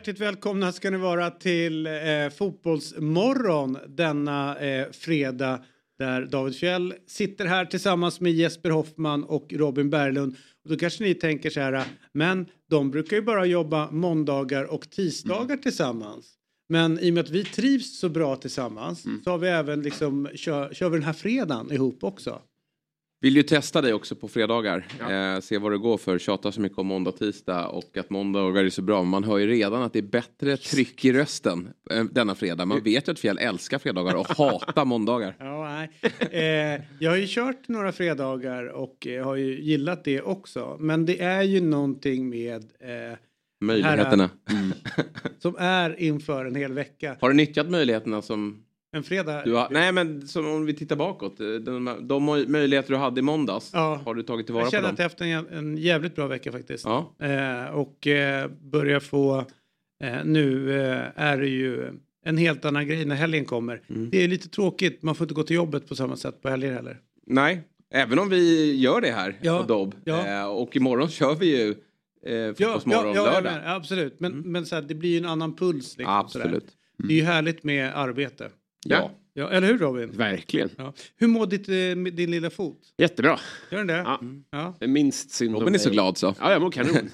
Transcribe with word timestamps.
Hjärtligt 0.00 0.20
välkomna 0.20 0.72
ska 0.72 0.90
ni 0.90 0.96
vara 0.96 1.30
till 1.30 1.86
eh, 1.86 1.92
Fotbollsmorgon 2.38 3.78
denna 3.88 4.58
eh, 4.58 4.90
fredag 4.92 5.64
där 5.98 6.26
David 6.26 6.56
Fjell 6.56 6.94
sitter 7.06 7.46
här 7.46 7.64
tillsammans 7.64 8.20
med 8.20 8.32
Jesper 8.32 8.70
Hoffman 8.70 9.24
och 9.24 9.52
Robin 9.52 9.90
Berglund. 9.90 10.36
Och 10.64 10.70
då 10.70 10.76
kanske 10.76 11.04
ni 11.04 11.14
tänker 11.14 11.50
så 11.50 11.60
här, 11.60 11.84
men 12.12 12.46
de 12.70 12.90
brukar 12.90 13.16
ju 13.16 13.22
bara 13.22 13.46
jobba 13.46 13.90
måndagar 13.90 14.64
och 14.64 14.90
tisdagar 14.90 15.56
tillsammans. 15.56 16.34
Men 16.68 16.98
i 16.98 17.10
och 17.10 17.14
med 17.14 17.24
att 17.24 17.30
vi 17.30 17.44
trivs 17.44 17.98
så 17.98 18.08
bra 18.08 18.36
tillsammans 18.36 19.04
så 19.24 19.30
har 19.30 19.38
vi 19.38 19.48
även 19.48 19.82
liksom, 19.82 20.28
kör, 20.34 20.74
kör 20.74 20.88
vi 20.88 20.96
den 20.96 21.06
här 21.06 21.12
fredagen 21.12 21.72
ihop 21.72 22.04
också. 22.04 22.42
Vill 23.22 23.36
ju 23.36 23.42
testa 23.42 23.82
dig 23.82 23.92
också 23.92 24.14
på 24.14 24.28
fredagar. 24.28 24.86
Eh, 25.10 25.40
se 25.40 25.58
vad 25.58 25.72
det 25.72 25.78
går 25.78 25.98
för. 25.98 26.18
Tjata 26.18 26.52
så 26.52 26.60
mycket 26.60 26.78
om 26.78 26.86
måndag 26.86 27.12
tisdag 27.12 27.68
och 27.68 27.96
att 27.96 28.10
måndagar 28.10 28.64
är 28.64 28.70
så 28.70 28.82
bra. 28.82 29.02
Man 29.02 29.24
hör 29.24 29.38
ju 29.38 29.46
redan 29.46 29.82
att 29.82 29.92
det 29.92 29.98
är 29.98 30.02
bättre 30.02 30.56
tryck 30.56 31.04
i 31.04 31.12
rösten 31.12 31.72
eh, 31.90 32.04
denna 32.04 32.34
fredag. 32.34 32.64
Man 32.64 32.82
vet 32.82 33.08
ju 33.08 33.12
att 33.12 33.18
Fjäll 33.18 33.38
älskar 33.38 33.78
fredagar 33.78 34.14
och 34.14 34.28
hatar 34.28 34.84
måndagar. 34.84 35.36
Ja, 35.50 35.68
nej. 35.68 35.90
Eh, 36.30 36.82
jag 36.98 37.10
har 37.10 37.16
ju 37.16 37.26
kört 37.28 37.68
några 37.68 37.92
fredagar 37.92 38.66
och 38.66 39.06
eh, 39.06 39.24
har 39.24 39.36
ju 39.36 39.60
gillat 39.62 40.04
det 40.04 40.20
också. 40.22 40.76
Men 40.80 41.06
det 41.06 41.22
är 41.22 41.42
ju 41.42 41.60
någonting 41.60 42.28
med 42.28 42.62
eh, 42.80 43.18
Möjligheterna. 43.60 44.30
som 45.38 45.56
är 45.58 46.00
inför 46.00 46.44
en 46.44 46.54
hel 46.54 46.72
vecka. 46.72 47.16
Har 47.20 47.28
du 47.28 47.34
nyttjat 47.34 47.70
möjligheterna 47.70 48.22
som 48.22 48.64
En 48.92 49.02
fredag. 49.02 49.32
har? 49.46 49.68
Nej 49.70 49.92
men 49.92 50.28
som 50.28 50.46
om 50.46 50.66
vi 50.66 50.74
tittar 50.74 50.96
bakåt. 50.96 51.40
eh, 51.40 51.46
De, 51.46 51.96
de 52.08 52.24
möjligheter 52.48 52.90
du 52.92 52.96
hade 52.96 53.18
i 53.18 53.22
måndags. 53.22 53.70
Ja. 53.74 54.00
Har 54.04 54.14
du 54.14 54.22
tagit 54.22 54.46
tillvara 54.46 54.62
jag 54.64 54.66
på 54.68 54.70
känner 54.70 54.82
dem? 54.88 54.92
att 54.92 54.98
jag 54.98 55.04
haft 55.38 55.50
en, 55.50 55.58
en 55.58 55.76
jävligt 55.76 56.14
bra 56.14 56.26
vecka 56.26 56.52
faktiskt. 56.52 56.84
Ja. 56.84 57.14
Eh, 57.18 57.74
och 57.74 58.06
eh, 58.06 58.48
börjar 58.60 59.00
få, 59.00 59.38
eh, 60.02 60.24
nu 60.24 60.80
eh, 60.80 60.98
är 61.16 61.38
det 61.38 61.48
ju 61.48 61.88
en 62.24 62.36
helt 62.36 62.64
annan 62.64 62.86
grej 62.86 63.04
när 63.04 63.14
helgen 63.16 63.44
kommer. 63.44 63.82
Mm. 63.88 64.10
Det 64.10 64.24
är 64.24 64.28
lite 64.28 64.48
tråkigt, 64.48 65.02
man 65.02 65.14
får 65.14 65.24
inte 65.24 65.34
gå 65.34 65.42
till 65.42 65.56
jobbet 65.56 65.88
på 65.88 65.94
samma 65.94 66.16
sätt 66.16 66.42
på 66.42 66.48
helger 66.48 66.72
heller. 66.72 66.98
Nej, 67.26 67.60
även 67.94 68.18
om 68.18 68.28
vi 68.28 68.74
gör 68.76 69.00
det 69.00 69.10
här 69.10 69.36
Ja. 69.42 69.58
på 69.60 69.66
Dobb. 69.66 69.94
Ja. 70.04 70.26
Eh, 70.26 70.46
och 70.46 70.76
imorgon 70.76 71.08
kör 71.08 71.34
vi 71.34 71.46
ju 71.62 71.68
eh, 72.34 72.48
Fotbollsmorgon 72.54 73.14
jag 73.14 73.24
lördag. 73.32 73.42
menar, 73.52 73.74
absolut. 73.76 74.20
Men, 74.20 74.32
men 74.32 74.66
så 74.66 74.74
här, 74.74 74.82
det 74.82 74.94
blir 74.94 75.10
ju 75.10 75.18
en 75.18 75.26
annan 75.26 75.56
puls. 75.56 75.96
Liksom. 75.98 76.14
Absolut. 76.14 76.66
Det 76.98 77.14
är 77.14 77.16
ju 77.18 77.24
härligt 77.24 77.64
med 77.64 77.92
arbete. 77.98 78.48
Ja. 78.86 79.10
Ja, 79.34 79.50
eller 79.50 79.66
hur 79.68 79.78
Robin? 79.78 80.10
Verkligen. 80.12 80.70
Ja. 80.78 80.92
Hur 81.16 81.26
mår 81.26 81.46
ditt, 81.46 81.68
eh, 81.68 82.12
din 82.14 82.30
lilla 82.30 82.50
fot? 82.50 82.80
Jättebra. 82.98 83.38
Gör 83.70 83.78
den 83.78 83.86
det? 83.86 83.96
Ja. 83.96 84.20
Ja. 84.50 84.76
Det 84.78 84.84
är 84.84 84.88
minst 84.88 85.30
synd 85.30 85.54
Robin 85.54 85.74
är 85.74 85.78
så 85.78 85.90
glad 85.90 86.18
så. 86.18 86.34
Ja, 86.40 86.52
jag 86.52 86.62
mår 86.62 86.70
kanon. 86.70 87.10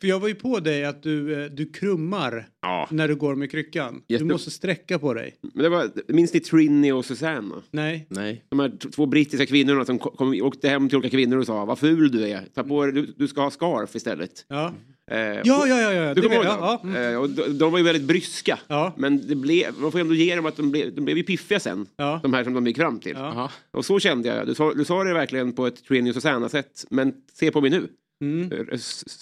För 0.00 0.08
jag 0.08 0.20
var 0.20 0.28
ju 0.28 0.34
på 0.34 0.60
dig 0.60 0.84
att 0.84 1.02
du, 1.02 1.42
eh, 1.44 1.50
du 1.50 1.66
krummar 1.72 2.48
ja. 2.62 2.88
när 2.90 3.08
du 3.08 3.16
går 3.16 3.34
med 3.34 3.50
kryckan. 3.50 4.02
Jätte- 4.08 4.24
Du 4.24 4.32
måste 4.32 4.50
sträcka 4.50 4.98
på 4.98 5.14
dig. 5.14 5.34
Men 5.54 5.62
det 5.62 5.68
var, 5.68 5.90
minns 6.12 6.34
ni 6.34 6.40
Trinny 6.40 6.92
och 6.92 7.04
Susanna? 7.04 7.62
Nej. 7.70 8.06
Nej. 8.10 8.44
De 8.48 8.58
här 8.60 8.72
två 8.92 9.06
brittiska 9.06 9.46
kvinnorna 9.46 9.84
som 9.84 9.98
kom, 9.98 10.16
kom, 10.16 10.42
åkte 10.42 10.68
hem 10.68 10.88
till 10.88 10.98
olika 10.98 11.10
kvinnor 11.16 11.36
och 11.38 11.46
sa 11.46 11.64
vad 11.64 11.78
ful 11.78 12.10
du 12.10 12.28
är. 12.28 12.44
Ta 12.54 12.64
på 12.64 12.84
dig, 12.84 12.92
du, 12.94 13.14
du 13.16 13.28
ska 13.28 13.40
ha 13.40 13.50
scarf 13.50 13.96
istället. 13.96 14.44
Ja, 14.48 14.74
Eh, 15.10 15.18
ja, 15.18 15.42
ja. 15.44 15.66
ja, 15.66 15.92
ja. 15.92 16.14
Du 16.14 16.22
kommer 16.22 16.36
ihåg 16.36 16.44
ja, 16.44 16.80
ja. 16.84 16.98
Eh, 17.00 17.16
och 17.16 17.30
de, 17.30 17.58
de 17.58 17.72
var 17.72 17.78
ju 17.78 17.84
väldigt 17.84 18.02
bryska. 18.04 18.58
Ja. 18.66 18.94
Men 18.96 19.28
det 19.28 19.34
blev, 19.34 19.74
man 19.78 19.92
får 19.92 19.98
ändå 20.00 20.14
ge 20.14 20.36
dem 20.36 20.46
att 20.46 20.56
de 20.56 20.70
blev, 20.70 20.94
de 20.94 21.00
blev 21.04 21.16
ju 21.16 21.22
piffiga 21.22 21.60
sen. 21.60 21.86
Ja. 21.96 22.20
De 22.22 22.34
här 22.34 22.44
som 22.44 22.54
de 22.54 22.66
gick 22.66 22.76
fram 22.76 23.00
till. 23.00 23.12
Ja. 23.16 23.50
Och 23.70 23.84
så 23.84 23.98
kände 24.00 24.28
jag. 24.28 24.46
Du 24.46 24.54
sa, 24.54 24.74
du 24.74 24.84
sa 24.84 25.04
det 25.04 25.14
verkligen 25.14 25.52
på 25.52 25.66
ett 25.66 25.84
Trinny 25.84 26.10
och 26.10 26.14
Susanna-sätt. 26.14 26.84
Men 26.90 27.12
se 27.32 27.50
på 27.50 27.60
mig 27.60 27.70
nu. 27.70 27.88
Mm. 28.22 28.52
Eh, 28.52 28.58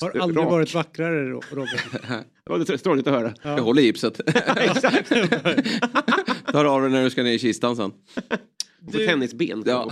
Har 0.01 0.19
aldrig 0.21 0.45
rak. 0.45 0.51
varit 0.51 0.75
vackrare 0.75 1.29
Ro- 1.31 1.43
Robin. 1.51 1.79
Det 2.45 2.51
var 2.51 2.59
lite 2.59 2.79
stråligt 2.79 3.07
att 3.07 3.15
höra. 3.15 3.35
Jag 3.43 3.59
håller 3.63 3.83
gipset. 3.83 4.21
Exakt. 4.57 5.09
Tar 6.53 6.65
av 6.65 6.83
den 6.83 6.93
när 6.93 7.05
du 7.05 7.11
ska 7.11 7.23
ner 7.23 7.33
i 7.33 7.39
kistan 7.39 7.77
sen. 7.77 7.93
På 8.93 8.99
tennisben. 8.99 9.63
Ja. 9.67 9.91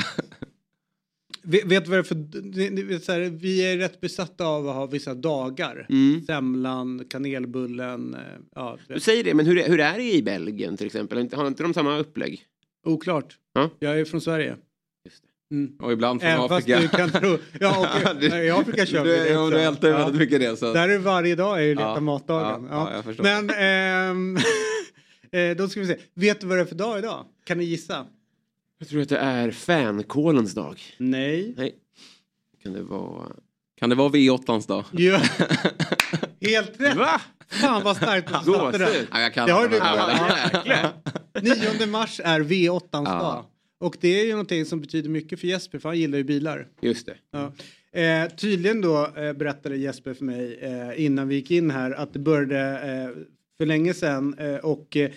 Vet, 1.44 1.64
vet 1.64 1.84
du 1.84 1.90
vad 1.90 1.98
det 1.98 2.00
är 2.00 2.02
för... 2.02 2.82
vet 2.88 3.04
Så 3.04 3.12
här, 3.12 3.20
vi 3.20 3.72
är 3.72 3.76
rätt 3.78 4.00
besatta 4.00 4.46
av 4.46 4.68
att 4.68 4.74
ha 4.74 4.86
vissa 4.86 5.14
dagar. 5.14 5.86
Mm. 5.90 6.22
Semlan, 6.26 7.04
kanelbullen. 7.10 8.14
eh, 8.14 8.20
Ja, 8.54 8.78
Du 8.88 9.00
säger 9.00 9.24
det, 9.24 9.34
men 9.34 9.46
hur, 9.46 9.58
är- 9.58 9.68
hur 9.68 9.80
är 9.80 9.96
det 9.98 10.12
i 10.14 10.22
Belgien 10.22 10.76
till 10.76 10.86
exempel? 10.86 11.28
Har 11.32 11.46
inte- 11.46 11.62
de 11.62 11.74
samma 11.74 11.98
upplägg? 11.98 12.42
oklart. 12.86 13.36
Ja. 13.52 13.70
Jag 13.78 14.00
är 14.00 14.04
från 14.04 14.20
Sverige. 14.20 14.56
Mm. 15.50 15.76
Och 15.80 15.92
ibland 15.92 16.20
från 16.20 16.30
Även 16.30 16.48
fast 16.48 16.68
Afrika. 16.70 16.80
du 16.80 16.88
kan 16.88 17.10
tro... 17.10 17.38
Ja, 17.60 17.88
och, 18.10 18.16
Du- 18.20 18.26
i 18.44 18.50
Afrika 18.50 18.86
kör 18.86 19.04
vi 19.04 19.10
du, 19.10 19.16
det 19.16 19.36
också. 19.38 19.50
du 19.50 19.60
ältar 19.62 19.88
ju 19.88 19.94
Ja. 19.94 19.98
väldigt 20.00 20.20
mycket 20.20 20.40
det. 20.40 20.56
Så. 20.56 20.72
Där 20.72 20.88
är 20.88 20.98
varje 20.98 21.34
dag 21.34 21.58
är 21.58 21.62
ju 21.62 21.74
leta 21.74 21.82
Ja, 21.94 22.00
matdagen. 22.00 22.68
ja, 22.70 22.76
Ja, 22.76 22.88
ja, 22.90 22.94
jag 22.96 23.04
förstår. 23.04 23.24
Men 23.24 23.50
ehm, 23.50 24.36
eh, 25.50 25.56
då 25.56 25.68
ska 25.68 25.80
vi 25.80 25.86
se. 25.86 25.96
Vet 26.14 26.40
du 26.40 26.46
vad 26.46 26.56
det 26.58 26.60
är 26.62 26.64
för 26.66 26.74
dag 26.74 26.98
idag? 26.98 27.24
Kan 27.44 27.58
ni 27.58 27.64
gissa? 27.64 28.06
Jag 28.78 28.88
tror 28.88 29.02
att 29.02 29.08
det 29.08 29.18
är 29.18 29.50
fänkålens 29.50 30.54
dag. 30.54 30.80
Nej. 30.98 31.54
Nej. 31.56 31.74
Kan 32.62 32.72
det 32.72 32.82
vara... 32.82 33.32
Kan 33.78 33.90
det 33.90 33.94
vara 33.96 34.08
V8ans 34.08 34.68
dag? 34.68 34.84
Ja. 34.92 35.20
Helt 36.40 36.80
rätt! 36.80 36.96
Va? 36.96 37.20
Fan 37.48 37.82
vad 37.84 37.96
starkt 37.96 38.28
du 38.28 38.52
Gåshud. 38.52 38.54
satte 38.62 38.78
det. 38.78 39.06
Ja, 39.12 39.20
jag 39.20 39.34
kan 39.34 39.46
Det 39.46 39.52
har 39.52 39.68
du- 39.68 39.76
Ja, 39.76 39.82
här. 40.64 40.92
9 41.78 41.86
mars 41.86 42.20
är 42.24 42.40
V8ans 42.40 42.80
Ja. 42.92 43.02
dag. 43.04 43.44
Och 43.80 43.96
det 44.00 44.20
är 44.20 44.24
ju 44.24 44.30
någonting 44.30 44.64
som 44.64 44.80
betyder 44.80 45.08
mycket 45.10 45.40
för 45.40 45.46
Jesper 45.46 45.78
för 45.78 45.88
han 45.88 45.98
gillar 45.98 46.18
ju 46.18 46.24
bilar. 46.24 46.68
Just 46.80 47.06
det. 47.06 47.14
Ja. 47.30 47.52
Eh, 48.00 48.28
tydligen 48.36 48.80
då 48.80 49.06
eh, 49.16 49.32
berättade 49.32 49.76
Jesper 49.76 50.14
för 50.14 50.24
mig 50.24 50.58
eh, 50.62 51.04
innan 51.04 51.28
vi 51.28 51.34
gick 51.34 51.50
in 51.50 51.70
här 51.70 51.90
att 51.90 52.12
det 52.12 52.18
började 52.18 52.70
eh, 52.80 53.22
för 53.58 53.66
länge 53.66 53.94
sedan 53.94 54.38
eh, 54.38 54.54
och 54.56 54.96
eh, 54.96 55.10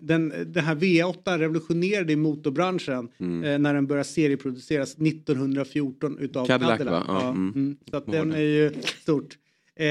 den, 0.00 0.28
den 0.52 0.64
här 0.64 0.74
V8 0.76 1.38
revolutionerade 1.38 2.12
i 2.12 2.16
motorbranschen 2.16 3.08
Mm. 3.18 3.44
eh, 3.44 3.58
när 3.58 3.74
den 3.74 3.86
började 3.86 4.08
serieproduceras 4.08 4.96
1914 4.98 6.18
utav 6.18 6.46
Cadillac, 6.46 6.78
Cadillac. 6.78 6.92
va? 6.92 7.04
Ja, 7.08 7.20
Ja, 7.22 7.28
mm. 7.30 7.52
mm. 7.54 7.76
Så 7.90 7.96
att 7.96 8.06
den 8.06 8.32
är 8.32 8.40
ju 8.40 8.72
stort. 9.02 9.38
Eh, 9.76 9.86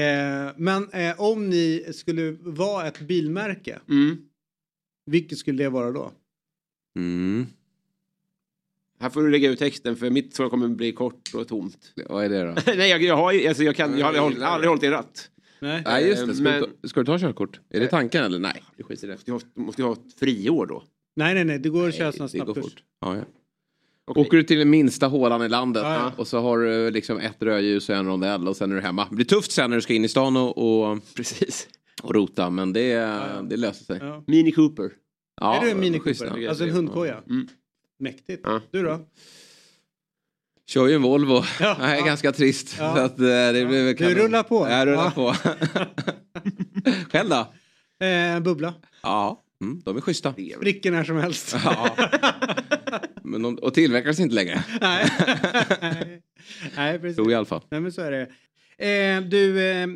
men 0.56 0.88
eh, 0.92 1.20
om 1.20 1.48
ni 1.50 1.84
skulle 1.92 2.36
vara 2.40 2.86
ett 2.88 3.00
bilmärke, 3.00 3.78
Mm. 3.88 4.16
vilket 5.06 5.38
skulle 5.38 5.62
det 5.62 5.68
vara 5.70 5.90
då? 5.92 6.12
Mm. 6.96 7.46
Här 9.00 9.10
får 9.10 9.22
du 9.22 9.30
lägga 9.30 9.50
ut 9.50 9.58
texten 9.58 9.96
för 9.96 10.10
mitt 10.10 10.34
svar 10.34 10.48
kommer 10.48 10.68
bli 10.68 10.92
kort 10.92 11.30
och 11.34 11.48
tomt. 11.48 11.92
Vad 12.08 12.24
är 12.24 12.28
det 12.28 12.42
då? 12.44 12.54
Nej, 12.76 12.90
jag, 12.90 13.02
jag 13.02 13.16
har 13.16 13.48
alltså 13.48 13.62
jag 13.62 13.76
kan, 13.76 13.98
jag 13.98 14.06
har 14.06 14.14
aldrig, 14.26 14.42
aldrig 14.42 14.68
hållit 14.68 14.84
i 14.84 14.88
ratt. 14.90 15.30
Nej. 15.62 15.82
Nej 15.84 16.08
just 16.08 16.26
det, 16.26 16.34
ska, 16.34 16.42
Men- 16.44 16.60
du 16.62 16.66
ta, 16.82 16.88
ska 16.88 17.00
du 17.00 17.06
ta 17.06 17.18
körkort? 17.18 17.60
Är 17.70 17.80
det 17.80 17.86
tanken 17.88 18.24
eller? 18.24 18.38
Nej, 18.38 18.62
det 18.76 18.82
skiter 18.82 19.08
i 19.08 19.16
det. 19.26 19.32
Ha, 19.32 19.40
måste 19.54 19.82
jag 19.82 19.86
ha 19.86 19.92
ett 19.94 20.18
friår 20.18 20.66
då? 20.66 20.82
nej, 21.16 21.34
nej, 21.34 21.44
nej, 21.44 21.58
det 21.58 21.68
går 21.68 21.88
att 21.88 21.94
köra 21.94 22.12
sådana 22.12 22.28
snabbkurs. 22.28 22.72
Ja, 23.00 23.16
ja. 23.16 23.22
Okej. 24.04 24.20
Åker 24.20 24.36
du 24.36 24.42
till 24.42 24.58
den 24.58 24.70
minsta 24.70 25.06
hålan 25.06 25.42
i 25.42 25.48
landet 25.48 25.82
Ja, 25.82 25.94
ja. 25.94 26.12
och 26.16 26.26
så 26.28 26.38
har 26.40 26.58
du 26.58 26.90
liksom 26.90 27.18
ett 27.18 27.42
rödljus 27.42 27.88
och 27.88 27.94
en 27.96 28.06
rondell 28.06 28.48
och 28.48 28.56
sen 28.56 28.70
är 28.72 28.76
du 28.76 28.80
hemma. 28.82 29.06
Det 29.10 29.16
blir 29.16 29.26
tufft 29.26 29.52
sen 29.52 29.70
när 29.70 29.76
du 29.76 29.82
ska 29.82 29.94
in 29.94 30.04
i 30.04 30.08
stan 30.08 30.36
och, 30.36 30.58
och, 30.90 30.98
Precis. 31.16 31.68
och 32.02 32.14
rota 32.14 32.50
men 32.50 32.72
det, 32.72 32.86
ja. 32.86 33.42
det 33.42 33.56
löser 33.56 33.84
sig. 33.84 33.98
Ja. 34.00 34.24
Mini 34.26 34.52
Cooper. 34.52 34.90
Ja, 35.40 35.56
är 35.56 35.64
du 35.64 35.70
en 35.70 35.80
Mini 35.80 35.98
Cooper? 35.98 36.48
Alltså 36.48 36.64
en 36.64 36.70
hundkoja? 36.70 37.22
Mm. 37.30 37.48
Mäktigt. 37.98 38.40
Ja. 38.44 38.60
Du 38.70 38.82
då? 38.82 39.00
Kör 40.66 40.88
ju 40.88 40.94
en 40.94 41.02
Volvo. 41.02 41.42
Ja, 41.60 41.76
det 41.80 41.84
är 41.84 41.96
ja. 41.96 42.04
ganska 42.04 42.32
trist. 42.32 42.76
Ja. 42.78 42.94
Så 42.96 43.00
att, 43.02 43.18
eh, 43.18 43.24
det 43.26 43.66
blir 43.68 43.84
väl 43.84 43.96
Du 43.96 44.14
rullar 44.14 44.42
på. 44.42 44.68
Jag 44.68 44.88
rullar 44.88 45.04
Ja. 45.04 45.10
på. 45.14 45.34
Själv 47.12 47.28
då? 47.30 47.52
Eh, 48.06 48.40
bubbla. 48.40 48.74
Ja, 49.02 49.42
mm, 49.62 49.80
de 49.84 49.96
är 49.96 50.00
schyssta. 50.00 50.34
Spricker 50.56 50.90
när 50.90 51.04
som 51.04 51.16
helst. 51.16 51.56
Ja. 51.64 51.96
Men 53.22 53.42
de, 53.42 53.58
och 53.58 53.74
tillverkas 53.74 54.20
inte 54.20 54.34
längre. 54.34 54.64
Nej. 54.80 55.08
Nej, 56.76 56.98
precis. 56.98 57.16
Tror 57.16 57.26
jag 57.30 57.32
i 57.32 57.34
alla 57.36 57.46
fall. 57.46 57.62
Nej, 57.70 57.80
men 57.80 57.92
så 57.92 58.02
är 58.02 58.10
det. 58.10 58.28
Eh, 58.78 59.20
du, 59.22 59.70
eh, 59.70 59.86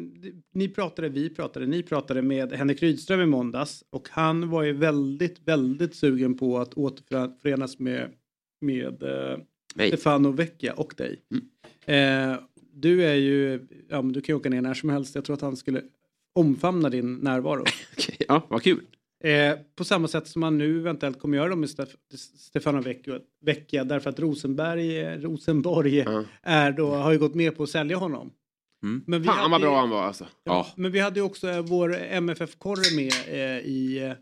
ni 0.54 0.69
pratade, 0.69 1.08
vi 1.08 1.30
pratade, 1.34 1.66
ni 1.66 1.82
pratade 1.82 2.22
med 2.22 2.52
Henrik 2.52 2.82
Rydström 2.82 3.20
i 3.20 3.26
måndags 3.26 3.84
och 3.90 4.08
han 4.10 4.50
var 4.50 4.62
ju 4.62 4.72
väldigt, 4.72 5.38
väldigt 5.44 5.94
sugen 5.94 6.38
på 6.38 6.58
att 6.58 6.74
återförenas 6.74 7.78
med, 7.78 8.10
med 8.60 9.02
Nej. 9.76 9.88
Stefano 9.88 10.31
Vecchia 10.31 10.73
och 10.73 10.94
dig. 10.96 11.20
Eh, 11.87 12.34
du 12.73 13.05
är 13.05 13.14
ju, 13.14 13.67
ja 13.88 14.02
men 14.02 14.12
du 14.12 14.20
kan 14.20 14.32
ju 14.32 14.37
åka 14.37 14.49
ner 14.49 14.61
när 14.61 14.75
som 14.75 14.88
helst. 14.88 15.14
Jag 15.14 15.25
tror 15.25 15.34
att 15.34 15.40
han 15.43 15.56
skulle 15.56 15.82
omfamna 16.34 16.90
din 16.90 17.14
närvaro. 17.14 17.64
Ja, 18.28 18.46
vad 18.49 18.62
kul. 18.62 18.81
Eh, 19.25 19.58
på 19.76 19.84
samma 19.84 20.08
sätt 20.08 20.28
som 20.28 20.40
man 20.40 20.58
nu 20.58 20.78
eventuellt 20.78 21.20
kommer 21.20 21.37
göra 21.37 21.56
med 21.56 21.70
Stef 21.70 21.88
Stefano 22.38 22.82
Vecchia, 23.44 23.84
därför 23.84 24.11
att 24.11 24.19
Rosenberg, 24.19 25.17
Rosenborg 25.19 25.96
Ja. 25.96 26.25
är 26.43 26.72
då, 26.72 26.90
har 26.90 27.12
ju 27.12 27.19
gått 27.19 27.34
med 27.34 27.56
på 27.56 27.62
att 27.62 27.70
sälja 27.70 27.96
honom. 27.96 28.31
Mm. 28.82 29.02
Men 29.06 29.20
vi 29.22 29.26
Fan 29.26 29.37
hade 29.37 29.50
vad 29.50 29.61
bra 29.61 29.81
han 29.81 29.90
var 29.90 30.02
alltså. 30.02 30.26
Ja. 30.44 30.67
Men 30.76 30.93
vi 30.93 30.99
hade 31.00 31.20
ju 31.20 31.26
också 31.26 31.62
vår 31.62 31.96
MFF-korre 31.96 32.96
med 32.96 33.12
eh, 33.29 33.67
i 33.67 33.99
eh, 34.05 34.12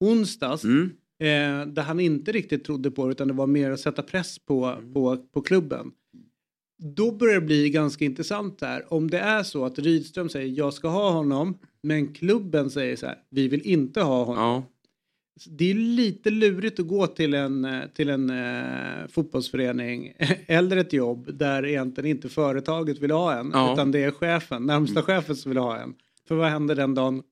onsdags. 0.00 0.64
Mm. 0.64 0.90
Eh, 1.20 1.66
där 1.66 1.82
han 1.82 2.00
inte 2.00 2.32
riktigt 2.32 2.64
trodde 2.64 2.90
på 2.90 3.06
det 3.06 3.12
utan 3.12 3.28
det 3.28 3.34
var 3.34 3.46
mer 3.46 3.70
att 3.70 3.80
sätta 3.80 4.02
press 4.02 4.38
på, 4.38 4.76
på, 4.94 5.16
på 5.32 5.40
klubben. 5.42 5.92
Då 6.96 7.12
börjar 7.12 7.34
det 7.34 7.46
bli 7.46 7.70
ganska 7.70 8.04
intressant 8.04 8.58
där. 8.58 8.92
Om 8.92 9.10
det 9.10 9.18
är 9.18 9.42
så 9.42 9.64
att 9.64 9.78
Rydström 9.78 10.28
säger 10.28 10.58
jag 10.58 10.74
ska 10.74 10.88
ha 10.88 11.10
honom 11.10 11.58
men 11.82 12.14
klubben 12.14 12.70
säger 12.70 12.96
så 12.96 13.06
här 13.06 13.18
vi 13.30 13.48
vill 13.48 13.62
inte 13.62 14.00
ha 14.00 14.24
honom. 14.24 14.44
Ja. 14.44 14.62
Det 15.46 15.70
är 15.70 15.74
lite 15.74 16.30
lurigt 16.30 16.80
att 16.80 16.86
gå 16.88 17.06
till 17.06 17.34
en, 17.34 17.64
eh, 17.64 17.80
till 17.94 18.08
en 18.08 18.30
eh, 18.30 19.06
fotbollsförening 19.08 20.12
eller 20.46 20.76
ett 20.76 20.92
jobb 20.92 21.30
där 21.38 21.66
egentligen 21.66 22.10
inte 22.10 22.28
företaget 22.28 22.98
vill 22.98 23.10
ha 23.10 23.38
en 23.38 23.50
Ja. 23.54 23.72
utan 23.72 23.92
det 23.92 23.98
är 24.04 24.10
chefen, 24.10 24.66
närmsta 24.66 25.02
chefen 25.02 25.36
som 25.36 25.50
vill 25.50 25.58
ha 25.58 25.76
en. 25.78 25.94
För 26.28 26.34
vad 26.34 26.48
händer 26.48 26.74
den 26.74 26.94
dagen 26.94 27.22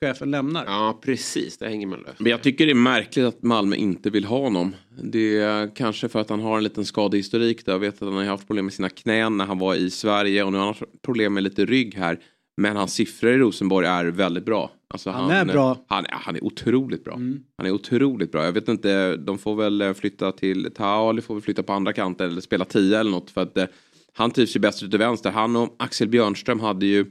chefen 0.00 0.30
lämnar? 0.30 0.64
Ja, 0.66 1.00
precis. 1.02 1.58
Det 1.58 1.68
hänger 1.68 1.86
man 1.86 2.00
löst. 2.00 2.20
Men 2.20 2.30
jag 2.30 2.42
tycker 2.42 2.66
det 2.66 2.72
är 2.72 2.74
märkligt 2.74 3.26
att 3.26 3.42
Malmö 3.42 3.76
inte 3.76 4.10
vill 4.10 4.24
ha 4.24 4.38
honom. 4.38 4.74
Det 5.02 5.38
är 5.38 5.74
kanske 5.76 6.08
för 6.08 6.20
att 6.20 6.30
han 6.30 6.40
har 6.40 6.56
en 6.56 6.64
liten 6.64 6.84
skadehistorik 6.84 7.66
där. 7.66 7.72
Jag 7.72 7.78
vet 7.78 7.94
att 7.94 8.08
han 8.08 8.12
har 8.12 8.24
haft 8.24 8.46
problem 8.46 8.64
med 8.64 8.74
sina 8.74 8.88
knän 8.88 9.36
när 9.36 9.46
han 9.46 9.58
var 9.58 9.74
i 9.74 9.90
Sverige 9.90 10.44
och 10.44 10.52
nu 10.52 10.58
har 10.58 10.64
han 10.64 10.74
haft 10.74 11.02
problem 11.02 11.34
med 11.34 11.42
lite 11.42 11.64
rygg 11.64 11.94
här. 11.94 12.18
Men 12.56 12.76
hans 12.76 12.94
siffror 12.94 13.32
i 13.32 13.38
Rosenborg 13.38 13.86
är 13.86 14.04
väldigt 14.04 14.44
bra. 14.44 14.70
Alltså 14.90 15.10
Han 15.10 15.30
är 15.30 15.44
bra. 15.44 15.84
Han, 15.88 16.06
han 16.10 16.36
är 16.36 16.44
otroligt 16.44 17.04
bra. 17.04 17.14
Mm. 17.14 17.40
Han 17.56 17.66
är 17.66 17.70
otroligt 17.70 18.32
bra. 18.32 18.44
Jag 18.44 18.52
vet 18.52 18.68
inte, 18.68 19.16
de 19.16 19.38
får 19.38 19.56
väl 19.56 19.80
eh, 19.80 19.92
flytta 19.92 20.32
till 20.32 20.70
Tao 20.74 21.10
eller 21.10 21.22
får 21.22 21.34
väl 21.34 21.42
flytta 21.42 21.62
på 21.62 21.72
andra 21.72 21.92
kanten 21.92 22.30
eller 22.30 22.40
spela 22.40 22.64
10 22.64 23.00
eller 23.00 23.10
något. 23.10 23.30
För 23.30 23.42
att 23.42 23.58
eh, 23.58 23.66
han 24.12 24.30
trivs 24.30 24.56
ju 24.56 24.60
bäst 24.60 24.82
ute 24.82 24.98
vänster. 24.98 25.30
Han 25.30 25.56
och 25.56 25.76
Axel 25.78 26.08
Björnström 26.08 26.60
hade 26.60 26.86
ju, 26.86 27.06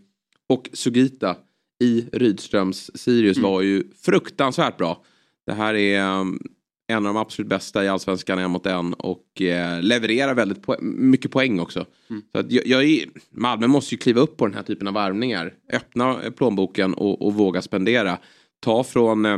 och 0.49 0.69
Sugita 0.73 1.35
i 1.79 2.05
Rydströms 2.13 2.91
Sirius 2.95 3.37
var 3.37 3.61
ju 3.61 3.83
fruktansvärt 4.01 4.77
bra. 4.77 5.03
Det 5.45 5.53
här 5.53 5.73
är 5.73 6.19
um, 6.19 6.39
en 6.87 6.97
av 6.97 7.13
de 7.13 7.17
absolut 7.17 7.49
bästa 7.49 7.85
i 7.85 7.87
allsvenskan 7.87 8.39
en 8.39 8.51
mot 8.51 8.65
en 8.65 8.93
och 8.93 9.41
eh, 9.41 9.81
levererar 9.81 10.33
väldigt 10.33 10.61
po 10.61 10.75
mycket 10.81 11.31
poäng 11.31 11.59
också. 11.59 11.85
Så 12.31 12.39
att 12.39 12.51
jag, 12.51 12.67
jag 12.67 12.83
är, 12.83 13.05
Malmö 13.29 13.67
måste 13.67 13.95
ju 13.95 13.99
kliva 13.99 14.21
upp 14.21 14.37
på 14.37 14.45
den 14.45 14.55
här 14.55 14.63
typen 14.63 14.87
av 14.87 14.93
värvningar. 14.93 15.53
Öppna 15.73 16.15
plånboken 16.37 16.93
och, 16.93 17.25
och 17.25 17.33
våga 17.33 17.61
spendera. 17.61 18.17
Ta 18.59 18.83
från 18.83 19.25
eh, 19.25 19.37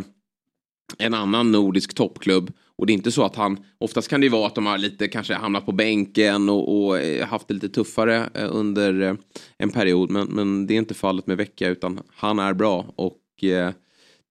en 0.97 1.13
annan 1.13 1.51
nordisk 1.51 1.93
toppklubb. 1.93 2.51
Och 2.79 2.85
det 2.85 2.93
är 2.93 2.95
inte 2.95 3.11
så 3.11 3.23
att 3.23 3.35
han, 3.35 3.57
oftast 3.77 4.07
kan 4.07 4.19
det 4.19 4.25
ju 4.25 4.31
vara 4.31 4.47
att 4.47 4.55
de 4.55 4.65
har 4.65 4.77
lite 4.77 5.07
kanske 5.07 5.33
hamnat 5.33 5.65
på 5.65 5.71
bänken 5.71 6.49
och, 6.49 6.85
och 6.85 6.99
eh, 6.99 7.27
haft 7.27 7.47
det 7.47 7.53
lite 7.53 7.69
tuffare 7.69 8.29
eh, 8.33 8.47
under 8.51 9.01
eh, 9.01 9.15
en 9.57 9.69
period. 9.69 10.11
Men, 10.11 10.27
men 10.27 10.67
det 10.67 10.73
är 10.73 10.77
inte 10.77 10.93
fallet 10.93 11.27
med 11.27 11.37
Vecchia 11.37 11.69
utan 11.69 11.99
han 12.15 12.39
är 12.39 12.53
bra 12.53 12.93
och 12.95 13.19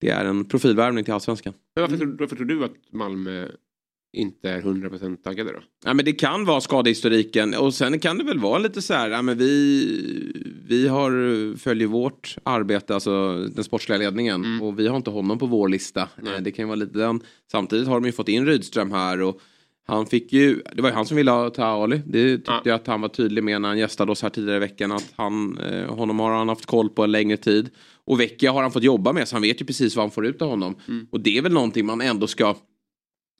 det 0.01 0.09
är 0.11 0.25
en 0.25 0.45
profilvärvning 0.45 1.05
till 1.05 1.15
allsvenskan. 1.15 1.53
Men 1.75 1.91
varför, 1.91 2.07
varför 2.07 2.37
tror 2.37 2.47
du 2.47 2.65
att 2.65 2.93
Malmö 2.93 3.49
inte 4.19 4.51
är 4.51 4.61
100% 4.61 5.17
taggade 5.17 5.53
då? 5.53 5.59
Ja, 5.85 5.95
men 5.95 6.05
det 6.05 6.13
kan 6.13 6.45
vara 6.45 6.61
skadehistoriken 6.61 7.55
och 7.55 7.75
sen 7.75 7.99
kan 7.99 8.19
det 8.19 8.25
väl 8.25 8.39
vara 8.39 8.59
lite 8.59 8.83
så 8.83 8.95
här, 8.95 9.11
ja, 9.11 9.23
men 9.23 9.39
vi, 9.39 10.33
vi 10.69 10.89
har, 10.89 11.57
följer 11.57 11.87
vårt 11.89 12.37
arbete, 12.43 12.95
alltså 12.95 13.37
den 13.55 13.65
sportsliga 13.65 13.99
ledningen 13.99 14.61
och 14.63 14.79
vi 14.79 14.89
har 14.89 14.97
inte 14.97 15.11
honom 15.11 15.39
på 15.39 15.47
vår 15.47 15.69
lista. 15.69 16.01
Eh, 16.01 16.43
Det 16.43 16.51
kan 16.51 16.69
vara 16.69 16.77
lite 16.77 16.99
den. 16.99 17.21
Samtidigt 17.53 17.89
har 17.89 17.95
de 17.95 18.05
ju 18.07 18.13
fått 18.13 18.29
in 18.29 18.47
Rydström 18.47 18.93
här 18.93 19.23
och 19.23 19.41
han 19.87 20.07
fick 20.07 20.33
ju, 20.33 20.63
det 20.75 20.83
var 20.83 20.89
ju 20.89 20.95
han 20.95 21.07
som 21.07 21.17
ville 21.17 21.31
ha 21.31 21.51
Taali. 21.51 22.01
Det 22.07 22.37
tyckte 22.37 22.53
Ja. 22.53 22.63
jag 22.65 22.75
att 22.75 22.87
han 22.87 23.01
var 23.01 23.09
tydlig 23.09 23.45
med 23.45 23.61
när 23.63 23.69
han 23.69 23.79
gästade 23.79 24.13
oss 24.13 24.23
här 24.23 24.31
tidigare 24.31 24.57
i 24.57 24.61
veckan. 24.61 24.93
Att 24.93 25.13
han, 25.17 25.59
eh, 25.59 25.95
honom 25.95 26.19
har 26.19 26.31
han 26.33 26.49
haft 26.49 26.67
koll 26.67 26.89
på 26.89 27.05
en 27.05 27.13
längre 27.13 27.37
tid. 27.37 27.71
Och 28.05 28.21
Vecchia 28.21 28.53
har 28.53 28.63
han 28.63 28.73
fått 28.73 28.83
jobba 28.83 29.13
med 29.13 29.29
så 29.29 29.35
han 29.35 29.43
vet 29.43 29.61
ju 29.61 29.65
precis 29.67 29.97
vad 29.97 30.03
han 30.03 30.11
får 30.11 30.27
ut 30.27 30.43
av 30.43 30.49
honom. 30.49 30.75
Och 31.11 31.21
det 31.21 31.39
är 31.39 31.43
väl 31.43 31.53
någonting 31.53 31.87
man 31.87 32.01
ändå 32.01 32.27
ska 32.27 32.55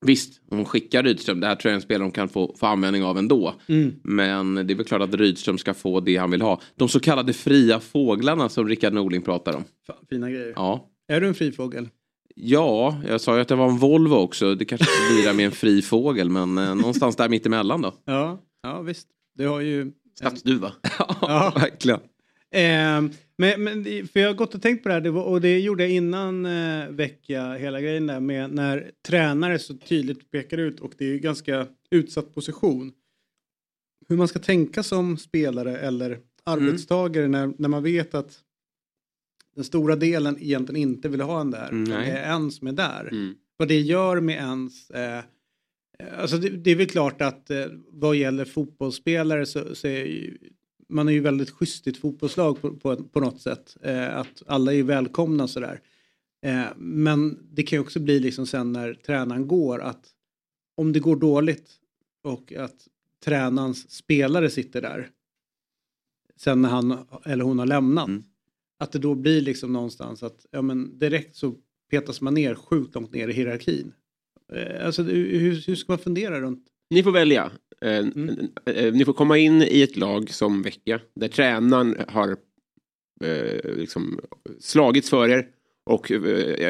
Visst, 0.07 0.41
om 0.51 0.57
de 0.57 0.65
skickar 0.65 1.03
Rydström, 1.03 1.41
det 1.41 1.47
här 1.47 1.55
tror 1.55 1.71
jag 1.71 1.73
är 1.73 1.77
en 1.77 1.83
spelare 1.83 2.05
de 2.09 2.13
kan 2.13 2.29
få, 2.29 2.55
få 2.59 2.67
användning 2.67 3.05
av 3.05 3.19
ändå. 3.19 3.55
Mm. 3.67 3.95
Men 4.03 4.55
det 4.55 4.73
är 4.73 4.75
väl 4.75 4.87
klart 4.87 5.03
att 5.03 5.15
Rydström 5.15 5.59
ska 5.59 5.75
få 5.75 6.01
det 6.01 6.17
han 6.17 6.31
vill 6.31 6.43
ha. 6.43 6.61
De 6.77 6.89
så 6.89 7.01
kallade 7.01 7.33
fria 7.33 7.81
fåglarna 7.81 8.49
som 8.49 8.69
Rickard 8.69 8.93
Norling 8.93 9.23
pratar 9.23 9.57
om. 9.57 9.65
Fan, 9.87 9.97
fina 10.11 10.31
grejer. 10.31 10.53
Ja. 10.57 10.89
Är 11.09 11.21
du 11.21 11.29
en 11.29 11.35
fri 11.35 11.53
fågel? 11.53 11.89
Ja, 12.35 12.97
jag 13.09 13.21
sa 13.21 13.35
ju 13.35 13.41
att 13.41 13.49
det 13.49 13.55
var 13.55 13.69
en 13.69 13.79
Volvo 13.79 14.15
också. 14.15 14.55
Det 14.55 14.65
kanske 14.65 14.87
inte 14.91 15.23
blir 15.23 15.33
med 15.33 15.47
en 15.47 15.53
fri 15.53 15.83
fågel, 15.83 16.31
men 16.31 16.59
eh, 16.59 16.75
någonstans 16.75 17.17
där 17.17 17.29
mittemellan 17.29 17.83
då. 17.83 17.95
Ja, 18.05 18.39
ja 18.63 18.81
visst. 18.81 19.09
Du 19.35 19.49
har 19.49 19.61
ju... 19.61 19.93
Stadsduva. 20.15 20.73
Ja, 21.21 21.53
verkligen. 21.57 22.01
Eh, 22.55 23.13
men, 23.39 23.63
men, 23.65 23.85
för 23.85 24.21
jag 24.21 24.29
har 24.29 24.35
gått 24.35 24.55
och 24.55 24.63
tänkt 24.63 24.83
på 24.83 24.89
det 24.89 24.95
här 24.95 25.17
och 25.17 25.41
det 25.41 25.59
gjorde 25.59 25.83
jag 25.83 25.93
innan 25.93 26.47
eh, 26.47 26.89
vecka 26.89 27.53
hela 27.53 27.81
grejen 27.81 28.07
där 28.07 28.21
med 28.21 28.51
när 28.51 28.91
tränare 29.09 29.59
så 29.59 29.75
tydligt 29.75 30.31
pekar 30.31 30.59
ut 30.59 30.81
och 30.81 30.93
det 30.99 31.05
är 31.05 31.09
ju 31.09 31.19
ganska 31.19 31.67
utsatt 31.91 32.35
position. 32.35 32.93
Hur 34.09 34.17
man 34.17 34.29
ska 34.29 34.39
tänka 34.39 34.83
som 34.83 35.17
spelare 35.17 35.79
eller 35.79 36.19
arbetstagare 36.45 37.29
när, 37.29 37.53
när 37.59 37.69
man 37.69 37.83
vet 37.83 38.15
att 38.15 38.41
den 39.55 39.65
stora 39.65 39.97
delen 39.97 40.37
egentligen 40.41 40.83
inte 40.83 41.09
vill 41.09 41.21
ha 41.21 41.41
en 41.41 41.51
där. 41.51 41.69
Mm, 41.69 41.85
det 41.85 41.97
är 41.97 42.35
en 42.35 42.51
som 42.51 42.69
är 42.69 42.73
där. 42.73 43.09
Mm. 43.13 43.35
Vad 43.57 43.69
det 43.69 43.81
gör 43.81 44.21
med 44.21 44.37
ens... 44.37 44.91
Eh, 44.91 45.25
alltså 46.17 46.37
det, 46.37 46.49
det 46.49 46.71
är 46.71 46.77
väl 46.77 46.87
klart 46.87 47.23
att 47.23 47.51
eh, 47.51 47.67
vad 47.89 48.17
gäller 48.17 48.45
fotbollsspelare 48.45 49.47
så, 49.47 49.75
så 49.75 49.87
är 49.87 50.05
ju, 50.05 50.39
man 50.89 51.09
är 51.09 51.13
ju 51.13 51.21
väldigt 51.21 51.51
schysst 51.51 51.87
i 51.87 51.91
ett 51.91 51.97
fotbollslag 51.97 52.61
på, 52.61 52.77
på, 52.77 52.97
på 52.97 53.21
något 53.21 53.41
sätt. 53.41 53.77
Eh, 53.83 54.17
att 54.17 54.43
alla 54.47 54.75
är 54.75 54.83
välkomna 54.83 55.49
sådär. 55.49 55.81
Eh, 56.43 56.67
men 56.77 57.39
det 57.53 57.63
kan 57.63 57.77
ju 57.77 57.81
också 57.81 58.01
bli 58.01 58.21
liksom 58.21 58.47
sen 58.47 58.73
när 58.73 58.95
tränaren 58.95 59.49
går 59.49 59.81
att 59.81 60.15
om 60.77 60.93
det 60.93 61.01
går 61.01 61.17
dåligt 61.17 61.71
och 62.23 62.53
att 62.53 62.89
tränarens 63.25 63.91
spelare 63.91 64.51
sitter 64.51 64.83
där 64.83 65.11
sen 66.37 66.63
när 66.63 66.69
han 66.69 66.99
eller 67.25 67.45
hon 67.45 67.59
har 67.59 67.67
lämnat. 67.67 68.09
Mm. 68.09 68.23
Att 68.79 68.93
det 68.93 68.99
då 68.99 69.15
blir 69.15 69.41
liksom 69.41 69.73
någonstans 69.73 70.23
att 70.23 70.47
ja, 70.51 70.63
men 70.63 70.99
direkt 70.99 71.37
så 71.37 71.55
petas 71.91 72.21
man 72.21 72.35
ner 72.35 72.55
sjukt 72.55 72.95
långt 72.95 73.13
ner 73.13 73.29
i 73.29 73.33
hierarkin. 73.33 73.93
Eh, 74.53 74.87
alltså 74.87 75.03
hur, 75.03 75.67
hur 75.67 75.77
ska 75.77 75.93
man 75.93 75.99
fundera 75.99 76.41
runt? 76.41 76.67
Ni 76.91 77.03
får 77.03 77.13
välja. 77.13 77.51
Eh, 77.85 77.99
Mm. 77.99 78.49
eh, 78.75 78.93
Ni 78.93 79.05
får 79.05 79.13
komma 79.13 79.39
in 79.39 79.63
i 79.63 79.83
ett 79.83 79.97
lag 79.97 80.31
som 80.31 80.63
Vecchia 80.63 81.01
där 81.15 81.29
tränaren 81.29 81.97
har 82.09 82.37
eh, 83.25 83.77
liksom 83.77 84.21
slagits 84.61 85.11
för 85.11 85.29
er 85.29 85.47
och 85.87 86.11
eh, 86.13 86.21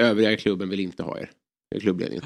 övriga 0.08 0.36
klubben 0.36 0.68
vill 0.68 0.80
inte 0.80 1.02
ha 1.02 1.18
er. 1.18 1.30
Klubbledningen. 1.80 2.24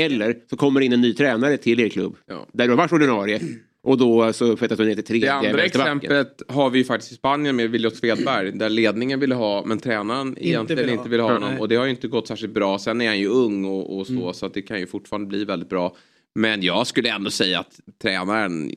Eller 0.00 0.36
så 0.50 0.56
kommer 0.56 0.80
in 0.80 0.92
en 0.92 1.00
ny 1.00 1.14
tränare 1.14 1.56
till 1.56 1.80
er 1.80 1.88
klubb 1.88 2.16
Ja. 2.26 2.46
där 2.52 2.64
du 2.64 2.70
har 2.70 2.76
varit 2.78 2.92
ordinarie 2.92 3.40
och 3.82 3.98
då 3.98 4.32
så 4.32 4.56
fettas 4.56 4.78
du 4.78 4.84
ner 4.84 4.94
till 4.94 5.04
tredje 5.04 5.28
Det 5.28 5.32
andra 5.34 5.62
exemplet 5.64 6.42
har 6.48 6.70
vi 6.70 6.78
ju 6.78 6.84
faktiskt 6.84 7.12
i 7.12 7.14
Spanien 7.14 7.56
med 7.56 7.70
Williot 7.70 7.96
Svedberg. 7.96 8.52
Där 8.52 8.68
ledningen 8.68 9.20
ville 9.20 9.34
ha, 9.34 9.64
men 9.66 9.78
tränaren 9.78 10.36
egentligen 10.40 10.82
vill 10.82 10.88
ha. 10.90 10.96
inte 10.98 11.10
vill 11.10 11.20
ha 11.20 11.32
honom. 11.32 11.50
Nej. 11.50 11.60
Och 11.60 11.68
det 11.68 11.76
har 11.76 11.84
ju 11.84 11.90
inte 11.90 12.08
gått 12.08 12.28
särskilt 12.28 12.54
bra. 12.54 12.78
Sen 12.78 13.00
är 13.00 13.06
han 13.08 13.18
ju 13.18 13.28
ung 13.28 13.64
och, 13.64 13.98
och 13.98 14.06
så, 14.06 14.32
så 14.32 14.46
att 14.46 14.54
det 14.54 14.62
kan 14.62 14.80
ju 14.80 14.86
fortfarande 14.86 15.26
bli 15.28 15.44
väldigt 15.44 15.68
bra. 15.68 15.96
Men 16.34 16.62
jag 16.62 16.86
skulle 16.86 17.10
ändå 17.10 17.30
säga 17.30 17.60
att 17.60 17.80
tränaren 18.02 18.70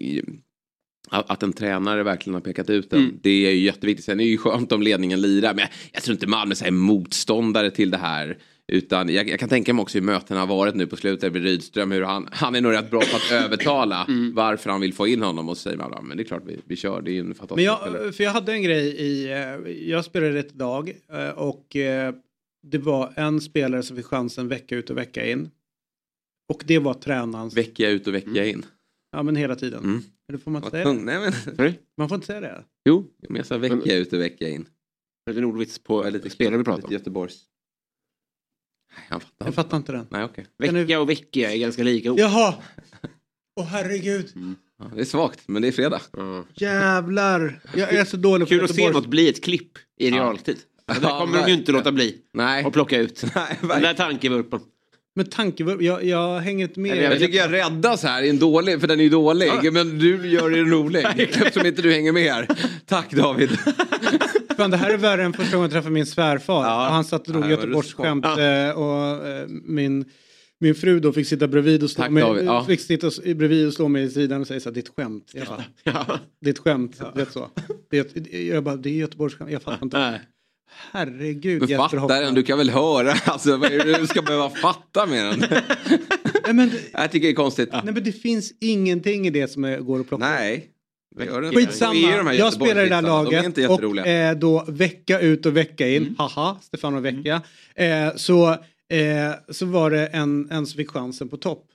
att 1.10 1.44
en 1.44 1.54
tränare 1.54 2.04
verkligen 2.04 2.34
har 2.34 2.42
pekat 2.42 2.70
ut 2.70 2.90
den. 2.90 3.00
Mm. 3.00 3.20
Det 3.22 3.30
är 3.30 3.52
ju 3.52 3.64
jätteviktigt. 3.64 4.06
Sen 4.06 4.20
är 4.20 4.24
det 4.24 4.30
ju 4.30 4.38
skönt 4.38 4.72
om 4.72 4.82
ledningen 4.82 5.22
lirar. 5.22 5.54
Men 5.54 5.60
jag, 5.60 5.70
jag 5.92 6.04
tror 6.04 6.14
inte 6.14 6.28
Malmö 6.28 6.56
är 6.66 6.72
motståndare 6.72 7.72
till 7.72 7.92
det 7.92 7.98
här. 7.98 8.38
Utan 8.72 9.10
jag, 9.10 9.30
jag 9.30 9.40
kan 9.40 9.50
tänka 9.50 9.74
mig 9.74 9.82
också 9.82 9.98
hur 9.98 10.06
mötena 10.06 10.40
har 10.40 10.48
varit 10.48 10.76
nu 10.76 10.88
på 10.88 10.96
slutet 10.96 11.34
med 11.34 11.44
Rydström. 11.44 11.92
Hur 11.92 12.02
han, 12.02 12.28
han 12.32 12.56
är 12.56 12.62
nog 12.62 12.74
rätt 12.74 12.92
bra 12.92 13.00
på 13.00 13.16
att 13.16 13.32
övertala 13.46 14.06
Mm. 14.08 14.34
varför 14.36 14.70
han 14.70 14.82
vill 14.82 14.94
få 14.94 15.08
in 15.08 15.22
honom. 15.22 15.50
Och 15.50 15.58
så 15.58 15.62
säger 15.62 15.78
man, 15.78 15.92
ja, 15.96 16.02
men 16.02 16.18
det 16.18 16.24
är 16.24 16.26
klart 16.26 16.44
vi, 16.46 16.60
vi 16.66 16.76
kör. 16.76 17.02
Det 17.02 17.12
är 17.12 17.14
ju 17.14 17.20
en 17.20 17.36
fantastisk 17.36 17.56
Men 17.56 17.66
jag, 17.66 18.16
för 18.16 18.24
jag 18.24 18.32
hade 18.32 18.52
en 18.52 18.64
grej 18.64 18.88
i, 18.88 19.32
eh, 19.32 19.72
jag 19.90 20.06
spelade 20.06 20.40
ett 20.40 20.56
lag 20.56 20.94
eh, 21.14 21.30
och 21.30 21.76
eh, 21.76 22.14
det 22.64 22.78
var 22.78 23.14
en 23.16 23.42
spelare 23.42 23.84
som 23.84 23.98
fick 23.98 24.06
chansen 24.06 24.48
vecka 24.48 24.76
ut 24.76 24.90
och 24.90 24.98
vecka 24.98 25.26
in. 25.26 25.50
Och 26.54 26.64
det 26.68 26.80
var 26.80 26.94
tränarens, 26.94 27.58
Vecka 27.58 27.90
ut 27.90 28.08
och 28.08 28.14
vecka 28.14 28.46
in. 28.46 28.66
ja 29.12 29.24
men 29.24 29.36
hela 29.36 29.56
tiden. 29.56 29.84
Mm. 29.84 30.02
Eller 30.30 30.40
får 30.40 30.52
man 30.52 30.60
inte 30.64 30.72
säga 30.72 30.86
tung- 30.86 31.06
det? 31.06 31.20
Nej, 31.20 31.32
men? 31.58 31.74
Man 31.98 32.10
får 32.10 32.16
inte 32.16 32.28
säga 32.28 32.40
det? 32.42 32.64
jo, 32.90 33.08
men 33.30 33.36
jag 33.36 33.46
sa 33.46 33.58
vecka 33.58 33.76
Men- 33.76 33.90
ut 33.92 34.14
och 34.14 34.20
vecka 34.20 34.50
in. 34.50 34.68
Är 35.30 35.34
det 35.34 35.40
en 35.40 35.46
ordvits 35.46 35.80
på 35.80 36.00
Jag 36.00 36.08
är 36.08 36.12
lite 36.12 36.30
spelare 36.30 36.58
vi 36.58 36.64
pratar 36.64 36.86
om? 36.88 36.94
Göteborgs. 36.94 37.44
Nej, 38.96 39.06
han 39.10 39.20
fattar 39.20 39.36
Jag 39.38 39.48
inte. 39.48 39.56
fattar 39.56 39.78
inte 39.78 39.92
den. 39.92 40.08
Nej, 40.10 40.28
du- 40.58 40.68
Vecka 40.74 41.00
och 41.00 41.10
vecka 41.10 41.52
är 41.54 41.58
ganska 41.58 41.84
lika 41.84 42.12
ord. 42.12 42.20
Jaha! 42.20 42.56
Åh 43.60 43.66
herregud. 43.66 44.34
Ja, 44.80 44.92
det 44.96 45.02
är 45.02 45.06
svagt, 45.06 45.48
men 45.48 45.62
det 45.62 45.68
är 45.68 45.72
fredag. 45.72 46.02
Ja. 46.14 46.46
Jävlar. 46.54 47.62
Jag 47.76 47.94
är 47.94 48.06
så 48.06 48.18
dålig 48.18 48.48
på 48.48 48.50
Kul 48.50 48.64
att 48.64 48.76
se 48.76 48.90
något 48.92 49.08
bli 49.08 49.30
ett 49.30 49.44
klipp 49.44 49.78
i 50.00 50.10
Ja. 50.10 50.16
realtid. 50.16 50.58
Det 50.86 51.00
kommer 51.02 51.42
de 51.44 51.48
ju 51.52 51.54
inte 51.58 51.72
låta 51.72 51.92
bli. 51.92 52.22
Nej. 52.34 52.66
Och 52.66 52.74
plocka 52.74 52.98
ut. 52.98 53.24
Nej, 53.36 53.58
Den 53.62 53.82
där 53.82 53.94
tankevurpan. 53.94 54.62
Men 55.18 55.26
tankevurp, 55.26 55.82
jag, 55.82 56.04
jag 56.04 56.40
hänger 56.40 56.66
inte 56.68 56.80
med. 56.80 56.98
Jag 56.98 57.20
tycker 57.20 57.38
jag 57.38 57.54
räddas 57.54 58.04
här 58.04 58.24
i 58.24 58.30
en 58.30 58.40
dålig, 58.40 58.80
för 58.82 58.88
den 58.88 59.00
är 59.00 59.04
ju 59.04 59.10
dålig. 59.10 59.74
Men 59.74 60.00
du 60.00 60.28
gör 60.28 60.50
det 60.50 60.62
rolig. 60.62 61.06
Eftersom 61.18 61.66
inte 61.66 61.82
du 61.82 61.92
hänger 61.92 62.12
med 62.12 62.34
här. 62.34 62.48
Tack 62.86 63.12
David. 63.14 63.50
Fan, 64.58 64.72
det 64.72 64.78
här 64.78 64.90
är 64.94 64.98
värre 64.98 65.24
än 65.24 65.34
första 65.34 65.52
gången 65.52 65.64
jag 65.64 65.72
träffade 65.72 65.94
min 65.94 66.06
svärfar. 66.06 66.64
Ja. 66.64 66.88
Han 66.92 67.04
satt 67.04 67.28
och 67.28 67.34
drog 67.34 67.46
Ja, 67.46 67.50
Göteborgsskämt 67.50 68.26
eh, 68.26 68.70
och 68.78 69.28
eh, 69.28 69.48
min, 69.48 70.06
min 70.60 70.76
fru 70.76 71.00
då 71.00 71.14
fick 71.14 71.28
sitta 71.28 71.48
bredvid 71.48 71.84
och 71.84 71.90
slå 71.90 72.02
Tack, 72.04 72.12
mig, 72.12 72.24
David. 72.24 72.46
Ja. 72.46 72.66
fick 72.66 72.80
sitta 72.82 73.10
bredvid 73.36 73.68
och 73.68 73.74
slå 73.74 73.88
mig 73.88 74.04
i 74.04 74.10
sidan 74.10 74.42
och 74.42 74.48
säga 74.48 74.60
så 74.60 74.70
här, 74.70 74.74
ditt 74.76 74.90
skämt. 74.98 75.32
Jag 75.34 75.48
bara, 75.48 75.64
Ja. 75.84 76.20
ditt 76.42 76.60
skämt, 76.60 77.02
vet 77.16 77.32
så. 77.32 77.50
Det, 77.92 78.16
är- 78.16 78.54
jag 78.54 78.64
bara, 78.64 78.76
det 78.76 78.90
är 78.90 78.94
Göteborgsskämt, 78.94 79.52
jag 79.52 79.62
fattar 79.62 79.84
inte. 79.86 80.00
Nej. 80.00 80.20
Herregud 80.70 81.60
Men 81.62 81.70
Jesper 81.70 82.00
fatta 82.00 82.20
den, 82.20 82.34
du 82.34 82.44
kan 82.44 82.58
väl 82.58 82.70
höra. 82.70 83.12
Alltså, 83.26 83.58
vad 83.58 83.72
är 83.72 83.86
det 83.86 83.98
du 83.98 84.08
ska 84.08 84.22
behöva 84.22 84.50
fatta 84.50 85.06
med 85.06 85.26
den? 85.26 85.40
Nej, 86.46 86.54
men, 86.54 86.70
det- 86.70 86.82
Jag 86.94 87.12
tycker 87.12 87.28
det 87.28 87.32
är 87.32 87.36
konstigt. 87.36 87.70
nej 87.72 87.82
men 87.94 88.04
det 88.04 88.12
finns 88.12 88.54
ingenting 88.60 89.28
i 89.28 89.30
det 89.30 89.48
som 89.48 89.86
går 89.86 90.00
att 90.00 90.08
plocka. 90.08 90.26
Nej. 90.30 90.72
Skitsamma, 91.54 92.18
de 92.24 92.34
jag 92.38 92.54
spelar 92.54 92.86
i 92.86 92.90
det 92.90 92.96
här. 92.96 93.02
De 93.02 93.08
laget 93.08 93.46
inte 93.46 93.68
och. 93.68 93.84
Mm. 93.84 94.32
eh, 94.34 94.40
då 94.40 94.66
vecka 94.68 95.20
ut 95.20 95.46
och 95.46 95.58
vecka 95.58 95.88
in, 95.90 96.16
haha, 96.18 96.58
Stefano 96.62 97.00
Vecchia, 97.00 97.42
eh, 97.76 98.16
så, 98.16 98.50
eh, 98.50 99.32
så 99.50 99.66
var 99.66 99.92
det 99.92 100.08
en, 100.08 100.52
en 100.52 100.66
som 100.68 100.78
fick 100.78 100.90
chansen 100.92 101.30
på 101.30 101.38
topp. 101.38 101.66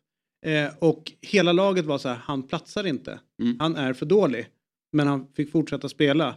Eh, 0.47 0.75
och 0.79 1.13
hela 1.21 1.53
laget 1.53 1.85
var 1.85 1.99
så 1.99 2.09
här, 2.09 2.19
han 2.25 2.43
platsar 2.43 2.87
inte, 2.87 3.19
Mm. 3.43 3.57
han 3.61 3.77
är 3.77 3.93
för 3.93 4.07
dålig. 4.07 4.47
Men 4.93 5.07
han 5.07 5.27
fick 5.37 5.53
fortsätta 5.53 5.89
spela. 5.89 6.35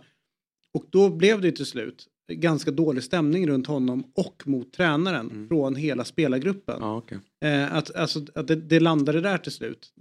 Och 0.73 0.85
då 0.89 1.09
blev 1.09 1.41
det 1.41 1.51
till 1.51 1.65
slut 1.65 2.05
ganska 2.33 2.71
dålig 2.71 3.03
stämning 3.03 3.47
runt 3.47 3.67
honom 3.67 4.03
och 4.15 4.43
mot 4.45 4.73
tränaren 4.73 5.47
från 5.47 5.75
hela 5.75 6.03
spelargruppen. 6.03 6.75
Mm. 6.75 6.87
Ja, 6.89 6.97
okej. 6.97 7.17
Eh, 7.45 7.75
att 7.75 7.95
alltså, 7.95 8.19
att 8.35 8.47
det, 8.47 8.55
det 8.55 8.79
landade 8.79 9.21
där 9.21 9.37
till 9.37 9.51
slut. 9.51 9.93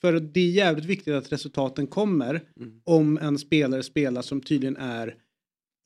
För 0.00 0.12
det 0.20 0.40
är 0.40 0.50
jävligt 0.50 0.84
viktigt 0.84 1.14
att 1.14 1.32
resultaten 1.32 1.86
kommer 1.86 2.40
Mm. 2.60 2.80
om 2.84 3.18
en 3.18 3.38
spelare 3.38 3.82
spelar 3.82 4.22
som 4.22 4.40
tydligen 4.40 4.76
är 4.76 5.14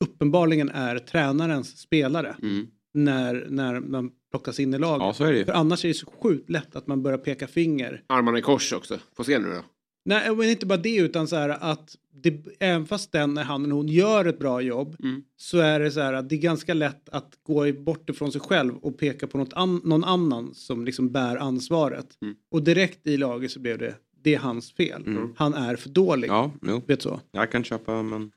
uppenbarligen 0.03 0.69
är 0.69 0.99
tränarens 0.99 1.77
spelare 1.79 2.35
Mm. 2.41 2.67
när, 2.93 3.45
när 3.49 3.79
man 3.79 4.11
plockas 4.31 4.59
in 4.59 4.73
i 4.73 4.77
laget. 4.79 5.01
Ja, 5.05 5.13
så 5.13 5.23
är 5.23 5.31
det 5.31 5.37
ju. 5.37 5.45
För 5.45 5.53
annars 5.53 5.85
är 5.85 5.87
det 5.89 5.93
så 5.93 6.05
sjukt 6.21 6.49
lätt 6.49 6.75
att 6.75 6.87
man 6.87 7.03
börjar 7.03 7.17
peka 7.17 7.47
finger. 7.47 8.03
Armarna 8.07 8.37
i 8.39 8.41
kors 8.41 8.73
också. 8.73 8.99
Få 9.15 9.23
se 9.23 9.39
nu 9.39 9.47
då. 9.47 9.61
Nej, 10.05 10.35
men 10.35 10.49
inte 10.49 10.65
bara 10.65 10.77
det 10.77 10.95
utan 10.95 11.27
så 11.27 11.35
här 11.35 11.49
att 11.49 11.95
det, 12.13 12.45
även 12.59 12.85
fast 12.85 13.11
den, 13.11 13.33
när 13.33 13.43
han 13.43 13.63
eller 13.63 13.75
hon 13.75 13.87
gör 13.87 14.25
ett 14.25 14.39
bra 14.39 14.61
jobb 14.61 14.95
Mm. 15.03 15.23
så 15.37 15.57
är 15.59 15.79
det 15.79 15.91
så 15.91 15.99
här 16.01 16.13
att 16.13 16.29
det 16.29 16.35
är 16.35 16.39
ganska 16.39 16.73
lätt 16.73 17.09
att 17.09 17.33
gå 17.43 17.71
bort 17.73 18.09
ifrån 18.09 18.31
sig 18.31 18.41
själv 18.41 18.77
och 18.77 18.97
peka 18.97 19.27
på 19.27 19.37
något 19.37 19.53
an, 19.53 19.81
någon 19.83 20.03
annan 20.03 20.53
som 20.53 20.85
liksom 20.85 21.11
bär 21.11 21.35
ansvaret. 21.37 22.07
Mm. 22.21 22.35
Och 22.51 22.63
direkt 22.63 23.07
i 23.07 23.17
laget 23.17 23.51
så 23.51 23.59
blev 23.59 23.77
det, 23.77 23.95
det 24.23 24.35
är 24.35 24.39
hans 24.39 24.71
fel. 24.73 25.03
Han 25.35 25.53
är 25.53 25.75
för 25.75 25.89
dålig. 25.89 26.29
Ja, 26.29 26.51
jo. 26.61 26.81
Vet 26.87 27.01
så. 27.01 27.19
Jag 27.31 27.51
kan 27.51 27.63
köpa 27.63 28.03
men... 28.03 28.31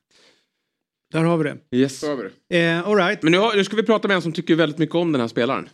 Där 1.12 1.24
har 1.24 1.36
vi 1.38 1.44
det. 1.44 1.76
Yes. 1.76 2.00
Så 2.00 2.12
över 2.12 2.30
det. 2.48 2.58
Eh, 2.60 2.88
all 2.88 2.96
right. 2.96 3.22
Men 3.22 3.32
nu, 3.32 3.38
har- 3.38 3.56
nu 3.56 3.64
ska 3.64 3.76
vi 3.76 3.82
prata 3.82 4.08
med 4.08 4.14
en 4.14 4.22
som 4.22 4.32
tycker 4.32 4.54
väldigt 4.54 4.78
mycket 4.78 4.94
om 4.94 5.12
den 5.12 5.20
här 5.20 5.28
spelaren. 5.28 5.68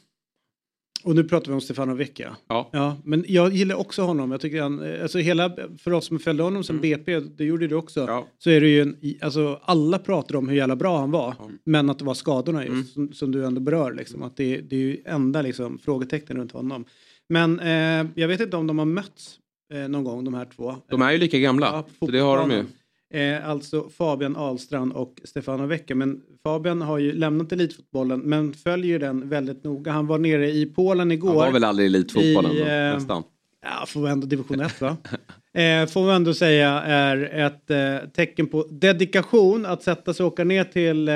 Och 1.04 1.14
nu 1.14 1.24
pratar 1.24 1.46
vi 1.48 1.54
om 1.54 1.60
Stefano 1.60 1.94
Vecchia. 1.94 2.36
Ja. 2.48 2.68
Ja, 2.72 2.96
men 3.04 3.24
jag 3.28 3.52
gillar 3.52 3.76
också 3.76 4.02
honom. 4.02 4.30
Jag 4.30 4.40
tycker 4.40 4.62
han, 4.62 4.82
eh, 4.82 5.02
alltså 5.02 5.18
hela, 5.18 5.52
för 5.78 5.92
oss 5.92 6.06
som 6.06 6.18
följde 6.18 6.42
honom 6.42 6.64
som 6.64 6.80
BP, 6.80 7.20
det 7.20 7.44
gjorde 7.44 7.66
du 7.68 7.74
också, 7.74 8.00
Mm. 8.00 8.14
Ja. 8.14 8.26
så 8.38 8.50
är 8.50 8.60
det 8.60 8.68
ju 8.68 8.80
en, 8.82 8.96
alltså 9.20 9.60
alla 9.62 9.98
pratar 9.98 10.36
om 10.36 10.48
hur 10.48 10.56
jävla 10.56 10.76
bra 10.76 10.98
han 11.00 11.10
var, 11.10 11.34
men 11.64 11.90
att 11.90 11.98
det 11.98 12.04
var 12.04 12.14
skadorna 12.14 12.60
just, 12.66 12.72
Mm. 12.96 13.08
som, 13.08 13.12
som 13.12 13.32
du 13.32 13.44
ändå 13.44 13.60
berör, 13.60 13.92
liksom, 13.94 14.22
att 14.22 14.36
det, 14.36 14.56
det 14.60 14.76
är 14.76 14.80
ju 14.80 14.96
enda 15.04 15.42
liksom, 15.42 15.78
frågetecknen 15.78 16.38
runt 16.38 16.52
honom. 16.52 16.84
Men 17.28 17.60
eh, 17.60 18.06
jag 18.14 18.28
vet 18.28 18.40
inte 18.40 18.56
om 18.56 18.66
de 18.66 18.78
har 18.78 18.86
mötts 18.86 19.38
eh, 19.74 19.88
någon 19.88 20.04
gång, 20.04 20.24
de 20.24 20.34
här 20.34 20.44
två. 20.56 20.76
De 20.88 21.02
är 21.02 21.12
ju 21.12 21.18
lika 21.18 21.38
gamla. 21.38 21.66
Ja, 21.66 22.06
så 22.06 22.12
det 22.12 22.18
har 22.18 22.36
de 22.36 22.50
ju. 22.50 22.64
Eh, 23.12 23.48
alltså 23.48 23.88
Fabian 23.88 24.36
Ahlstrand 24.36 24.92
och 24.92 25.20
Stefano 25.24 25.66
Vecchia. 25.66 25.96
Men 25.96 26.20
Fabian 26.42 26.82
har 26.82 26.98
ju 26.98 27.12
lämnat 27.12 27.52
elitfotbollen 27.52 28.20
men 28.20 28.52
följer 28.52 28.98
den 28.98 29.28
väldigt 29.28 29.64
noga. 29.64 29.92
Han 29.92 30.06
var 30.06 30.18
nere 30.18 30.50
i 30.50 30.66
Polen 30.66 31.12
igår. 31.12 31.28
Han 31.28 31.36
var 31.36 31.52
väl 31.52 31.64
aldrig 31.64 31.86
i 31.86 31.88
elitfotbollen 31.88 32.52
I, 32.52 32.58
då, 32.58 32.64
eh, 32.64 32.94
nästan. 32.94 33.22
Ja, 33.62 33.86
får 33.86 34.02
vi 34.02 34.10
ändå 34.10 34.26
division 34.26 34.60
1 34.60 34.80
va? 34.80 34.96
eh, 35.60 35.86
får 35.86 36.06
vi 36.06 36.12
ändå 36.12 36.34
säga 36.34 36.68
är 36.82 37.16
ett 37.46 37.70
eh, 37.70 38.10
tecken 38.10 38.46
på 38.46 38.66
dedikation 38.70 39.66
att 39.66 39.82
sätta 39.82 40.14
sig 40.14 40.26
och 40.26 40.32
åka 40.32 40.44
ner 40.44 40.64
till 40.64 41.08
eh, 41.08 41.14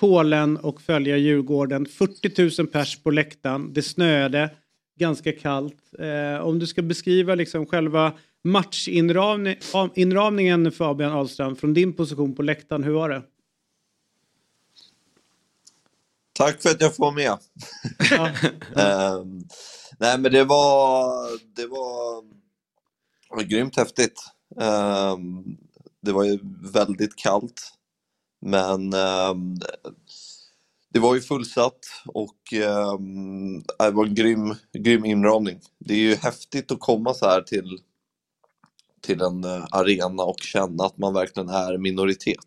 Polen 0.00 0.56
och 0.56 0.80
följa 0.80 1.16
Djurgården. 1.16 1.86
40 1.86 2.62
000 2.62 2.66
pers 2.66 3.02
på 3.02 3.10
läktaren. 3.10 3.72
Det 3.72 3.82
snöade, 3.82 4.50
ganska 4.98 5.32
kallt. 5.32 5.82
Eh, 5.98 6.46
om 6.46 6.58
du 6.58 6.66
ska 6.66 6.82
beskriva 6.82 7.34
liksom 7.34 7.66
själva 7.66 8.12
matchinramningen 8.44 10.72
Fabian 10.72 11.12
Ahlstrand 11.12 11.58
från 11.58 11.74
din 11.74 11.92
position 11.92 12.34
på 12.34 12.42
läktaren, 12.42 12.84
hur 12.84 12.92
var 12.92 13.08
det? 13.08 13.22
Tack 16.32 16.62
för 16.62 16.70
att 16.70 16.80
jag 16.80 16.96
får 16.96 17.12
med. 17.12 17.38
Ja. 18.10 18.30
Ehm, 18.82 19.44
nej, 19.98 20.18
men 20.18 20.32
det 20.32 20.44
var, 20.44 21.28
det 21.56 21.66
var, 21.66 22.22
det 23.28 23.36
var 23.36 23.42
grymt 23.42 23.76
häftigt. 23.76 24.20
Ehm, 24.60 25.56
det 26.00 26.12
var 26.12 26.24
ju 26.24 26.38
väldigt 26.72 27.16
kallt, 27.16 27.72
men 28.40 28.92
ehm, 28.92 29.56
det 30.92 30.98
var 30.98 31.14
ju 31.14 31.20
fullsatt 31.20 31.78
och 32.06 32.38
det 33.78 33.90
var 33.90 34.06
en 34.06 34.14
grym, 34.14 34.54
grym 34.72 35.04
inramning. 35.04 35.60
Det 35.78 35.94
är 35.94 35.98
ju 35.98 36.14
häftigt 36.14 36.72
att 36.72 36.80
komma 36.80 37.14
så 37.14 37.26
här 37.26 37.42
till, 37.42 37.78
till 39.02 39.22
en 39.22 39.44
eh, 39.44 39.66
arena 39.72 40.22
och 40.22 40.40
känna 40.40 40.84
att 40.84 40.98
man 40.98 41.14
verkligen 41.14 41.48
är 41.48 41.78
minoritet 41.78 42.46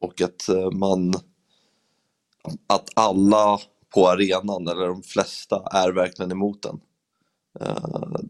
och 0.00 0.22
att 0.22 0.48
eh, 0.48 0.70
man 0.70 1.14
att 2.66 2.90
alla 2.96 3.58
på 3.94 4.08
arenan, 4.08 4.68
eller 4.68 4.86
de 4.88 5.02
flesta, 5.02 5.62
är 5.72 5.92
verkligen 5.92 6.32
emot 6.32 6.62
den. 6.62 6.80
Eh, 7.60 8.20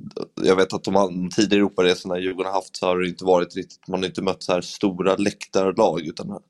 jag 0.42 0.57
vet 0.57 0.73
att 0.73 0.85
de 0.85 1.30
tidigare 1.37 1.61
Europaresorna 1.62 2.19
Djurgården 2.19 2.52
har 2.52 2.61
haft 2.61 2.76
så 2.76 2.87
har 2.87 2.99
det 2.99 3.09
inte 3.09 3.25
varit 3.25 3.57
riktigt, 3.57 3.88
man 3.88 4.00
har 4.00 4.07
inte 4.09 4.23
mött 4.23 4.42
så 4.42 4.52
här 4.52 4.61
stora 4.61 5.16
läktarlag 5.16 6.00
utan, 6.00 6.40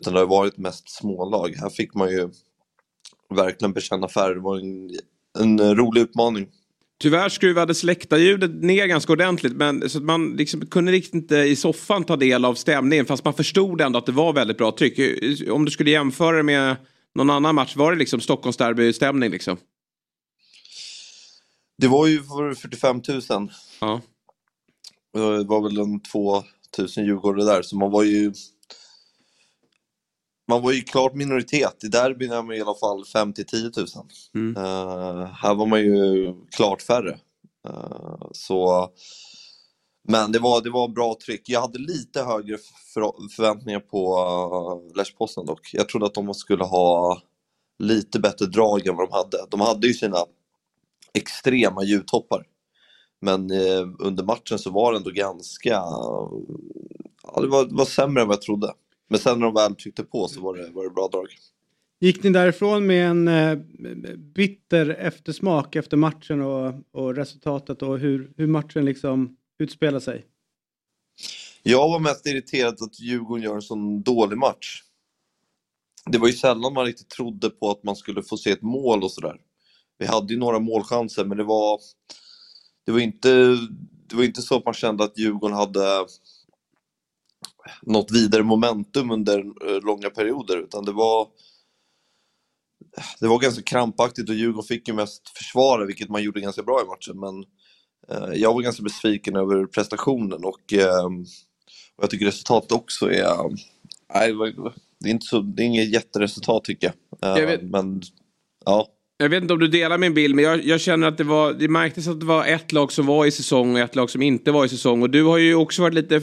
utan 0.00 0.14
det 0.14 0.20
har 0.20 0.26
varit 0.26 0.58
mest 0.58 0.90
smålag. 0.90 1.54
Här 1.56 1.70
fick 1.70 1.94
man 1.94 2.10
ju 2.10 2.30
verkligen 3.30 3.72
bekänna 3.72 4.08
färg, 4.08 4.34
det 4.34 4.40
var 4.40 4.58
en, 4.58 4.90
en 5.38 5.76
rolig 5.76 6.00
utmaning. 6.00 6.48
Tyvärr 7.00 7.28
skruvades 7.28 7.82
läktarljudet 7.82 8.50
ner 8.50 8.86
ganska 8.86 9.12
ordentligt. 9.12 9.52
Men, 9.52 9.90
så 9.90 9.98
att 9.98 10.04
man 10.04 10.36
liksom 10.36 10.66
kunde 10.66 10.92
riktigt 10.92 11.14
inte 11.14 11.36
i 11.36 11.56
soffan 11.56 12.04
ta 12.04 12.16
del 12.16 12.44
av 12.44 12.54
stämningen. 12.54 13.06
Fast 13.06 13.24
man 13.24 13.34
förstod 13.34 13.80
ändå 13.80 13.98
att 13.98 14.06
det 14.06 14.12
var 14.12 14.32
väldigt 14.32 14.58
bra 14.58 14.72
tryck. 14.72 14.98
Om 15.50 15.64
du 15.64 15.70
skulle 15.70 15.90
jämföra 15.90 16.36
det 16.36 16.42
med 16.42 16.76
någon 17.14 17.30
annan 17.30 17.54
match. 17.54 17.76
Var 17.76 17.92
det 17.92 17.98
liksom 17.98 18.20
Stockholms 18.20 18.56
derby-stämning 18.56 19.30
liksom? 19.30 19.56
Det 21.78 21.88
var 21.88 22.06
ju 22.06 22.22
för 22.22 22.54
45 22.54 23.02
000 23.08 23.50
Ja. 23.80 24.00
Det 25.12 25.44
var 25.44 25.62
väl 25.62 25.78
en 25.78 26.00
2000 26.00 27.04
djurgårdare 27.04 27.44
där, 27.44 27.62
så 27.62 27.76
man 27.76 27.90
var 27.90 28.02
ju 28.02 28.32
man 30.48 30.62
var 30.62 30.72
ju 30.72 30.80
klart 30.80 31.14
minoritet. 31.14 31.84
I 31.84 31.88
derbyn 31.88 32.32
är 32.32 32.42
man 32.42 32.56
i 32.56 32.60
alla 32.60 32.74
fall 32.74 33.04
5 33.04 33.32
till 33.32 33.46
10 33.46 33.70
000. 33.76 33.86
Mm. 34.34 34.56
Eh, 34.56 35.26
här 35.26 35.54
var 35.54 35.66
man 35.66 35.80
ju 35.80 36.34
klart 36.56 36.82
färre. 36.82 37.18
Eh, 37.68 38.28
så, 38.32 38.88
men 40.08 40.32
det 40.32 40.38
var, 40.38 40.60
det 40.60 40.70
var 40.70 40.88
bra 40.88 41.16
tryck. 41.24 41.42
Jag 41.48 41.60
hade 41.60 41.78
lite 41.78 42.22
högre 42.22 42.58
för, 42.94 43.28
förväntningar 43.36 43.80
på 43.80 44.18
uh, 44.90 44.96
Lech 44.96 45.14
dock. 45.46 45.70
Jag 45.72 45.88
trodde 45.88 46.06
att 46.06 46.14
de 46.14 46.34
skulle 46.34 46.64
ha 46.64 47.22
lite 47.78 48.20
bättre 48.20 48.46
drag 48.46 48.86
än 48.86 48.96
vad 48.96 49.08
de 49.08 49.14
hade. 49.14 49.46
De 49.50 49.60
hade 49.60 49.86
ju 49.86 49.94
sina 49.94 50.16
extrema 51.14 51.84
ljudtoppar. 51.84 52.46
Men 53.20 53.50
eh, 53.50 53.88
under 53.98 54.24
matchen 54.24 54.58
så 54.58 54.70
var 54.70 54.92
det 54.92 54.98
ändå 54.98 55.10
ganska... 55.10 55.70
Ja, 57.22 57.40
det 57.40 57.48
var, 57.48 57.64
det 57.64 57.74
var 57.74 57.84
sämre 57.84 58.22
än 58.22 58.28
vad 58.28 58.36
jag 58.36 58.42
trodde. 58.42 58.72
Men 59.08 59.18
sen 59.18 59.38
när 59.38 59.46
de 59.46 59.54
väl 59.54 59.74
tryckte 59.74 60.02
på 60.02 60.28
så 60.28 60.40
var 60.40 60.56
det, 60.56 60.70
var 60.70 60.84
det 60.84 60.90
bra 60.90 61.08
drag. 61.12 61.26
Gick 62.00 62.22
ni 62.22 62.30
därifrån 62.30 62.86
med 62.86 63.10
en 63.10 63.28
eh, 63.28 63.58
bitter 64.16 64.88
eftersmak 64.88 65.76
efter 65.76 65.96
matchen 65.96 66.42
och, 66.42 66.74
och 66.92 67.16
resultatet 67.16 67.82
och 67.82 67.98
hur, 67.98 68.32
hur 68.36 68.46
matchen 68.46 68.84
liksom 68.84 69.36
utspelar 69.58 70.00
sig? 70.00 70.26
Jag 71.62 71.88
var 71.88 71.98
mest 71.98 72.26
irriterad 72.26 72.82
att 72.82 73.00
Djurgården 73.00 73.44
gör 73.44 73.54
en 73.54 73.62
sån 73.62 74.02
dålig 74.02 74.38
match. 74.38 74.82
Det 76.06 76.18
var 76.18 76.26
ju 76.26 76.32
sällan 76.32 76.72
man 76.72 76.84
riktigt 76.86 77.08
trodde 77.08 77.50
på 77.50 77.70
att 77.70 77.82
man 77.82 77.96
skulle 77.96 78.22
få 78.22 78.36
se 78.36 78.50
ett 78.50 78.62
mål 78.62 79.02
och 79.04 79.12
sådär. 79.12 79.36
Vi 79.98 80.06
hade 80.06 80.32
ju 80.32 80.38
några 80.38 80.58
målchanser 80.58 81.24
men 81.24 81.36
det 81.38 81.44
var... 81.44 81.80
Det 82.86 82.92
var 82.92 83.00
inte, 83.00 83.56
det 84.06 84.16
var 84.16 84.24
inte 84.24 84.42
så 84.42 84.56
att 84.56 84.64
man 84.64 84.74
kände 84.74 85.04
att 85.04 85.18
Djurgården 85.18 85.56
hade 85.56 86.06
något 87.82 88.10
vidare 88.10 88.42
momentum 88.42 89.10
under 89.10 89.38
eh, 89.38 89.82
långa 89.82 90.10
perioder 90.10 90.56
utan 90.56 90.84
det 90.84 90.92
var 90.92 91.28
det 93.20 93.28
var 93.28 93.38
ganska 93.38 93.62
krampaktigt 93.62 94.28
och 94.28 94.34
Djurgården 94.34 94.66
fick 94.66 94.88
ju 94.88 94.94
mest 94.94 95.28
försvara, 95.28 95.84
vilket 95.84 96.08
man 96.08 96.22
gjorde 96.22 96.40
ganska 96.40 96.62
bra 96.62 96.82
i 96.82 96.86
matchen. 96.86 97.20
Men 97.20 97.44
eh, 98.08 98.34
jag 98.34 98.54
var 98.54 98.62
ganska 98.62 98.82
besviken 98.82 99.36
över 99.36 99.66
prestationen 99.66 100.44
och, 100.44 100.72
eh, 100.72 101.04
och 101.96 102.02
jag 102.02 102.10
tycker 102.10 102.26
resultatet 102.26 102.72
också 102.72 103.10
är... 103.10 103.56
Nej, 104.14 104.34
det 105.00 105.08
är, 105.08 105.12
inte 105.12 105.26
så, 105.26 105.40
det 105.40 105.62
är 105.62 105.66
inget 105.66 105.92
jätteresultat 105.92 106.64
tycker 106.64 106.92
jag. 107.20 107.38
jag 107.38 107.62
men 107.62 108.02
ja. 108.64 108.88
Jag 109.20 109.28
vet 109.28 109.42
inte 109.42 109.54
om 109.54 109.60
du 109.60 109.68
delar 109.68 109.98
min 109.98 110.14
bild 110.14 110.34
men 110.34 110.44
jag, 110.44 110.64
jag, 110.64 110.80
känner 110.80 111.08
att 111.08 111.18
det 111.18 111.24
var, 111.24 111.52
det 111.52 111.68
märktes 111.68 112.08
att 112.08 112.20
det 112.20 112.26
var 112.26 112.46
ett 112.46 112.72
lag 112.72 112.92
som 112.92 113.06
var 113.06 113.26
i 113.26 113.30
säsong 113.30 113.74
och 113.74 113.80
ett 113.80 113.96
lag 113.96 114.10
som 114.10 114.22
inte 114.22 114.50
var 114.50 114.64
i 114.64 114.68
säsong. 114.68 115.02
Och 115.02 115.10
du 115.10 115.24
har 115.24 115.38
ju 115.38 115.54
också 115.54 115.82
varit 115.82 115.94
lite, 115.94 116.18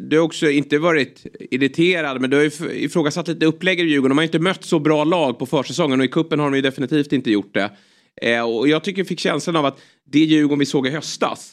du 0.00 0.16
har 0.16 0.24
också 0.24 0.50
inte 0.50 0.78
varit 0.78 1.26
irriterad 1.50 2.20
men 2.20 2.30
du 2.30 2.36
har 2.36 2.44
ju 2.44 2.50
ifrågasatt 2.72 3.28
lite 3.28 3.46
upplägg 3.46 3.80
i 3.80 3.82
Djurgården. 3.82 4.08
De 4.08 4.18
har 4.18 4.22
inte 4.24 4.38
mött 4.38 4.64
så 4.64 4.78
bra 4.78 5.04
lag 5.04 5.38
på 5.38 5.46
försäsongen 5.46 6.00
och 6.00 6.04
i 6.04 6.08
kuppen 6.08 6.38
har 6.38 6.50
de 6.50 6.56
ju 6.56 6.62
definitivt 6.62 7.12
inte 7.12 7.30
gjort 7.30 7.54
det. 7.54 7.70
Eh, 8.22 8.42
och 8.42 8.68
jag 8.68 8.84
tycker 8.84 9.00
jag 9.00 9.08
fick 9.08 9.20
känslan 9.20 9.56
av 9.56 9.66
att 9.66 9.80
det 10.12 10.18
Djurgården 10.18 10.58
vi 10.58 10.66
såg 10.66 10.86
i 10.86 10.90
höstas 10.90 11.52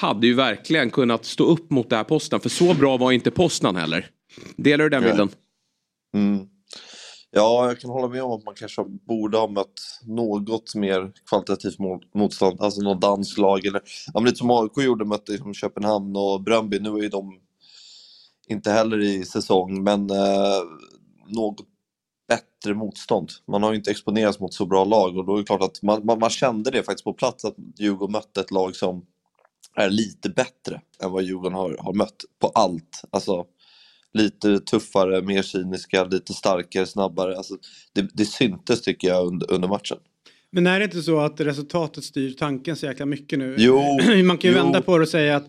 hade 0.00 0.26
ju 0.26 0.34
verkligen 0.34 0.90
kunnat 0.90 1.24
stå 1.24 1.44
upp 1.44 1.70
mot 1.70 1.90
det 1.90 1.96
här 1.96 2.04
posten. 2.04 2.40
För 2.40 2.48
så 2.48 2.74
bra 2.74 2.96
var 2.96 3.12
inte 3.12 3.30
Postnan 3.30 3.76
heller. 3.76 4.06
Delar 4.56 4.84
du 4.84 4.90
den 4.90 5.02
bilden? 5.02 5.28
Mm. 6.14 6.46
Ja, 7.32 7.66
jag 7.66 7.80
kan 7.80 7.90
hålla 7.90 8.08
med 8.08 8.22
om 8.22 8.32
att 8.32 8.44
man 8.44 8.54
kanske 8.54 8.84
borde 8.84 9.38
ha 9.38 9.48
mött 9.48 10.00
något 10.02 10.74
mer 10.74 11.12
kvalitativt 11.28 11.78
motstånd, 12.14 12.60
alltså 12.60 12.80
något 12.80 13.00
danskt 13.00 13.38
lag 13.38 13.66
eller 13.66 13.82
ja, 14.14 14.20
lite 14.20 14.36
som 14.36 14.50
AIK 14.50 14.78
gjorde, 14.78 15.04
mötte 15.04 15.32
liksom 15.32 15.54
Köpenhamn 15.54 16.16
och 16.16 16.42
Bröndby. 16.42 16.78
Nu 16.78 16.90
är 16.90 17.02
ju 17.02 17.08
de 17.08 17.40
inte 18.48 18.70
heller 18.70 19.00
i 19.00 19.24
säsong, 19.24 19.82
men 19.82 20.10
eh, 20.10 20.60
något 21.26 21.56
bättre 22.28 22.74
motstånd. 22.74 23.30
Man 23.46 23.62
har 23.62 23.70
ju 23.70 23.76
inte 23.76 23.90
exponerats 23.90 24.40
mot 24.40 24.54
så 24.54 24.66
bra 24.66 24.84
lag 24.84 25.16
och 25.16 25.24
då 25.26 25.34
är 25.34 25.38
det 25.38 25.44
klart 25.44 25.62
att 25.62 25.82
man, 25.82 26.06
man, 26.06 26.18
man 26.18 26.30
kände 26.30 26.70
det 26.70 26.82
faktiskt 26.82 27.04
på 27.04 27.12
plats 27.12 27.44
att 27.44 27.54
Djurgården 27.78 28.12
mötte 28.12 28.40
ett 28.40 28.50
lag 28.50 28.76
som 28.76 29.06
är 29.74 29.90
lite 29.90 30.28
bättre 30.28 30.80
än 31.02 31.12
vad 31.12 31.22
Djurgården 31.22 31.54
har, 31.54 31.76
har 31.80 31.92
mött 31.92 32.24
på 32.38 32.48
allt. 32.48 33.02
Alltså, 33.10 33.44
lite 34.14 34.58
tuffare, 34.60 35.22
mer 35.22 35.42
cyniska, 35.42 36.04
lite 36.04 36.32
starkare, 36.32 36.86
snabbare. 36.86 37.36
Alltså, 37.36 37.54
det, 37.94 38.08
det 38.14 38.24
syntes 38.24 38.82
tycker 38.82 39.08
jag 39.08 39.26
under, 39.26 39.52
under 39.52 39.68
matchen. 39.68 39.96
Men 40.52 40.66
är 40.66 40.78
det 40.78 40.84
inte 40.84 41.02
så 41.02 41.20
att 41.20 41.40
resultatet 41.40 42.04
styr 42.04 42.30
tanken 42.32 42.76
så 42.76 42.86
jäkla 42.86 43.06
mycket 43.06 43.38
nu? 43.38 43.54
Jo, 43.58 43.82
Man 44.24 44.38
kan 44.38 44.50
ju 44.50 44.56
jo. 44.56 44.62
vända 44.62 44.82
på 44.82 44.98
det 44.98 45.02
och 45.02 45.08
säga 45.08 45.36
att 45.36 45.48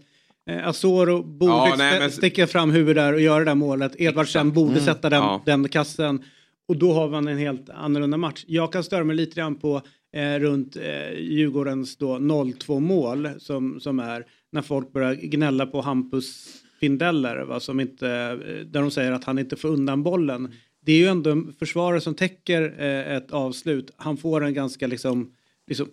eh, 0.49 0.67
Asoro 0.67 1.23
borde 1.23 1.51
Ja, 1.53 1.75
nej, 1.77 1.99
men- 1.99 2.11
sticka 2.11 2.47
fram 2.47 2.71
huvudet 2.71 2.95
där 3.03 3.13
och 3.13 3.21
göra 3.21 3.39
det 3.39 3.45
där 3.45 3.55
målet. 3.55 3.95
Edvardsen 4.01 4.51
borde 4.51 4.79
sätta 4.81 5.09
den, 5.09 5.19
Ja. 5.23 5.41
den 5.45 5.69
kassen. 5.69 6.23
Och 6.67 6.77
då 6.77 6.93
har 6.93 7.09
man 7.09 7.27
en 7.27 7.37
helt 7.37 7.69
annorlunda 7.69 8.17
match. 8.17 8.43
Jag 8.47 8.73
kan 8.73 8.83
störa 8.83 9.03
mig 9.03 9.15
lite 9.15 9.35
grann 9.35 9.55
på 9.55 9.81
eh, 10.15 10.39
runt 10.39 10.75
eh, 10.75 11.19
Djurgårdens 11.19 11.97
då 11.97 12.17
0-2 12.17 12.79
mål 12.79 13.29
som, 13.37 13.79
som 13.79 13.99
är 13.99 14.25
när 14.51 14.61
folk 14.61 14.93
börjar 14.93 15.13
gnälla 15.15 15.65
på 15.65 15.81
Hampus 15.81 16.47
Findeller 16.81 17.37
va, 17.45 17.59
som 17.59 17.79
inte, 17.79 18.07
eh, 18.09 18.65
där 18.65 18.81
de 18.81 18.91
säger 18.91 19.11
att 19.11 19.23
han 19.23 19.39
inte 19.39 19.55
får 19.55 19.69
undan 19.69 20.03
bollen. 20.03 20.51
Det 20.85 20.91
är 20.91 20.97
ju 20.97 21.07
ändå 21.07 21.29
en 21.29 21.53
försvarare 21.59 22.01
som 22.01 22.15
täcker 22.15 22.75
eh, 22.77 23.15
ett 23.15 23.31
avslut. 23.31 23.91
Han 23.95 24.17
får 24.17 24.43
en 24.43 24.53
ganska 24.53 24.87
liksom, 24.87 25.33
liksom 25.67 25.87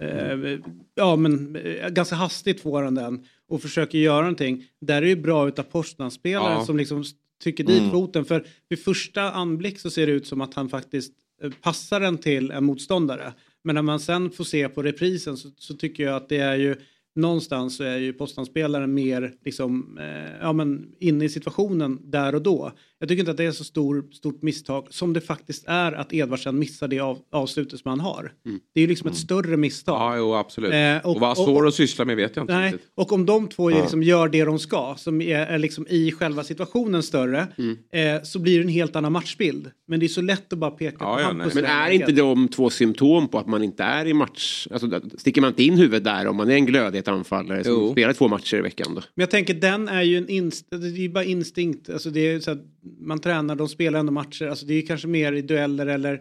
Eh, 0.00 0.58
ja, 0.94 1.16
men 1.16 1.56
eh, 1.56 1.88
ganska 1.88 2.14
hastigt 2.16 2.60
får 2.60 2.82
han 2.82 2.94
den 2.94 3.24
och 3.48 3.62
försöker 3.62 3.98
göra 3.98 4.20
någonting. 4.20 4.64
Där 4.80 5.02
är 5.02 5.06
det 5.06 5.16
bra 5.16 5.48
utav 5.48 5.62
Postman-spelare 5.62 6.52
Ja. 6.52 6.64
som 6.64 6.76
liksom 6.76 7.04
trycker 7.42 7.64
dit 7.64 7.78
Mm. 7.78 7.90
foten. 7.90 8.24
För 8.24 8.46
vid 8.68 8.84
första 8.84 9.22
anblick 9.32 9.78
så 9.80 9.90
ser 9.90 10.06
det 10.06 10.12
ut 10.12 10.26
som 10.26 10.40
att 10.40 10.54
han 10.54 10.68
faktiskt 10.68 11.12
eh, 11.42 11.50
passar 11.62 12.00
den 12.00 12.18
till 12.18 12.50
en 12.50 12.64
motståndare. 12.64 13.32
Men 13.64 13.74
när 13.74 13.82
man 13.82 14.00
sen 14.00 14.30
får 14.30 14.44
se 14.44 14.68
på 14.68 14.82
reprisen 14.82 15.36
så, 15.36 15.48
så 15.58 15.74
tycker 15.74 16.04
jag 16.04 16.16
att 16.16 16.28
det 16.28 16.38
är 16.38 16.56
ju 16.56 16.76
någonstans 17.16 17.76
så 17.76 17.84
är 17.84 17.96
ju 17.96 18.12
postanspelaren 18.12 18.94
mer 18.94 19.34
liksom, 19.44 19.98
eh, 19.98 20.36
ja, 20.40 20.52
men 20.52 20.86
inne 20.98 21.24
i 21.24 21.28
situationen 21.28 22.00
där 22.04 22.34
och 22.34 22.42
då. 22.42 22.72
Jag 22.98 23.08
tycker 23.08 23.20
inte 23.20 23.30
att 23.30 23.36
det 23.36 23.44
är 23.44 23.52
så 23.52 23.64
stor, 23.64 24.04
stort 24.12 24.42
misstag 24.42 24.86
som 24.90 25.12
det 25.12 25.20
faktiskt 25.20 25.64
är 25.66 25.92
att 25.92 26.12
Edvardsen 26.12 26.58
missar 26.58 26.88
det 26.88 27.00
av, 27.00 27.18
avslutet 27.32 27.80
som 27.80 27.88
han 27.88 28.00
har. 28.00 28.32
Det 28.74 28.80
är 28.80 28.82
ju 28.82 28.86
liksom 28.86 29.08
ett 29.10 29.16
större 29.16 29.56
misstag. 29.56 29.94
Ja, 29.94 30.16
jo, 30.16 30.34
absolut. 30.34 30.72
Eh, 30.72 30.96
och, 30.96 31.14
och- 31.14 31.20
vad 31.20 31.30
och- 31.38 31.42
Asoro 31.42 31.70
sysslar 31.72 32.06
med 32.06 32.16
vet 32.16 32.36
jag 32.36 32.42
inte 32.42 32.54
Nej, 32.54 32.72
riktigt. 32.72 32.90
och 32.94 33.12
om 33.12 33.26
de 33.26 33.48
två 33.48 33.68
liksom 33.70 34.02
gör 34.02 34.28
det 34.28 34.44
de 34.44 34.58
ska, 34.58 34.94
som 34.98 35.20
är, 35.20 35.38
är 35.38 35.58
liksom 35.58 35.86
i 35.90 36.12
själva 36.12 36.44
situationen 36.44 37.02
större, 37.02 37.46
Mm. 37.58 37.76
eh, 38.16 38.22
så 38.22 38.38
blir 38.38 38.56
det 38.58 38.62
en 38.64 38.68
helt 38.68 38.96
annan 38.96 39.12
matchbild. 39.12 39.70
Men 39.88 40.00
det 40.00 40.06
är 40.06 40.08
så 40.08 40.20
lätt 40.22 40.52
att 40.52 40.58
bara 40.58 40.70
peka 40.70 40.96
Ja, 41.00 41.14
på 41.14 41.20
ja, 41.20 41.26
Hampus. 41.26 41.54
Men 41.54 41.64
är 41.64 41.90
inte 41.90 42.12
de 42.12 42.48
två 42.48 42.70
symptom 42.70 43.28
på 43.28 43.38
att 43.38 43.46
man 43.46 43.62
inte 43.62 43.82
är 43.82 44.06
i 44.06 44.14
match? 44.14 44.66
Alltså, 44.70 45.00
sticker 45.18 45.40
man 45.40 45.50
inte 45.50 45.62
in 45.62 45.78
huvudet 45.78 46.04
där 46.04 46.26
om 46.26 46.36
man 46.36 46.50
är 46.50 46.54
en 46.54 46.66
glödhet 46.66 47.08
anfallare 47.08 47.64
som 47.64 47.72
Jo. 47.72 47.92
spelar 47.92 48.12
två 48.12 48.28
matcher 48.28 48.56
i 48.56 48.60
veckan 48.60 48.86
då? 48.94 49.00
Men 49.14 49.22
jag 49.22 49.30
tänker 49.30 49.54
den 49.54 49.88
är 49.88 50.02
ju 50.02 50.16
en 50.18 50.28
inst 50.28 50.66
det 50.70 51.04
är 51.04 51.08
bara 51.08 51.24
instinkt. 51.24 51.90
Alltså 51.90 52.10
det 52.10 52.20
är 52.20 52.40
så 52.40 52.50
att 52.50 52.58
man 52.98 53.18
tränar, 53.20 53.56
de 53.56 53.68
spelar 53.68 53.98
ändå 54.00 54.12
matcher. 54.12 54.46
Alltså 54.46 54.66
det 54.66 54.74
är 54.74 54.86
kanske 54.86 55.08
mer 55.08 55.32
i 55.32 55.42
dueller 55.42 55.86
eller 55.86 56.20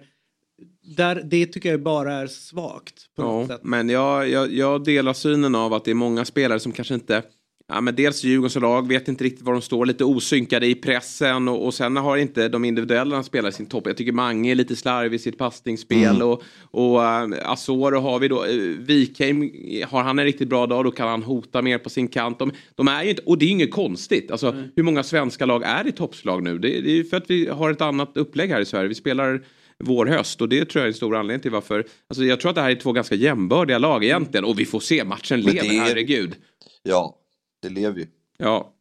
där, 0.97 1.21
det 1.25 1.45
tycker 1.45 1.69
jag 1.71 1.82
bara 1.84 2.13
är 2.13 2.28
svagt 2.28 3.15
på 3.15 3.21
något 3.21 3.49
Ja, 3.49 3.56
sätt. 3.56 3.63
men 3.63 3.89
jag, 3.89 4.30
jag, 4.30 4.51
jag 4.54 4.84
delar 4.84 5.13
synen 5.13 5.56
av 5.56 5.73
att 5.73 5.86
det 5.86 5.91
är 5.91 5.95
många 5.95 6.25
spelare 6.25 6.60
som 6.60 6.71
kanske 6.71 6.93
inte 6.93 7.23
Ja, 7.67 7.82
men 7.82 7.95
dels 7.95 8.23
Djurgårdens 8.23 8.56
lag 8.56 8.88
vet 8.88 9.08
inte 9.08 9.23
riktigt 9.23 9.45
var 9.45 9.54
de 9.54 9.62
står, 9.62 9.86
lite 9.86 10.04
osynkade 10.04 10.67
i 10.67 10.75
pressen 10.75 11.47
och, 11.47 11.65
och 11.65 11.73
sen 11.73 11.97
har 11.97 12.17
inte 12.17 12.47
de 12.47 12.65
individuella 12.65 13.23
spelat 13.23 13.56
sin 13.56 13.65
topp. 13.65 13.88
Jag 13.88 13.97
tycker 13.97 14.12
Mange 14.12 14.51
är 14.51 14.56
lite 14.56 14.75
slarvig 14.75 15.15
i 15.15 15.19
sitt 15.19 15.38
passningsspel 15.38 16.21
och, 16.21 16.43
och 16.71 16.99
uh, 16.99 17.51
Asoro 17.51 17.99
har 17.99 18.19
vi 18.19 18.28
då. 18.28 18.45
Uh, 18.45 18.80
Wikheim, 18.80 19.51
har 19.88 20.04
han 20.04 20.19
en 20.19 20.25
riktigt 20.25 20.49
bra 20.49 20.67
dag 20.67 20.84
då 20.84 20.91
kan 20.91 21.08
han 21.08 21.23
hota 21.23 21.62
mer 21.62 21.78
på 21.78 21.89
sin 21.89 22.08
kant. 22.08 22.39
De, 22.39 22.51
de 22.75 22.88
är 22.88 23.04
ju 23.04 23.10
inte, 23.10 23.21
och 23.25 23.38
det 23.38 23.45
är 23.45 23.47
ju 23.47 23.54
inget 23.54 23.71
konstigt. 23.71 24.32
Alltså, 24.32 24.56
Hur 24.75 24.84
många 24.84 25.04
svenska 25.04 25.45
lag 25.45 25.63
är 25.63 25.88
i 25.88 25.91
toppslag 25.91 26.43
nu? 26.43 26.58
Det, 26.58 26.82
det 26.82 26.99
är 26.99 27.04
för 27.04 27.17
att 27.17 27.30
vi 27.30 27.47
har 27.47 27.71
ett 27.71 27.82
annat 27.82 28.17
upplägg 28.17 28.49
här 28.49 28.62
i 28.62 28.65
Sverige. 28.65 28.88
Vi 28.88 28.95
spelar 28.95 29.41
vår 29.84 30.06
höst 30.06 30.41
och 30.41 30.49
det 30.49 30.65
tror 30.65 30.80
jag 30.80 30.84
är 30.84 30.88
en 30.88 30.93
stor 30.93 31.15
anledning 31.15 31.41
till 31.41 31.51
varför. 31.51 31.86
Alltså 32.08 32.23
jag 32.23 32.39
tror 32.39 32.49
att 32.49 32.56
det 32.56 32.62
här 32.62 32.71
är 32.71 32.75
två 32.75 32.91
ganska 32.91 33.15
jämbördiga 33.15 33.78
lag 33.78 34.04
egentligen 34.04 34.45
och 34.45 34.60
vi 34.60 34.65
får 34.65 34.80
se 34.80 35.04
matchen 35.04 35.41
lever, 35.41 35.69
det 35.69 35.80
herregud. 35.80 36.36
Ja, 36.84 37.21
det 37.67 37.73
lever 37.73 37.99
ju. 37.99 38.08
Ja, 38.38 38.73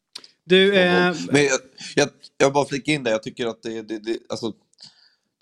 Du, 0.45 0.75
eh, 0.77 1.15
Men 1.33 1.45
jag, 1.45 1.61
jag, 1.97 2.09
jag 2.39 2.53
bara 2.53 2.65
flika 2.67 2.93
in 2.93 3.05
där, 3.05 3.11
jag 3.11 3.23
tycker 3.23 3.47
att 3.47 3.63
det, 3.63 3.83
det, 3.83 3.99
det, 3.99 4.19
alltså, 4.29 4.53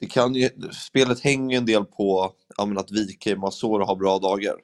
det 0.00 0.06
kan 0.06 0.34
ju, 0.34 0.50
spelet 0.90 1.20
hänger 1.20 1.58
en 1.58 1.66
del 1.66 1.84
på 1.84 2.32
ja, 2.56 2.66
men 2.66 2.78
att 2.78 2.90
Wikheim 2.92 3.42
och 3.42 3.48
Asoro 3.48 3.84
har 3.84 3.96
bra 3.96 4.18
dagar. 4.18 4.54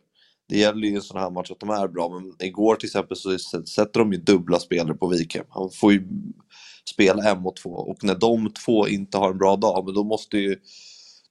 Det 0.48 0.58
gäller 0.58 0.88
ju 0.88 0.92
i 0.92 0.96
en 0.96 1.02
sån 1.02 1.20
här 1.20 1.30
match 1.30 1.50
att 1.50 1.60
de 1.60 1.70
är 1.70 1.88
bra, 1.88 2.08
men 2.08 2.48
igår 2.48 2.76
till 2.76 2.86
exempel 2.86 3.16
så 3.16 3.38
sätter 3.68 4.00
de 4.00 4.12
ju 4.12 4.18
dubbla 4.18 4.58
spelare 4.60 4.94
på 4.94 5.08
Wikheim. 5.08 5.44
Han 5.48 5.70
får 5.70 5.92
ju 5.92 6.08
spela 6.90 7.30
en 7.30 7.42
mot 7.42 7.56
två 7.56 7.70
och 7.70 8.04
när 8.04 8.14
de 8.14 8.52
två 8.66 8.88
inte 8.88 9.18
har 9.18 9.30
en 9.30 9.38
bra 9.38 9.56
dag, 9.56 9.84
men 9.84 9.94
då 9.94 10.04
måste 10.04 10.38
ju 10.38 10.56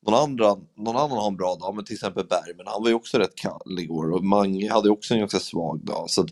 någon, 0.08 0.16
andra, 0.16 0.56
någon 0.78 0.96
annan 0.96 1.18
ha 1.18 1.28
en 1.28 1.38
bra 1.38 1.56
dag, 1.56 1.76
men 1.76 1.86
till 1.86 1.96
exempel 1.96 2.28
Berg, 2.28 2.54
men 2.58 2.68
han 2.68 2.82
var 2.84 2.90
ju 2.90 2.96
också 2.96 3.18
rätt 3.18 3.36
kall 3.36 3.80
igår 3.80 4.12
och 4.12 4.24
Mange 4.24 4.72
hade 4.72 4.88
ju 4.88 4.92
också 4.92 5.14
en 5.14 5.20
ganska 5.20 5.40
svag 5.40 5.86
dag. 5.86 6.10
Så 6.10 6.22
att, 6.22 6.30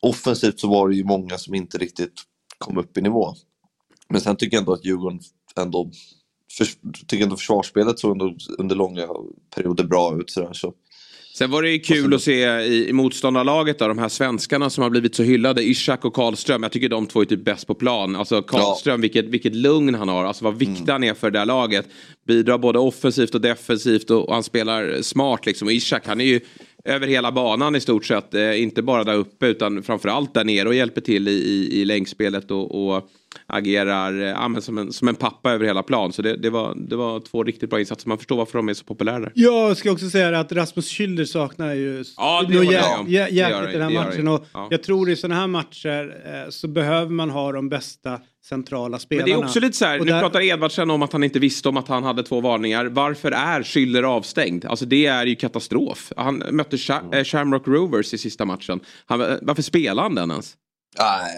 offensivt 0.00 0.60
så 0.60 0.68
var 0.68 0.88
det 0.88 0.96
ju 0.96 1.04
många 1.04 1.38
som 1.38 1.54
inte 1.54 1.78
riktigt 1.78 2.22
kom 2.58 2.78
upp 2.78 2.98
i 2.98 3.00
nivå. 3.00 3.34
Men 4.08 4.20
sen 4.20 4.36
tycker 4.36 4.56
jag 4.56 4.60
ändå 4.60 4.72
att 4.72 4.84
Djurgården 4.84 5.20
ändå, 5.56 5.90
för, 6.58 6.66
tycker 7.06 7.24
ändå 7.24 7.36
försvarsspelet 7.36 7.98
såg 7.98 8.12
ändå 8.12 8.36
under 8.58 8.76
långa 8.76 9.08
perioder 9.54 9.84
bra 9.84 10.20
ut. 10.20 10.30
Sådär, 10.30 10.52
så. 10.52 10.74
Sen 11.38 11.50
var 11.50 11.62
det 11.62 11.70
ju 11.70 11.78
kul 11.78 12.14
att 12.14 12.22
se 12.22 12.60
i, 12.60 12.88
i 12.88 12.92
motståndarlaget 12.92 13.78
då, 13.78 13.88
de 13.88 13.98
här 13.98 14.08
svenskarna 14.08 14.70
som 14.70 14.82
har 14.82 14.90
blivit 14.90 15.14
så 15.14 15.22
hyllade, 15.22 15.62
Ishak 15.62 16.04
och 16.04 16.14
Karlström. 16.14 16.62
Jag 16.62 16.72
tycker 16.72 16.88
de 16.88 17.06
två 17.06 17.20
är 17.20 17.24
typ 17.24 17.44
bäst 17.44 17.66
på 17.66 17.74
plan. 17.74 18.16
Alltså 18.16 18.42
Karlström, 18.42 19.00
vilket, 19.00 19.24
vilket 19.24 19.54
lugn 19.54 19.94
han 19.94 20.08
har. 20.08 20.24
Alltså 20.24 20.44
vad 20.44 20.58
viktig 20.58 20.92
han 20.92 21.04
är 21.04 21.14
för 21.14 21.30
det 21.30 21.38
här 21.38 21.46
laget. 21.46 21.88
Bidrar 22.26 22.58
både 22.58 22.78
offensivt 22.78 23.34
och 23.34 23.40
defensivt 23.40 24.10
och, 24.10 24.28
och 24.28 24.34
han 24.34 24.42
spelar 24.42 25.02
smart 25.02 25.46
liksom. 25.46 25.68
Och 25.68 25.72
Ishak 25.72 26.06
han 26.06 26.20
är 26.20 26.24
ju 26.24 26.40
över 26.84 27.06
hela 27.06 27.32
banan 27.32 27.76
i 27.76 27.80
stort 27.80 28.04
sett. 28.04 28.34
Eh, 28.34 28.62
inte 28.62 28.82
bara 28.82 29.04
där 29.04 29.14
uppe 29.14 29.46
utan 29.46 29.82
framförallt 29.82 30.34
där 30.34 30.44
nere 30.44 30.68
och 30.68 30.74
hjälper 30.74 31.00
till 31.00 31.28
i, 31.28 31.30
i, 31.32 31.80
i 31.80 31.84
längdspelet 31.84 32.50
och, 32.50 32.88
och 32.94 33.08
agerar 33.46 34.20
eh, 34.20 34.28
ja, 34.54 34.60
som, 34.60 34.78
en, 34.78 34.92
som 34.92 35.08
en 35.08 35.14
pappa 35.14 35.52
över 35.52 35.66
hela 35.66 35.82
plan. 35.82 36.12
Så 36.12 36.22
det, 36.22 36.36
det, 36.36 36.50
var, 36.50 36.74
det 36.88 36.96
var 36.96 37.20
två 37.20 37.44
riktigt 37.44 37.70
bra 37.70 37.80
insatser. 37.80 38.08
Man 38.08 38.18
förstår 38.18 38.36
varför 38.36 38.58
de 38.58 38.68
är 38.68 38.74
så 38.74 38.84
populära 38.84 39.18
där. 39.18 39.32
Jag 39.34 39.76
ska 39.76 39.92
också 39.92 40.10
säga 40.10 40.38
att 40.40 40.52
Rasmus 40.52 40.92
Schüller 40.92 41.24
saknar 41.24 41.74
ju 41.74 42.04
Ja, 42.16 42.44
det 42.48 42.54
jä- 42.54 43.04
jä- 43.06 43.28
jäkligt 43.30 43.72
det, 43.72 43.78
den 43.78 43.82
här 43.82 44.04
matchen. 44.04 44.28
Och 44.28 44.44
Ja. 44.52 44.68
Jag 44.70 44.82
tror 44.82 45.10
i 45.10 45.16
sådana 45.16 45.40
här 45.40 45.46
matcher 45.46 46.16
eh, 46.26 46.50
så 46.50 46.68
behöver 46.68 47.10
man 47.12 47.30
ha 47.30 47.52
de 47.52 47.68
bästa 47.68 48.20
centrala 48.48 48.88
Men 48.90 49.00
spelarna. 49.00 49.26
det 49.26 49.32
är 49.32 49.44
också 49.44 49.60
lite 49.60 49.76
så 49.76 49.84
här, 49.84 50.00
Och 50.00 50.06
nu 50.06 50.12
där- 50.12 50.20
pratar 50.20 50.40
Edvardsen 50.40 50.90
om 50.90 51.02
att 51.02 51.12
han 51.12 51.24
inte 51.24 51.38
visste 51.38 51.68
om 51.68 51.76
att 51.76 51.88
han 51.88 52.04
hade 52.04 52.22
två 52.22 52.40
varningar. 52.40 52.84
Varför 52.86 53.32
är 53.32 53.62
Schüller 53.62 54.02
avstängd? 54.02 54.64
Alltså 54.64 54.86
det 54.86 55.06
är 55.06 55.26
ju 55.26 55.36
katastrof. 55.36 56.12
Han 56.16 56.42
mötte 56.50 56.76
Sha- 56.76 57.14
eh, 57.18 57.24
Shamrock 57.24 57.66
Rovers 57.68 58.14
i 58.14 58.18
sista 58.18 58.44
matchen. 58.44 58.80
Han, 59.06 59.18
varför 59.42 59.62
spelar 59.62 60.02
han 60.02 60.14
den 60.14 60.30
ens? 60.30 60.54
Nej, 60.98 61.32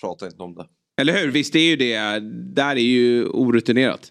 prata 0.00 0.26
inte 0.26 0.42
om 0.42 0.54
det. 0.54 0.66
Eller 1.00 1.12
hur? 1.20 1.30
Visst 1.30 1.52
det 1.52 1.58
är 1.58 1.70
ju 1.70 1.76
det, 1.76 2.18
där 2.54 2.70
är 2.76 2.80
ju 2.80 3.26
orutinerat. 3.26 4.08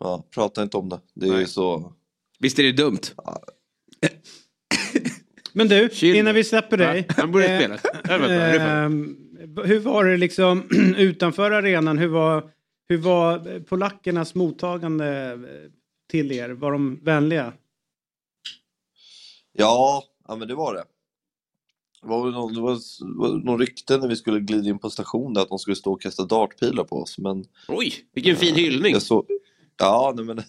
Ja, 0.00 0.28
prata 0.34 0.62
inte 0.62 0.76
om 0.76 0.88
det. 0.88 1.00
Det 1.14 1.26
är 1.26 1.30
ju 1.30 1.36
Nej. 1.36 1.46
så... 1.46 1.92
Visst 2.38 2.58
är 2.58 2.62
det 2.62 2.72
dumt? 2.72 2.98
Men 5.52 5.68
du, 5.68 5.88
Chill. 5.92 6.16
innan 6.16 6.34
vi 6.34 6.44
släpper 6.44 6.76
dig. 6.76 7.06
Han 7.16 7.32
borde 7.32 7.48
eh, 7.48 7.58
spela. 7.58 7.78
Hur 9.64 9.78
var 9.78 10.04
det 10.04 10.16
liksom 10.16 10.62
utanför 10.96 11.50
arenan? 11.50 11.98
Hur 11.98 12.08
var, 12.08 12.50
hur 12.88 12.98
var 12.98 13.60
polackernas 13.60 14.34
mottagande 14.34 15.38
till 16.10 16.32
er? 16.32 16.50
Var 16.50 16.72
de 16.72 17.00
vänliga? 17.04 17.52
Ja, 19.52 20.04
ja 20.28 20.36
men 20.36 20.48
det 20.48 20.54
var 20.54 20.74
det. 20.74 20.84
Det 22.02 22.08
var, 22.08 22.30
någon, 22.30 22.54
det 22.54 22.60
var, 22.60 22.78
var 23.18 23.28
någon 23.28 23.58
rykte 23.58 23.98
när 23.98 24.08
vi 24.08 24.16
skulle 24.16 24.40
glida 24.40 24.68
in 24.68 24.78
på 24.78 24.90
station 24.90 25.34
där 25.34 25.42
att 25.42 25.48
de 25.48 25.58
skulle 25.58 25.76
stå 25.76 25.92
och 25.92 26.02
kasta 26.02 26.24
dartpilar 26.24 26.84
på 26.84 27.02
oss. 27.02 27.18
Men 27.18 27.44
Oj, 27.68 27.92
vilken 28.14 28.36
fin 28.36 28.54
hyllning. 28.54 29.00
så... 29.00 29.24
Ja, 29.78 30.12
nej 30.16 30.24
men... 30.24 30.42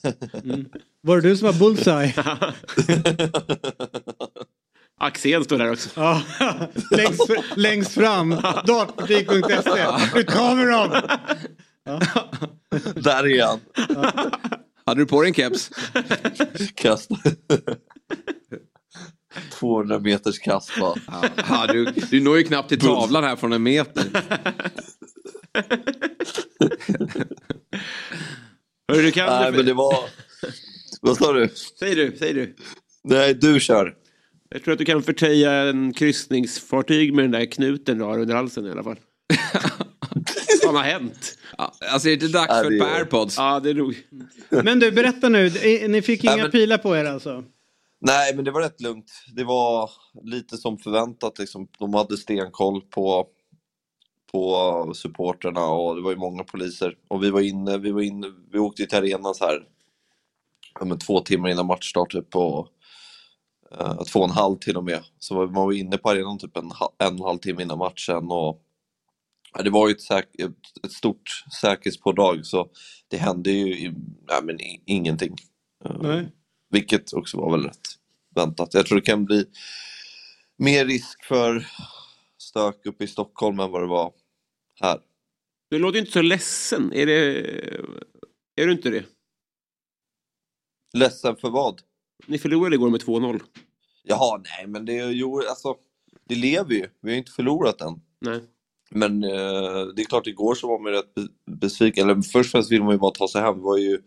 Var 1.01 1.21
det 1.21 1.29
du 1.29 1.38
som 1.38 1.45
var 1.45 1.60
bullseye? 1.60 2.13
Axén 4.97 5.43
står 5.43 5.58
där 5.58 5.71
också. 5.71 5.89
ja, 5.95 6.21
längst, 6.91 7.29
längst 7.55 7.93
fram. 7.93 8.29
Dartbutik.se. 8.65 10.19
Ut 10.19 10.31
kommer 10.31 10.65
de! 10.65 11.01
där 13.01 13.27
är 13.27 13.45
han! 13.45 13.60
Hade 14.86 15.01
du 15.01 15.05
på 15.05 15.21
dig 15.21 15.29
en 15.29 15.34
keps? 15.34 15.69
Kasta. 16.75 17.15
200 19.51 19.99
meters 19.99 20.39
kast 20.39 20.79
bara. 20.79 20.95
Ja, 21.49 21.67
du, 21.67 21.86
du 21.86 22.21
når 22.21 22.38
ju 22.38 22.43
knappt 22.43 22.69
till 22.69 22.79
tavlan 22.79 23.23
här 23.23 23.36
från 23.36 23.53
en 23.53 23.63
meter. 23.63 24.03
Hörru, 28.88 29.01
du 29.01 29.12
kan 29.12 29.25
Nej, 29.25 29.51
du, 29.51 29.58
men 29.58 29.65
det 29.65 29.73
var... 29.73 29.95
Vad 31.01 31.17
sa 31.17 31.34
du? 31.34 31.49
Säg 31.79 31.95
du, 31.95 32.15
säg 32.19 32.34
du. 32.34 32.55
Nej, 33.03 33.34
du 33.34 33.60
kör. 33.60 34.05
Jag 34.49 34.63
tror 34.63 34.71
att 34.71 34.77
du 34.79 34.86
kan 34.86 35.03
förtöja 35.03 35.51
en 35.53 35.93
kryssningsfartyg 35.93 37.13
med 37.13 37.23
den 37.23 37.31
där 37.31 37.45
knuten 37.45 37.97
du 37.97 38.03
har 38.03 38.19
under 38.19 38.36
halsen 38.36 38.65
i 38.65 38.71
alla 38.71 38.84
fall. 38.84 38.99
Vad 40.65 40.75
har 40.75 40.84
hänt? 40.84 41.38
Ja, 41.58 41.73
alltså 41.91 42.08
är 42.08 42.10
det 42.10 42.25
inte 42.25 42.38
dags 42.38 42.49
Ja, 42.49 42.63
för 42.63 42.71
ett 42.71 42.79
par 42.81 42.95
airpods? 42.99 43.38
Ja, 43.38 43.60
det 43.60 43.69
är 43.69 43.73
nog... 43.73 43.95
Men 44.49 44.79
du, 44.79 44.91
berätta 44.91 45.29
nu. 45.29 45.49
Ni 45.88 46.01
fick 46.01 46.23
Nej, 46.23 46.34
inga 46.34 46.43
men- 46.43 46.51
pilar 46.51 46.77
på 46.77 46.95
er 46.97 47.05
alltså? 47.05 47.43
Nej, 48.01 48.36
men 48.36 48.45
det 48.45 48.51
var 48.51 48.62
rätt 48.62 48.81
lugnt. 48.81 49.12
Det 49.36 49.43
var 49.43 49.89
lite 50.23 50.58
som 50.58 50.77
förväntat. 50.77 51.39
Liksom. 51.39 51.67
De 51.79 51.93
hade 51.93 52.17
stenkoll 52.17 52.81
på, 52.81 53.27
på 54.31 54.91
supporterna 54.95 55.65
och 55.65 55.95
det 55.95 56.01
var 56.01 56.12
ju 56.12 56.17
många 56.17 56.43
poliser. 56.43 56.95
Och 57.08 57.23
vi 57.23 57.29
var 57.29 57.41
inne, 57.41 57.77
vi 57.77 57.91
var 57.91 58.01
inne, 58.01 58.27
vi 58.51 58.60
åkte 58.60 58.86
till 58.86 58.97
arenan 58.97 59.36
så 59.36 59.45
här 59.45 59.63
ja, 60.79 60.86
men 60.86 60.99
två 60.99 61.19
timmar 61.19 61.49
innan 61.49 61.65
matchstart, 61.65 62.12
typ 62.12 62.29
på 62.29 62.60
eh, 62.60 62.65
två 64.13 64.19
och 64.19 64.25
en 64.25 64.31
halv 64.31 64.55
till 64.57 64.77
och 64.77 64.83
med. 64.83 65.03
Så 65.19 65.35
man 65.35 65.53
var 65.53 65.71
inne 65.73 65.97
på 65.97 66.09
arenan 66.09 66.38
typ 66.39 66.57
en, 66.57 66.63
en 66.63 66.71
och 67.13 67.19
en 67.19 67.21
halv 67.21 67.38
timme 67.38 67.61
innan 67.63 67.77
matchen 67.77 68.31
och 68.31 68.61
ja, 69.53 69.61
det 69.63 69.69
var 69.69 69.88
ju 69.88 69.91
ett, 69.93 70.01
säk- 70.01 70.43
ett, 70.43 70.85
ett 70.85 70.91
stort 70.91 71.43
säkerhetspådrag 71.61 72.45
så 72.45 72.69
det 73.07 73.17
hände 73.17 73.51
ju 73.51 73.93
ja, 74.27 74.41
men 74.43 74.57
ingenting. 74.85 75.35
Eh, 75.85 75.97
Nej. 76.01 76.31
vilket 76.69 77.13
också 77.13 77.38
var 77.38 77.51
väl 77.51 77.63
rätt 77.63 77.88
väntat. 78.35 78.73
Jag 78.73 78.85
tror 78.85 78.99
det 78.99 79.05
kan 79.05 79.25
bli 79.25 79.45
mer 80.57 80.85
risk 80.85 81.23
för 81.25 81.67
stök 82.38 82.85
uppe 82.85 83.03
i 83.03 83.07
Stockholm 83.07 83.59
än 83.59 83.71
vad 83.71 83.81
det 83.81 83.88
var 83.88 84.13
här. 84.81 84.99
Du 85.69 85.79
låter 85.79 85.99
inte 85.99 86.11
så 86.11 86.21
ledsen. 86.21 86.93
Är 86.93 87.05
det... 87.05 87.39
Är 88.55 88.65
du 88.67 88.71
inte 88.71 88.89
det? 88.89 89.05
Ledsen 90.93 91.35
för 91.35 91.49
vad? 91.49 91.81
Ni 92.27 92.38
förlorade 92.38 92.75
igår 92.75 92.89
med 92.89 93.01
2-0. 93.01 93.41
Jaha, 94.08 94.38
nej 94.44 94.68
men 94.68 94.86
det, 94.86 94.94
jo, 94.94 95.41
alltså, 95.50 95.76
det 96.30 96.36
lever 96.36 96.74
ju. 96.74 96.89
Vi 97.02 97.12
har 97.12 97.18
inte 97.18 97.32
förlorat 97.32 97.82
än. 97.82 98.02
Nej. 98.22 98.39
Men 98.89 99.24
eh, 99.24 99.86
det 99.96 100.02
är 100.02 100.06
klart, 100.06 100.28
igår 100.28 100.56
så 100.56 100.68
var 100.68 100.80
man 100.80 100.91
rätt 100.91 101.13
be- 101.15 101.28
besviken. 101.52 102.10
Eller 102.10 102.22
först 102.22 102.48
och 102.48 102.52
främst 102.52 102.72
vill 102.72 102.84
man 102.84 102.91
ju 102.91 102.98
bara 102.98 103.12
ta 103.12 103.28
sig 103.28 103.41
hem. 103.41 103.56
Det 103.58 103.62
var 103.63 103.78
ju 103.78 104.02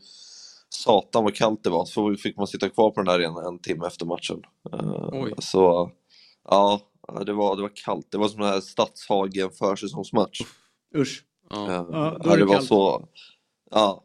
satan 0.69 1.25
vad 1.25 1.35
kallt 1.35 1.65
det 1.65 1.71
var. 1.71 1.85
Så 1.85 2.17
fick 2.17 2.37
man 2.37 2.47
sitta 2.47 2.69
kvar 2.69 2.91
på 2.91 3.01
den 3.03 3.07
där 3.07 3.13
arenan 3.15 3.47
en 3.47 3.59
timme 3.59 3.87
efter 3.87 4.07
matchen. 4.07 4.43
Eh, 4.73 5.09
Oj. 5.13 5.33
Så 5.39 5.91
ja, 6.45 6.81
det 7.27 7.33
var, 7.33 7.57
det 7.57 7.63
var 7.63 7.73
kallt. 7.85 8.07
Det 8.11 8.19
var 8.19 8.29
som 8.29 8.41
den 8.41 8.51
här 8.51 8.61
Stadshagen 8.61 9.51
försäsongsmatch. 9.51 10.41
Usch. 10.97 11.25
Ja. 11.51 11.67
Eh, 11.69 11.73
Ja, 11.75 11.83
då 12.23 12.29
ja, 12.29 12.33
är 12.33 12.37
det 12.37 12.37
det 12.37 12.45
var 12.45 12.55
kallt. 12.55 12.67
så. 12.69 13.09
Ja, 13.71 14.05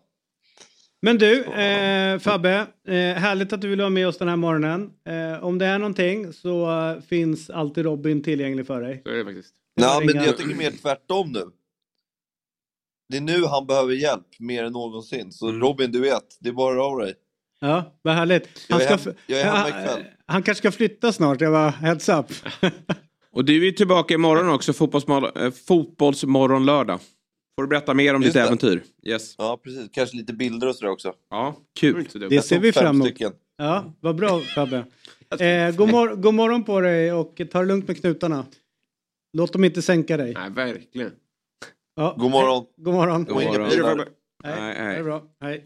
Men 1.05 1.17
du, 1.17 1.43
eh, 1.43 2.19
Fabbe, 2.19 2.67
eh, 2.87 2.93
härligt 2.95 3.53
att 3.53 3.61
du 3.61 3.67
vill 3.67 3.79
vara 3.79 3.89
med 3.89 4.07
oss 4.07 4.17
den 4.17 4.27
här 4.27 4.35
morgonen. 4.35 4.89
Eh, 5.07 5.43
om 5.43 5.57
det 5.57 5.65
är 5.65 5.79
någonting 5.79 6.33
så 6.33 6.71
eh, 6.71 7.01
finns 7.01 7.49
alltid 7.49 7.85
Robin 7.85 8.23
tillgänglig 8.23 8.67
för 8.67 8.81
dig. 8.81 9.01
Så 9.05 9.09
är 9.11 9.15
det 9.15 9.23
faktiskt. 9.25 9.53
Nej, 9.81 10.05
men 10.05 10.23
jag 10.23 10.37
tycker 10.37 10.55
mer 10.55 10.71
tvärtom 10.81 11.31
nu. 11.31 11.43
Det 13.09 13.17
är 13.17 13.21
nu 13.21 13.45
han 13.45 13.67
behöver 13.67 13.93
hjälp 13.93 14.27
mer 14.39 14.63
än 14.63 14.71
någonsin. 14.73 15.31
Så 15.31 15.51
Robin, 15.51 15.91
du 15.91 15.99
vet, 16.01 16.37
det 16.39 16.49
är 16.49 16.53
bara 16.53 16.83
av 16.83 16.97
dig. 16.99 17.13
Ja, 17.59 17.97
vad 18.01 18.13
härligt. 18.13 18.49
Jag 18.69 18.81
är 18.81 18.97
ska 18.97 19.09
hem- 19.09 19.17
jag 19.27 19.39
är 19.39 19.43
hemma 19.45 19.57
han, 19.57 19.67
ikväll. 19.67 20.03
han 20.25 20.43
kanske 20.43 20.59
ska 20.61 20.71
flytta 20.71 21.11
snart, 21.13 21.41
jag 21.41 21.51
var 21.51 21.69
heads 21.69 22.09
up. 22.09 22.25
Och 23.31 23.45
du 23.45 23.67
är 23.67 23.71
tillbaka 23.71 24.13
imorgon 24.13 24.49
också, 24.49 24.71
fotbollsmor- 24.71 25.45
eh, 25.45 25.51
fotbollsmorgon 25.51 26.65
lördag. 26.65 26.99
Får 27.55 27.63
du 27.63 27.67
berätta 27.67 27.93
mer 27.93 28.13
om 28.15 28.21
Just 28.21 28.33
ditt 28.33 28.41
det. 28.43 28.47
äventyr. 28.47 28.83
Yes. 29.03 29.35
Ja, 29.37 29.59
precis. 29.63 29.89
Kanske 29.91 30.17
lite 30.17 30.33
bilder 30.33 30.67
och 30.67 30.75
sådär 30.75 30.91
också. 30.91 31.13
Ja, 31.29 31.55
kul. 31.79 32.07
Det 32.29 32.41
ser 32.41 32.59
vi 32.59 32.71
fram 32.73 33.01
emot. 33.01 33.21
Ja, 33.57 33.93
vad 33.99 34.15
bra 34.15 34.39
Fabbe. 34.39 34.85
Eh, 35.39 35.75
god, 35.75 35.89
mor- 35.91 36.15
god 36.15 36.33
morgon 36.33 36.63
på 36.63 36.79
dig 36.81 37.13
och 37.13 37.41
ta 37.51 37.59
det 37.59 37.65
lugnt 37.65 37.87
med 37.87 38.01
knutarna. 38.01 38.45
Låt 39.37 39.53
dem 39.53 39.63
inte 39.63 39.81
sänka 39.81 40.17
dig. 40.17 40.33
Nej, 40.33 40.49
verkligen. 40.49 41.11
Ja, 41.95 42.15
God 42.19 42.31
morgon. 42.31 42.65
hej. 42.75 42.83
God 42.83 42.93
morgon. 42.93 43.25
God 43.25 43.35
morgon. 43.43 43.67
Hej 43.69 43.77
då, 43.77 43.83
Fabbe. 43.87 44.05
Hej. 44.43 44.55
Nej, 44.59 44.75
Det 44.93 44.99
är 44.99 45.03
bra. 45.03 45.23
Hej. 45.41 45.65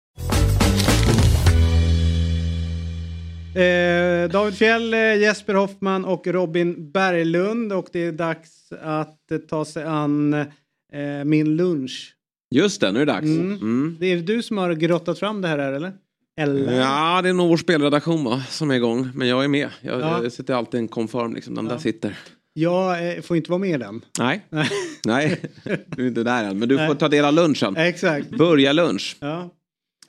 Eh, 3.55 4.29
David 4.29 4.53
Fjell, 4.57 4.93
eh, 4.93 4.99
Jesper 5.15 5.53
Hoffman 5.53 6.05
och 6.05 6.27
Robin 6.27 6.91
Berglund 6.91 7.73
och 7.73 7.87
det 7.91 7.99
är 8.05 8.11
dags 8.11 8.71
att 8.81 9.31
eh, 9.31 9.37
ta 9.37 9.65
sig 9.65 9.83
an 9.83 10.33
eh, 10.33 11.23
min 11.25 11.55
lunch. 11.55 12.15
Just 12.55 12.81
det, 12.81 12.91
nu 12.91 13.01
är 13.01 13.05
det 13.05 13.11
dags. 13.11 13.25
Mm. 13.25 13.53
Mm. 13.53 13.97
Det 13.99 14.05
är 14.07 14.17
du 14.17 14.43
som 14.43 14.57
har 14.57 14.73
grottat 14.73 15.19
fram 15.19 15.41
det 15.41 15.47
här 15.47 15.57
eller? 15.59 15.93
Eller? 16.39 16.79
Ja, 16.79 17.21
det 17.21 17.29
är 17.29 17.33
nog 17.33 17.49
vår 17.49 17.57
spelredaktion 17.57 18.23
va, 18.23 18.43
som 18.49 18.71
är 18.71 18.75
igång. 18.75 19.09
Men 19.15 19.27
jag 19.27 19.43
är 19.43 19.47
med. 19.47 19.69
Jag, 19.81 20.01
Ja. 20.01 20.23
jag 20.23 20.31
sitter 20.31 20.53
alltid 20.53 20.79
en 20.79 20.87
konform 20.87 21.33
liksom. 21.33 21.55
Den 21.55 21.65
där 21.65 21.77
sitter. 21.77 22.17
Jag 22.53 23.15
eh, 23.15 23.21
får 23.21 23.37
inte 23.37 23.51
vara 23.51 23.59
med 23.59 23.69
i 23.69 23.77
den. 23.77 24.01
Nej, 24.19 24.45
Nej. 24.49 24.69
nej. 25.05 25.41
Du 25.87 26.03
är 26.03 26.07
inte 26.07 26.23
där 26.23 26.43
än. 26.43 26.59
Men 26.59 26.69
du 26.69 26.75
Nej. 26.75 26.87
får 26.87 26.95
ta 26.95 27.07
del 27.07 27.25
av 27.25 27.33
lunchen. 27.33 27.75
Exakt. 27.77 28.29
Börja 28.29 28.73
lunch. 28.73 29.17
Ja, 29.19 29.49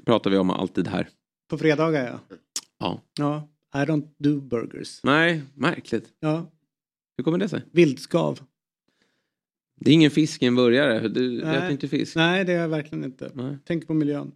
Pratar 0.07 0.31
vi 0.31 0.37
om 0.37 0.51
alltid 0.51 0.89
här. 0.89 1.09
på 1.51 1.59
fredagar 1.59 2.07
ja. 2.29 2.37
Ja. 2.83 3.01
Ja, 3.19 3.49
I 3.75 3.87
don't 3.87 4.09
do 4.19 4.41
burgers. 4.41 5.01
Nej, 5.05 5.43
märkligt. 5.55 6.09
Ja, 6.21 6.47
Hur 7.17 7.25
kommer 7.25 7.39
det 7.39 7.49
sig? 7.49 7.63
vildskav. 7.73 8.41
Det 9.81 9.91
är 9.91 9.95
ingen 9.95 10.11
fisk 10.11 10.43
i 10.43 10.47
en 10.47 10.55
burgare. 10.57 11.09
Du 11.09 11.45
Nej. 11.45 11.57
äter 11.57 11.71
inte 11.71 11.89
fisk. 11.89 12.17
Nej, 12.17 12.45
det 12.45 12.53
är 12.53 12.61
jag 12.61 12.69
verkligen 12.69 13.05
inte. 13.05 13.31
Nej. 13.35 13.59
Tänk 13.65 13.87
på 13.87 13.95
miljön. 13.95 14.33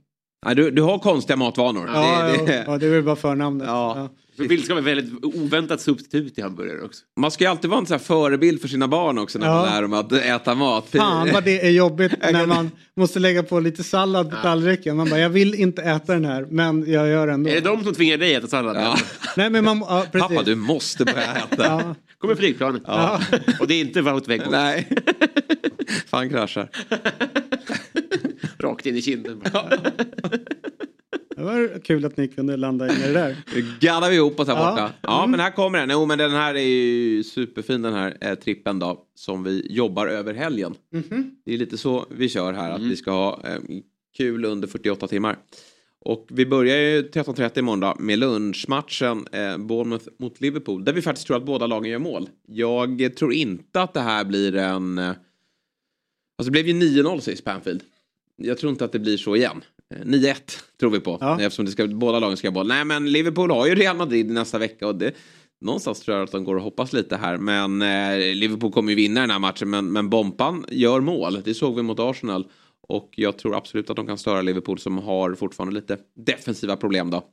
Nej, 0.46 0.54
du, 0.54 0.70
du 0.70 0.82
har 0.82 0.98
konstiga 0.98 1.37
matvanor. 1.37 1.87
Ja, 1.94 2.26
det, 2.26 2.46
det, 2.46 2.56
ja, 2.56 2.64
ja, 2.66 2.78
det 2.78 2.87
är 2.87 2.90
väl 2.90 3.02
bara 3.02 3.16
förnamnet. 3.16 3.66
Ja. 3.66 3.94
För 3.94 4.09
vildskav 4.38 4.79
är 4.79 4.83
väldigt 4.83 5.25
oväntat 5.25 5.81
substitut 5.81 6.38
i 6.38 6.42
hamburgare 6.42 6.83
också. 6.83 7.03
Man 7.20 7.31
ska 7.31 7.44
ju 7.44 7.51
alltid 7.51 7.70
vara 7.70 7.81
en 7.81 7.87
sån 7.87 7.94
här 7.94 8.05
förebild 8.05 8.61
för 8.61 8.68
sina 8.68 8.88
barn 8.88 9.18
också 9.18 9.38
när 9.38 9.46
man 9.46 9.57
Ja. 9.57 9.75
lär 9.75 9.83
dem 9.83 9.92
att 9.92 10.12
äta 10.12 10.55
mat. 10.55 10.88
Fan 10.90 11.31
vad 11.33 11.44
det 11.44 11.66
är 11.66 11.70
jobbigt 11.70 12.12
när 12.33 12.46
man 12.46 12.70
måste 12.96 13.18
lägga 13.18 13.42
på 13.42 13.61
lite 13.61 13.85
sallad 13.85 14.31
på 14.31 14.37
tallriken. 14.37 14.96
Man 14.96 15.09
bara, 15.11 15.20
jag 15.20 15.31
vill 15.31 15.55
inte 15.55 15.83
äta 15.83 16.12
den 16.12 16.25
här, 16.25 16.46
men 16.51 16.92
jag 16.92 17.09
gör 17.09 17.29
ändå. 17.29 17.51
Är 17.51 17.55
det 17.55 17.61
de 17.61 17.85
som 17.85 17.94
tvingar 17.94 18.16
dig 18.18 18.37
att 18.37 18.42
äta 18.42 18.51
sallad? 18.51 18.77
Ja. 18.77 18.96
Nej, 19.37 19.51
men 19.51 19.64
man, 19.64 19.79
ja, 19.79 20.07
precis. 20.12 20.29
Pappa, 20.29 20.42
du 20.42 20.55
måste 20.55 21.05
börja 21.05 21.35
äta. 21.35 21.64
Ja. 21.64 21.94
Kommer 22.18 22.35
flygplanet. 22.35 22.83
Ja. 22.87 23.20
Och 23.61 23.66
det 23.68 23.75
är 23.75 23.81
inte 23.81 24.03
Wout 24.03 24.29
Weghorst. 24.29 24.51
Nej. 24.51 24.88
Fan 26.07 26.29
kraschar. 26.31 26.68
Rakt 28.59 28.87
in 28.87 28.96
i 28.96 29.03
kinden. 29.03 29.42
Det 31.37 31.42
var 31.42 31.79
kul 31.85 32.05
att 32.05 32.16
ni 32.16 32.29
kunde 32.29 32.57
landa 32.57 32.88
in 32.88 32.96
i 33.03 33.07
det 33.07 33.12
där. 33.12 33.37
gaddar 33.81 34.11
vi 34.11 34.16
ihop 34.16 34.40
oss 34.40 34.49
här 34.49 34.55
Ja. 34.57 34.70
borta. 34.70 34.92
Ja, 35.03 35.18
Mm. 35.18 35.31
men 35.31 35.40
här 35.40 35.51
kommer 35.51 35.79
den. 35.79 35.90
Jo, 35.90 36.07
men 36.07 36.18
den 36.18 36.31
här 36.31 36.55
är 36.55 36.61
ju 36.61 37.25
superfin 37.25 37.83
den 37.83 37.92
här 37.92 38.16
eh, 38.20 38.35
trippen 38.35 38.79
då. 38.79 39.03
Som 39.14 39.44
vi 39.44 39.66
jobbar 39.70 40.07
över 40.07 40.35
helgen. 40.35 40.75
Mhm. 40.92 41.37
Det 41.44 41.55
är 41.55 41.59
lite 41.59 41.79
så 41.79 42.07
vi 42.11 42.29
kör 42.29 42.53
här. 42.53 42.70
Att 42.70 42.81
vi 42.83 42.96
ska 42.96 43.11
ha 43.11 43.40
eh, 43.44 43.59
kul 44.16 44.44
under 44.44 44.68
48 44.68 45.09
timmar. 45.09 45.37
Och 46.01 46.27
vi 46.31 46.46
börjar 46.46 46.77
ju 46.77 47.03
13.30 47.03 47.59
imorgon 47.59 47.81
då, 47.81 47.96
med 47.99 48.18
lunchmatchen 48.18 49.27
eh, 49.33 49.59
Bournemouth 49.59 50.05
mot 50.18 50.40
Liverpool. 50.40 50.85
Där 50.85 50.92
vi 50.92 51.03
faktiskt 51.03 51.27
tror 51.27 51.37
att 51.37 51.44
båda 51.46 51.66
lagen 51.66 51.90
gör 51.90 51.99
mål. 51.99 52.29
Jag 52.46 53.16
tror 53.16 53.33
inte 53.33 53.83
att 53.83 53.94
det 53.94 54.01
här 54.01 54.25
blir 54.25 54.57
en... 54.57 54.99
Eh, 54.99 55.09
alltså 55.09 55.16
det 56.44 56.51
blev 56.51 56.66
ju 56.68 56.72
9-0 57.03 57.20
sist 57.20 57.44
på 57.44 57.51
Anfield. 57.51 57.83
Jag 58.37 58.59
tror 58.59 58.72
inte 58.72 58.85
att 58.85 58.92
det 58.92 58.99
blir 58.99 59.16
så 59.16 59.37
igen. 59.37 59.61
Eh, 59.94 60.05
9-1 60.05 60.35
tror 60.81 60.90
vi 60.90 61.01
på. 61.01 61.18
Ja. 61.20 61.40
Eftersom 61.40 61.64
det 61.64 61.70
ska, 61.70 61.87
båda 61.87 62.18
lagen 62.18 62.37
ska 62.37 62.49
ha 62.49 62.53
boll. 62.53 62.68
Nej 62.68 62.85
men 62.85 63.12
Liverpool 63.12 63.51
har 63.51 63.66
ju 63.66 63.75
Real 63.75 63.96
Madrid 63.96 64.31
nästa 64.31 64.59
vecka. 64.59 64.87
Och 64.87 64.94
det, 64.94 65.14
någonstans 65.61 66.01
tror 66.01 66.16
jag 66.16 66.25
att 66.25 66.33
de 66.33 66.44
går 66.44 66.57
och 66.57 66.62
hoppas 66.62 66.92
lite 66.92 67.16
här. 67.16 67.37
Men 67.37 67.83
eh, 67.83 68.35
Liverpool 68.35 68.72
kommer 68.72 68.90
ju 68.90 68.96
vinna 68.96 69.20
den 69.20 69.31
här 69.31 69.38
matchen. 69.38 69.70
Men, 69.70 69.92
men 69.92 70.11
Bompan 70.11 70.64
gör 70.68 71.01
mål. 71.01 71.42
Det 71.44 71.55
såg 71.55 71.77
vi 71.77 71.83
mot 71.83 72.01
Arsenal. 72.01 72.46
Och 72.88 73.11
jag 73.16 73.38
tror 73.38 73.57
absolut 73.57 73.90
att 73.90 73.96
de 73.96 74.07
kan 74.07 74.18
störa 74.18 74.42
Liverpool 74.42 74.79
som 74.79 74.99
har 74.99 75.35
fortfarande 75.35 75.75
lite 75.75 75.99
defensiva 76.27 76.77
problem 76.77 77.11
då. 77.11 77.25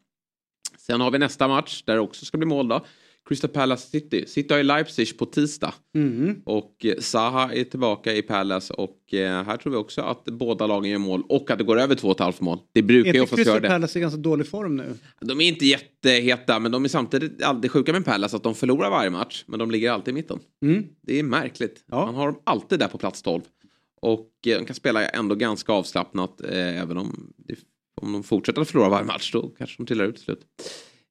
Sen 0.78 1.02
har 1.02 1.12
vi 1.12 1.20
nästa 1.20 1.48
match 1.48 1.84
där 1.86 1.94
det 1.94 2.00
också 2.00 2.26
ska 2.26 2.38
bli 2.38 2.48
mål 2.48 2.68
då. 2.68 2.86
Crystal 3.26 3.50
Palace 3.50 3.90
City. 3.90 4.26
City 4.28 4.54
har 4.54 4.58
ju 4.58 4.64
Leipzig 4.64 5.18
på 5.18 5.26
tisdag. 5.26 5.74
Mhm. 5.94 6.42
Och 6.46 6.86
eh, 6.86 7.00
Zaha 7.00 7.54
är 7.54 7.64
tillbaka 7.64 8.14
i 8.14 8.22
Palace 8.22 8.74
och 8.74 9.14
eh, 9.14 9.44
här 9.44 9.58
tror 9.58 9.72
vi 9.72 9.78
också 9.78 10.02
att 10.02 10.26
båda 10.26 10.68
lagen 10.68 10.92
gör 10.92 10.98
mål 10.98 11.24
och 11.30 11.52
att 11.52 11.58
det 11.58 11.64
går 11.64 11.80
över 11.80 11.96
2,5 11.96 12.34
mål. 12.40 12.60
Det 12.74 12.80
Är 12.80 12.84
brukar 12.84 13.14
ju 13.14 13.20
inte 13.20 13.22
oftast 13.22 13.38
göra 13.38 13.46
Crystal 13.46 13.62
det. 13.62 13.68
Palace 13.68 14.00
i 14.00 14.02
ganska 14.02 14.18
dålig 14.20 14.48
form 14.48 14.78
nu? 14.78 14.94
De 15.22 15.42
är 15.42 15.48
inte 15.48 15.66
jätteheta 15.66 16.60
men 16.60 16.72
de 16.72 16.84
är 16.86 16.90
samtidigt 16.90 17.44
alltid 17.44 17.72
sjuka 17.72 17.92
med 17.92 18.06
Palace 18.06 18.36
att 18.36 18.44
de 18.44 18.56
förlorar 18.56 18.90
varje 18.90 19.10
match 19.10 19.44
men 19.48 19.60
de 19.60 19.72
ligger 19.72 19.92
alltid 19.92 20.12
i 20.12 20.16
mitten. 20.16 20.40
Mm. 20.66 20.84
Det 21.02 21.20
är 21.20 21.24
märkligt. 21.24 21.84
Ja. 21.88 22.06
Man 22.06 22.16
har 22.16 22.28
dem 22.28 22.42
alltid 22.44 22.80
där 22.80 22.88
på 22.88 22.98
plats 22.98 23.22
12. 23.22 23.42
Och 24.02 24.30
eh, 24.48 24.58
de 24.58 24.66
kan 24.66 24.76
spela 24.76 25.08
ändå 25.08 25.36
ganska 25.36 25.74
avslappnat 25.74 26.42
eh, 26.42 26.82
även 26.82 26.98
om, 26.98 27.34
det, 27.38 27.56
om 28.02 28.14
de 28.14 28.24
fortsätter 28.24 28.62
att 28.62 28.70
förlora 28.70 28.90
varje 28.90 29.06
match 29.06 29.32
då 29.32 29.50
kanske 29.58 29.78
de 29.78 29.86
trillar 29.86 30.06
ut 30.06 30.16
till 30.16 30.24
slut. 30.24 30.42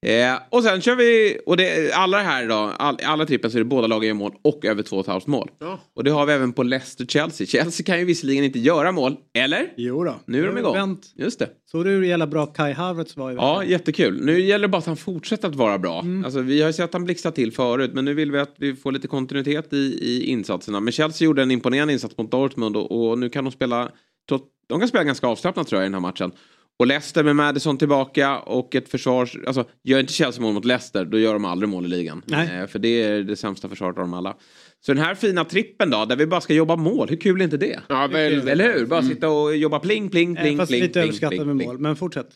Eh, 0.06 0.34
och 0.50 0.62
sen 0.62 0.80
kör 0.80 0.96
vi, 0.96 1.38
och 1.46 1.56
det, 1.56 1.92
alla 1.92 2.18
här 2.18 2.48
då, 2.48 2.54
all, 2.54 2.98
alla 3.04 3.26
trippen 3.26 3.50
så 3.50 3.56
är 3.56 3.60
det 3.60 3.64
båda 3.64 3.86
lagen 3.86 4.06
gör 4.08 4.14
mål 4.14 4.32
och 4.42 4.64
över 4.64 4.82
2,5 4.82 5.22
mål. 5.26 5.50
Ja. 5.60 5.80
Och 5.96 6.04
det 6.04 6.10
har 6.10 6.26
vi 6.26 6.32
även 6.32 6.52
på 6.52 6.62
Leicester-Chelsea. 6.62 7.46
Chelsea 7.46 7.84
kan 7.84 7.98
ju 7.98 8.04
visserligen 8.04 8.44
inte 8.44 8.58
göra 8.58 8.92
mål, 8.92 9.16
eller? 9.34 9.72
Jo 9.76 10.04
då. 10.04 10.14
Nu 10.26 10.42
är 10.42 10.46
de 10.46 10.58
igång. 10.58 10.74
Vänt. 10.74 11.12
Just 11.16 11.38
det. 11.38 11.48
Såg 11.70 11.84
du 11.84 11.90
hur 11.90 12.02
jävla 12.02 12.26
bra 12.26 12.46
Kai 12.46 12.72
Havertz 12.72 13.16
var 13.16 13.30
i 13.30 13.34
veckan? 13.34 13.48
Ja, 13.48 13.64
jättekul. 13.64 14.24
Nu 14.24 14.40
gäller 14.40 14.62
det 14.62 14.68
bara 14.68 14.78
att 14.78 14.86
han 14.86 14.96
fortsätter 14.96 15.48
att 15.48 15.54
vara 15.54 15.78
bra. 15.78 16.04
Alltså, 16.24 16.40
vi 16.40 16.60
har 16.60 16.68
ju 16.68 16.72
sett 16.72 16.84
att 16.84 16.92
han 16.92 17.04
blixtra 17.04 17.32
till 17.32 17.52
förut, 17.52 17.90
men 17.94 18.04
nu 18.04 18.14
vill 18.14 18.32
vi 18.32 18.38
att 18.38 18.54
vi 18.58 18.76
får 18.76 18.92
lite 18.92 19.08
kontinuitet 19.08 19.72
i, 19.72 19.76
i 20.00 20.24
insatserna. 20.26 20.80
Men 20.80 20.92
Chelsea 20.92 21.24
gjorde 21.26 21.42
en 21.42 21.50
imponerande 21.50 21.92
insats 21.92 22.18
mot 22.18 22.30
Dortmund 22.30 22.76
och, 22.76 23.10
och 23.10 23.18
nu 23.18 23.28
kan 23.28 23.44
de 23.44 23.50
spela, 23.52 23.88
trots- 24.28 24.44
de 24.68 24.78
kan 24.78 24.88
spela 24.88 25.04
ganska 25.04 25.26
avslappnat 25.26 25.66
tror 25.68 25.80
jag 25.80 25.86
i 25.86 25.88
den 25.88 25.94
här 25.94 26.00
matchen. 26.00 26.32
Och 26.78 26.86
Leicester 26.86 27.24
med 27.24 27.36
Madison 27.36 27.78
tillbaka 27.78 28.38
och 28.38 28.74
ett 28.74 28.88
försvar, 28.88 29.30
alltså 29.46 29.64
gör 29.84 30.00
inte 30.00 30.12
Chelsea 30.12 30.42
mål 30.42 30.54
mot 30.54 30.64
Leicester 30.64 31.04
då 31.04 31.18
gör 31.18 31.32
de 31.32 31.44
aldrig 31.44 31.68
mål 31.68 31.84
i 31.84 31.88
ligan. 31.88 32.22
Nej. 32.26 32.58
Eh, 32.60 32.66
för 32.66 32.78
det 32.78 32.88
är 33.02 33.22
det 33.22 33.36
sämsta 33.36 33.68
försvaret 33.68 33.96
av 33.96 34.02
dem 34.02 34.14
alla. 34.14 34.36
Så 34.80 34.94
den 34.94 35.04
här 35.04 35.14
fina 35.14 35.44
trippen 35.44 35.90
då, 35.90 36.04
där 36.04 36.16
vi 36.16 36.26
bara 36.26 36.40
ska 36.40 36.54
jobba 36.54 36.76
mål, 36.76 37.08
hur 37.08 37.16
kul 37.16 37.40
är 37.40 37.44
inte 37.44 37.56
det? 37.56 37.80
Ja, 37.88 38.06
väl, 38.06 38.48
Eller 38.48 38.72
hur? 38.78 38.86
Bara 38.86 39.02
sitta 39.02 39.28
och 39.28 39.56
jobba 39.56 39.78
pling, 39.78 40.10
pling, 40.10 40.36
Eh, 40.36 40.42
pling, 40.42 40.56
Fast 40.58 40.70
pling, 40.70 40.82
lite 40.82 40.92
pling, 40.92 41.02
överskattat 41.04 41.30
pling, 41.38 41.46
med 41.56 41.66
mål, 41.66 41.78
men 41.78 41.96
fortsätt. 41.96 42.28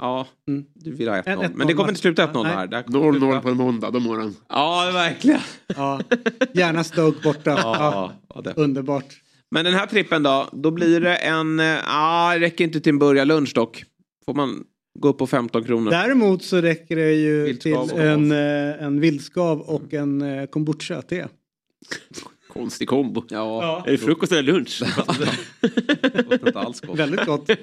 Ja, 0.00 0.26
Mm. 0.48 0.64
du 0.74 0.92
vill 0.94 1.08
ha 1.08 1.16
1-0. 1.16 1.32
En- 1.32 1.38
1-0 1.52 1.56
Men 1.58 1.66
det 1.66 1.74
kommer 1.74 1.88
inte 1.88 2.00
sluta 2.00 2.22
1-0 2.24 2.42
Nej. 2.42 2.52
här. 2.52 2.66
Det 2.66 2.76
här 2.76 2.82
kommer 2.82 2.98
0-0 2.98 3.18
sluta- 3.20 3.40
på 3.40 3.48
en 3.48 3.56
måndag, 3.56 3.90
då 3.90 4.00
mår 4.00 4.18
han. 4.18 4.36
Ja, 4.48 4.90
verkligen. 4.94 5.40
Ja. 5.76 6.00
Gärna 6.54 6.84
Stoke 6.84 7.18
borta. 7.22 7.50
Ja. 7.62 8.12
Ja. 8.44 8.52
Underbart. 8.56 9.04
Men 9.52 9.64
den 9.64 9.74
här 9.74 9.86
trippen 9.86 10.22
då, 10.22 10.48
då 10.52 10.70
blir 10.70 11.00
det 11.00 11.16
en... 11.16 11.58
Ja, 11.58 11.80
ah, 11.86 12.38
räcker 12.38 12.64
inte 12.64 12.80
till 12.80 12.90
en 12.90 12.98
burgarlunch 12.98 13.54
dock. 13.54 13.84
Får 14.24 14.34
man 14.34 14.64
gå 14.98 15.08
upp 15.08 15.18
på 15.18 15.26
15 15.26 15.64
kronor. 15.64 15.90
Däremot 15.90 16.44
så 16.44 16.60
räcker 16.60 16.96
det 16.96 17.12
ju 17.12 17.44
Vildskav 17.44 17.88
till 17.88 18.00
en, 18.00 18.32
eh, 18.32 18.82
en 18.82 19.00
vildskav 19.00 19.60
och 19.60 19.94
en 19.94 20.22
eh, 20.22 20.46
kombucha-te. 20.46 21.26
Konstig 22.48 22.88
kombo. 22.88 23.24
Ja, 23.28 23.84
Är 23.86 23.90
det 23.90 23.98
frukost 23.98 24.32
eller 24.32 24.42
lunch? 24.42 24.82
gott. 26.54 26.98
Väldigt 26.98 27.26
gott. 27.26 27.50
Eh, 27.50 27.56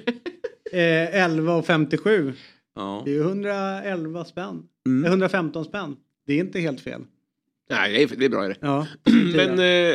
11,57. 0.72 2.32
Ja. 2.74 3.02
Det 3.04 3.10
är 3.10 3.14
ju 3.14 3.20
111 3.20 4.24
spänn. 4.24 4.62
Mm. 4.86 5.04
Eh, 5.04 5.10
115 5.10 5.64
spänn. 5.64 5.96
Det 6.26 6.32
är 6.32 6.38
inte 6.38 6.60
helt 6.60 6.80
fel. 6.80 7.02
Nej, 7.70 7.92
det 7.92 8.02
är, 8.02 8.16
det 8.18 8.24
är 8.24 8.28
bra 8.28 8.44
är 8.44 8.48
det. 8.48 8.56
Ja. 8.60 8.86
Men 9.36 9.50
eh, 9.50 9.94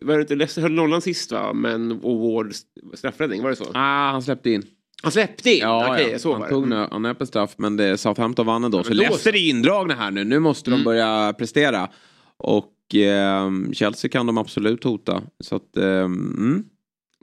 var 0.00 0.14
det 0.14 0.20
inte 0.20 0.34
Leicester 0.34 0.62
höll 0.62 0.72
nollan 0.72 1.02
sist 1.02 1.32
va? 1.32 1.52
Men 1.52 1.92
och 1.92 2.20
Ward 2.20 2.52
straffräddning, 2.94 3.42
var 3.42 3.50
det 3.50 3.56
så? 3.56 3.66
Ah, 3.74 4.10
han 4.10 4.22
släppte 4.22 4.50
in. 4.50 4.62
Han 5.02 5.12
släppte 5.12 5.50
in? 5.50 5.58
Ja, 5.60 5.92
Okej, 5.92 6.08
ja. 6.12 6.18
såg 6.18 6.40
han 6.40 6.48
tog 6.48 6.68
nu, 6.68 6.86
han 6.90 7.04
är 7.04 7.14
på 7.14 7.26
straff 7.26 7.54
men 7.56 7.76
det, 7.76 7.98
Southampton 7.98 8.46
vann 8.46 8.64
ändå. 8.64 8.78
Ja, 8.78 8.82
så 8.82 8.88
då 8.90 8.94
Leicester 8.94 9.30
så. 9.30 9.36
är 9.36 9.48
indragna 9.48 9.94
här 9.94 10.10
nu. 10.10 10.24
Nu 10.24 10.38
måste 10.38 10.70
de 10.70 10.84
börja 10.84 11.32
prestera. 11.38 11.88
Och 12.36 12.94
eh, 12.94 13.50
Chelsea 13.72 14.10
kan 14.10 14.26
de 14.26 14.38
absolut 14.38 14.84
hota. 14.84 15.22
Så 15.40 15.56
att, 15.56 15.76
eh, 15.76 15.84
mm. 15.84 16.64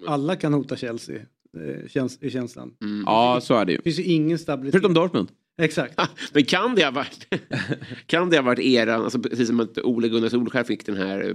Alla 0.08 0.36
kan 0.36 0.54
hota 0.54 0.76
Chelsea. 0.76 1.16
Eh, 1.16 1.88
känns, 1.90 2.18
I 2.22 2.30
känslan. 2.30 2.72
Mm. 2.82 3.04
Ja, 3.06 3.40
så 3.42 3.54
är 3.54 3.66
det 3.66 3.72
ju. 3.72 3.78
Det 3.78 3.84
finns 3.84 4.00
ju 4.00 4.04
ingen 4.04 4.40
stabilitet. 4.40 4.74
Förutom 4.74 4.94
Dortmund. 4.94 5.32
Exakt. 5.62 6.00
Men 6.34 6.44
kan 6.46 6.76
det 6.76 6.84
ha 6.84 6.92
varit, 6.92 7.28
kan 8.08 8.30
det 8.30 8.38
ha 8.38 8.44
varit 8.44 8.60
eran, 8.66 9.04
alltså 9.04 9.20
precis 9.20 9.48
som 9.48 9.60
att 9.60 9.78
Ole 9.78 10.08
Gunnar 10.08 10.30
Solskjaer 10.30 10.64
fick 10.64 10.86
den 10.86 10.98
här 10.98 11.34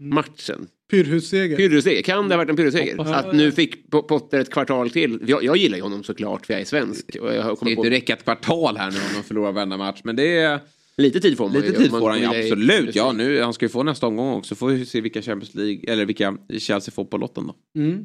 PSG-matchen. 0.00 0.66
Pyrrhusseger. 0.90 1.56
Pyrrhusseger, 1.56 2.02
kan 2.02 2.28
det 2.28 2.34
ha 2.34 2.36
varit 2.38 2.50
en 2.50 2.56
pyrrhusseger? 2.56 3.14
Att 3.14 3.34
nu 3.34 3.52
fick 3.52 3.90
Po- 3.90 4.02
Potter 4.02 4.38
ett 4.40 4.50
kvartal 4.50 4.90
till. 4.90 5.18
Jag, 5.26 5.44
jag 5.44 5.56
gillar 5.56 5.76
ju 5.76 5.82
honom 5.82 6.02
såklart 6.04 6.46
för 6.46 6.54
jag 6.54 6.60
är 6.60 6.64
svensk. 6.64 7.16
Och 7.20 7.34
jag 7.34 7.42
har 7.42 7.50
Det 7.50 7.56
kommit 7.56 7.72
inte 7.78 7.82
på, 7.88 7.94
räcka 7.94 8.12
ett 8.12 8.24
kvartal 8.24 8.76
här 8.76 8.90
nu 8.90 8.96
om 8.96 9.02
de 9.14 9.22
förlorar 9.22 9.52
varenda 9.52 9.76
match. 9.76 10.00
Men 10.04 10.16
det 10.16 10.36
är... 10.38 10.60
lite 10.96 11.20
tid 11.20 11.36
får 11.36 11.44
man 11.48 11.52
Lite 11.60 11.66
ju. 11.66 11.74
tid 11.74 11.90
får 11.90 12.10
han 12.10 12.20
ju 12.20 12.26
absolut. 12.26 12.94
Ja, 12.96 13.12
nu, 13.12 13.40
han 13.42 13.54
ska 13.54 13.64
ju 13.64 13.68
få 13.68 13.82
nästa 13.82 14.06
omgång 14.06 14.34
också. 14.34 14.54
Får 14.54 14.68
vi 14.68 14.86
se 14.86 15.00
vilka 15.00 15.22
Champions 15.22 15.54
League, 15.54 15.92
eller 15.92 16.04
vilka 16.06 16.36
Chelsea 16.58 16.92
får 16.92 17.04
på 17.04 17.16
lotten 17.16 17.46
då. 17.46 17.80
Mm. 17.80 18.04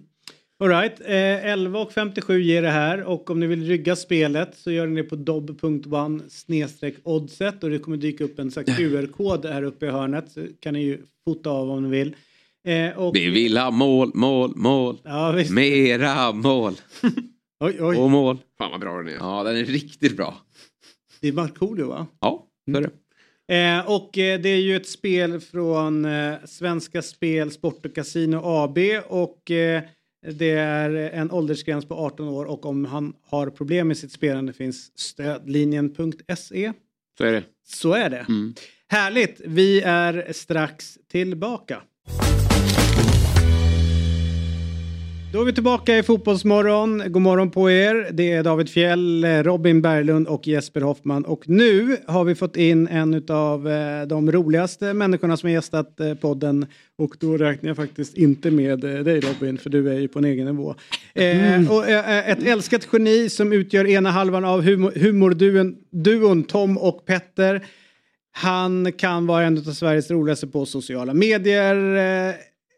All 0.59 0.69
right. 0.69 1.01
eh, 1.01 1.45
11 1.51 1.79
och 1.79 1.91
57 1.91 2.41
ger 2.41 2.61
det 2.61 2.69
här 2.69 3.03
och 3.03 3.29
om 3.29 3.39
ni 3.39 3.47
vill 3.47 3.67
rygga 3.67 3.95
spelet 3.95 4.57
så 4.57 4.71
gör 4.71 4.87
ni 4.87 5.01
det 5.01 5.09
på 5.09 5.15
dobb.one 5.15 6.23
snedstreck 6.29 6.95
oddset 7.03 7.63
och 7.63 7.69
det 7.69 7.79
kommer 7.79 7.97
dyka 7.97 8.23
upp 8.23 8.39
en 8.39 8.51
QR-kod 8.51 9.45
här 9.45 9.63
uppe 9.63 9.85
i 9.85 9.89
hörnet 9.89 10.31
så 10.31 10.47
kan 10.59 10.73
ni 10.73 10.83
ju 10.83 11.01
fota 11.25 11.49
av 11.49 11.69
om 11.71 11.83
ni 11.83 11.89
vill. 11.89 12.15
Eh, 12.67 12.97
och, 12.97 13.15
Vi 13.15 13.29
vill 13.29 13.57
ha 13.57 13.71
mål, 13.71 14.11
mål, 14.13 14.53
mål. 14.55 14.97
Ja, 15.03 15.31
visst. 15.31 15.51
Mera 15.51 16.31
mål. 16.31 16.73
Oj, 17.59 17.77
oj. 17.79 17.97
Och 17.97 18.11
mål. 18.11 18.37
Fan 18.57 18.71
vad 18.71 18.79
bra 18.79 18.97
den 18.97 19.07
är. 19.07 19.13
Ja, 19.13 19.43
den 19.43 19.57
är 19.57 19.65
riktigt 19.65 20.17
bra. 20.17 20.35
Det 21.21 21.27
är 21.27 21.33
Markoolio 21.33 21.87
va? 21.87 22.07
Ja, 22.19 22.47
så 22.71 22.77
är 22.77 22.81
det. 22.81 22.89
Eh, 23.55 23.91
och 23.91 24.17
eh, 24.17 24.39
det 24.41 24.49
är 24.49 24.61
ju 24.61 24.75
ett 24.75 24.87
spel 24.87 25.39
från 25.39 26.05
eh, 26.05 26.33
Svenska 26.45 27.01
Spel, 27.01 27.51
Sport 27.51 27.85
och 27.85 27.95
Casino 27.95 28.41
AB 28.43 28.77
och 29.07 29.51
eh, 29.51 29.83
det 30.33 30.51
är 30.51 30.89
en 30.89 31.31
åldersgräns 31.31 31.85
på 31.85 31.95
18 31.95 32.27
år 32.27 32.45
och 32.45 32.65
om 32.65 32.85
han 32.85 33.13
har 33.23 33.49
problem 33.49 33.87
med 33.87 33.97
sitt 33.97 34.11
spelande 34.11 34.53
finns 34.53 34.97
stödlinjen.se. 34.99 36.73
Så 37.17 37.23
är 37.23 37.31
det. 37.31 37.43
Så 37.67 37.93
är 37.93 38.09
det. 38.09 38.25
Härligt, 38.87 39.41
vi 39.45 39.81
är 39.81 40.33
strax 40.33 40.97
tillbaka. 41.11 41.81
Då 45.35 45.41
är 45.41 45.45
vi 45.45 45.53
tillbaka 45.53 45.97
i 45.97 46.03
Fotbollsmorgon. 46.03 47.03
God 47.07 47.21
morgon 47.21 47.51
på 47.51 47.71
er. 47.71 48.09
Det 48.11 48.31
är 48.31 48.43
David 48.43 48.69
Fjell, 48.69 49.23
eh, 49.23 49.29
Robin 49.29 49.81
Berglund 49.81 50.27
och 50.27 50.47
Jesper 50.47 50.81
Hoffman. 50.81 51.25
Och 51.25 51.49
nu 51.49 51.97
har 52.07 52.23
vi 52.23 52.35
fått 52.35 52.55
in 52.55 52.87
en 52.87 53.25
av 53.29 53.69
de 54.07 54.31
roligaste 54.31 54.93
människorna 54.93 55.37
som 55.37 55.47
har 55.47 55.53
gästat 55.53 55.99
eh, 55.99 56.13
podden. 56.13 56.65
Och 56.97 57.15
då 57.19 57.37
räknar 57.37 57.69
jag 57.69 57.77
faktiskt 57.77 58.17
inte 58.17 58.51
med 58.51 58.83
eh, 58.83 59.03
dig 59.03 59.19
Robin, 59.19 59.57
för 59.57 59.69
du 59.69 59.89
är 59.89 59.99
ju 59.99 60.07
på 60.07 60.19
en 60.19 60.25
egen 60.25 60.45
nivå. 60.45 60.75
Eh, 61.13 61.71
och, 61.71 61.89
eh, 61.89 62.29
ett 62.29 62.43
älskat 62.43 62.87
geni 62.93 63.29
som 63.29 63.53
utgör 63.53 63.87
ena 63.87 64.11
halvan 64.11 64.45
av 64.45 64.61
humor, 64.61 64.91
humorduon 64.95 65.75
duon 65.91 66.43
Tom 66.43 66.77
och 66.77 67.05
Petter. 67.05 67.65
Han 68.31 68.91
kan 68.91 69.27
vara 69.27 69.43
en 69.43 69.57
av 69.57 69.61
Sveriges 69.61 70.11
roligaste 70.11 70.47
på 70.47 70.65
sociala 70.65 71.13
medier. 71.13 71.75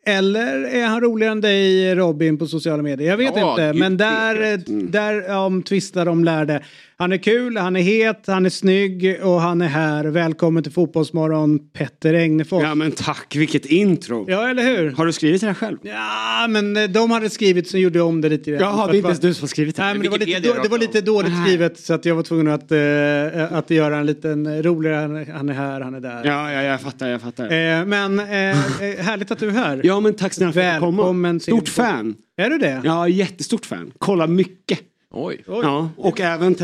Eller 0.07 0.63
är 0.63 0.85
han 0.85 1.01
roligare 1.01 1.31
än 1.31 1.41
dig 1.41 1.95
Robin 1.95 2.37
på 2.37 2.47
sociala 2.47 2.83
medier? 2.83 3.09
Jag 3.09 3.17
vet 3.17 3.33
Ja, 3.35 3.51
inte. 3.51 3.67
gud 3.71 3.75
Men 3.79 3.97
där, 3.97 4.35
vet. 4.57 4.91
där 4.91 5.37
om 5.37 5.63
tvistar 5.63 6.05
de 6.05 6.23
lärde. 6.23 6.63
Han 6.99 7.11
är 7.11 7.17
kul, 7.17 7.57
han 7.57 7.75
är 7.75 7.81
het, 7.81 8.23
han 8.27 8.45
är 8.45 8.49
snygg 8.49 9.19
och 9.23 9.41
han 9.41 9.61
är 9.61 9.67
här. 9.67 10.05
Välkommen 10.05 10.63
till 10.63 10.71
Fotbollsmorgon, 10.71 11.59
Petter 11.73 12.13
Egnefors. 12.13 12.63
Ja 12.63 12.75
men 12.75 12.91
tack, 12.91 13.35
vilket 13.35 13.65
intro. 13.65 14.25
Ja, 14.29 14.49
eller 14.49 14.63
hur? 14.63 14.91
Har 14.91 15.05
du 15.05 15.13
skrivit 15.13 15.41
det 15.41 15.47
här 15.47 15.53
själv? 15.53 15.77
Ja, 15.81 16.47
men 16.49 16.77
eh, 16.77 16.83
de 16.83 17.11
hade 17.11 17.29
skrivit 17.29 17.69
så 17.69 17.77
gjorde 17.77 17.97
jag 17.97 18.07
om 18.07 18.21
det 18.21 18.29
lite. 18.29 18.51
grann. 18.51 18.61
Jaha, 18.61 18.87
det 18.87 18.93
är 18.93 18.95
inte 18.95 19.07
ens 19.07 19.19
du 19.19 19.33
som 19.33 19.43
har 19.43 19.47
skrivit 19.47 19.75
det. 19.75 19.81
Nej, 19.83 19.93
men 19.93 20.03
det 20.03 20.09
var, 20.09 20.17
lite, 20.17 20.39
då, 20.39 20.53
det 20.63 20.69
var 20.69 20.77
lite 20.77 21.01
dåligt 21.01 21.31
Nej. 21.31 21.47
skrivet 21.47 21.79
så 21.79 21.93
att 21.93 22.05
jag 22.05 22.15
var 22.15 22.23
tvungen 22.23 22.47
att, 22.47 22.71
eh, 22.71 23.57
att 23.57 23.69
göra 23.69 23.97
en 23.97 24.05
liten 24.05 24.63
roligare. 24.63 25.25
Han- 25.33 25.49
är 25.49 25.53
här, 25.53 25.81
han 25.81 25.93
är 25.95 25.99
där. 25.99 26.21
Ja, 26.25 26.51
ja, 26.51 26.63
jag 26.63 26.81
fattar, 26.81 27.07
jag 27.09 27.21
fattar. 27.21 27.43
Eh, 27.43 27.85
men 27.85 28.19
eh, 28.19 28.25
eh, 28.49 28.55
härligt 28.99 29.31
att 29.31 29.39
du 29.39 29.47
är 29.47 29.51
här. 29.51 29.81
Ja 29.83 29.99
men 29.99 30.13
tack 30.13 30.33
snälla 30.33 30.53
för 30.53 30.61
att 30.61 30.73
fick 30.73 30.79
komma. 30.79 31.01
Välkommen 31.03 31.39
Stort 31.39 31.69
fan. 31.69 32.15
Är 32.37 32.49
du 32.49 32.57
det? 32.57 32.81
Ja, 32.83 33.07
jättestort 33.07 33.65
fan. 33.65 33.91
Kollar 33.97 34.27
mycket. 34.27 34.79
Oj. 35.13 35.43
Oj. 35.47 35.59
Ja, 35.63 35.89
och 35.97 36.19
även 36.21 36.55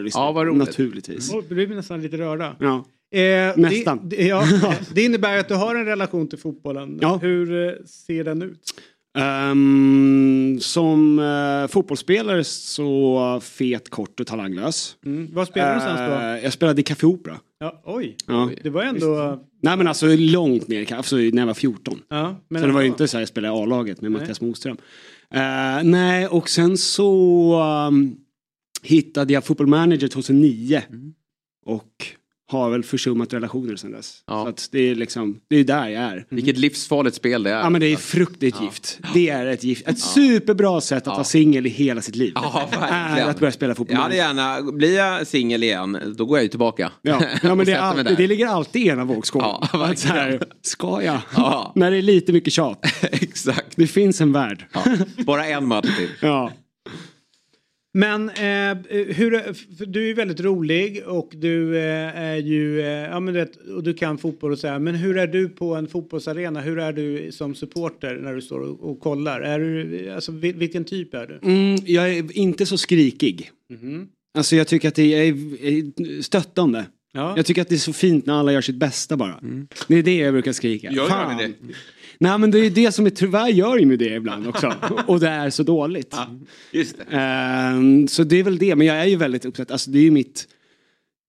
liksom. 0.00 0.22
Ja, 0.22 0.32
vad 0.32 0.46
roligt. 0.46 0.66
Naturligtvis. 0.66 1.32
Vi 1.48 1.66
blir 1.66 1.76
nästan 1.76 2.02
lite 2.02 2.18
rörda. 2.18 2.56
Ja. 2.60 2.84
Eh, 3.18 3.56
Nästan. 3.56 4.08
Det, 4.08 4.16
det, 4.16 4.26
ja, 4.26 4.44
det 4.94 5.02
innebär 5.04 5.38
att 5.38 5.48
du 5.48 5.54
har 5.54 5.74
en 5.74 5.84
relation 5.84 6.28
till 6.28 6.38
fotbollen. 6.38 6.98
Ja. 7.02 7.16
Hur 7.22 7.68
eh, 7.68 7.72
ser 7.84 8.24
den 8.24 8.42
ut? 8.42 8.60
Ehm, 9.18 10.58
som 10.60 11.18
uh, 11.18 11.66
fotbollsspelare 11.66 12.44
så 12.44 13.40
fet, 13.42 13.88
kort 13.90 14.20
och 14.20 14.26
talanglös. 14.26 14.96
Mm. 15.06 15.34
Var 15.34 15.44
spelar 15.44 15.68
du 15.68 15.80
någonstans 15.80 16.10
då? 16.10 16.26
Eh, 16.26 16.44
jag 16.44 16.52
spelade 16.52 16.80
i 16.80 16.84
Café 16.84 17.06
Opera. 17.06 17.40
Ja, 17.58 17.82
oj, 17.84 18.16
Ja. 18.26 18.50
det 18.62 18.70
var 18.70 18.82
ändå... 18.82 19.40
Nej 19.62 19.76
men 19.76 19.86
alltså 19.86 20.06
långt 20.16 20.68
ner, 20.68 20.92
alltså 20.94 21.16
när 21.16 21.38
jag 21.38 21.46
var 21.46 21.54
14. 21.54 22.02
Ja, 22.08 22.36
men 22.48 22.60
så 22.62 22.66
det 22.66 22.72
var 22.72 22.80
ju 22.80 22.86
inte 22.86 23.08
så 23.08 23.16
här 23.16 23.20
jag 23.20 23.28
spelade 23.28 23.54
i 23.54 23.62
A-laget 23.62 24.00
med 24.00 24.12
Mattias 24.12 24.40
Moström. 24.40 24.76
Eh, 25.34 25.82
nej, 25.84 26.26
och 26.26 26.48
sen 26.48 26.76
så 26.78 27.62
um, 27.88 28.16
hittade 28.82 29.32
jag 29.32 29.44
Football 29.44 29.66
Manager 29.66 30.08
2009. 30.08 30.82
Och 31.66 32.06
har 32.50 32.70
väl 32.70 32.82
försummat 32.82 33.32
relationer 33.32 33.76
sen 33.76 33.92
dess. 33.92 34.22
Ja. 34.26 34.42
Så 34.42 34.48
att 34.48 34.68
det 34.72 34.90
är 34.90 34.94
liksom, 34.94 35.40
det 35.48 35.56
är 35.56 35.64
där 35.64 35.88
jag 35.88 36.02
är. 36.02 36.26
Vilket 36.28 36.58
livsfarligt 36.58 37.16
spel 37.16 37.42
det 37.42 37.50
är. 37.50 37.58
Ja 37.58 37.70
men 37.70 37.80
det 37.80 37.86
är 37.86 37.96
frukt, 37.96 38.36
det 38.40 38.46
är 38.46 38.50
ett 38.50 38.62
gift. 38.62 38.98
Det 39.14 39.28
är 39.28 39.46
ett 39.46 39.64
gift. 39.64 39.88
Ett 39.88 39.98
superbra 39.98 40.80
sätt 40.80 41.06
att 41.06 41.14
vara 41.14 41.24
singel 41.24 41.66
i 41.66 41.68
hela 41.68 42.00
sitt 42.02 42.16
liv. 42.16 42.32
Ja, 42.34 42.68
är 42.72 42.80
verkligen. 42.80 43.28
att 43.28 43.40
börja 43.40 43.52
spela 43.52 43.74
fotboll. 43.74 43.94
Jag 43.96 44.02
hade 44.02 44.16
gärna, 44.16 44.72
blir 44.72 44.96
jag 44.96 45.26
singel 45.26 45.62
igen, 45.62 45.98
då 46.16 46.24
går 46.26 46.38
jag 46.38 46.42
ju 46.42 46.48
tillbaka. 46.48 46.92
Ja, 47.02 47.22
ja 47.42 47.54
men 47.54 47.66
det, 47.66 47.72
är 47.72 47.78
alltid, 47.78 48.16
det 48.16 48.26
ligger 48.26 48.46
alltid 48.46 48.82
i 48.82 48.88
ena 48.88 49.04
vågskålen. 49.04 49.48
Ja, 49.48 49.68
Att 49.72 49.80
verkligen. 49.80 49.96
så 49.96 50.08
här, 50.08 50.42
ska 50.62 51.02
jag? 51.02 51.18
Ja. 51.36 51.72
När 51.74 51.90
det 51.90 51.96
är 51.96 52.02
lite 52.02 52.32
mycket 52.32 52.52
tjat. 52.52 52.78
Exakt. 53.02 53.76
Det 53.76 53.86
finns 53.86 54.20
en 54.20 54.32
värld. 54.32 54.66
Ja. 54.72 54.82
Bara 55.24 55.46
en 55.46 55.66
match 55.66 55.96
till. 55.96 56.08
Ja. 56.20 56.52
Men 57.92 58.28
eh, 58.28 58.78
hur, 58.90 59.52
för 59.76 59.86
du 59.86 60.10
är 60.10 60.14
väldigt 60.14 60.40
rolig 60.40 61.02
och 61.06 61.30
du 61.36 61.76
eh, 61.78 62.16
är 62.18 62.36
ju, 62.36 62.80
eh, 62.80 62.86
ja 62.86 63.20
men 63.20 63.34
det, 63.34 63.48
och 63.76 63.82
du 63.82 63.94
kan 63.94 64.18
fotboll 64.18 64.52
och 64.52 64.58
så 64.58 64.68
här. 64.68 64.78
Men 64.78 64.94
hur 64.94 65.18
är 65.18 65.26
du 65.26 65.48
på 65.48 65.74
en 65.74 65.86
fotbollsarena? 65.88 66.60
Hur 66.60 66.78
är 66.78 66.92
du 66.92 67.32
som 67.32 67.54
supporter 67.54 68.16
när 68.22 68.34
du 68.34 68.42
står 68.42 68.60
och, 68.60 68.90
och 68.90 69.00
kollar? 69.00 69.40
Är 69.40 69.58
du, 69.58 70.10
alltså 70.10 70.32
vil- 70.32 70.56
vilken 70.58 70.84
typ 70.84 71.14
är 71.14 71.26
du? 71.26 71.48
Mm, 71.50 71.78
jag 71.86 72.14
är 72.14 72.36
inte 72.38 72.66
så 72.66 72.78
skrikig. 72.78 73.50
Alltså 74.34 74.56
jag 74.56 74.66
tycker 74.68 74.88
att 74.88 74.94
det 74.94 75.14
är, 75.14 75.32
är 75.64 76.22
stöttande. 76.22 76.84
Ja. 77.12 77.32
Jag 77.36 77.46
tycker 77.46 77.62
att 77.62 77.68
det 77.68 77.74
är 77.74 77.78
så 77.78 77.92
fint 77.92 78.26
när 78.26 78.34
alla 78.34 78.52
gör 78.52 78.60
sitt 78.60 78.76
bästa 78.76 79.16
bara. 79.16 79.40
Det 79.88 79.94
är 79.96 80.02
det 80.02 80.16
jag 80.16 80.32
brukar 80.34 80.52
skrika. 80.52 80.90
Gör 80.92 81.08
Fan. 81.08 81.36
det? 81.38 81.52
Nej 82.20 82.38
men 82.38 82.50
det 82.50 82.58
är 82.58 82.70
det 82.70 82.92
som 82.92 83.06
är, 83.06 83.10
tyvärr 83.10 83.48
gör 83.48 83.78
ju 83.78 83.96
det 83.96 84.14
ibland 84.14 84.46
också. 84.46 84.74
och 85.06 85.20
det 85.20 85.28
är 85.28 85.50
så 85.50 85.62
dåligt. 85.62 86.14
Just 86.72 86.96
det. 86.98 87.04
Ehm, 87.16 88.08
så 88.08 88.24
det 88.24 88.36
är 88.36 88.42
väl 88.42 88.58
det, 88.58 88.76
men 88.76 88.86
jag 88.86 88.96
är 88.96 89.04
ju 89.04 89.16
väldigt 89.16 89.44
uppsatt. 89.44 89.70
Alltså 89.70 89.90
det 89.90 89.98
är 89.98 90.02
ju 90.02 90.10
mitt, 90.10 90.48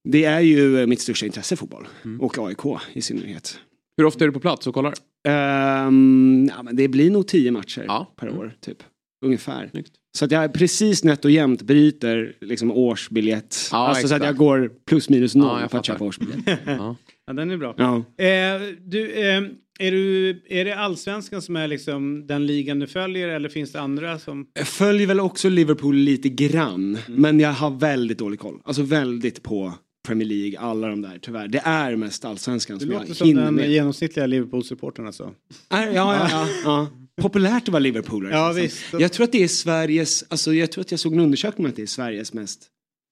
det 0.04 0.25
är 0.25 0.39
ju 0.39 0.86
mitt 0.88 1.01
största 1.01 1.25
intresse 1.25 1.56
fotboll. 1.56 1.88
Och 2.19 2.38
AIK 2.47 2.82
i 2.93 3.01
synnerhet. 3.01 3.60
Hur 3.97 4.06
ofta 4.06 4.23
är 4.23 4.27
du 4.27 4.34
på 4.34 4.39
plats 4.39 4.67
och 4.67 4.73
kollar? 4.73 4.93
Ehm, 5.27 6.49
ja, 6.58 6.63
men 6.63 6.75
det 6.75 6.88
blir 6.88 7.12
nog 7.12 7.27
tio 7.27 7.51
matcher 7.51 7.84
Ja. 7.88 8.13
per 8.19 8.30
år, 8.30 8.54
typ. 8.62 8.84
Ungefär. 9.25 9.67
Snyggt. 9.71 9.91
Så 10.17 10.25
att 10.25 10.32
jag 10.32 10.54
precis 10.54 11.04
nätt 11.04 11.25
och 11.25 11.32
jämnt 11.32 11.62
bryter 11.62 12.34
liksom 12.41 12.71
årsbiljett. 12.71 13.58
Ja, 13.71 13.77
alltså 13.77 14.08
så 14.08 14.15
att 14.15 14.23
jag 14.23 14.36
går 14.38 14.71
plus 14.86 15.10
minus 15.10 15.36
noll 15.36 15.60
Ja, 15.62 15.67
på 15.67 15.77
att 15.77 15.86
köpa 15.86 16.04
årsbiljett. 16.06 16.39
Ja. 16.65 16.95
Ja, 17.27 17.34
den 17.34 17.51
är 17.51 17.58
bra. 17.58 17.75
Ja. 17.77 17.95
Eh, 18.25 18.62
du, 18.82 19.12
eh, 19.12 19.41
är, 19.87 19.91
du, 19.91 20.29
är 20.49 20.65
det 20.65 20.75
allsvenskan 20.75 21.41
som 21.41 21.55
är 21.55 21.67
liksom 21.67 22.27
den 22.27 22.45
ligan 22.45 22.79
du 22.79 22.87
följer 22.87 23.27
eller 23.27 23.49
finns 23.49 23.71
det 23.71 23.79
andra 23.81 24.19
som... 24.19 24.47
Jag 24.53 24.67
följer 24.67 25.07
väl 25.07 25.19
också 25.19 25.49
Liverpool 25.49 25.95
lite 25.95 26.29
grann. 26.29 26.97
Mm. 27.07 27.21
Men 27.21 27.39
jag 27.39 27.53
har 27.53 27.69
väldigt 27.71 28.17
dålig 28.17 28.39
koll. 28.39 28.61
Alltså 28.63 28.81
väldigt 28.81 29.43
på 29.43 29.73
Premier 30.07 30.27
League, 30.27 30.59
alla 30.59 30.87
de 30.87 31.01
där 31.01 31.19
tyvärr. 31.21 31.47
Det 31.47 31.61
är 31.65 31.95
mest 31.95 32.25
allsvenskan 32.25 32.77
Du 32.77 32.85
som 32.85 32.93
låter 32.93 33.07
jag 33.07 33.15
som 33.17 33.27
hinner 33.27 33.43
den 33.43 33.55
med. 33.55 33.71
genomsnittliga 33.71 34.25
Liverpool-supporten 34.27 35.07
alltså. 35.07 35.31
Ja, 35.69 35.85
ja, 35.85 36.27
ja, 36.31 36.47
ja. 36.63 36.87
Populärt 37.21 37.63
att 37.63 37.69
vara 37.69 37.79
Liverpoolare. 37.79 38.33
Ja, 38.33 38.47
liksom. 38.51 38.61
visst. 38.61 39.01
Jag 39.01 39.11
tror 39.13 39.23
att 39.23 39.31
det 39.31 39.43
är 39.43 39.47
Sveriges, 39.47 40.23
alltså 40.29 40.53
jag 40.53 40.71
tror 40.71 40.81
att 40.81 40.91
jag 40.91 40.99
såg 40.99 41.13
en 41.13 41.19
undersökning 41.19 41.65
om 41.65 41.69
att 41.69 41.75
det 41.75 41.81
är 41.81 41.85
Sveriges 41.87 42.33
mest, 42.33 42.67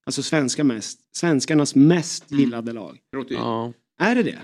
alltså 0.05 0.23
svenska 0.23 0.63
mest, 0.63 0.99
svenskarnas 1.15 1.75
mest 1.75 2.31
Mm. 2.31 2.43
gillade 2.43 2.73
lag. 2.73 2.97
Låter, 3.15 3.31
ju, 3.31 3.37
Ja. 3.37 3.73
Är 4.01 4.15
det 4.15 4.23
det? 4.23 4.37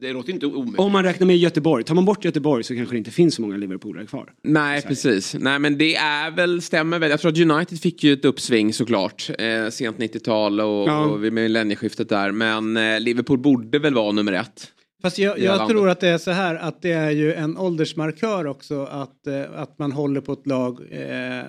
Det 0.00 0.12
låter 0.12 0.32
inte 0.32 0.46
omöjligt. 0.46 0.78
Om 0.78 0.92
man 0.92 1.04
räknar 1.04 1.26
med 1.26 1.36
Göteborg, 1.36 1.84
tar 1.84 1.94
man 1.94 2.04
bort 2.04 2.24
Göteborg 2.24 2.64
så 2.64 2.74
kanske 2.74 2.94
det 2.94 2.98
inte 2.98 3.10
finns 3.10 3.34
så 3.34 3.42
många 3.42 3.56
Liverpoolare 3.56 4.06
kvar. 4.06 4.32
Nej, 4.42 4.82
precis. 4.82 5.34
Nej, 5.38 5.58
men 5.58 5.78
det 5.78 5.96
är 5.96 6.30
väl, 6.30 6.62
stämmer 6.62 6.98
väl. 6.98 7.10
Jag 7.10 7.20
tror 7.20 7.32
att 7.32 7.38
United 7.38 7.80
fick 7.80 8.04
ju 8.04 8.12
ett 8.12 8.24
uppsving 8.24 8.72
såklart. 8.72 9.30
Eh, 9.38 9.68
sent 9.70 9.98
90-tal 9.98 10.60
och, 10.60 10.88
Ja. 10.88 11.04
och 11.04 11.24
vid 11.24 11.32
millennieskiftet 11.32 12.08
där. 12.08 12.32
Men 12.32 12.76
eh, 12.76 13.00
Liverpool 13.00 13.38
borde 13.38 13.78
väl 13.78 13.94
vara 13.94 14.12
nummer 14.12 14.32
ett. 14.32 14.72
Fast 15.02 15.18
jag, 15.18 15.38
jag 15.38 15.68
tror 15.68 15.88
att 15.88 16.00
det 16.00 16.08
är 16.08 16.18
så 16.18 16.30
här 16.30 16.54
att 16.54 16.82
det 16.82 16.92
är 16.92 17.10
ju 17.10 17.34
en 17.34 17.58
åldersmarkör 17.58 18.46
också 18.46 18.84
att, 18.84 19.26
eh, 19.26 19.42
att 19.54 19.78
man 19.78 19.92
håller 19.92 20.20
på 20.20 20.32
ett 20.32 20.46
lag. 20.46 20.80
Eh, 20.90 21.44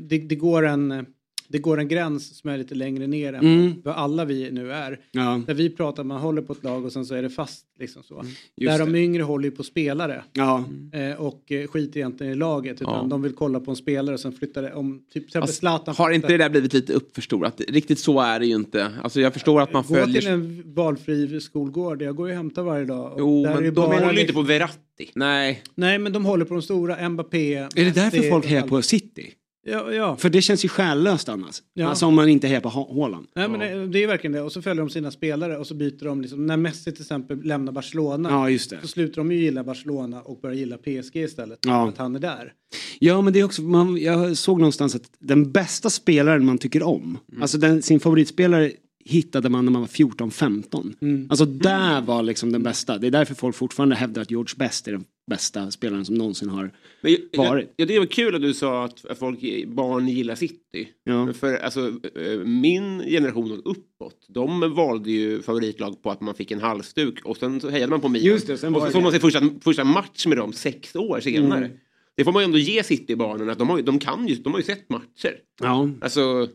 det, 0.00 0.18
det, 0.18 0.36
går 0.36 0.66
en, 0.66 1.06
det 1.48 1.58
går 1.58 1.80
en 1.80 1.88
gräns 1.88 2.38
som 2.38 2.50
är 2.50 2.58
lite 2.58 2.74
längre 2.74 3.06
ner 3.06 3.32
än 3.32 3.40
Mm. 3.58 3.74
vad 3.84 3.94
alla 3.94 4.24
vi 4.24 4.50
nu 4.50 4.72
är. 4.72 5.00
Ja, 5.12 5.40
Där 5.46 5.54
vi 5.54 5.70
pratar, 5.70 6.04
man 6.04 6.20
håller 6.20 6.42
på 6.42 6.52
ett 6.52 6.64
lag 6.64 6.84
och 6.84 6.92
sen 6.92 7.06
så 7.06 7.14
är 7.14 7.22
det 7.22 7.30
fast 7.30 7.64
liksom 7.78 8.02
så. 8.02 8.14
Mm. 8.14 8.26
just 8.56 8.72
Där 8.72 8.78
de 8.86 8.92
det. 8.92 8.98
yngre 8.98 9.22
håller 9.22 9.44
ju 9.44 9.50
på 9.50 9.62
spelare 9.62 10.22
Ja, 10.32 10.64
eh, 10.92 11.20
och 11.20 11.52
eh, 11.52 11.66
skiter 11.66 11.96
egentligen 12.00 12.32
i 12.32 12.36
laget 12.36 12.82
utan 12.82 12.94
Ja. 13.02 13.06
de 13.10 13.22
vill 13.22 13.32
kolla 13.32 13.60
på 13.60 13.70
en 13.70 13.76
spelare 13.76 14.14
och 14.14 14.20
sen 14.20 14.32
flyttar 14.32 14.62
det 14.62 14.72
om 14.74 15.02
typ 15.12 15.32
Fast 15.32 15.54
Zlatan. 15.54 15.94
Har 15.98 16.10
inte 16.10 16.28
det 16.28 16.36
där 16.36 16.50
blivit 16.50 16.72
lite 16.72 16.92
uppförstorat? 16.92 17.60
Riktigt 17.68 17.98
så 17.98 18.20
är 18.20 18.40
det 18.40 18.46
ju 18.46 18.54
inte. 18.54 18.90
Alltså 19.02 19.20
jag 19.20 19.32
förstår 19.32 19.60
att 19.60 19.72
man 19.72 19.84
Gå 19.88 19.94
följer... 19.94 20.20
till 20.20 20.30
en 20.30 20.62
valfri 20.74 21.40
skolgård, 21.40 22.02
jag 22.02 22.16
går 22.16 22.28
ju 22.28 22.32
och 22.32 22.36
hämtar 22.36 22.62
varje 22.62 22.84
dag. 22.84 23.14
Jo, 23.18 23.42
men 23.44 23.56
de 23.62 23.70
De 23.70 23.70
bara 23.70 23.86
håller 23.86 24.02
ju 24.04 24.10
inte 24.10 24.22
liksom- 24.22 24.34
på 24.44 24.48
Verratti. 24.48 25.10
Nej, 25.14 25.62
Nej 25.74 25.98
men 25.98 26.12
de 26.12 26.24
håller 26.24 26.44
på 26.44 26.54
de 26.54 26.62
stora, 26.62 27.08
Mbappé. 27.08 27.54
är 27.54 27.68
det 27.74 27.94
därför 27.94 28.30
folk 28.30 28.46
hejar 28.46 28.66
på 28.66 28.82
City? 28.82 29.32
Ja, 29.70 29.92
ja. 29.92 30.16
För 30.16 30.30
det 30.30 30.42
känns 30.42 30.64
ju 30.64 30.68
själlöst 30.68 31.28
annars. 31.28 31.62
Ja. 31.74 31.88
Alltså 31.88 32.06
om 32.06 32.14
man 32.14 32.28
inte 32.28 32.46
hejar 32.48 32.60
på 32.60 32.68
Ha- 32.68 32.94
Haaland. 32.94 33.26
Nej, 33.34 33.48
men 33.48 33.60
det, 33.60 33.86
det 33.86 34.02
är 34.02 34.06
verkligen 34.06 34.32
det. 34.32 34.40
Och 34.42 34.52
så 34.52 34.62
följer 34.62 34.82
de 34.84 34.90
sina 34.90 35.10
spelare 35.10 35.56
och 35.58 35.66
så 35.66 35.74
byter 35.74 36.04
de 36.04 36.20
liksom. 36.20 36.46
När 36.46 36.56
Messi 36.56 36.92
till 36.92 37.02
exempel 37.02 37.42
lämnar 37.44 37.72
Barcelona. 37.72 38.28
Ja, 38.30 38.50
just 38.50 38.70
det. 38.70 38.78
Så 38.82 38.88
slutar 38.88 39.16
de 39.16 39.32
ju 39.32 39.38
gilla 39.38 39.64
Barcelona 39.64 40.22
och 40.22 40.40
börjar 40.40 40.56
gilla 40.56 40.76
PSG 40.78 41.16
istället. 41.16 41.58
Ja. 41.66 41.84
För 41.84 41.88
att 41.88 41.98
han 41.98 42.16
är 42.16 42.20
där. 42.20 42.52
Ja 42.98 43.20
men 43.22 43.32
det 43.32 43.40
är 43.40 43.44
också, 43.44 43.62
man, 43.62 43.96
jag 43.96 44.36
såg 44.36 44.58
någonstans 44.58 44.94
att 44.94 45.02
den 45.18 45.52
bästa 45.52 45.90
spelaren 45.90 46.44
man 46.44 46.58
tycker 46.58 46.82
om, 46.82 47.18
Mm. 47.32 47.42
alltså 47.42 47.58
den, 47.58 47.82
sin 47.82 48.00
favoritspelare 48.00 48.72
hittade 49.04 49.48
man 49.48 49.64
när 49.64 49.72
man 49.72 49.80
var 49.80 49.88
14-15. 49.88 50.94
Mm. 51.00 51.26
Alltså 51.30 51.44
där 51.44 52.00
var 52.00 52.22
liksom 52.22 52.52
den 52.52 52.62
bästa. 52.62 52.98
Det 52.98 53.06
är 53.06 53.10
därför 53.10 53.34
folk 53.34 53.56
fortfarande 53.56 53.96
hävdar 53.96 54.22
att 54.22 54.30
George 54.30 54.54
Best 54.56 54.88
är 54.88 54.92
den 54.92 55.04
bästa 55.28 55.70
spelaren 55.70 56.04
som 56.04 56.14
någonsin 56.14 56.48
har 56.48 56.70
Men 57.00 57.12
jag, 57.12 57.20
jag, 57.32 57.48
varit. 57.50 57.72
ja, 57.76 57.86
det 57.86 57.98
var 57.98 58.06
kul 58.06 58.34
att 58.34 58.42
du 58.42 58.54
sa 58.54 58.84
att 58.84 59.04
att 59.06 59.18
folk, 59.18 59.40
barn 59.66 60.08
gillar 60.08 60.34
City. 60.34 60.88
Ja. 61.04 61.32
För 61.32 61.54
alltså, 61.56 61.80
eh, 62.14 62.38
min 62.38 63.00
generation 63.00 63.52
och 63.52 63.70
uppåt, 63.70 64.26
de 64.28 64.74
valde 64.74 65.10
ju 65.10 65.42
favoritlag 65.42 66.02
på 66.02 66.10
att 66.10 66.20
man 66.20 66.34
fick 66.34 66.50
en 66.50 66.60
halsduk 66.60 67.24
och 67.24 67.36
sen 67.36 67.60
så 67.60 67.68
hejade 67.68 67.90
man 67.90 68.00
på 68.00 68.08
Milan. 68.08 68.26
Just 68.26 68.46
det, 68.46 68.58
sen 68.58 68.74
och 68.76 68.82
så 68.82 68.90
såg 68.90 69.02
man 69.02 69.12
sin 69.12 69.20
första, 69.20 69.40
första 69.60 69.84
match 69.84 70.26
med 70.26 70.38
dem 70.38 70.52
sex 70.52 70.96
år 70.96 71.20
senare. 71.20 71.64
Mm. 71.64 71.78
Det 72.16 72.24
får 72.24 72.32
man 72.32 72.42
ju 72.42 72.44
ändå 72.44 72.58
ge 72.58 72.82
City-barnen, 72.82 73.50
att 73.50 73.58
de 73.58 73.68
har, 73.68 73.82
de 73.82 73.98
kan 73.98 74.28
ju, 74.28 74.34
de 74.34 74.52
har 74.52 74.60
ju 74.60 74.64
sett 74.64 74.90
matcher. 74.90 75.36
Ja. 75.60 75.90
Alltså, 76.00 76.48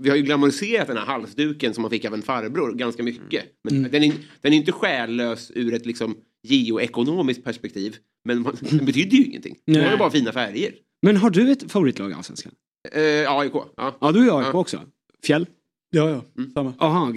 vi 0.00 0.08
har 0.10 0.16
ju 0.16 0.22
glamoriserat 0.22 0.86
den 0.88 0.96
här 0.96 1.06
halsduken 1.06 1.74
som 1.74 1.82
man 1.82 1.90
fick 1.90 2.04
av 2.04 2.14
en 2.14 2.22
farbror 2.22 2.72
ganska 2.74 3.02
mycket. 3.02 3.44
Men 3.64 3.76
Mm. 3.76 3.90
den, 3.90 4.02
är, 4.02 4.12
den 4.40 4.52
är 4.52 4.56
inte 4.56 4.72
själlös 4.72 5.52
ur 5.54 5.74
ett 5.74 5.86
liksom 5.86 6.16
geoekonomiskt 6.42 7.44
perspektiv. 7.44 7.96
Men 8.24 8.42
man, 8.42 8.56
den 8.60 8.84
betyder 8.86 9.16
ju 9.16 9.24
ingenting. 9.24 9.56
Den 9.66 9.84
har 9.84 9.90
ju 9.92 9.96
bara 9.96 10.10
fina 10.10 10.32
färger. 10.32 10.74
Men 11.02 11.16
har 11.16 11.30
du 11.30 11.52
ett 11.52 11.72
favoritlag 11.72 12.10
i 12.10 12.14
Allsvenskan? 12.14 12.52
Eh, 12.92 13.32
AIK, 13.32 13.52
ja. 13.76 13.98
Ja 14.00 14.12
du 14.12 14.28
är 14.30 14.38
AIK 14.38 14.46
Ja. 14.52 14.58
också. 14.58 14.80
Fjäll? 15.26 15.46
Ja, 15.90 16.10
ja. 16.10 16.44
Samma. 16.54 16.72
Jaha. 16.80 17.12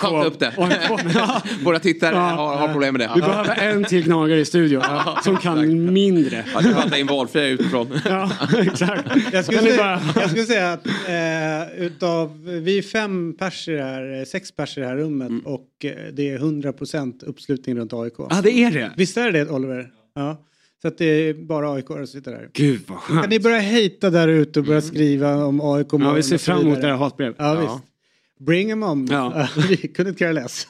Ta 0.00 0.24
inte 0.24 0.26
upp 0.26 0.38
det. 0.38 0.52
Ja. 1.14 1.42
Våra 1.64 1.78
tittare 1.78 2.14
Ja. 2.14 2.20
har, 2.20 2.56
har 2.56 2.68
problem 2.68 2.94
med 2.94 3.00
det. 3.00 3.10
Vi 3.14 3.20
behöver 3.20 3.54
en 3.62 3.84
till 3.84 4.04
gnagare 4.04 4.40
i 4.40 4.44
studion 4.44 4.82
som 5.24 5.36
kan 5.36 5.92
mindre. 5.92 6.44
Jag 6.54 6.64
ska 6.64 6.74
fatta 6.74 6.98
in 6.98 7.06
valfria 7.06 7.46
utifrån. 7.48 7.86
Ja, 8.04 8.30
exakt. 8.58 9.08
Jag 9.32 9.44
skulle, 9.44 9.60
säga, 9.60 10.00
jag 10.14 10.30
skulle 10.30 10.44
säga 10.44 10.72
att 10.72 10.86
eh, 10.86 11.82
utav, 11.84 12.44
vi 12.44 12.78
är 12.78 12.82
fem 12.82 13.34
perser 13.38 13.78
här, 13.78 14.18
eh, 14.18 14.24
sex 14.24 14.52
perser 14.56 14.80
i 14.80 14.84
det 14.84 14.88
här 14.90 14.96
rummet 14.96 15.28
Mm. 15.28 15.46
och 15.46 15.68
eh, 15.84 15.90
det 16.12 16.30
är 16.30 16.38
100% 16.38 17.24
uppslutning 17.24 17.76
runt 17.76 17.92
AIK. 17.92 18.14
Ja, 18.18 18.40
det 18.42 18.50
är 18.50 18.70
det. 18.70 18.90
Visst 18.96 19.16
är 19.16 19.32
det 19.32 19.48
Oliver? 19.50 19.90
Ja. 20.14 20.36
Så 20.84 20.88
att 20.88 20.98
det 20.98 21.04
är 21.04 21.34
bara 21.34 21.72
AIK 21.72 21.86
som 21.86 22.06
sitter 22.06 22.30
där. 22.30 22.48
Gud 22.52 22.80
vad 22.86 23.02
Kan 23.04 23.16
skönt. 23.16 23.30
ni 23.30 23.40
börja 23.40 23.58
hejta 23.58 24.10
där 24.10 24.28
ute 24.28 24.60
och 24.60 24.66
börja 24.66 24.80
skriva 24.80 25.44
om 25.44 25.60
AIK 25.60 25.86
Ja, 25.92 26.12
vi 26.12 26.22
ser 26.22 26.38
fram 26.38 26.60
emot 26.60 26.78
era 26.78 26.96
hatbrev. 26.96 27.34
Ja, 27.38 27.60
visst. 27.60 27.90
Bring 28.46 28.68
them 28.68 28.82
on. 28.82 29.06
Ja. 29.10 29.48
Vi 29.68 29.76
kunde 29.76 30.08
inte 30.08 30.18
care 30.18 30.32
less. 30.32 30.66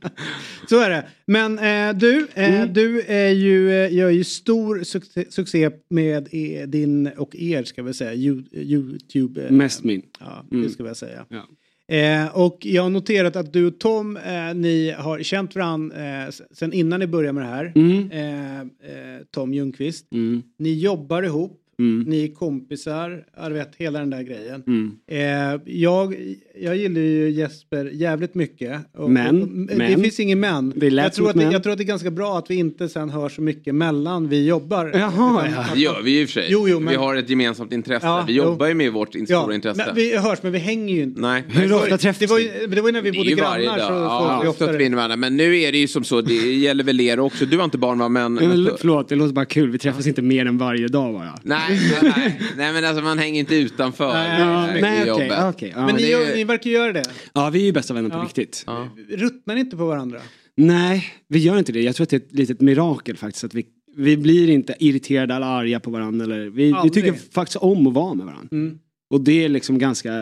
Så 0.68 0.80
är 0.80 0.90
det. 0.90 1.06
Men 1.26 1.58
eh, 1.58 1.98
du, 1.98 2.26
eh, 2.34 2.54
Mm. 2.54 2.72
du 2.72 3.00
är 3.06 3.28
ju, 3.28 3.84
eh, 3.84 3.92
gör 3.94 4.10
ju 4.10 4.24
stor 4.24 4.82
succé, 4.82 5.24
succé 5.30 5.70
med 5.90 6.28
eh, 6.32 6.66
din 6.68 7.06
och 7.06 7.36
er 7.36 7.64
ska 7.64 7.82
vi 7.82 7.94
säga 7.94 8.14
You- 8.14 8.48
Youtube. 8.52 9.44
eh, 9.46 9.50
Mest 9.50 9.84
min. 9.84 10.02
Ja, 10.20 10.46
Mm. 10.52 10.62
det 10.64 10.70
ska 10.70 10.86
jag 10.86 10.96
säga. 10.96 11.24
Ja. 11.28 11.46
Eh, 11.92 12.36
och 12.36 12.58
jag 12.60 12.82
har 12.82 12.90
noterat 12.90 13.36
att 13.36 13.52
du 13.52 13.66
och 13.66 13.78
Tom, 13.78 14.16
eh, 14.16 14.54
ni 14.54 14.94
har 14.98 15.22
känt 15.22 15.54
varandra 15.54 16.24
eh, 16.24 16.30
sen 16.50 16.72
innan 16.72 17.00
ni 17.00 17.06
började 17.06 17.32
med 17.32 17.44
det 17.44 17.48
här. 17.48 17.72
Mm. 17.74 18.10
Eh, 18.10 18.60
eh, 18.60 19.20
Tom 19.30 19.54
Ljungqvist. 19.54 20.12
Mm. 20.12 20.42
Ni 20.58 20.74
jobbar 20.78 21.22
ihop, 21.22 21.61
Mm. 21.78 22.00
ni 22.08 22.24
är 22.24 22.34
kompisar, 22.34 23.24
jag 23.36 23.50
vet 23.50 23.70
hela 23.76 23.98
den 23.98 24.10
där 24.10 24.22
grejen. 24.22 24.62
Mm. 24.66 24.92
Eh, 25.10 25.60
jag, 25.74 26.16
jag 26.60 26.76
gillar 26.76 27.00
ju 27.00 27.30
Jesper 27.30 27.84
jävligt 27.92 28.34
mycket. 28.34 28.80
Och, 28.96 29.10
Men, 29.10 29.42
och, 29.42 29.48
det 29.48 29.76
men. 29.76 30.00
finns 30.02 30.20
ingen 30.20 30.40
men. 30.40 30.72
Det 30.76 30.86
jag, 30.88 31.12
tror 31.12 31.30
att 31.30 31.36
det, 31.36 31.42
jag 31.42 31.62
tror 31.62 31.72
att 31.72 31.78
det 31.78 31.84
är 31.84 31.86
ganska 31.86 32.10
bra 32.10 32.38
att 32.38 32.50
vi 32.50 32.54
inte 32.54 32.88
sen 32.88 33.10
hör 33.10 33.28
så 33.28 33.42
mycket 33.42 33.74
mellan 33.74 34.28
vi 34.28 34.46
jobbar. 34.46 34.90
Jaha, 34.94 35.48
ja. 35.56 35.64
Det 35.74 35.80
gör 35.80 36.02
vi 36.02 36.10
ju 36.10 36.20
i 36.20 36.24
och 36.24 36.28
för 36.28 36.32
sig. 36.40 36.46
Jo, 36.50 36.68
jo, 36.68 36.80
men- 36.80 36.88
Vi 36.90 36.96
har 36.96 37.16
ett 37.16 37.30
gemensamt 37.30 37.72
intresse. 37.72 38.06
Ja, 38.06 38.24
vi 38.26 38.32
jo. 38.34 38.44
jobbar 38.44 38.66
ju 38.66 38.74
med 38.74 38.92
vårt 38.92 39.14
in- 39.14 39.26
Ja, 39.28 39.40
stora 39.42 39.54
intresse. 39.54 39.82
men 39.86 39.94
vi 39.94 40.16
hörs 40.16 40.42
men 40.42 40.52
vi 40.52 40.58
hänger 40.58 40.94
ju 40.94 41.02
inte. 41.02 41.20
Nej. 41.20 41.44
Hur 41.48 41.72
ofta 41.74 41.98
träffas 41.98 42.18
Det 42.18 42.26
var, 42.26 42.38
ju, 42.38 42.50
det 42.68 42.80
var 42.80 42.88
ju 42.88 42.92
när 42.92 43.02
vi 43.02 43.10
Det 43.10 43.16
är 43.16 43.18
bodde 43.18 43.30
grannar 43.30 43.78
dag. 43.78 43.86
så 43.86 43.92
Ja, 43.92 44.40
vi 44.42 44.46
så 44.46 44.64
vi 44.64 44.70
oftare. 44.70 44.84
in 44.84 44.96
varandra. 44.96 45.16
Men 45.16 45.36
nu 45.36 45.60
är 45.60 45.72
det 45.72 45.78
ju 45.78 45.88
som 45.88 46.04
så, 46.04 46.20
det 46.20 46.34
gäller 46.34 46.84
väl 46.84 47.00
er 47.00 47.20
också. 47.20 47.46
Du 47.46 47.56
har 47.56 47.64
inte 47.64 47.78
barn 47.78 47.98
va? 47.98 48.08
Men... 48.08 48.34
Men 48.34 48.68
Förlåt, 48.78 49.08
det 49.08 49.14
låter 49.16 49.34
bara 49.34 49.44
kul. 49.44 49.70
Vi 49.70 49.78
träffas 49.78 50.06
inte 50.06 50.22
mer 50.22 50.46
än 50.46 50.58
varje 50.58 50.88
dag 50.88 51.14
bara. 51.14 51.38
Nej, 51.42 51.61
nej, 51.68 52.12
nej. 52.16 52.40
nej 52.56 52.72
men 52.72 52.84
alltså 52.84 53.02
man 53.04 53.18
hänger 53.18 53.40
inte 53.40 53.54
utanför. 53.54 54.12
Nej, 54.12 54.80
nej, 54.82 55.08
jobbet. 55.08 55.32
okej, 55.44 55.72
ja. 55.76 55.86
Men 55.86 55.94
ni, 55.96 56.02
ju- 56.10 56.34
ni 56.34 56.44
verkar 56.44 56.70
göra 56.70 56.92
det. 56.92 57.02
Ja, 57.32 57.50
vi 57.50 57.60
är 57.60 57.64
ju 57.64 57.72
bästa 57.72 57.94
vänner 57.94 58.10
på 58.10 58.16
Ja. 58.16 58.22
riktigt. 58.24 58.64
Ja. 58.66 58.88
Ruttnar 59.10 59.54
ni 59.54 59.60
inte 59.60 59.76
på 59.76 59.86
varandra? 59.86 60.20
Nej, 60.56 61.04
vi 61.28 61.38
gör 61.38 61.58
inte 61.58 61.72
det. 61.72 61.82
Jag 61.82 61.96
tror 61.96 62.04
att 62.04 62.10
det 62.10 62.16
är 62.16 62.20
ett 62.20 62.32
litet 62.34 62.60
mirakel 62.60 63.16
faktiskt. 63.16 63.44
Att 63.44 63.54
vi, 63.54 63.66
vi 63.96 64.16
blir 64.16 64.50
inte 64.50 64.74
irriterade 64.78 65.34
eller 65.34 65.46
arga 65.46 65.80
på 65.80 65.90
varandra. 65.90 66.24
Eller, 66.24 66.46
vi, 66.50 66.74
vi 66.84 66.90
tycker 66.90 67.12
faktiskt 67.32 67.56
om 67.56 67.86
att 67.86 67.94
vara 67.94 68.14
med 68.14 68.26
varandra. 68.26 68.48
Mm. 68.52 68.78
Och 69.10 69.20
det 69.20 69.44
är 69.44 69.48
liksom 69.48 69.78
ganska, 69.78 70.12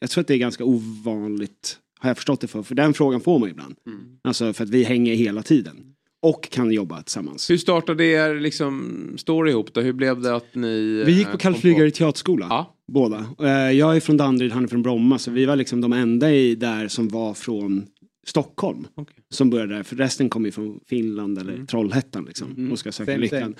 jag 0.00 0.10
tror 0.10 0.20
att 0.20 0.28
det 0.28 0.34
är 0.34 0.38
ganska 0.38 0.64
ovanligt, 0.64 1.76
har 1.98 2.10
jag 2.10 2.16
förstått 2.16 2.40
det 2.40 2.46
för. 2.46 2.62
För 2.62 2.74
den 2.74 2.94
frågan 2.94 3.20
får 3.20 3.38
man 3.38 3.48
ibland. 3.48 3.74
Mm. 3.86 4.00
Alltså 4.24 4.52
för 4.52 4.64
att 4.64 4.70
vi 4.70 4.82
hänger 4.84 5.14
hela 5.14 5.42
tiden. 5.42 5.76
Och 6.22 6.50
kan 6.50 6.72
jobba 6.72 7.02
tillsammans. 7.02 7.50
Hur 7.50 7.56
startade 7.56 8.04
er 8.04 8.34
liksom, 8.40 9.14
story 9.18 9.50
ihop 9.50 9.74
då? 9.74 9.80
Hur 9.80 9.92
blev 9.92 10.20
det 10.20 10.34
att 10.36 10.54
ni... 10.54 11.02
Vi 11.06 11.12
gick 11.12 11.26
eh, 11.26 11.32
på 11.32 11.38
kom 11.38 11.38
Kallflygare 11.38 11.90
teaterskola. 11.90 12.46
Ja. 12.50 12.74
Båda. 12.92 13.26
Eh, 13.42 13.70
Jag 13.70 13.96
är 13.96 14.00
från 14.00 14.16
Danderyd, 14.16 14.52
han 14.52 14.64
är 14.64 14.68
från 14.68 14.82
Bromma. 14.82 15.18
Så 15.18 15.30
vi 15.30 15.44
var 15.44 15.56
liksom 15.56 15.80
de 15.80 15.92
enda 15.92 16.30
i 16.32 16.54
där 16.54 16.88
som 16.88 17.08
var 17.08 17.34
från 17.34 17.86
Stockholm. 18.26 18.86
Okej. 18.94 19.16
Som 19.30 19.50
började 19.50 19.74
där. 19.74 19.82
För 19.82 19.96
resten 19.96 20.28
kom 20.30 20.44
ju 20.44 20.50
från 20.50 20.80
Finland 20.86 21.38
eller 21.38 21.52
Mm. 21.52 21.66
Trollhättan 21.66 22.24
liksom. 22.24 22.68
Och 22.72 22.78
ska 22.78 22.92
söka 22.92 23.16
lyckan. 23.16 23.54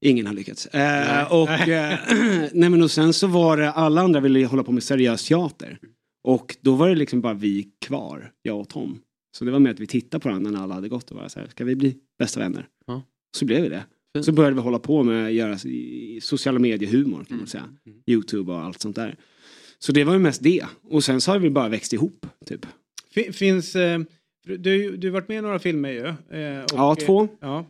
Ingen 0.00 0.26
har 0.26 0.34
lyckats. 0.34 0.66
Eh, 0.66 1.32
och, 1.32 1.68
eh, 1.68 1.98
nej 2.52 2.70
men 2.70 2.82
och 2.82 2.90
sen 2.90 3.12
så 3.12 3.26
var 3.26 3.56
det, 3.56 3.70
alla 3.72 4.00
andra 4.00 4.20
ville 4.20 4.46
hålla 4.46 4.62
på 4.62 4.72
med 4.72 4.82
seriös 4.82 5.28
teater. 5.28 5.78
Och 6.24 6.56
då 6.60 6.74
var 6.74 6.88
det 6.88 6.94
liksom 6.94 7.20
bara 7.20 7.34
vi 7.34 7.68
kvar, 7.86 8.30
jag 8.42 8.60
och 8.60 8.68
Tom. 8.68 8.98
Så 9.32 9.44
det 9.44 9.50
var 9.50 9.58
med 9.58 9.72
att 9.72 9.80
vi 9.80 9.86
tittade 9.86 10.22
på 10.22 10.28
varandra 10.28 10.50
när 10.50 10.62
alla 10.62 10.74
hade 10.74 10.88
gått 10.88 11.10
och 11.10 11.16
var 11.16 11.28
så 11.28 11.40
här, 11.40 11.46
ska 11.48 11.64
vi 11.64 11.76
bli 11.76 11.96
bästa 12.18 12.40
vänner? 12.40 12.68
Ja. 12.86 13.02
Så 13.36 13.44
blev 13.44 13.62
vi 13.62 13.68
det. 13.68 13.84
Fint. 14.14 14.24
Så 14.24 14.32
började 14.32 14.54
vi 14.56 14.62
hålla 14.62 14.78
på 14.78 15.02
med 15.02 15.26
att 15.26 15.32
göra 15.32 15.58
sociala 16.20 16.58
medier-humor 16.58 17.24
kan 17.24 17.38
man 17.38 17.46
säga. 17.46 17.68
Youtube 18.06 18.52
och 18.52 18.58
allt 18.60 18.80
sånt 18.80 18.96
där. 18.96 19.16
Så 19.78 19.92
det 19.92 20.04
var 20.04 20.12
ju 20.12 20.18
mest 20.18 20.42
det. 20.42 20.64
Och 20.82 21.04
sen 21.04 21.20
så 21.20 21.30
har 21.32 21.38
vi 21.38 21.50
bara 21.50 21.68
växt 21.68 21.92
ihop. 21.92 22.26
Typ. 22.46 22.66
Fin- 23.14 23.32
Finns, 23.32 23.76
eh, 23.76 24.00
du, 24.58 24.96
du 24.96 25.08
har 25.08 25.12
varit 25.12 25.28
med 25.28 25.38
i 25.38 25.40
några 25.40 25.58
filmer 25.58 25.90
ju. 25.90 26.06
eh, 26.06 26.62
och, 26.62 26.70
Ja, 26.72 26.94
två. 26.94 27.22
eh, 27.22 27.28
Ja. 27.40 27.66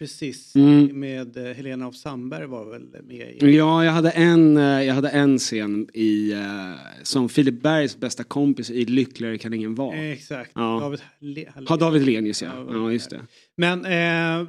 Precis. 0.00 0.54
Mm. 0.56 1.00
Med 1.00 1.36
eh, 1.36 1.44
Helena 1.56 1.86
af 1.86 1.94
Sandberg 1.94 2.46
var 2.46 2.64
väl 2.70 2.82
med 3.04 3.34
i. 3.42 3.56
Ja, 3.56 3.84
jag 3.84 3.92
hade 3.92 4.10
en, 4.10 4.56
eh, 4.56 4.62
jag 4.62 4.94
hade 4.94 5.08
en 5.08 5.38
scen 5.38 5.88
i, 5.94 6.32
eh, 6.32 6.72
som 7.02 7.28
Filip 7.28 7.62
Bergs 7.62 7.96
bästa 8.00 8.24
kompis 8.24 8.70
i 8.70 8.84
Lyckligare 8.84 9.38
kan 9.38 9.54
ingen 9.54 9.74
vara. 9.74 9.96
Exakt. 9.96 10.50
Ja. 10.54 10.78
David 10.80 11.00
Le- 11.18 11.48
Ja, 11.68 11.76
David 11.76 12.02
Lenius 12.06 12.42
ja. 12.42 12.66
Ja, 12.70 12.92
just 12.92 13.10
det. 13.10 13.20
Men 13.56 13.84
eh, 13.84 14.48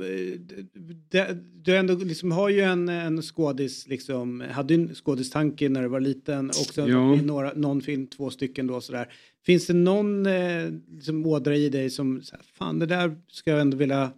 det, 1.10 1.38
du 1.64 1.78
ändå 1.78 1.96
liksom 1.96 2.32
har 2.32 2.50
ju 2.50 2.62
en, 2.62 2.90
en 2.90 3.22
skådis, 3.22 3.88
liksom, 3.88 4.44
hade 4.52 4.74
ju 4.74 4.82
en 4.82 4.96
skådistanke 4.96 5.70
när 5.70 5.82
du 5.82 5.88
var 5.88 6.00
liten. 6.00 6.50
Också 6.50 6.88
Ja. 6.90 7.16
i 7.16 7.22
några, 7.22 7.54
någon 7.54 7.82
film, 7.82 8.08
två 8.08 8.30
stycken 8.30 8.68
då 8.68 8.82
sådär. 8.82 9.14
Finns 9.46 9.68
det 9.68 9.74
någon 9.74 10.26
eh, 10.26 10.70
liksom, 10.92 11.26
ådra 11.26 11.56
i 11.56 11.70
dig 11.70 11.90
som, 11.90 12.22
så 12.22 12.36
här, 12.36 12.46
fan 12.58 12.80
det 12.80 12.86
där 12.86 13.16
ska 13.28 13.52
jag 13.52 13.62
ändå 13.62 13.78
vilja 13.78 14.12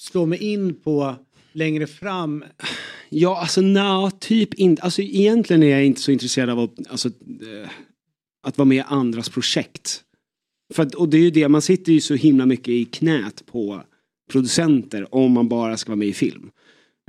slå 0.00 0.26
mig 0.26 0.38
in 0.38 0.74
på 0.74 1.16
längre 1.52 1.86
fram? 1.86 2.44
Ja, 3.08 3.40
alltså 3.40 3.60
nja, 3.60 4.10
typ 4.20 4.54
inte. 4.54 4.82
Alltså 4.82 5.02
egentligen 5.02 5.62
är 5.62 5.70
jag 5.70 5.84
inte 5.84 6.00
så 6.00 6.12
intresserad 6.12 6.50
av 6.50 6.58
att, 6.58 6.90
alltså, 6.90 7.08
eh, 7.08 7.70
att 8.42 8.58
vara 8.58 8.66
med 8.66 8.78
i 8.78 8.84
andras 8.86 9.28
projekt. 9.28 10.02
För 10.74 10.82
att, 10.82 10.94
och 10.94 11.08
det 11.08 11.16
är 11.16 11.22
ju 11.22 11.30
det, 11.30 11.48
man 11.48 11.62
sitter 11.62 11.92
ju 11.92 12.00
så 12.00 12.14
himla 12.14 12.46
mycket 12.46 12.68
i 12.68 12.84
knät 12.84 13.46
på 13.46 13.82
producenter 14.30 15.14
om 15.14 15.32
man 15.32 15.48
bara 15.48 15.76
ska 15.76 15.90
vara 15.90 15.96
med 15.96 16.08
i 16.08 16.12
film. 16.12 16.50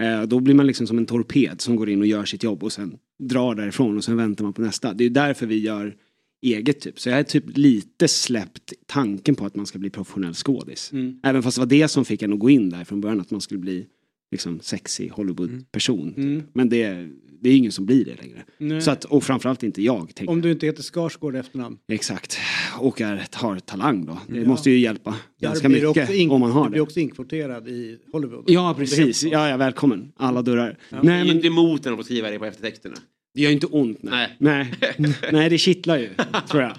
Eh, 0.01 0.21
då 0.23 0.39
blir 0.39 0.55
man 0.55 0.67
liksom 0.67 0.87
som 0.87 0.97
en 0.97 1.05
torped 1.05 1.61
som 1.61 1.75
går 1.75 1.89
in 1.89 2.01
och 2.01 2.07
gör 2.07 2.25
sitt 2.25 2.43
jobb 2.43 2.63
och 2.63 2.71
sen 2.71 2.97
drar 3.19 3.55
därifrån 3.55 3.97
och 3.97 4.03
sen 4.03 4.17
väntar 4.17 4.43
man 4.43 4.53
på 4.53 4.61
nästa. 4.61 4.93
Det 4.93 5.03
är 5.03 5.09
därför 5.09 5.45
vi 5.45 5.59
gör 5.59 5.95
eget 6.41 6.79
typ. 6.79 6.99
Så 6.99 7.09
jag 7.09 7.15
har 7.15 7.23
typ 7.23 7.57
lite 7.57 8.07
släppt 8.07 8.73
tanken 8.85 9.35
på 9.35 9.45
att 9.45 9.55
man 9.55 9.65
ska 9.65 9.79
bli 9.79 9.89
professionell 9.89 10.33
skådis. 10.33 10.91
Mm. 10.91 11.19
Även 11.23 11.43
fast 11.43 11.57
det 11.57 11.61
var 11.61 11.65
det 11.69 11.87
som 11.87 12.05
fick 12.05 12.21
en 12.21 12.33
att 12.33 12.39
gå 12.39 12.49
in 12.49 12.69
där 12.69 12.83
från 12.83 13.01
början, 13.01 13.19
att 13.21 13.31
man 13.31 13.41
skulle 13.41 13.59
bli 13.59 13.85
liksom 14.31 14.59
sexy 14.61 15.09
Hollywood-person. 15.09 16.13
Mm. 16.17 16.43
Men 16.53 16.69
det, 16.69 17.07
det 17.41 17.49
är 17.49 17.55
ingen 17.57 17.71
som 17.71 17.85
blir 17.85 18.05
det 18.05 18.15
längre. 18.21 18.43
Nej. 18.57 18.81
Så 18.81 18.91
att, 18.91 19.03
och 19.05 19.23
framförallt 19.23 19.63
inte 19.63 19.81
jag. 19.81 20.15
Tänker. 20.15 20.31
Om 20.31 20.41
du 20.41 20.51
inte 20.51 20.65
heter 20.65 20.83
Skarsgård 20.83 21.35
efternamn. 21.35 21.77
Exakt. 21.87 22.37
Och 22.79 23.01
är, 23.01 23.27
har 23.33 23.59
talang 23.59 24.05
då. 24.05 24.17
Det 24.27 24.39
Ja. 24.39 24.47
måste 24.47 24.71
ju 24.71 24.79
hjälpa 24.79 25.11
Där 25.39 25.47
ganska 25.47 25.69
mycket 25.69 25.87
också 25.87 26.13
in- 26.13 26.29
om 26.31 26.39
man 26.41 26.51
har 26.51 26.63
Du 26.63 26.69
blir 26.69 26.77
det. 26.77 26.81
också 26.81 26.99
inkvoterad 26.99 27.67
i 27.67 27.97
Hollywood. 28.11 28.43
Ja, 28.47 28.69
det 28.69 28.79
precis. 28.85 29.23
Ja, 29.23 29.49
ja, 29.49 29.57
välkommen. 29.57 30.11
Alla 30.15 30.41
dörrar. 30.41 30.77
Det 30.89 30.95
Nej, 31.03 31.25
men 31.25 31.35
inte 31.35 31.47
emot 31.47 31.83
när 31.83 31.91
de 31.91 31.97
får 31.97 32.03
skriva 32.03 32.29
det 32.29 32.39
på 32.39 32.45
eftertexterna. 32.45 32.95
Det 33.33 33.41
gör 33.41 33.49
ju 33.49 33.53
inte 33.55 33.67
ont. 33.67 33.97
Nej. 34.03 34.35
Nej. 34.39 34.73
Nej. 34.97 35.15
nej, 35.31 35.49
det 35.49 35.57
kittlar 35.57 35.97
ju, 35.97 36.09
tror 36.49 36.63
jag. 36.63 36.77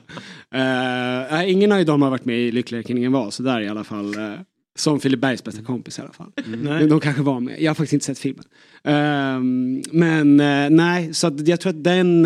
Nej, 1.30 1.50
ingen 1.52 1.72
av 1.72 1.84
dem 1.84 2.02
har 2.02 2.10
varit 2.10 2.24
med 2.24 2.38
i 2.38 2.52
Lyckligare 2.52 2.82
kan 2.84 2.98
ingen 2.98 3.12
vara, 3.12 3.30
så 3.30 3.42
där 3.42 3.60
i 3.60 3.68
alla 3.68 3.84
fall. 3.84 4.18
eh, 4.18 4.34
som 4.74 5.00
Filip 5.00 5.20
Bergs 5.20 5.44
bästa 5.44 5.62
kompis 5.62 5.98
i 5.98 6.02
alla 6.02 6.12
fall. 6.12 6.32
Nej. 6.46 6.86
De 6.86 7.00
kanske 7.00 7.22
var 7.22 7.40
med. 7.40 7.62
Jag 7.62 7.70
har 7.70 7.74
faktiskt 7.74 7.92
inte 7.92 8.04
sett 8.06 8.18
filmen. 8.18 8.44
Ehm, 8.84 9.82
men 9.92 10.40
eh, 10.40 10.70
nej, 10.70 11.14
så 11.14 11.26
att 11.26 11.48
jag 11.48 11.60
tror 11.60 11.70
att 11.70 11.84
den, 11.84 12.22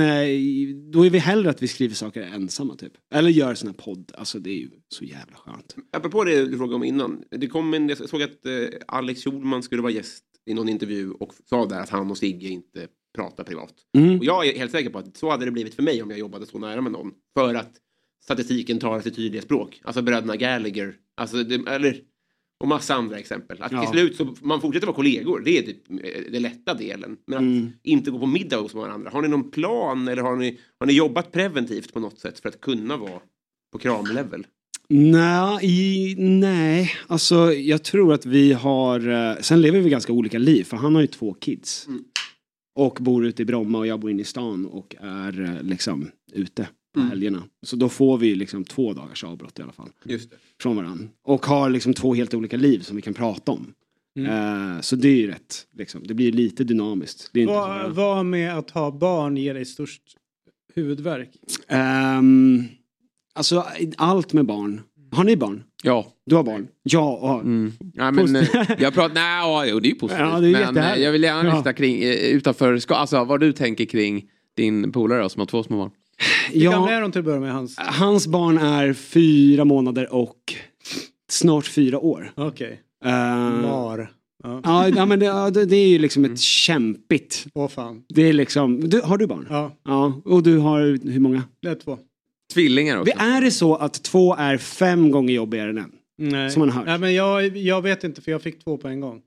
då 0.90 1.06
är 1.06 1.10
vi 1.10 1.18
hellre 1.18 1.50
att 1.50 1.62
vi 1.62 1.68
skriver 1.68 1.94
saker 1.94 2.22
ensamma 2.22 2.76
typ. 2.76 2.92
Eller 3.14 3.30
gör 3.30 3.54
sån 3.54 3.68
här 3.68 3.74
podd, 3.74 4.12
alltså 4.18 4.38
det 4.38 4.50
är 4.50 4.58
ju 4.58 4.70
så 4.88 5.04
jävla 5.04 5.36
skönt. 5.36 5.76
Apropå 5.96 6.24
det 6.24 6.46
du 6.46 6.56
frågade 6.56 6.74
om 6.76 6.84
innan. 6.84 7.22
Det 7.30 7.46
kom 7.46 7.74
en, 7.74 7.88
jag 7.88 8.08
såg 8.08 8.22
att 8.22 8.40
Alex 8.86 9.24
Schulman 9.24 9.62
skulle 9.62 9.82
vara 9.82 9.92
gäst 9.92 10.24
i 10.50 10.54
någon 10.54 10.68
intervju 10.68 11.10
och 11.10 11.32
sa 11.50 11.66
där 11.66 11.80
att 11.80 11.90
han 11.90 12.10
och 12.10 12.18
Sigge 12.18 12.48
inte 12.48 12.86
pratar 13.16 13.44
privat. 13.44 13.74
Mm. 13.98 14.18
Och 14.18 14.24
jag 14.24 14.46
är 14.46 14.58
helt 14.58 14.72
säker 14.72 14.90
på 14.90 14.98
att 14.98 15.16
så 15.16 15.30
hade 15.30 15.44
det 15.44 15.50
blivit 15.50 15.74
för 15.74 15.82
mig 15.82 16.02
om 16.02 16.10
jag 16.10 16.18
jobbade 16.18 16.46
så 16.46 16.58
nära 16.58 16.80
med 16.80 16.92
någon. 16.92 17.10
För 17.38 17.54
att 17.54 17.72
statistiken 18.24 18.78
tar 18.78 19.00
sitt 19.00 19.16
tydliga 19.16 19.42
språk. 19.42 19.80
Alltså 19.84 20.02
bröderna 20.02 20.36
Gallagher. 20.36 20.94
Alltså 21.16 21.36
det, 21.44 21.70
eller, 21.70 22.00
och 22.62 22.68
massa 22.68 22.94
andra 22.94 23.18
exempel. 23.18 23.62
Att 23.62 23.72
Ja. 23.72 23.80
till 23.80 23.90
slut 23.90 24.16
så 24.16 24.34
man 24.42 24.60
fortsätter 24.60 24.86
vara 24.86 24.96
kollegor. 24.96 25.42
Det 25.44 25.58
är 25.58 25.62
typ 25.62 25.90
eh, 25.90 26.32
den 26.32 26.42
lätta 26.42 26.74
delen. 26.74 27.16
Men 27.26 27.36
att 27.38 27.42
Mm. 27.42 27.72
inte 27.82 28.10
gå 28.10 28.18
på 28.18 28.26
middag 28.26 28.56
hos 28.56 28.74
varandra. 28.74 29.10
Har 29.10 29.22
ni 29.22 29.28
någon 29.28 29.50
plan 29.50 30.08
eller 30.08 30.22
har 30.22 30.36
ni, 30.36 30.58
har 30.80 30.86
ni 30.86 30.92
jobbat 30.92 31.32
preventivt 31.32 31.92
på 31.92 32.00
något 32.00 32.18
sätt 32.18 32.40
för 32.40 32.48
att 32.48 32.60
kunna 32.60 32.96
vara 32.96 33.20
på 33.72 33.78
kramlevel? 33.78 34.46
Nej, 34.88 36.14
nej, 36.18 36.90
alltså 37.06 37.52
jag 37.52 37.82
tror 37.84 38.12
att 38.12 38.26
vi 38.26 38.52
har, 38.52 39.08
eh, 39.08 39.36
sen 39.40 39.60
lever 39.60 39.80
vi 39.80 39.90
ganska 39.90 40.12
olika 40.12 40.38
liv 40.38 40.64
för 40.64 40.76
han 40.76 40.94
har 40.94 41.02
ju 41.02 41.06
två 41.06 41.34
kids. 41.34 41.86
Mm. 41.86 42.04
Och 42.76 42.98
bor 43.00 43.26
ute 43.26 43.42
i 43.42 43.44
Bromma 43.44 43.78
och 43.78 43.86
jag 43.86 44.00
bor 44.00 44.10
inne 44.10 44.22
i 44.22 44.24
stan 44.24 44.66
och 44.66 44.96
är 45.00 45.40
eh, 45.40 45.62
liksom 45.62 46.10
ute 46.32 46.68
på 46.94 47.00
helgerna. 47.00 47.42
Så 47.62 47.76
då 47.76 47.88
får 47.88 48.18
vi 48.18 48.34
liksom 48.34 48.64
två 48.64 48.92
dagars 48.92 49.24
avbrott 49.24 49.58
i 49.58 49.62
alla 49.62 49.72
fall. 49.72 49.88
Just 50.04 50.30
det. 50.30 50.36
Från 50.60 50.76
varandra. 50.76 51.08
Och 51.22 51.46
har 51.46 51.70
liksom 51.70 51.94
två 51.94 52.14
helt 52.14 52.34
olika 52.34 52.56
liv 52.56 52.80
som 52.80 52.96
vi 52.96 53.02
kan 53.02 53.14
prata 53.14 53.52
om. 53.52 53.74
Eh, 54.18 54.80
så 54.80 54.96
det 54.96 55.08
är 55.08 55.16
ju 55.16 55.26
rätt, 55.26 55.66
liksom. 55.72 56.02
det 56.06 56.14
blir 56.14 56.32
lite 56.32 56.64
dynamiskt. 56.64 57.30
Det 57.32 57.46
Vad, 57.46 57.94
vad 57.94 58.26
med 58.26 58.58
att 58.58 58.70
ha 58.70 58.90
barn 58.90 59.36
ger 59.36 59.54
dig 59.54 59.64
störst 59.64 60.02
huvudvärk? 60.74 61.30
Ehm, 61.68 62.64
alltså 63.34 63.66
allt 63.96 64.32
med 64.32 64.46
barn. 64.46 64.82
Har 65.16 65.24
ni 65.24 65.36
barn? 65.36 65.62
Ja. 65.82 66.06
Du 66.26 66.34
har 66.36 66.42
barn? 66.42 66.68
Ja. 66.82 67.40
Mm. 67.40 67.72
Ja, 67.94 68.10
men, 68.10 68.36
eh, 68.36 68.48
jag 68.78 68.94
pratar, 68.94 69.14
nej, 69.14 69.38
ja, 69.40 69.66
jo, 69.66 69.80
det 69.80 69.88
är 69.88 69.90
ju 69.90 69.94
positivt. 69.96 70.20
Ja, 70.20 70.40
det 70.40 70.48
är 70.48 70.72
men 70.72 70.76
eh, 70.76 71.02
jag 71.02 71.12
vill 71.12 71.22
gärna 71.22 71.48
Ja. 71.48 71.56
lyssna 71.56 71.72
kring, 71.72 72.02
eh, 72.02 72.10
utanför, 72.14 72.78
ska, 72.78 72.94
alltså 72.94 73.24
vad 73.24 73.40
du 73.40 73.52
tänker 73.52 73.84
kring 73.84 74.24
din 74.56 74.92
polare 74.92 75.28
som 75.30 75.40
har 75.40 75.46
två 75.46 75.62
små 75.62 75.76
barn. 75.76 75.90
Hur 76.52 76.60
gamla 76.60 76.90
Ja, 76.90 76.96
är 76.96 77.00
de 77.00 77.12
till 77.12 77.18
att 77.18 77.24
börja 77.24 77.40
med 77.40 77.52
hans? 77.52 77.74
hans 77.78 78.26
barn 78.26 78.58
är 78.58 78.92
fyra 78.92 79.64
månader 79.64 80.14
och 80.14 80.54
snart 81.30 81.66
fyra 81.66 81.98
år. 81.98 82.32
Okej. 82.34 82.80
Uh, 83.04 83.10
Mar. 83.62 84.10
Ja. 84.44 84.60
ja, 84.64 84.88
ja, 84.88 85.06
men 85.06 85.18
det, 85.18 85.50
det, 85.64 85.76
är 85.76 85.88
ju 85.88 85.98
liksom 85.98 86.24
ett 86.24 86.40
kämpigt. 86.40 87.46
Åh 87.54 87.68
fan. 87.68 88.02
Det 88.08 88.22
är 88.28 88.32
liksom, 88.32 88.88
du, 88.88 89.00
har 89.00 89.18
du 89.18 89.26
barn? 89.26 89.46
Ja, 89.50 89.72
Ja, 89.84 90.20
och 90.24 90.42
du 90.42 90.58
har 90.58 90.80
hur 91.10 91.20
många? 91.20 91.42
det 91.62 91.68
är 91.68 91.74
två. 91.74 91.98
Tvillingar 92.54 92.96
också. 93.00 93.12
Det 93.16 93.22
är 93.24 93.40
det 93.40 93.50
så 93.50 93.74
att 93.76 94.02
två 94.02 94.34
är 94.36 94.56
fem 94.56 95.10
gånger 95.10 95.34
jobbigare 95.34 95.70
än 95.70 95.78
en? 95.78 95.92
Nej. 96.18 96.50
Som 96.50 96.60
man 96.60 96.70
hört. 96.70 96.86
Nej 96.86 96.98
men 96.98 97.14
jag, 97.14 97.56
jag 97.56 97.82
vet 97.82 98.04
inte 98.04 98.22
för 98.22 98.30
jag 98.30 98.42
fick 98.42 98.64
två 98.64 98.76
på 98.76 98.88
en 98.88 99.00
gång. 99.00 99.20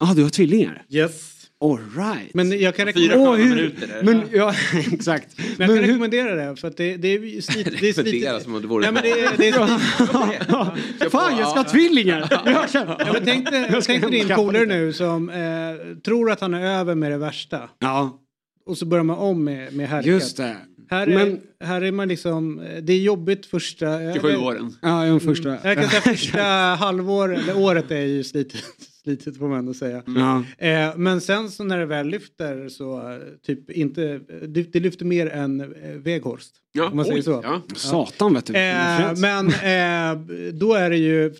Ja, 0.00 0.10
ah, 0.10 0.14
du 0.14 0.22
har 0.22 0.30
tvillingar? 0.30 0.84
Yes. 0.88 1.36
All 1.64 1.78
right. 1.96 2.34
Men 2.34 2.60
jag 2.60 2.76
kan, 2.76 2.92
Fyra 2.92 3.14
rekommendera, 3.14 3.32
sköna 3.36 3.44
hur- 3.44 3.54
minuter 3.56 3.86
där. 3.86 4.02
Men 4.02 4.22
ja, 4.32 4.54
exakt. 4.92 5.26
men 5.38 5.46
jag 5.48 5.56
kan 5.58 5.66
Men 5.66 5.76
hur- 5.84 5.86
rekommendera 5.92 6.34
det 6.34 6.56
för 6.56 6.68
att 6.68 6.76
det, 6.76 6.96
det 6.96 7.08
är 7.08 7.18
ju 7.20 7.42
slit, 7.42 7.66
det 7.80 7.88
är 8.26 8.40
som 8.40 8.54
om 8.54 8.62
det 8.62 8.68
vore 8.68 8.90
Nej 8.90 8.92
men 8.92 9.02
det, 9.02 9.10
är- 9.10 9.36
det 9.36 9.48
är 9.48 11.10
Fan, 11.10 11.38
jag 11.38 11.48
ska 11.50 11.58
ha 11.60 11.70
tvillingar! 11.70 12.28
Jag 12.30 12.66
ja, 12.72 13.12
men 13.12 13.22
tänk 13.24 13.50
dig, 13.50 13.68
Jag 13.72 13.84
tänk 13.84 14.02
dig 14.02 14.10
din 14.10 14.36
polare 14.36 14.66
nu 14.66 14.92
som 14.92 15.28
eh, 15.30 15.96
tror 16.04 16.30
att 16.30 16.40
han 16.40 16.54
är 16.54 16.78
över 16.80 16.94
med 16.94 17.10
det 17.12 17.18
värsta. 17.18 17.68
Ja, 17.78 18.18
Och 18.66 18.78
så 18.78 18.86
börjar 18.86 19.04
man 19.04 19.18
om 19.18 19.44
med, 19.44 19.72
med 19.74 19.88
härkat. 19.88 20.06
just 20.06 20.36
det. 20.36 20.56
Här 20.90 21.06
är, 21.06 21.14
Men- 21.14 21.40
här 21.60 21.82
är 21.82 21.92
man 21.92 22.08
liksom, 22.08 22.60
eh, 22.60 22.82
det 22.82 22.92
är 22.92 22.98
jobbigt 22.98 23.46
första... 23.46 24.12
27 24.14 24.36
åren. 24.36 24.76
Ja, 24.82 25.04
är 25.04 25.18
första. 25.18 25.48
Jag 25.64 25.76
kan 25.78 25.88
säga 25.88 26.00
första 26.14 26.42
halvår, 26.78 27.34
eller 27.34 27.56
året 27.58 27.90
är 27.90 28.00
ju 28.00 28.24
slitet, 28.24 28.62
slitet 29.02 29.36
får 29.38 29.48
man 29.48 29.58
ändå 29.58 29.74
säga. 29.74 30.02
Ja. 30.06 30.44
Eh, 30.66 30.96
men 30.96 31.20
sen 31.20 31.50
så 31.50 31.64
när 31.64 31.78
det 31.78 31.86
väl 31.86 32.06
lyfter 32.08 32.68
så 32.68 33.18
typ 33.46 33.70
inte, 33.70 34.20
det, 34.48 34.62
det 34.72 34.80
lyfter 34.80 35.04
mer 35.04 35.26
än 35.26 35.60
eh, 35.60 35.90
Weghorst. 35.96 36.50
Ja, 36.72 36.88
Om 36.90 36.96
man 36.96 37.04
säger 37.04 37.18
oj, 37.18 37.22
så. 37.22 37.40
Ja. 37.44 37.62
Satan 37.76 38.34
vet 38.34 38.46
du. 38.46 38.54
Eh, 38.56 39.12
men 39.16 39.46
eh, 39.46 40.22
då 40.52 40.74
är 40.74 40.90
det 40.90 40.96
ju, 40.96 41.34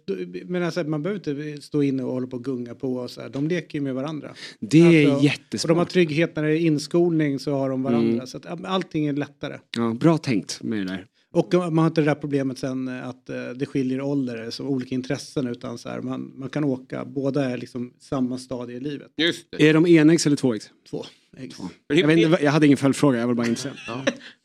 men 0.44 0.62
alltså, 0.62 0.84
man 0.84 1.02
behöver 1.02 1.32
inte 1.34 1.62
stå 1.62 1.82
inne 1.82 2.02
och 2.02 2.12
hålla 2.12 2.26
på 2.26 2.36
och 2.36 2.44
gunga 2.44 2.74
på 2.74 2.94
och 2.94 3.10
så 3.10 3.20
här. 3.20 3.28
De 3.28 3.48
leker 3.48 3.78
ju 3.78 3.84
med 3.84 3.94
varandra. 3.94 4.30
det 4.60 4.78
är 5.04 5.10
Alltså, 5.10 5.14
Och 5.14 5.14
de 5.14 5.14
har 5.14 5.22
jättesmart. 5.22 5.88
trygghet 5.90 6.36
när 6.36 6.42
det 6.42 6.50
är 6.58 6.60
inskolning 6.60 7.38
så 7.38 7.52
har 7.52 7.70
de 7.70 7.82
varandra. 7.82 8.12
Mm. 8.12 8.26
Så 8.26 8.36
att 8.36 8.44
ja, 8.44 8.58
allting 8.64 9.06
är 9.06 9.12
lättare. 9.12 9.58
Ja, 9.76 9.96
bra 10.00 10.18
tänkt 10.18 10.62
med 10.62 10.78
det 10.78 10.84
där. 10.84 11.06
Och 11.32 11.54
man 11.54 11.78
har 11.78 11.86
inte 11.86 12.00
det 12.00 12.04
där 12.04 12.14
problemet 12.14 12.58
sen 12.58 12.88
eh, 12.88 13.08
att 13.08 13.28
eh, 13.30 13.36
det 13.56 13.66
skiljer 13.66 14.00
ålder, 14.00 14.50
så 14.50 14.64
olika 14.66 14.94
intressen 14.94 15.46
utan 15.46 15.78
så 15.78 15.88
här, 15.88 16.00
man, 16.00 16.32
man 16.36 16.48
kan 16.48 16.64
åka, 16.64 17.04
båda 17.04 17.44
är 17.50 17.58
liksom 17.58 17.92
samma 18.00 18.38
stadie 18.38 18.76
i 18.76 18.80
livet. 18.80 19.08
Just 19.16 19.46
det. 19.50 19.68
Är 19.68 19.74
de 19.74 19.86
enäggs 19.86 20.26
eller 20.26 20.36
tvåäggs? 20.36 20.70
Två. 20.90 21.04
Ex. 21.38 21.58
Men 21.88 21.98
Jag, 21.98 22.06
vet 22.06 22.18
inte, 22.18 22.38
jag 22.44 22.52
hade 22.52 22.66
ingen 22.66 22.78
följdfråga, 22.78 23.18
jag 23.18 23.26
var 23.26 23.34
bara 23.34 23.46
intresserad. 23.46 23.76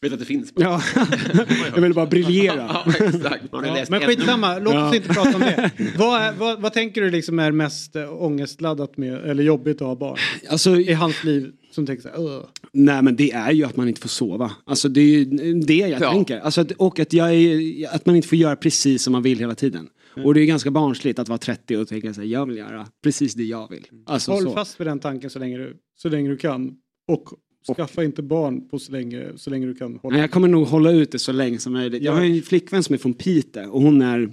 vet 0.01 0.13
att 0.13 0.19
det 0.19 0.25
finns. 0.25 0.53
Ja, 0.55 0.81
jag 1.75 1.81
ville 1.81 1.93
bara 1.93 2.05
briljera. 2.05 2.55
Ja, 2.85 2.93
exakt. 3.05 3.43
Ja, 3.51 3.61
men 3.89 4.01
en- 4.01 4.07
skitsamma, 4.07 4.59
låt 4.59 4.73
Ja. 4.73 4.89
oss 4.89 4.95
inte 4.95 5.09
prata 5.09 5.35
om 5.35 5.39
det. 5.39 5.71
vad, 5.97 6.21
är, 6.21 6.33
vad, 6.33 6.61
vad 6.61 6.73
tänker 6.73 7.01
du 7.01 7.09
liksom 7.09 7.39
är 7.39 7.51
mest 7.51 7.95
ångestladdat 7.95 8.97
med, 8.97 9.29
eller 9.29 9.43
jobbigt 9.43 9.81
att 9.81 9.87
ha 9.87 9.95
barn? 9.95 10.17
Alltså, 10.49 10.75
I 10.75 10.93
hans 10.93 11.23
liv 11.23 11.51
som 11.75 11.85
tänker 11.85 12.03
så 12.03 12.09
här, 12.09 12.45
nej 12.73 13.01
men 13.01 13.15
det 13.15 13.31
är 13.31 13.51
ju 13.51 13.63
att 13.63 13.77
man 13.77 13.87
inte 13.87 14.01
får 14.01 14.09
sova. 14.09 14.51
Alltså 14.65 14.89
det 14.89 15.01
är 15.01 15.05
ju 15.05 15.25
det 15.59 15.73
jag 15.75 16.01
Ja. 16.01 16.11
tänker. 16.11 16.39
Alltså, 16.39 16.61
att- 16.61 16.71
och 16.71 16.99
att, 16.99 17.13
jag 17.13 17.33
är, 17.35 17.95
att 17.95 18.05
man 18.05 18.15
inte 18.15 18.27
får 18.27 18.37
göra 18.37 18.55
precis 18.55 19.03
som 19.03 19.11
man 19.11 19.23
vill 19.23 19.39
hela 19.39 19.55
tiden. 19.55 19.87
Och 20.23 20.33
det 20.33 20.41
är 20.41 20.45
ganska 20.45 20.71
barnsligt 20.71 21.19
att 21.19 21.29
vara 21.29 21.37
30 21.37 21.77
och 21.77 21.87
tänka 21.87 22.13
sig 22.13 22.31
jag 22.31 22.45
vill 22.45 22.57
göra 22.57 22.87
precis 23.03 23.33
det 23.33 23.43
jag 23.43 23.69
vill. 23.69 23.85
Alltså, 24.05 24.31
Håll 24.31 24.43
så. 24.43 24.51
fast 24.53 24.79
vid 24.79 24.87
den 24.87 24.99
tanken 24.99 25.29
så 25.29 25.39
länge 25.39 25.57
du, 25.57 25.77
så 25.97 26.09
länge 26.09 26.29
du 26.29 26.37
kan. 26.37 26.73
Och 27.07 27.29
skaffa 27.77 28.03
inte 28.03 28.21
barn 28.21 28.69
på 28.69 28.79
så 28.79 28.91
länge, 28.91 29.25
så 29.35 29.49
länge 29.49 29.65
du 29.67 29.75
kan 29.75 29.95
hålla. 30.01 30.13
Nej, 30.13 30.21
jag 30.21 30.31
kommer 30.31 30.47
nog 30.47 30.67
hålla 30.67 30.91
ut 30.91 31.11
det 31.11 31.19
så 31.19 31.31
länge 31.31 31.59
som 31.59 31.73
möjligt. 31.73 32.03
Jag 32.03 32.11
har 32.11 32.21
en 32.21 32.41
flickvän 32.41 32.83
som 32.83 32.93
är 32.93 32.97
från 32.97 33.13
Piteå 33.13 33.69
och 33.71 33.81
hon 33.81 34.01
är 34.01 34.29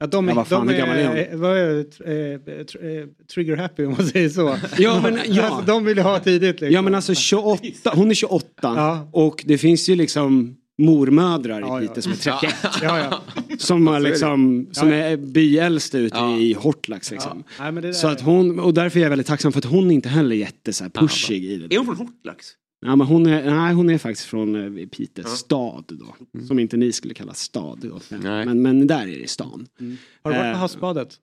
Ja, 0.00 0.06
de, 0.06 0.28
Ja, 0.28 0.34
vad 0.34 0.48
fan, 0.48 0.66
de 0.66 0.72
hur 0.72 0.78
gammal 0.80 0.96
är 0.96 1.16
är, 1.16 1.36
vad 1.36 1.56
är 1.58 1.68
det, 1.68 2.82
eh, 2.84 2.90
eh, 3.00 3.06
trigger 3.34 3.56
happy 3.56 3.84
om 3.84 3.92
man 3.98 4.06
säger 4.06 4.28
så. 4.28 4.56
Ja, 4.78 5.00
men- 5.02 5.18
ja. 5.26 5.42
alltså, 5.42 5.66
de 5.66 5.84
vill 5.84 5.98
ha 5.98 6.18
tidigt 6.18 6.60
liksom. 6.60 6.74
Ja 6.74 6.82
men 6.82 6.94
alltså 6.94 7.14
28, 7.14 7.62
hon 7.94 8.10
är 8.10 8.14
28 8.14 8.46
Ja. 8.62 9.08
och 9.12 9.44
det 9.46 9.58
finns 9.58 9.88
ju 9.88 9.94
liksom 9.94 10.56
mormödrar 10.82 11.60
Ja. 11.60 11.78
Piteå 11.80 12.02
som 12.02 12.12
är 12.12 12.16
31. 12.16 12.54
ja, 12.82 12.98
ja. 12.98 13.22
Som, 13.58 13.86
har 13.86 14.00
liksom, 14.00 14.68
som 14.72 14.88
Ja, 14.90 14.96
ja. 14.96 15.04
är 15.04 15.16
byäldst 15.16 15.94
ute 15.94 16.16
Ja. 16.18 16.36
i 16.38 16.52
Hortlax 16.52 17.10
liksom. 17.10 17.44
Ja. 17.58 17.62
Nej, 17.64 17.72
men 17.72 17.82
det 17.82 17.88
där 17.88 17.92
Så 17.92 18.08
att 18.08 18.20
hon, 18.20 18.60
och 18.60 18.74
därför 18.74 18.98
är 18.98 19.02
jag 19.02 19.10
väldigt 19.10 19.26
tacksam 19.26 19.52
för 19.52 19.58
att 19.58 19.64
hon 19.64 19.90
inte 19.90 20.08
heller 20.08 20.36
är 20.36 20.40
jätte 20.40 20.72
så 20.72 20.84
här 20.84 20.90
pushig 20.90 21.44
i 21.44 21.56
det. 21.56 21.74
Är 21.74 21.78
hon 21.78 21.86
från 21.86 21.96
Hortlax? 21.96 22.46
Ja, 22.86 22.96
men 22.96 23.06
hon, 23.06 23.26
är, 23.26 23.50
nej, 23.54 23.74
hon 23.74 23.90
är 23.90 23.98
faktiskt 23.98 24.26
från 24.28 24.78
eh, 24.78 24.86
Piteå 24.86 25.24
Ja. 25.24 25.30
stad 25.30 25.84
då. 25.88 26.40
Som 26.46 26.58
inte 26.58 26.76
ni 26.76 26.92
skulle 26.92 27.14
kalla 27.14 27.34
stad 27.34 27.78
då. 27.82 28.00
Nej. 28.22 28.46
Men, 28.46 28.62
men 28.62 28.86
där 28.86 29.06
är 29.08 29.18
det 29.20 29.28
stan. 29.30 29.66
Har 30.22 30.30
du 30.30 30.38
varit 30.38 30.52
på 30.52 30.54
Eh, 30.54 30.56
havsbadet? 30.58 31.14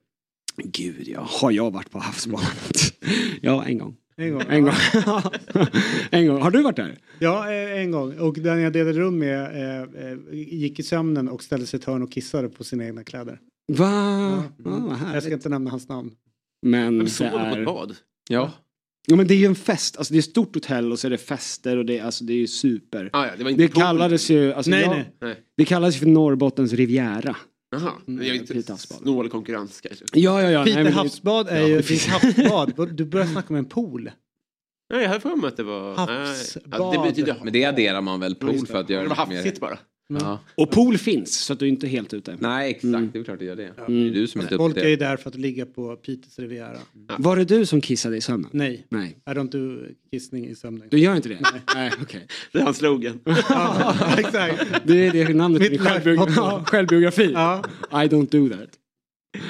Gud 0.63 1.07
ja, 1.07 1.27
har 1.41 1.51
jag 1.51 1.71
varit 1.71 1.91
på 1.91 1.99
havsbadet? 1.99 2.93
ja, 3.41 3.65
en 3.65 3.77
gång. 3.77 3.95
En 4.15 4.31
gång? 4.33 4.41
En 4.49 4.63
gång. 4.63 4.73
en 6.11 6.27
gång. 6.27 6.41
Har 6.41 6.51
du 6.51 6.61
varit 6.61 6.75
där? 6.75 6.97
Ja, 7.19 7.51
eh, 7.53 7.81
en 7.81 7.91
gång. 7.91 8.19
Och 8.19 8.33
den 8.33 8.59
jag 8.61 8.73
delade 8.73 8.99
rum 8.99 9.19
med 9.19 9.41
eh, 9.81 10.13
gick 10.33 10.79
i 10.79 10.83
sömnen 10.83 11.29
och 11.29 11.43
ställde 11.43 11.65
sig 11.65 11.77
i 11.77 11.79
ett 11.81 11.85
hörn 11.85 12.03
och 12.03 12.11
kissade 12.11 12.49
på 12.49 12.63
sina 12.63 12.85
egna 12.85 13.03
kläder. 13.03 13.39
Va? 13.73 13.89
Ja. 13.91 14.43
Ja, 14.65 14.97
vad 15.01 15.15
Jag 15.15 15.23
ska 15.23 15.33
inte 15.33 15.49
nämna 15.49 15.69
hans 15.69 15.89
namn. 15.89 16.11
Men 16.61 16.97
Men 16.97 17.05
det 17.05 17.11
sov 17.11 17.29
på 17.29 17.37
ett 17.37 17.57
är... 17.57 17.65
bad? 17.65 17.95
Ja. 18.29 18.51
Ja, 19.09 19.15
men 19.15 19.27
det 19.27 19.33
är 19.33 19.37
ju 19.37 19.45
en 19.45 19.55
fest. 19.55 19.97
Alltså 19.97 20.13
det 20.13 20.17
är 20.17 20.19
ett 20.19 20.25
stort 20.25 20.55
hotell 20.55 20.91
och 20.91 20.99
så 20.99 21.07
är 21.07 21.11
det 21.11 21.17
fester 21.17 21.77
och 21.77 21.85
det, 21.85 21.99
alltså, 21.99 22.23
det 22.23 22.33
är 22.33 22.37
ju 22.37 22.47
super. 22.47 23.09
Ah, 23.13 23.25
ja, 23.25 23.31
det 23.37 23.43
var 23.43 23.51
inte 23.51 23.63
Det 23.63 23.67
pool. 23.69 23.81
kallades 23.83 24.29
ju... 24.29 24.53
Alltså, 24.53 24.69
Nej, 24.69 24.81
jag, 24.81 24.89
nej. 24.89 25.11
Nej. 25.21 25.35
Det 25.57 25.65
kallades 25.65 25.95
ju 25.95 25.99
för 25.99 26.05
Norrbottens 26.07 26.73
Riviera. 26.73 27.35
Jaha, 27.71 27.91
Mm, 28.07 28.25
jag 28.25 28.35
är 28.35 28.39
inte 28.39 28.53
Pite 28.53 28.71
havsbad. 28.73 28.97
snål 28.99 29.29
konkurrens 29.29 29.81
kanske. 29.81 30.05
Ja, 30.13 30.41
ja, 30.41 30.51
ja. 30.51 30.63
Piteå 30.63 30.75
nej, 30.75 30.83
men 30.83 30.93
det- 30.93 30.97
havsbad 30.99 31.47
är 31.47 31.67
ju 31.67 31.81
ditt 31.81 32.05
havsbad. 32.07 32.95
Du 32.95 33.05
börjar 33.05 33.25
snacka 33.27 33.47
om 33.49 33.55
en 33.55 33.65
pool. 33.65 34.11
Nej, 34.93 35.01
jag 35.01 35.09
hade 35.09 35.21
för 35.21 35.35
mig 35.35 35.47
att 35.47 35.57
det 35.57 35.63
var... 35.63 35.95
Havsbad. 35.95 36.63
Ja, 36.71 36.91
det 37.03 37.09
betyder... 37.09 37.35
Men 37.43 37.53
det 37.53 37.65
adderar 37.65 38.01
man 38.01 38.19
väl 38.19 38.35
pool 38.35 38.67
för 38.67 38.79
att 38.79 38.89
göra 38.89 39.03
det 39.03 39.09
var 39.09 39.15
lite 39.15 39.29
mer... 39.29 39.35
hafsigt 39.37 39.59
bara. 39.59 39.79
Ja. 40.09 40.39
Och 40.55 40.71
pool 40.71 40.97
finns, 40.97 41.39
så 41.39 41.53
att 41.53 41.59
du 41.59 41.65
är 41.65 41.69
inte 41.69 41.87
helt 41.87 42.13
ute. 42.13 42.37
Nej, 42.39 42.69
exakt. 42.69 42.83
Mm. 42.83 43.09
Det 43.13 43.19
är 43.19 43.23
klart 43.23 43.39
det 43.39 43.45
gör 43.45 43.55
det. 43.55 43.73
Det 43.75 43.81
Mm. 43.87 44.07
är 44.07 44.13
du 44.13 44.27
som 44.27 44.41
inte 44.41 44.55
är 44.55 44.57
Folk 44.57 44.77
är 44.77 44.87
ju 44.87 44.95
där 44.95 45.17
för 45.17 45.29
att 45.29 45.35
ligga 45.35 45.65
på 45.65 45.95
Piteås 45.95 46.39
Riviera. 46.39 46.77
Var 47.17 47.35
det 47.35 47.45
du 47.45 47.65
som 47.65 47.81
kissade 47.81 48.17
i 48.17 48.21
sömnen? 48.21 48.49
Nej, 48.53 48.85
Nej. 48.89 49.17
I 49.25 49.29
don't 49.29 49.49
do 49.51 49.85
kissning 50.11 50.47
i 50.47 50.55
sömnen. 50.55 50.87
Du 50.91 50.99
gör 50.99 51.15
inte 51.15 51.29
det? 51.29 51.39
Nej, 51.75 51.91
okej. 52.01 52.27
Det 52.51 52.59
är 52.59 52.63
hans 52.63 52.77
slogan. 52.77 53.19
Ja, 53.49 53.95
exakt. 54.17 54.65
Det 54.83 55.07
är 55.07 55.11
det 55.11 55.33
namnet 55.33 55.61
Mitt 55.61 55.81
ja, 56.35 56.63
självbiografi. 56.65 57.31
Ja. 57.33 57.63
I 57.91 57.95
don't 57.95 58.29
do 58.29 58.49
that. 58.49 58.69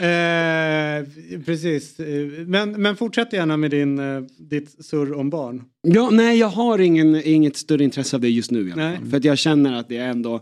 Eh, 0.02 1.06
precis. 1.46 2.00
Eh, 2.00 2.28
Men, 2.48 2.82
men 2.82 2.96
fortsätt 2.98 3.34
gärna 3.34 3.58
med 3.58 3.72
din, 3.72 4.00
eh, 4.00 4.22
ditt 4.38 4.86
surr 4.86 5.14
om 5.14 5.30
barn. 5.30 5.64
Ja, 5.82 6.10
nej, 6.10 6.40
jag 6.40 6.48
har 6.48 6.80
ingen, 6.80 7.22
inget 7.26 7.58
större 7.58 7.84
intresse 7.84 8.16
av 8.16 8.22
det 8.22 8.30
just 8.30 8.52
nu 8.52 8.70
i 8.70 8.72
alla 8.72 8.96
fall. 8.96 9.06
För 9.10 9.18
att 9.18 9.24
jag 9.24 9.38
känner 9.38 9.74
att 9.74 9.90
det 9.90 9.98
är 9.98 10.08
ändå 10.10 10.42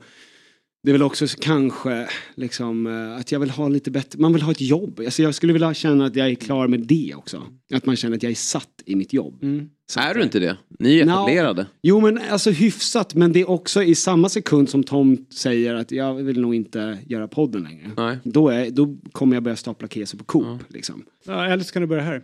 det 0.85 0.91
är 0.91 0.93
väl 0.93 1.03
också 1.03 1.25
kanske 1.39 2.07
liksom 2.35 2.87
eh, 2.87 3.17
att 3.17 3.31
jag 3.31 3.39
vill 3.39 3.49
ha 3.49 3.67
lite 3.67 3.91
bättre, 3.91 4.19
man 4.19 4.33
vill 4.33 4.41
ha 4.41 4.51
ett 4.51 4.61
jobb. 4.61 4.99
Alltså 4.99 5.23
jag 5.23 5.35
skulle 5.35 5.53
vilja 5.53 5.73
känna 5.73 6.05
att 6.05 6.15
jag 6.15 6.29
är 6.29 6.35
klar 6.35 6.67
med 6.67 6.79
det 6.79 7.13
också. 7.15 7.43
Att 7.73 7.85
man 7.85 7.95
känner 7.95 8.15
att 8.15 8.23
jag 8.23 8.31
är 8.31 8.35
satt 8.35 8.69
i 8.85 8.95
mitt 8.95 9.13
jobb. 9.13 9.43
Så 9.89 9.99
Är 9.99 10.09
att, 10.09 10.15
du 10.15 10.23
inte 10.23 10.39
det? 10.39 10.57
Ni 10.79 10.99
är 10.99 11.03
etablerade. 11.03 11.65
Jo 11.81 11.99
men 11.99 12.19
alltså 12.29 12.51
hyfsat, 12.51 13.15
men 13.15 13.33
det 13.33 13.41
är 13.41 13.49
också 13.49 13.83
i 13.83 13.95
samma 13.95 14.29
sekund 14.29 14.69
som 14.69 14.83
Tom 14.83 15.25
säger 15.29 15.75
att 15.75 15.91
jag 15.91 16.13
vill 16.13 16.41
nog 16.41 16.55
inte 16.55 16.99
göra 17.07 17.27
podden 17.27 17.63
längre. 17.63 17.91
Nej. 17.97 18.17
Då, 18.23 18.49
är, 18.49 18.69
då 18.69 18.97
kommer 19.11 19.35
jag 19.35 19.43
börja 19.43 19.57
stapla 19.57 19.87
keso 19.87 20.17
på 20.17 20.23
Coop. 20.23 20.61
Liksom. 20.67 21.03
Ja, 21.25 21.45
eller 21.45 21.63
så 21.63 21.73
kan 21.73 21.81
du 21.81 21.87
börja 21.87 22.03
här. 22.03 22.23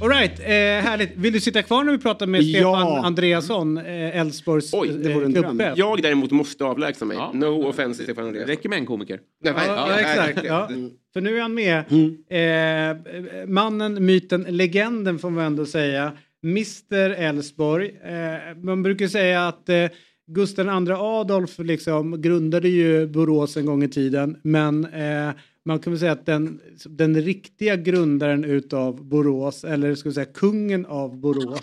Alright, 0.00 0.40
eh, 0.40 0.46
härligt. 0.46 1.16
Vill 1.16 1.32
du 1.32 1.40
sitta 1.40 1.62
kvar 1.62 1.84
när 1.84 1.92
vi 1.92 1.98
pratar 1.98 2.26
med 2.26 2.42
Ja. 2.42 2.58
Stefan 2.78 3.04
Andreasson, 3.04 3.78
eh, 3.78 4.20
Elfsborgs 4.20 4.74
Oj, 4.74 4.88
det 4.88 5.08
eh, 5.10 5.14
vore 5.14 5.24
en 5.26 5.32
dröm. 5.32 5.44
klubbchef? 5.44 5.72
Jag 5.78 6.02
däremot 6.02 6.30
måste 6.30 6.64
avlägsna 6.64 7.06
mig. 7.06 7.16
Ja. 7.16 7.30
No 7.34 7.68
offense 7.68 8.02
Stefan 8.02 8.24
Det 8.24 8.28
Andreas. 8.28 8.48
räcker 8.48 8.68
med 8.68 8.78
en 8.78 8.86
komiker. 8.86 9.20
Nej, 9.44 9.52
Ja, 9.56 9.62
ja, 9.66 9.86
nej, 9.88 10.04
exakt. 10.04 10.46
Ja. 10.46 10.68
För 11.12 11.20
nu 11.20 11.36
är 11.36 11.40
han 11.42 11.54
med. 11.54 11.84
Mm. 11.90 12.16
Eh, 12.30 13.46
mannen, 13.48 14.06
myten, 14.06 14.42
legenden 14.48 15.18
får 15.18 15.30
man 15.30 15.44
ändå 15.44 15.66
säga. 15.66 16.12
Mr 16.44 17.10
Elfsborg. 17.10 17.86
Eh, 18.04 18.56
man 18.62 18.82
brukar 18.82 19.06
säga 19.08 19.48
att 19.48 19.68
eh, 19.68 19.86
Gustav 20.26 20.66
II 20.86 20.92
Adolf 20.92 21.58
liksom 21.58 22.22
grundade 22.22 22.68
ju 22.68 23.06
Borås 23.06 23.56
en 23.56 23.66
gång 23.66 23.82
i 23.84 23.88
tiden. 23.88 24.36
Men 24.42 24.84
eh, 24.84 25.30
man 25.66 25.78
kan 25.78 25.92
väl 25.92 26.00
säga 26.00 26.12
att 26.12 26.26
den, 26.26 26.60
den 26.84 27.22
riktiga 27.22 27.76
grundaren 27.76 28.44
utav 28.44 29.04
Borås, 29.04 29.64
eller 29.64 29.94
ska 29.94 30.08
vi 30.08 30.14
säga 30.14 30.26
kungen 30.26 30.86
av 30.86 31.16
Borås, 31.16 31.60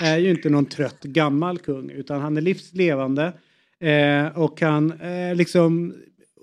är 0.00 0.18
ju 0.18 0.30
inte 0.30 0.50
någon 0.50 0.66
trött 0.66 1.02
gammal 1.02 1.58
kung 1.58 1.90
utan 1.90 2.20
han 2.20 2.36
är 2.36 2.40
livslevande. 2.40 3.32
Eh, 3.80 4.38
och 4.38 4.60
han 4.60 5.00
eh, 5.00 5.34
liksom 5.34 5.94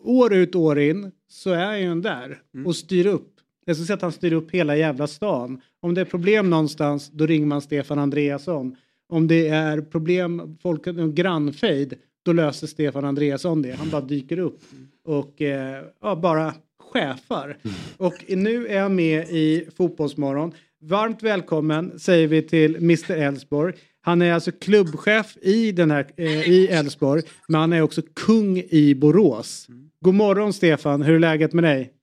år 0.04 0.34
ut 0.34 0.56
år 0.56 0.80
in 0.80 1.12
så 1.28 1.52
är 1.52 1.78
ju 1.78 1.88
han 1.88 2.02
där 2.02 2.42
och 2.66 2.76
styr 2.76 3.06
upp. 3.06 3.34
Jag 3.66 3.76
skulle 3.76 3.86
säga 3.88 3.96
att 3.96 4.02
han 4.02 4.12
styr 4.12 4.34
upp 4.34 4.52
hela 4.52 4.76
jävla 4.76 5.08
stan. 5.08 5.62
Om 5.80 5.94
det 5.94 6.02
är 6.02 6.06
problem 6.06 6.50
någonstans 6.50 7.10
då 7.10 7.26
ringer 7.26 7.46
man 7.46 7.62
Stefan 7.62 8.00
Andreasson. 8.00 8.76
Om 9.10 9.28
det 9.28 9.48
är 9.48 9.82
problem, 9.82 10.58
folk, 10.62 10.88
en 10.88 11.16
grannfejd, 11.16 11.94
då 12.24 12.34
löser 12.34 12.68
Stefan 12.68 13.06
Andreasson 13.06 13.62
det. 13.62 13.72
Han 13.72 13.90
bara 13.90 14.02
dyker 14.02 14.40
upp 14.40 14.62
och 15.06 15.42
eh, 15.42 15.84
ja, 16.02 16.16
bara 16.16 16.54
chefar. 16.94 17.58
Och 17.98 18.14
nu 18.28 18.68
är 18.68 18.82
han 18.82 18.96
med 18.96 19.28
i 19.30 19.68
Fotbollsmorgon. 19.78 20.54
Varmt 20.82 21.24
välkommen 21.24 22.00
säger 22.00 22.28
vi 22.28 22.42
till 22.42 22.76
Mr 22.76 23.12
Elfsborg. 23.12 23.74
Han 24.02 24.22
är 24.22 24.34
alltså 24.34 24.52
klubbchef 24.52 25.38
i 25.42 25.72
den 25.72 25.92
här 25.92 26.06
eh, 26.18 26.50
i 26.50 26.68
Elfsborg, 26.68 27.22
men 27.48 27.62
han 27.62 27.74
är 27.74 27.82
också 27.82 28.02
kung 28.26 28.58
i 28.58 28.96
Borås. 28.96 29.68
God 30.02 30.14
morgon 30.14 30.54
Stefan, 30.54 31.02
hur 31.02 31.16
är 31.16 31.20
läget 31.20 31.54
med 31.54 31.64
dig? 31.64 31.94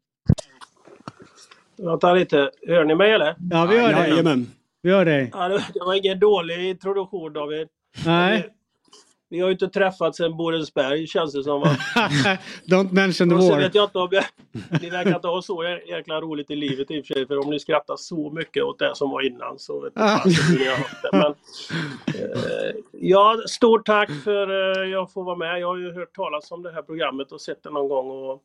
Vänta 1.79 2.15
lite, 2.15 2.51
hör 2.67 2.85
ni 2.85 2.95
mig 2.95 3.13
eller? 3.13 3.37
Ja, 3.51 3.67
vi 3.67 3.79
hör 3.79 3.93
dig. 3.93 4.11
Jajamän. 4.11 4.47
Vi 4.83 4.91
hör 4.91 5.05
dig. 5.05 5.31
Ja, 5.33 5.49
det 5.49 5.65
det 5.75 5.81
var 5.81 5.95
ingen 5.95 6.19
dålig 6.19 6.71
introduktion 6.71 7.33
David. 7.33 7.69
Nej, 8.07 8.47
Vi 9.29 9.41
har 9.41 9.49
ju 9.49 9.53
inte 9.53 9.69
träffats 9.69 10.19
sedan 10.19 10.37
Borensberg 10.37 11.07
känns 11.07 11.33
det 11.33 11.43
som. 11.43 11.61
Va? 11.61 11.77
don't 12.67 12.93
mention 12.93 13.29
the 13.29 13.35
war. 13.35 13.59
vet 13.59 13.75
jag 13.75 13.85
inte 13.85 13.99
om 13.99 14.09
jag, 14.11 14.25
ni 14.83 14.91
verkar 14.91 15.15
inte 15.15 15.29
ha 15.29 15.43
så 15.43 15.63
jä- 15.63 15.87
jäkla 15.89 16.21
roligt 16.21 16.51
i 16.51 16.57
livet 16.57 16.91
i 16.91 17.01
och 17.01 17.07
för 17.07 17.15
sig. 17.15 17.27
För 17.27 17.39
om 17.39 17.51
ni 17.51 17.61
skrattar 17.61 17.97
så 17.97 18.31
mycket 18.31 18.63
åt 18.65 18.79
det 18.79 18.91
som 18.95 19.11
var 19.11 19.27
innan 19.27 19.59
så 19.59 19.81
vet 19.81 19.93
jag 19.97 20.23
fan 20.23 20.31
hur 20.51 20.59
ni 20.59 20.65
har 20.67 20.77
haft 20.77 21.03
det. 21.03 21.09
Men, 21.13 21.35
eh, 22.15 22.77
ja, 22.93 23.37
stort 23.49 23.87
tack 23.87 24.11
för 24.25 24.81
eh, 24.83 24.91
jag 24.91 25.13
får 25.13 25.25
vara 25.25 25.37
med. 25.37 25.61
Jag 25.61 25.67
har 25.69 25.77
ju 25.77 25.93
hört 25.93 26.15
talas 26.15 26.51
om 26.51 26.63
det 26.63 26.73
här 26.73 26.83
programmet 26.83 27.33
och 27.33 27.41
sett 27.41 27.63
det 27.63 27.71
någon 27.71 27.89
gång. 27.89 28.11
Och 28.11 28.43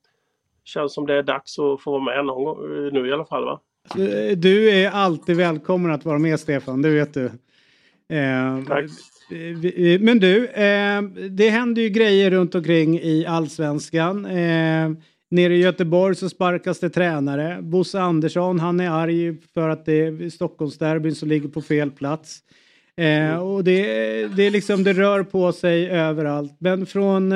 känns 0.63 0.93
som 0.93 1.05
det 1.05 1.13
är 1.15 1.23
dags 1.23 1.59
att 1.59 1.81
få 1.81 1.91
vara 1.91 2.03
med 2.03 2.25
någon 2.25 2.43
gång, 2.43 2.57
eh, 2.85 2.93
nu 2.93 3.07
i 3.09 3.13
alla 3.13 3.25
fall. 3.25 3.45
Va? 3.45 3.59
Du 4.35 4.69
är 4.71 4.89
alltid 4.91 5.37
välkommen 5.37 5.91
att 5.91 6.05
vara 6.05 6.19
med 6.19 6.39
Stefan, 6.39 6.81
det 6.81 6.89
vet 6.89 7.13
du. 7.13 7.25
Eh, 7.25 8.63
Tack. 8.67 8.85
Men 9.99 10.19
du, 10.19 10.47
eh, 10.47 11.01
det 11.29 11.49
händer 11.49 11.81
ju 11.81 11.89
grejer 11.89 12.31
runt 12.31 12.55
omkring 12.55 12.99
i 12.99 13.25
allsvenskan. 13.25 14.25
Eh, 14.25 14.91
nere 15.31 15.55
i 15.55 15.61
Göteborg 15.61 16.15
så 16.15 16.29
sparkas 16.29 16.79
det 16.79 16.89
tränare. 16.89 17.61
Bosse 17.61 18.01
Andersson, 18.01 18.59
han 18.59 18.79
är 18.79 18.89
arg 18.89 19.37
för 19.53 19.69
att 19.69 19.85
det 19.85 19.93
är 19.93 20.29
Stockholmsderbyn 20.29 21.15
som 21.15 21.29
ligger 21.29 21.49
på 21.49 21.61
fel 21.61 21.91
plats. 21.91 22.39
Eh, 22.97 23.37
och 23.37 23.63
det, 23.63 23.83
det 24.27 24.43
är 24.43 24.51
liksom, 24.51 24.83
det 24.83 24.93
rör 24.93 25.23
på 25.23 25.51
sig 25.51 25.89
överallt. 25.89 26.55
Men 26.59 26.85
från 26.85 27.33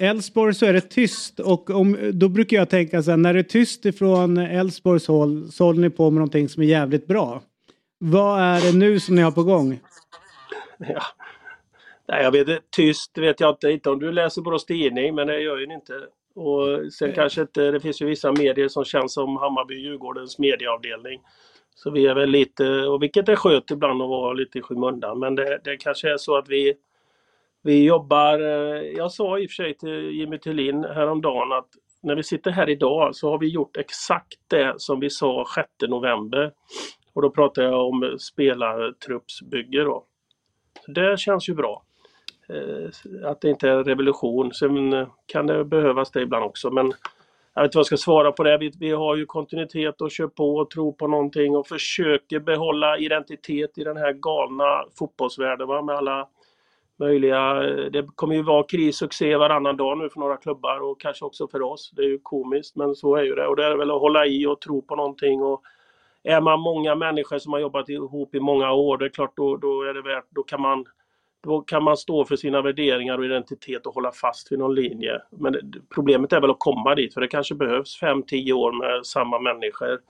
Elfsborg 0.00 0.54
så 0.54 0.66
är 0.66 0.72
det 0.72 0.80
tyst 0.80 1.40
och 1.40 1.70
om, 1.70 1.96
då 2.12 2.28
brukar 2.28 2.56
jag 2.56 2.68
tänka 2.68 3.02
så 3.02 3.10
här, 3.10 3.18
när 3.18 3.34
det 3.34 3.40
är 3.40 3.42
tyst 3.42 3.86
ifrån 3.86 4.38
Elfsborgs 4.38 5.06
håll 5.06 5.52
så 5.52 5.64
håller 5.64 5.80
ni 5.80 5.90
på 5.90 6.10
med 6.10 6.18
någonting 6.18 6.48
som 6.48 6.62
är 6.62 6.66
jävligt 6.66 7.06
bra. 7.06 7.42
Vad 7.98 8.40
är 8.40 8.60
det 8.60 8.78
nu 8.78 9.00
som 9.00 9.14
ni 9.14 9.22
har 9.22 9.30
på 9.30 9.42
gång? 9.42 9.80
Ja. 10.88 11.02
Nej, 12.08 12.22
jag 12.22 12.32
vet 12.32 12.48
inte. 12.48 12.62
Tyst 12.70 13.18
vet 13.18 13.40
jag 13.40 13.50
inte. 13.50 13.70
Inte 13.70 13.90
om 13.90 13.98
du 13.98 14.12
läser 14.12 14.42
Borås 14.42 14.66
Tidning, 14.66 15.14
men 15.14 15.26
det 15.26 15.40
gör 15.40 15.58
ju 15.58 15.74
inte. 15.74 15.92
Och 16.34 16.92
sen 16.92 17.12
kanske 17.12 17.40
inte, 17.40 17.70
det 17.70 17.80
finns 17.80 18.02
ju 18.02 18.06
vissa 18.06 18.32
medier 18.32 18.68
som 18.68 18.84
känns 18.84 19.14
som 19.14 19.36
Hammarby 19.36 19.74
Djurgårdens 19.74 20.38
medieavdelning. 20.38 21.20
Så 21.74 21.90
vi 21.90 22.06
är 22.06 22.14
väl 22.14 22.30
lite, 22.30 22.64
och 22.86 23.02
vilket 23.02 23.28
är 23.28 23.36
skönt 23.36 23.70
ibland 23.70 24.02
att 24.02 24.08
vara 24.08 24.32
lite 24.32 24.58
i 24.58 24.62
skymundan, 24.62 25.18
men 25.18 25.34
det, 25.34 25.60
det 25.64 25.76
kanske 25.76 26.12
är 26.12 26.16
så 26.16 26.36
att 26.36 26.48
vi, 26.48 26.74
vi 27.62 27.84
jobbar, 27.84 28.40
eh, 28.40 28.82
jag 28.82 29.12
sa 29.12 29.38
i 29.38 29.46
och 29.46 29.50
för 29.50 29.54
sig 29.54 29.76
till 29.76 30.10
Jimmy 30.10 30.38
Tillin 30.38 30.84
häromdagen 30.84 31.52
att 31.52 31.68
när 32.02 32.14
vi 32.16 32.22
sitter 32.22 32.50
här 32.50 32.70
idag 32.70 33.16
så 33.16 33.30
har 33.30 33.38
vi 33.38 33.48
gjort 33.48 33.76
exakt 33.76 34.38
det 34.48 34.74
som 34.76 35.00
vi 35.00 35.10
sa 35.10 35.46
6 35.54 35.68
november. 35.88 36.52
Och 37.12 37.22
då 37.22 37.30
pratar 37.30 37.62
jag 37.62 37.88
om 37.88 38.16
spelartruppsbygge 38.18 39.84
då. 39.84 40.04
Det 40.86 41.18
känns 41.18 41.48
ju 41.48 41.54
bra. 41.54 41.82
Eh, 42.48 43.30
att 43.30 43.40
det 43.40 43.50
inte 43.50 43.68
är 43.68 43.84
revolution. 43.84 44.52
Sen 44.54 44.92
eh, 44.92 45.08
kan 45.26 45.46
det 45.46 45.64
behövas 45.64 46.10
det 46.10 46.22
ibland 46.22 46.44
också. 46.44 46.70
Men 46.70 46.92
jag 47.54 47.62
vet 47.62 47.68
inte 47.68 47.78
vad 47.78 47.80
jag 47.80 47.86
ska 47.86 47.96
svara 47.96 48.32
på 48.32 48.42
det. 48.42 48.58
Vi, 48.58 48.72
vi 48.80 48.90
har 48.90 49.16
ju 49.16 49.26
kontinuitet 49.26 50.00
och 50.00 50.10
kör 50.10 50.26
på 50.26 50.56
och 50.56 50.70
tror 50.70 50.92
på 50.92 51.06
någonting 51.06 51.56
och 51.56 51.66
försöker 51.66 52.40
behålla 52.40 52.98
identitet 52.98 53.78
i 53.78 53.84
den 53.84 53.96
här 53.96 54.12
galna 54.12 54.84
fotbollsvärlden 54.98 55.68
va? 55.68 55.82
med 55.82 55.96
alla 55.96 56.28
möjliga... 56.96 57.68
Eh, 57.68 57.90
det 57.90 58.06
kommer 58.14 58.34
ju 58.34 58.42
vara 58.42 58.62
krissuccé 58.62 59.36
varannan 59.36 59.76
dag 59.76 59.98
nu 59.98 60.08
för 60.08 60.20
några 60.20 60.36
klubbar 60.36 60.80
och 60.80 61.00
kanske 61.00 61.24
också 61.24 61.48
för 61.48 61.62
oss. 61.62 61.90
Det 61.96 62.02
är 62.02 62.08
ju 62.08 62.18
komiskt 62.22 62.76
men 62.76 62.94
så 62.94 63.16
är 63.16 63.22
ju 63.22 63.34
det. 63.34 63.46
Och 63.46 63.56
det 63.56 63.64
är 63.64 63.76
väl 63.76 63.90
att 63.90 64.00
hålla 64.00 64.26
i 64.26 64.46
och 64.46 64.60
tro 64.60 64.82
på 64.82 64.96
någonting. 64.96 65.42
Och 65.42 65.62
är 66.22 66.40
man 66.40 66.60
många 66.60 66.94
människor 66.94 67.38
som 67.38 67.52
har 67.52 67.60
jobbat 67.60 67.88
ihop 67.88 68.34
i 68.34 68.40
många 68.40 68.72
år, 68.72 68.98
det 68.98 69.04
är 69.04 69.08
klart 69.08 69.36
då, 69.36 69.56
då 69.56 69.82
är 69.82 69.94
det 69.94 70.02
värt, 70.02 70.26
då 70.30 70.42
kan 70.42 70.60
man 70.60 70.84
då 71.42 71.60
kan 71.60 71.84
man 71.84 71.96
stå 71.96 72.24
för 72.24 72.36
sina 72.36 72.62
värderingar 72.62 73.18
och 73.18 73.24
identitet 73.24 73.86
och 73.86 73.94
hålla 73.94 74.12
fast 74.12 74.52
vid 74.52 74.58
någon 74.58 74.74
linje. 74.74 75.22
Men 75.30 75.52
det, 75.52 75.62
problemet 75.94 76.32
är 76.32 76.40
väl 76.40 76.50
att 76.50 76.58
komma 76.58 76.94
dit, 76.94 77.14
för 77.14 77.20
det 77.20 77.28
kanske 77.28 77.54
behövs 77.54 78.02
5-10 78.02 78.52
år 78.52 78.72
med 78.72 79.06
samma 79.06 79.38
människor 79.38 80.00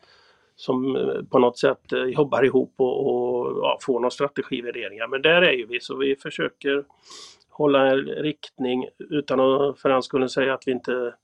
som 0.56 0.96
eh, 0.96 1.22
på 1.30 1.38
något 1.38 1.58
sätt 1.58 1.92
eh, 1.92 2.02
jobbar 2.04 2.44
ihop 2.44 2.74
och, 2.76 3.06
och 3.06 3.58
ja, 3.62 3.78
får 3.82 4.00
någon 4.00 4.10
strategivärderingar. 4.10 5.08
Men 5.08 5.22
där 5.22 5.42
är 5.42 5.52
ju 5.52 5.66
vi, 5.66 5.80
så 5.80 5.96
vi 5.96 6.16
försöker 6.16 6.84
hålla 7.50 7.86
en 7.86 8.04
riktning 8.04 8.88
utan 8.98 9.40
att 9.40 9.80
för 9.80 9.88
den 9.88 10.02
skulle 10.02 10.28
säga 10.28 10.54
att 10.54 10.62
vi 10.66 10.72
inte 10.72 11.14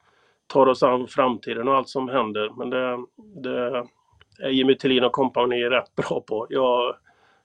tar 0.47 0.67
oss 0.67 0.83
an 0.83 1.07
framtiden 1.07 1.69
och 1.69 1.77
allt 1.77 1.89
som 1.89 2.09
händer. 2.09 2.51
Men 2.57 2.71
det, 2.71 2.99
det 3.17 3.87
är 4.41 4.49
Jimmy 4.49 4.77
Tillin 4.77 5.05
och 5.05 5.13
kompani 5.13 5.65
rätt 5.65 5.97
bra 5.97 6.25
på. 6.27 6.47
Jag, 6.51 6.95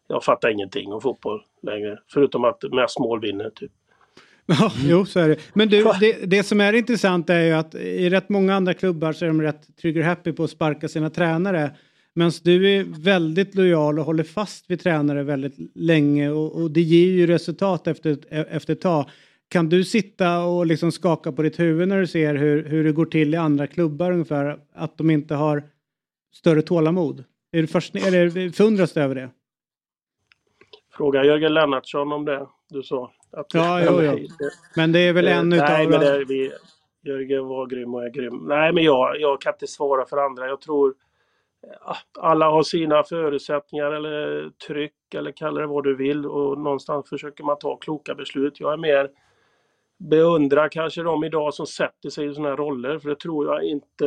jag 0.08 0.24
fattar 0.24 0.50
ingenting 0.50 0.94
om 0.94 1.02
fotboll 1.02 1.42
längre. 1.64 2.00
Förutom 2.14 2.46
att 2.46 2.64
mest 2.72 3.00
mål 3.00 3.22
vinner. 3.22 3.50
Typ. 3.50 3.72
Ja, 4.46 4.72
jo, 4.84 5.06
så 5.06 5.20
är 5.20 5.30
det. 5.30 5.38
Men 5.54 5.70
du, 5.70 5.84
det, 6.00 6.26
det 6.26 6.44
som 6.44 6.62
är 6.62 6.74
intressant 6.74 7.30
är 7.30 7.42
ju 7.42 7.52
att 7.52 7.76
i 7.76 8.10
rätt 8.10 8.30
många 8.30 8.56
andra 8.56 8.74
klubbar 8.74 9.14
så 9.14 9.26
är 9.26 9.28
de 9.28 9.42
rätt 9.42 9.78
trigger 9.82 10.04
happy 10.04 10.32
på 10.32 10.44
att 10.44 10.50
sparka 10.50 10.88
sina 10.88 11.10
tränare. 11.10 11.72
Men 12.14 12.32
du 12.44 12.70
är 12.70 12.86
väldigt 13.04 13.56
lojal 13.56 14.00
och 14.00 14.06
håller 14.06 14.24
fast 14.24 14.70
vid 14.70 14.84
tränare 14.84 15.24
väldigt 15.24 15.56
länge 15.76 16.30
och, 16.30 16.62
och 16.62 16.72
det 16.72 16.82
ger 16.82 17.12
ju 17.12 17.28
resultat 17.28 17.88
efter, 17.88 18.18
efter 18.30 18.74
ett 18.74 18.82
tag. 18.82 19.10
Kan 19.50 19.70
du 19.70 19.84
sitta 19.84 20.44
och 20.44 20.66
liksom 20.66 20.92
skaka 20.92 21.32
på 21.32 21.42
ditt 21.42 21.60
huvud 21.60 21.88
när 21.88 22.00
du 22.00 22.08
ser 22.08 22.36
hur, 22.36 22.64
hur 22.64 22.84
det 22.84 22.92
går 22.92 23.06
till 23.06 23.34
i 23.34 23.38
andra 23.38 23.68
klubbar 23.68 24.12
ungefär? 24.12 24.58
Att 24.74 24.98
de 24.98 25.10
inte 25.10 25.36
har 25.36 25.64
större 26.32 26.62
tålamod? 26.62 27.24
Är 27.52 27.62
du, 27.62 27.68
först, 27.68 27.96
är 27.96 28.30
det 28.30 28.52
förundras 28.52 28.94
du 28.94 29.02
över 29.02 29.16
det? 29.16 29.30
Fråga 30.94 31.24
Jörgen 31.24 31.54
Lennartsson 31.54 32.12
om 32.12 32.26
det 32.26 32.48
du 32.70 32.84
sa. 32.84 33.12
Ja, 33.54 33.82
jo, 33.86 34.02
jo. 34.02 34.28
Men 34.76 34.92
det 34.92 35.00
är 35.00 35.14
väl 35.14 35.28
en 35.28 35.54
utav... 35.54 35.70
Nej, 35.70 35.88
men 35.88 36.00
det 36.00 36.26
vi, 36.26 36.52
Jörgen 37.04 37.46
var 37.46 37.68
grym 37.68 37.94
och 37.94 38.04
är 38.06 38.10
grym. 38.10 38.38
Nej, 38.48 38.74
men 38.74 38.84
jag, 38.84 39.20
jag 39.20 39.42
kan 39.42 39.54
inte 39.54 39.68
svara 39.68 40.06
för 40.06 40.18
andra. 40.18 40.48
Jag 40.48 40.62
tror 40.62 40.94
alla 42.20 42.50
har 42.50 42.64
sina 42.64 43.04
förutsättningar 43.04 43.92
eller 43.92 44.50
tryck 44.68 45.14
eller 45.16 45.32
kalla 45.32 45.62
det 45.62 45.68
vad 45.68 45.84
du 45.84 45.96
vill 45.96 46.26
och 46.26 46.58
någonstans 46.58 47.10
försöker 47.10 47.44
man 47.44 47.58
ta 47.60 47.78
kloka 47.78 48.16
beslut. 48.16 48.60
Jag 48.60 48.74
är 48.74 48.78
mer 48.78 49.10
beundrar 50.10 50.70
kanske 50.70 51.04
de 51.04 51.24
idag 51.24 51.54
som 51.54 51.68
sätter 51.68 52.10
sig 52.10 52.30
i 52.30 52.34
sådana 52.34 52.50
här 52.50 52.58
roller, 52.58 53.00
för 53.00 53.10
det 53.10 53.16
tror 53.16 53.46
jag 53.46 53.64
inte. 53.64 54.06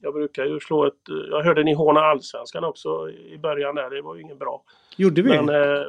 Jag 0.00 0.14
brukar 0.14 0.44
ju 0.44 0.60
slå 0.60 0.86
ett... 0.86 0.94
Jag 1.30 1.44
hörde 1.44 1.64
ni 1.64 1.74
håna 1.74 2.00
allsvenskan 2.00 2.64
också 2.64 3.10
i 3.10 3.38
början 3.38 3.74
där, 3.74 3.90
det 3.90 4.02
var 4.02 4.14
ju 4.14 4.20
ingen 4.20 4.38
bra. 4.38 4.62
Gjorde 4.96 5.22
vi? 5.22 5.28
Men, 5.28 5.48
eh, 5.48 5.84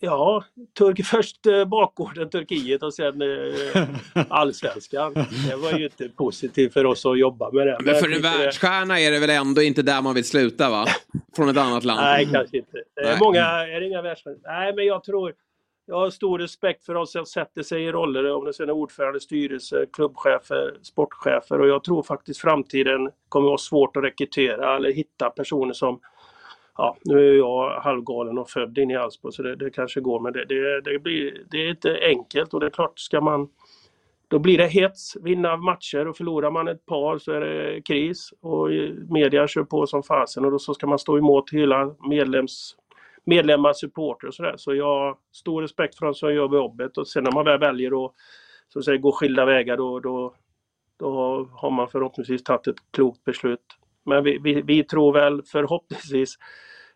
ja, 0.00 0.44
Turk, 0.78 1.06
först 1.06 1.46
eh, 1.46 1.64
bakgården 1.64 2.30
Turkiet 2.30 2.82
och 2.82 2.94
sen 2.94 3.22
eh, 3.22 3.88
allsvenskan. 4.28 5.14
Det 5.48 5.56
var 5.56 5.78
ju 5.78 5.84
inte 5.84 6.08
positivt 6.08 6.72
för 6.72 6.86
oss 6.86 7.06
att 7.06 7.18
jobba 7.18 7.50
med 7.50 7.66
det. 7.66 7.78
Men 7.80 7.94
för 7.94 8.12
en 8.12 8.22
världsstjärna 8.22 9.00
är 9.00 9.10
det 9.10 9.18
väl 9.18 9.30
ändå 9.30 9.62
inte 9.62 9.82
där 9.82 10.02
man 10.02 10.14
vill 10.14 10.24
sluta 10.24 10.70
va? 10.70 10.86
Från 11.36 11.48
ett 11.48 11.56
annat 11.56 11.84
land. 11.84 12.00
Nej, 12.00 12.28
kanske 12.32 12.56
inte. 12.56 12.82
Nej. 13.02 13.16
många, 13.20 13.44
är 13.44 13.80
det 13.80 13.86
inga 13.86 14.02
världsmän? 14.02 14.36
Nej, 14.44 14.74
men 14.76 14.86
jag 14.86 15.04
tror, 15.04 15.32
jag 15.86 15.96
har 15.96 16.10
stor 16.10 16.38
respekt 16.38 16.86
för 16.86 16.94
de 16.94 17.06
som 17.06 17.26
sätter 17.26 17.62
sig 17.62 17.84
i 17.84 17.92
roller, 17.92 18.32
om 18.32 18.44
det 18.44 18.52
sen 18.52 18.68
är 18.68 18.72
ordförande, 18.72 19.20
styrelse, 19.20 19.86
klubbchefer, 19.92 20.78
sportchefer. 20.82 21.60
Och 21.60 21.68
jag 21.68 21.84
tror 21.84 22.02
faktiskt 22.02 22.40
framtiden 22.40 23.10
kommer 23.28 23.46
vara 23.48 23.58
svårt 23.58 23.96
att 23.96 24.04
rekrytera 24.04 24.76
eller 24.76 24.92
hitta 24.92 25.30
personer 25.30 25.72
som 25.72 26.00
Ja, 26.78 26.96
nu 27.04 27.30
är 27.30 27.34
jag 27.34 27.80
halvgalen 27.80 28.38
och 28.38 28.50
född 28.50 28.78
in 28.78 28.90
i 28.90 28.96
Allsborg 28.96 29.34
så 29.34 29.42
det, 29.42 29.56
det 29.56 29.70
kanske 29.70 30.00
går 30.00 30.20
men 30.20 30.32
det, 30.32 30.44
det, 30.44 30.80
det, 30.80 30.98
blir, 30.98 31.42
det 31.50 31.56
är 31.56 31.70
inte 31.70 31.98
enkelt. 32.02 32.54
Och 32.54 32.60
det 32.60 32.66
är 32.66 32.70
klart 32.70 32.98
ska 32.98 33.20
man 33.20 33.48
då 34.28 34.38
blir 34.38 34.58
det 34.58 34.66
hets, 34.66 35.16
vinna 35.16 35.56
matcher 35.56 36.08
och 36.08 36.16
förlorar 36.16 36.50
man 36.50 36.68
ett 36.68 36.86
par 36.86 37.18
så 37.18 37.32
är 37.32 37.40
det 37.40 37.82
kris. 37.82 38.32
Och 38.40 38.68
media 39.08 39.48
kör 39.48 39.64
på 39.64 39.86
som 39.86 40.02
fasen 40.02 40.44
och 40.44 40.50
då 40.50 40.58
så 40.58 40.74
ska 40.74 40.86
man 40.86 40.98
stå 40.98 41.18
emot 41.18 41.50
hela 41.52 41.94
medlems, 42.08 42.76
medlemmar, 43.26 43.72
supporter 43.72 44.26
och 44.26 44.34
sådär. 44.34 44.54
Så 44.56 44.74
jag 44.74 44.84
har 44.84 45.16
stor 45.32 45.62
respekt 45.62 45.98
för 45.98 46.06
dem 46.06 46.14
som 46.14 46.34
gör 46.34 46.54
jobbet 46.54 46.98
och 46.98 47.08
sen 47.08 47.24
när 47.24 47.32
man 47.32 47.44
väl 47.44 47.60
väljer 47.60 48.06
att 48.06 48.12
så 48.68 48.78
att 48.78 48.84
säga, 48.84 48.96
gå 48.96 49.12
skilda 49.12 49.44
vägar 49.44 49.76
då, 49.76 50.00
då, 50.00 50.34
då 50.96 51.10
har 51.52 51.70
man 51.70 51.88
förhoppningsvis 51.88 52.42
tagit 52.42 52.66
ett 52.66 52.76
klokt 52.90 53.24
beslut. 53.24 53.64
Men 54.04 54.24
vi, 54.24 54.38
vi, 54.38 54.62
vi 54.62 54.84
tror 54.84 55.12
väl 55.12 55.42
förhoppningsvis, 55.42 56.34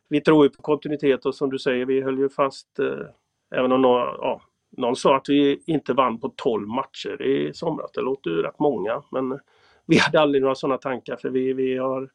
vi 0.09 0.20
tror 0.20 0.45
ju 0.45 0.51
på 0.51 0.62
kontinuitet 0.62 1.26
och 1.26 1.35
som 1.35 1.51
du 1.51 1.59
säger, 1.59 1.87
vi 1.87 2.03
höll 2.03 2.18
ju 2.18 2.28
fast, 2.28 2.78
eh, 2.78 3.07
även 3.55 3.72
om 3.72 3.83
några, 3.83 4.05
ja, 4.05 4.41
någon 4.76 4.97
sa 4.97 5.16
att 5.16 5.28
vi 5.28 5.62
inte 5.66 5.93
vann 5.93 6.20
på 6.20 6.33
12 6.37 6.68
matcher 6.68 7.22
i 7.22 7.55
somras. 7.55 7.93
Det 7.93 8.01
låter 8.01 8.31
ju 8.31 8.43
rätt 8.43 8.59
många, 8.59 9.03
men 9.11 9.39
vi 9.87 9.99
hade 9.99 10.20
aldrig 10.20 10.43
några 10.43 10.55
sådana 10.55 10.78
tankar 10.78 11.16
för 11.16 11.31
vi, 11.31 11.53
vi 11.53 11.76
har 11.76 12.11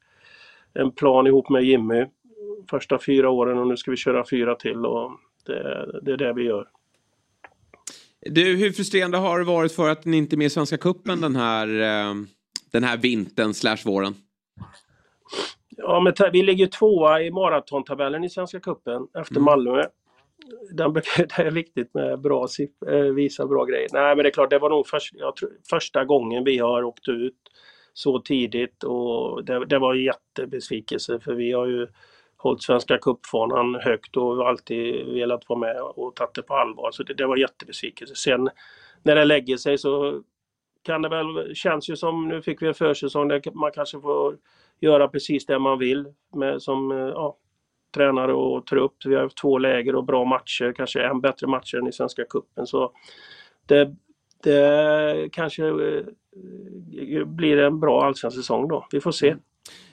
en 0.74 0.92
plan 0.92 1.26
ihop 1.26 1.48
med 1.48 1.62
Jimmy 1.62 2.06
första 2.70 2.98
fyra 2.98 3.30
åren 3.30 3.58
och 3.58 3.66
nu 3.66 3.76
ska 3.76 3.90
vi 3.90 3.96
köra 3.96 4.24
fyra 4.30 4.54
till 4.54 4.86
och 4.86 5.10
det, 5.46 6.00
det 6.02 6.12
är 6.12 6.16
det 6.16 6.32
vi 6.32 6.42
gör. 6.42 6.68
Du, 8.20 8.56
hur 8.56 8.72
frustrerande 8.72 9.18
har 9.18 9.38
det 9.38 9.44
varit 9.44 9.72
för 9.72 9.88
att 9.88 10.04
ni 10.04 10.16
inte 10.16 10.36
är 10.36 10.38
med 10.38 10.46
i 10.46 10.50
Svenska 10.50 10.78
Cupen 10.78 11.20
den 11.20 11.36
här, 11.36 11.68
eh, 11.68 12.14
den 12.72 12.84
här 12.84 12.96
vintern 12.96 13.54
slash 13.54 13.78
våren? 13.84 14.14
Ja, 15.76 16.00
men 16.00 16.32
vi 16.32 16.42
ligger 16.42 16.66
tvåa 16.66 17.22
i 17.22 17.30
maratontabellen 17.30 18.24
i 18.24 18.30
Svenska 18.30 18.60
Cupen 18.60 19.06
efter 19.18 19.40
Malmö. 19.40 19.82
Den, 20.72 20.92
det 21.16 21.38
är 21.38 21.50
viktigt 21.50 21.94
med 21.94 22.20
bra 22.20 22.46
siff- 22.46 22.90
eh, 22.90 23.14
visa 23.14 23.46
bra 23.46 23.64
grejer. 23.64 23.88
Nej, 23.92 24.16
men 24.16 24.22
det 24.22 24.28
är 24.28 24.32
klart, 24.32 24.50
det 24.50 24.58
var 24.58 24.70
nog 24.70 24.86
först, 24.86 25.14
tror, 25.18 25.50
första 25.70 26.04
gången 26.04 26.44
vi 26.44 26.58
har 26.58 26.84
åkt 26.84 27.08
ut 27.08 27.34
så 27.92 28.18
tidigt 28.18 28.84
och 28.84 29.44
det, 29.44 29.66
det 29.66 29.78
var 29.78 29.94
jättebesvikelse 29.94 31.20
för 31.20 31.34
vi 31.34 31.52
har 31.52 31.66
ju 31.66 31.86
hållit 32.46 32.62
Svenska 32.62 32.98
cupfanan 32.98 33.74
högt 33.74 34.16
och 34.16 34.48
alltid 34.48 35.06
velat 35.06 35.48
vara 35.48 35.58
med 35.58 35.80
och 35.80 36.14
tagit 36.16 36.34
det 36.34 36.42
på 36.42 36.54
allvar. 36.54 36.90
Så 36.92 37.02
det, 37.02 37.14
det 37.14 37.26
var 37.26 37.36
jättebesvikelse. 37.36 38.14
Sen 38.14 38.48
när 39.02 39.14
det 39.14 39.24
lägger 39.24 39.56
sig 39.56 39.78
så 39.78 40.22
kan 40.82 41.02
det 41.02 41.08
väl, 41.08 41.54
känns 41.54 41.90
ju 41.90 41.96
som, 41.96 42.28
nu 42.28 42.42
fick 42.42 42.62
vi 42.62 42.66
en 42.66 42.74
försäsong 42.74 43.28
där 43.28 43.42
man 43.54 43.72
kanske 43.72 44.00
får 44.00 44.36
göra 44.80 45.08
precis 45.08 45.46
det 45.46 45.58
man 45.58 45.78
vill 45.78 46.06
med, 46.34 46.62
som 46.62 46.92
eh, 46.92 46.98
ja, 46.98 47.36
tränare 47.94 48.34
och 48.34 48.66
trupp. 48.66 48.94
Vi 49.04 49.14
har 49.14 49.22
haft 49.22 49.36
två 49.36 49.58
läger 49.58 49.94
och 49.94 50.04
bra 50.04 50.24
matcher, 50.24 50.72
kanske 50.76 51.02
än 51.02 51.20
bättre 51.20 51.46
matcher 51.46 51.78
än 51.78 51.86
i 51.86 51.92
Svenska 51.92 52.24
cupen. 52.24 52.66
Så 52.66 52.92
det, 53.66 53.96
det 54.42 55.28
kanske 55.32 55.66
eh, 55.66 57.24
blir 57.26 57.58
en 57.58 57.80
bra 57.80 58.04
allsvensk 58.04 58.36
säsong 58.36 58.68
då. 58.68 58.86
Vi 58.92 59.00
får 59.00 59.12
se. 59.12 59.28
Mm. 59.28 59.40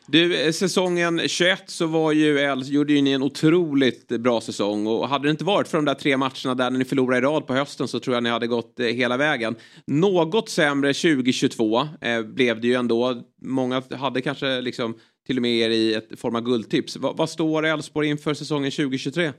Du, 0.08 0.45
eh, 0.45 0.51
säsongen 0.51 1.22
21 1.28 1.70
så 1.70 1.88
var 1.88 2.12
ju 2.12 2.56
gjorde 2.66 2.93
ju 2.93 3.01
ni 3.01 3.12
en 3.12 3.24
otroligt 3.24 4.08
bra 4.08 4.41
säsong 4.41 4.88
och 4.88 5.10
hade 5.10 5.28
det 5.28 5.32
inte 5.32 5.43
varit 5.43 5.68
för 5.68 5.78
de 5.78 5.86
där 5.86 5.93
tre 5.93 6.18
matcherna 6.18 6.56
där 6.56 6.72
när 6.72 6.80
ni 6.80 6.86
förlorade 6.86 7.18
i 7.18 7.22
rad 7.22 7.47
på 7.47 7.54
hösten 7.54 7.88
så 7.88 7.99
tror 7.99 8.16
jag 8.16 8.24
ni 8.24 8.30
hade 8.30 8.47
gått 8.47 8.80
eh, 8.80 8.86
hela 8.86 9.18
vägen. 9.18 9.56
Något 9.88 10.49
sämre 10.49 10.93
2022 10.93 11.88
eh, 12.01 12.22
blev 12.22 12.62
det 12.62 12.68
ju 12.68 12.74
ändå. 12.74 13.24
Många 13.41 13.84
hade 13.91 14.22
kanske 14.22 14.62
liksom 14.62 14.95
till 15.28 15.38
och 15.38 15.41
med 15.41 15.51
er 15.51 15.70
i 15.70 15.93
ett 15.93 16.20
form 16.20 16.36
av 16.36 16.41
guldtips. 16.41 16.97
Va, 16.97 17.14
vad 17.18 17.30
står 17.30 17.66
Elfsborg 17.66 18.08
inför 18.08 18.34
säsongen 18.34 18.72
2023? 18.72 19.32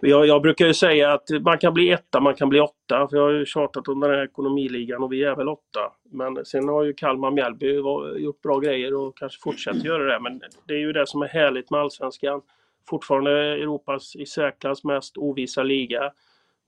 Jag, 0.00 0.26
jag 0.26 0.42
brukar 0.42 0.66
ju 0.66 0.74
säga 0.74 1.12
att 1.12 1.30
man 1.40 1.58
kan 1.58 1.74
bli 1.74 1.90
etta, 1.90 2.20
man 2.20 2.34
kan 2.34 2.48
bli 2.48 2.60
åtta. 2.60 3.08
För 3.10 3.16
jag 3.16 3.22
har 3.22 3.30
ju 3.30 3.46
tjatat 3.46 3.88
om 3.88 4.00
den 4.00 4.10
här 4.10 4.24
ekonomiligan 4.24 5.02
och 5.02 5.12
vi 5.12 5.24
är 5.24 5.36
väl 5.36 5.48
åtta. 5.48 5.92
Men 6.10 6.44
sen 6.44 6.68
har 6.68 6.82
ju 6.82 6.92
Kalmar 6.92 7.30
Mjällby 7.30 7.72
gjort 8.18 8.42
bra 8.42 8.58
grejer 8.58 8.94
och 8.94 9.18
kanske 9.18 9.40
fortsätter 9.42 9.86
göra 9.86 10.12
det. 10.12 10.20
Men 10.20 10.40
det 10.66 10.74
är 10.74 10.78
ju 10.78 10.92
det 10.92 11.06
som 11.06 11.22
är 11.22 11.28
härligt 11.28 11.70
med 11.70 11.80
Allsvenskan. 11.80 12.40
Fortfarande 12.88 13.30
Europas 13.32 14.16
i 14.16 14.26
särklass 14.26 14.84
mest 14.84 15.18
ovisa 15.18 15.62
liga. 15.62 16.12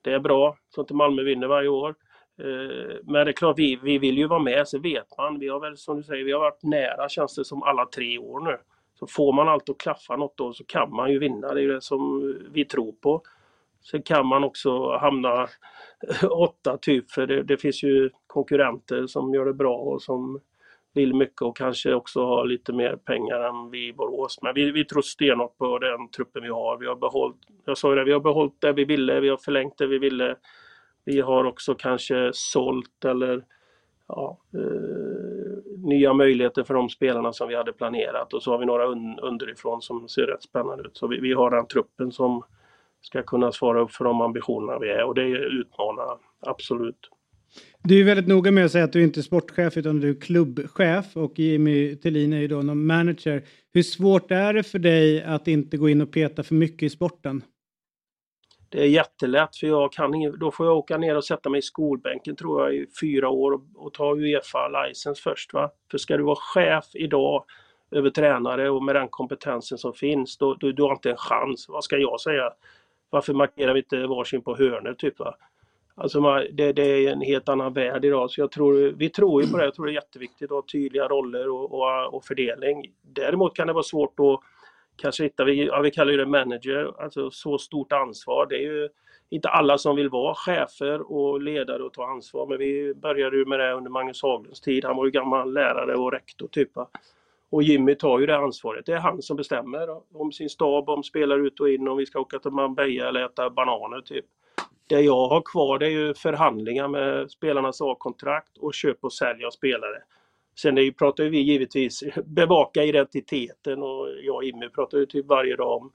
Det 0.02 0.12
är 0.12 0.18
bra, 0.18 0.56
så 0.74 0.80
inte 0.80 0.94
Malmö 0.94 1.22
vinner 1.22 1.46
varje 1.46 1.68
år. 1.68 1.94
Eh, 2.38 2.96
men 3.02 3.24
det 3.24 3.30
är 3.30 3.32
klart, 3.32 3.58
vi, 3.58 3.78
vi 3.82 3.98
vill 3.98 4.18
ju 4.18 4.26
vara 4.26 4.42
med, 4.42 4.68
så 4.68 4.78
vet 4.78 5.18
man. 5.18 5.38
Vi 5.38 5.48
har 5.48 5.60
väl 5.60 5.76
som 5.76 5.96
du 5.96 6.02
säger, 6.02 6.24
vi 6.24 6.32
har 6.32 6.40
varit 6.40 6.62
nära 6.62 7.08
känns 7.08 7.34
det 7.34 7.44
som 7.44 7.62
alla 7.62 7.86
tre 7.86 8.18
år 8.18 8.40
nu. 8.40 8.58
Så 9.02 9.06
får 9.06 9.32
man 9.32 9.48
allt 9.48 9.68
att 9.68 9.78
klaffa 9.78 10.16
något 10.16 10.36
då, 10.36 10.52
så 10.52 10.64
kan 10.64 10.90
man 10.90 11.10
ju 11.12 11.18
vinna. 11.18 11.54
Det 11.54 11.60
är 11.60 11.62
ju 11.62 11.72
det 11.72 11.80
som 11.80 12.34
vi 12.52 12.64
tror 12.64 12.92
på. 12.92 13.22
Sen 13.90 14.02
kan 14.02 14.26
man 14.26 14.44
också 14.44 14.96
hamna 14.96 15.48
åtta 16.30 16.76
typ, 16.76 17.10
för 17.10 17.26
det, 17.26 17.42
det 17.42 17.56
finns 17.56 17.82
ju 17.82 18.10
konkurrenter 18.26 19.06
som 19.06 19.34
gör 19.34 19.44
det 19.44 19.54
bra 19.54 19.76
och 19.76 20.02
som 20.02 20.40
vill 20.94 21.14
mycket 21.14 21.42
och 21.42 21.56
kanske 21.56 21.94
också 21.94 22.26
har 22.26 22.46
lite 22.46 22.72
mer 22.72 22.96
pengar 22.96 23.40
än 23.40 23.70
vi 23.70 23.88
i 23.88 23.92
Borås. 23.92 24.38
Men 24.42 24.54
vi, 24.54 24.70
vi 24.70 24.84
tror 24.84 25.02
stenhårt 25.02 25.58
på 25.58 25.78
den 25.78 26.08
truppen 26.08 26.42
vi 26.42 26.48
har. 26.48 26.78
Vi 26.78 26.86
har 26.86 26.96
behållit, 26.96 27.36
jag 27.64 27.78
sa 27.78 27.90
ju 27.90 27.94
det, 27.94 28.04
vi 28.04 28.12
har 28.12 28.20
behållit 28.20 28.60
det 28.60 28.72
vi 28.72 28.84
ville, 28.84 29.20
vi 29.20 29.28
har 29.28 29.36
förlängt 29.36 29.78
det 29.78 29.86
vi 29.86 29.98
ville. 29.98 30.36
Vi 31.04 31.20
har 31.20 31.44
också 31.44 31.74
kanske 31.74 32.30
sålt 32.34 33.04
eller 33.04 33.44
ja, 34.08 34.38
eh, 34.54 35.31
nya 35.82 36.12
möjligheter 36.14 36.64
för 36.64 36.74
de 36.74 36.88
spelarna 36.88 37.32
som 37.32 37.48
vi 37.48 37.56
hade 37.56 37.72
planerat 37.72 38.32
och 38.32 38.42
så 38.42 38.50
har 38.50 38.58
vi 38.58 38.66
några 38.66 38.86
un, 38.86 39.18
underifrån 39.18 39.82
som 39.82 40.08
ser 40.08 40.22
rätt 40.22 40.42
spännande 40.42 40.84
ut. 40.84 40.96
Så 40.96 41.06
vi, 41.06 41.20
vi 41.20 41.32
har 41.32 41.50
den 41.50 41.66
truppen 41.66 42.12
som 42.12 42.42
ska 43.00 43.22
kunna 43.22 43.52
svara 43.52 43.80
upp 43.80 43.92
för 43.92 44.04
de 44.04 44.20
ambitionerna 44.20 44.78
vi 44.78 44.88
är 44.88 45.04
och 45.04 45.14
det 45.14 45.22
är 45.22 45.60
utmanarna, 45.60 46.18
absolut. 46.40 47.08
Du 47.82 48.00
är 48.00 48.04
väldigt 48.04 48.26
noga 48.26 48.50
med 48.50 48.64
att 48.64 48.72
säga 48.72 48.84
att 48.84 48.92
du 48.92 49.02
inte 49.02 49.20
är 49.20 49.22
sportchef 49.22 49.76
utan 49.76 50.00
du 50.00 50.10
är 50.10 50.20
klubbchef 50.20 51.16
och 51.16 51.38
Jimmy 51.38 51.96
Tillin 51.96 52.32
är 52.32 52.38
ju 52.40 52.48
då 52.48 52.62
någon 52.62 52.86
manager. 52.86 53.42
Hur 53.72 53.82
svårt 53.82 54.30
är 54.30 54.54
det 54.54 54.62
för 54.62 54.78
dig 54.78 55.22
att 55.22 55.48
inte 55.48 55.76
gå 55.76 55.88
in 55.88 56.00
och 56.00 56.12
peta 56.12 56.42
för 56.42 56.54
mycket 56.54 56.82
i 56.82 56.90
sporten? 56.90 57.42
Det 58.72 58.80
är 58.80 58.86
jättelätt 58.86 59.56
för 59.56 59.66
jag 59.66 59.92
kan 59.92 60.14
ingen, 60.14 60.38
då 60.38 60.50
får 60.50 60.66
jag 60.66 60.76
åka 60.76 60.98
ner 60.98 61.16
och 61.16 61.24
sätta 61.24 61.50
mig 61.50 61.58
i 61.58 61.62
skolbänken 61.62 62.36
tror 62.36 62.62
jag 62.62 62.74
i 62.74 62.86
fyra 63.00 63.28
år 63.28 63.52
och, 63.52 63.60
och 63.74 63.94
ta 63.94 64.14
Uefa-licens 64.14 65.20
först. 65.20 65.52
Va? 65.52 65.70
För 65.90 65.98
ska 65.98 66.16
du 66.16 66.22
vara 66.22 66.36
chef 66.36 66.84
idag 66.94 67.44
över 67.90 68.10
tränare 68.10 68.70
och 68.70 68.82
med 68.82 68.94
den 68.94 69.08
kompetensen 69.08 69.78
som 69.78 69.92
finns, 69.92 70.38
då, 70.38 70.54
då 70.54 70.72
du 70.72 70.82
har 70.82 70.92
inte 70.92 71.10
en 71.10 71.16
chans. 71.16 71.66
Vad 71.68 71.84
ska 71.84 71.96
jag 71.96 72.20
säga? 72.20 72.52
Varför 73.10 73.34
markerar 73.34 73.74
vi 73.74 73.80
inte 73.80 74.06
varsin 74.06 74.42
på 74.42 74.56
hörnet? 74.56 74.98
typ? 74.98 75.18
Va? 75.18 75.34
Alltså 75.94 76.20
man, 76.20 76.46
det, 76.52 76.72
det 76.72 76.82
är 76.82 77.12
en 77.12 77.20
helt 77.20 77.48
annan 77.48 77.72
värld 77.72 78.04
idag. 78.04 78.30
Så 78.30 78.40
jag 78.40 78.50
tror, 78.50 78.92
vi 78.96 79.08
tror 79.08 79.42
ju 79.42 79.48
på 79.48 79.56
det. 79.56 79.64
Jag 79.64 79.74
tror 79.74 79.86
det 79.86 79.92
är 79.92 79.94
jätteviktigt 79.94 80.50
att 80.50 80.56
ha 80.56 80.62
tydliga 80.72 81.08
roller 81.08 81.50
och, 81.50 81.72
och, 81.72 82.14
och 82.14 82.24
fördelning. 82.24 82.92
Däremot 83.02 83.56
kan 83.56 83.66
det 83.66 83.72
vara 83.72 83.82
svårt 83.82 84.20
att 84.20 84.40
kanske 84.96 85.24
hitta, 85.24 85.44
vi, 85.44 85.66
ja, 85.66 85.80
vi 85.80 85.90
kallar 85.90 86.12
det 86.12 86.26
manager, 86.26 87.02
alltså 87.02 87.30
så 87.30 87.58
stort 87.58 87.92
ansvar. 87.92 88.46
Det 88.46 88.56
är 88.56 88.72
ju 88.72 88.88
inte 89.30 89.48
alla 89.48 89.78
som 89.78 89.96
vill 89.96 90.08
vara 90.08 90.34
chefer 90.34 91.12
och 91.12 91.40
ledare 91.40 91.82
och 91.82 91.92
ta 91.92 92.06
ansvar. 92.06 92.46
Men 92.46 92.58
vi 92.58 92.94
började 92.94 93.36
ju 93.36 93.44
med 93.44 93.60
det 93.60 93.72
under 93.72 93.90
Magnus 93.90 94.22
Haglunds 94.22 94.60
tid. 94.60 94.84
Han 94.84 94.96
var 94.96 95.04
ju 95.04 95.10
gammal 95.10 95.52
lärare 95.52 95.94
och 95.94 96.12
rektor 96.12 96.48
typ. 96.48 96.70
Och 97.50 97.62
Jimmy 97.62 97.94
tar 97.94 98.18
ju 98.18 98.26
det 98.26 98.36
ansvaret. 98.36 98.86
Det 98.86 98.92
är 98.92 98.98
han 98.98 99.22
som 99.22 99.36
bestämmer 99.36 100.00
om 100.14 100.32
sin 100.32 100.50
stab, 100.50 100.88
om 100.88 101.02
spelare 101.02 101.40
ut 101.40 101.60
och 101.60 101.70
in, 101.70 101.88
om 101.88 101.96
vi 101.96 102.06
ska 102.06 102.20
åka 102.20 102.38
till 102.38 102.50
Marbella 102.50 103.08
eller 103.08 103.24
äta 103.24 103.50
bananer 103.50 104.00
typ. 104.00 104.24
Det 104.88 105.00
jag 105.00 105.28
har 105.28 105.40
kvar 105.40 105.78
det 105.78 105.86
är 105.86 105.90
ju 105.90 106.14
förhandlingar 106.14 106.88
med 106.88 107.30
spelarnas 107.30 107.80
A-kontrakt 107.80 108.58
och 108.58 108.74
köp 108.74 109.04
och 109.04 109.12
sälj 109.12 109.44
av 109.44 109.50
spelare. 109.50 110.02
Sen 110.54 110.78
är 110.78 110.90
pratar 110.90 111.24
vi 111.24 111.40
givetvis 111.40 112.04
bevaka 112.24 112.84
identiteten 112.84 113.82
och 113.82 114.08
jag 114.22 114.36
och 114.36 114.44
Immi 114.44 114.68
pratar 114.68 114.98
ju 114.98 115.06
typ 115.06 115.26
varje 115.26 115.56
dag 115.56 115.82
om 115.82 115.92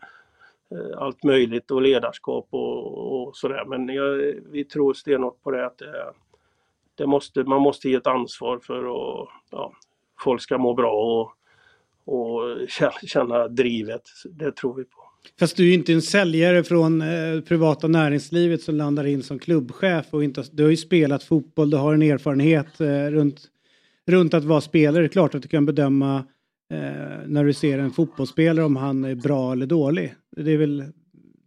eh, 0.72 0.97
allt 0.97 1.24
möjligt 1.24 1.72
och 1.72 1.82
ledarskap 1.82 2.47
och, 2.49 3.28
och 3.28 3.38
sådär. 3.38 3.66
Men 3.66 3.89
jag, 3.89 4.34
vi 4.51 4.64
tror 4.64 4.93
stenhårt 4.93 5.43
på 5.43 5.51
det 5.51 5.66
att 5.66 5.78
det, 5.78 6.14
det 6.95 7.08
måste, 7.08 7.43
man 7.43 7.62
måste 7.62 7.89
ge 7.89 7.95
ett 7.95 8.08
ansvar 8.08 8.60
för 8.60 8.78
att 8.78 9.30
ja, 9.51 9.74
folk 10.24 10.41
ska 10.41 10.58
må 10.58 10.74
bra 10.74 10.93
och, 10.93 11.32
och 12.14 12.70
känna 13.03 13.47
drivet. 13.47 14.01
Det 14.26 14.51
tror 14.51 14.76
vi 14.76 14.84
på. 14.84 15.08
Fast 15.39 15.58
du 15.58 15.64
är 15.64 15.68
ju 15.68 15.74
inte 15.74 15.93
en 15.93 16.01
säljare 16.01 16.64
från 16.64 17.01
eh, 17.01 17.41
privata 17.41 17.88
näringslivet 17.88 18.62
som 18.62 18.76
landar 18.76 19.08
in 19.08 19.24
som 19.24 19.39
klubbchef 19.39 20.05
och 20.10 20.24
inte, 20.24 20.43
du 20.51 20.64
har 20.64 20.70
ju 20.70 20.78
spelat 20.78 21.24
fotboll, 21.24 21.70
du 21.70 21.78
har 21.78 21.93
en 21.93 22.01
erfarenhet 22.01 22.82
eh, 22.82 22.88
runt, 22.88 23.41
runt 24.08 24.34
att 24.34 24.43
vara 24.43 24.62
spelare. 24.62 25.03
Det 25.03 25.08
är 25.08 25.10
klart 25.10 25.36
att 25.36 25.41
du 25.41 25.47
kan 25.47 25.66
bedöma 25.66 26.18
eh, 26.72 27.28
när 27.28 27.45
du 27.45 27.53
ser 27.53 27.80
en 27.80 27.91
fotbollsspelare 27.91 28.66
om 28.66 28.76
han 28.76 29.03
är 29.03 29.16
bra 29.16 29.51
eller 29.51 29.66
dålig. 29.66 30.16
Det 30.38 30.51
är 30.51 30.58
väl 30.58 30.84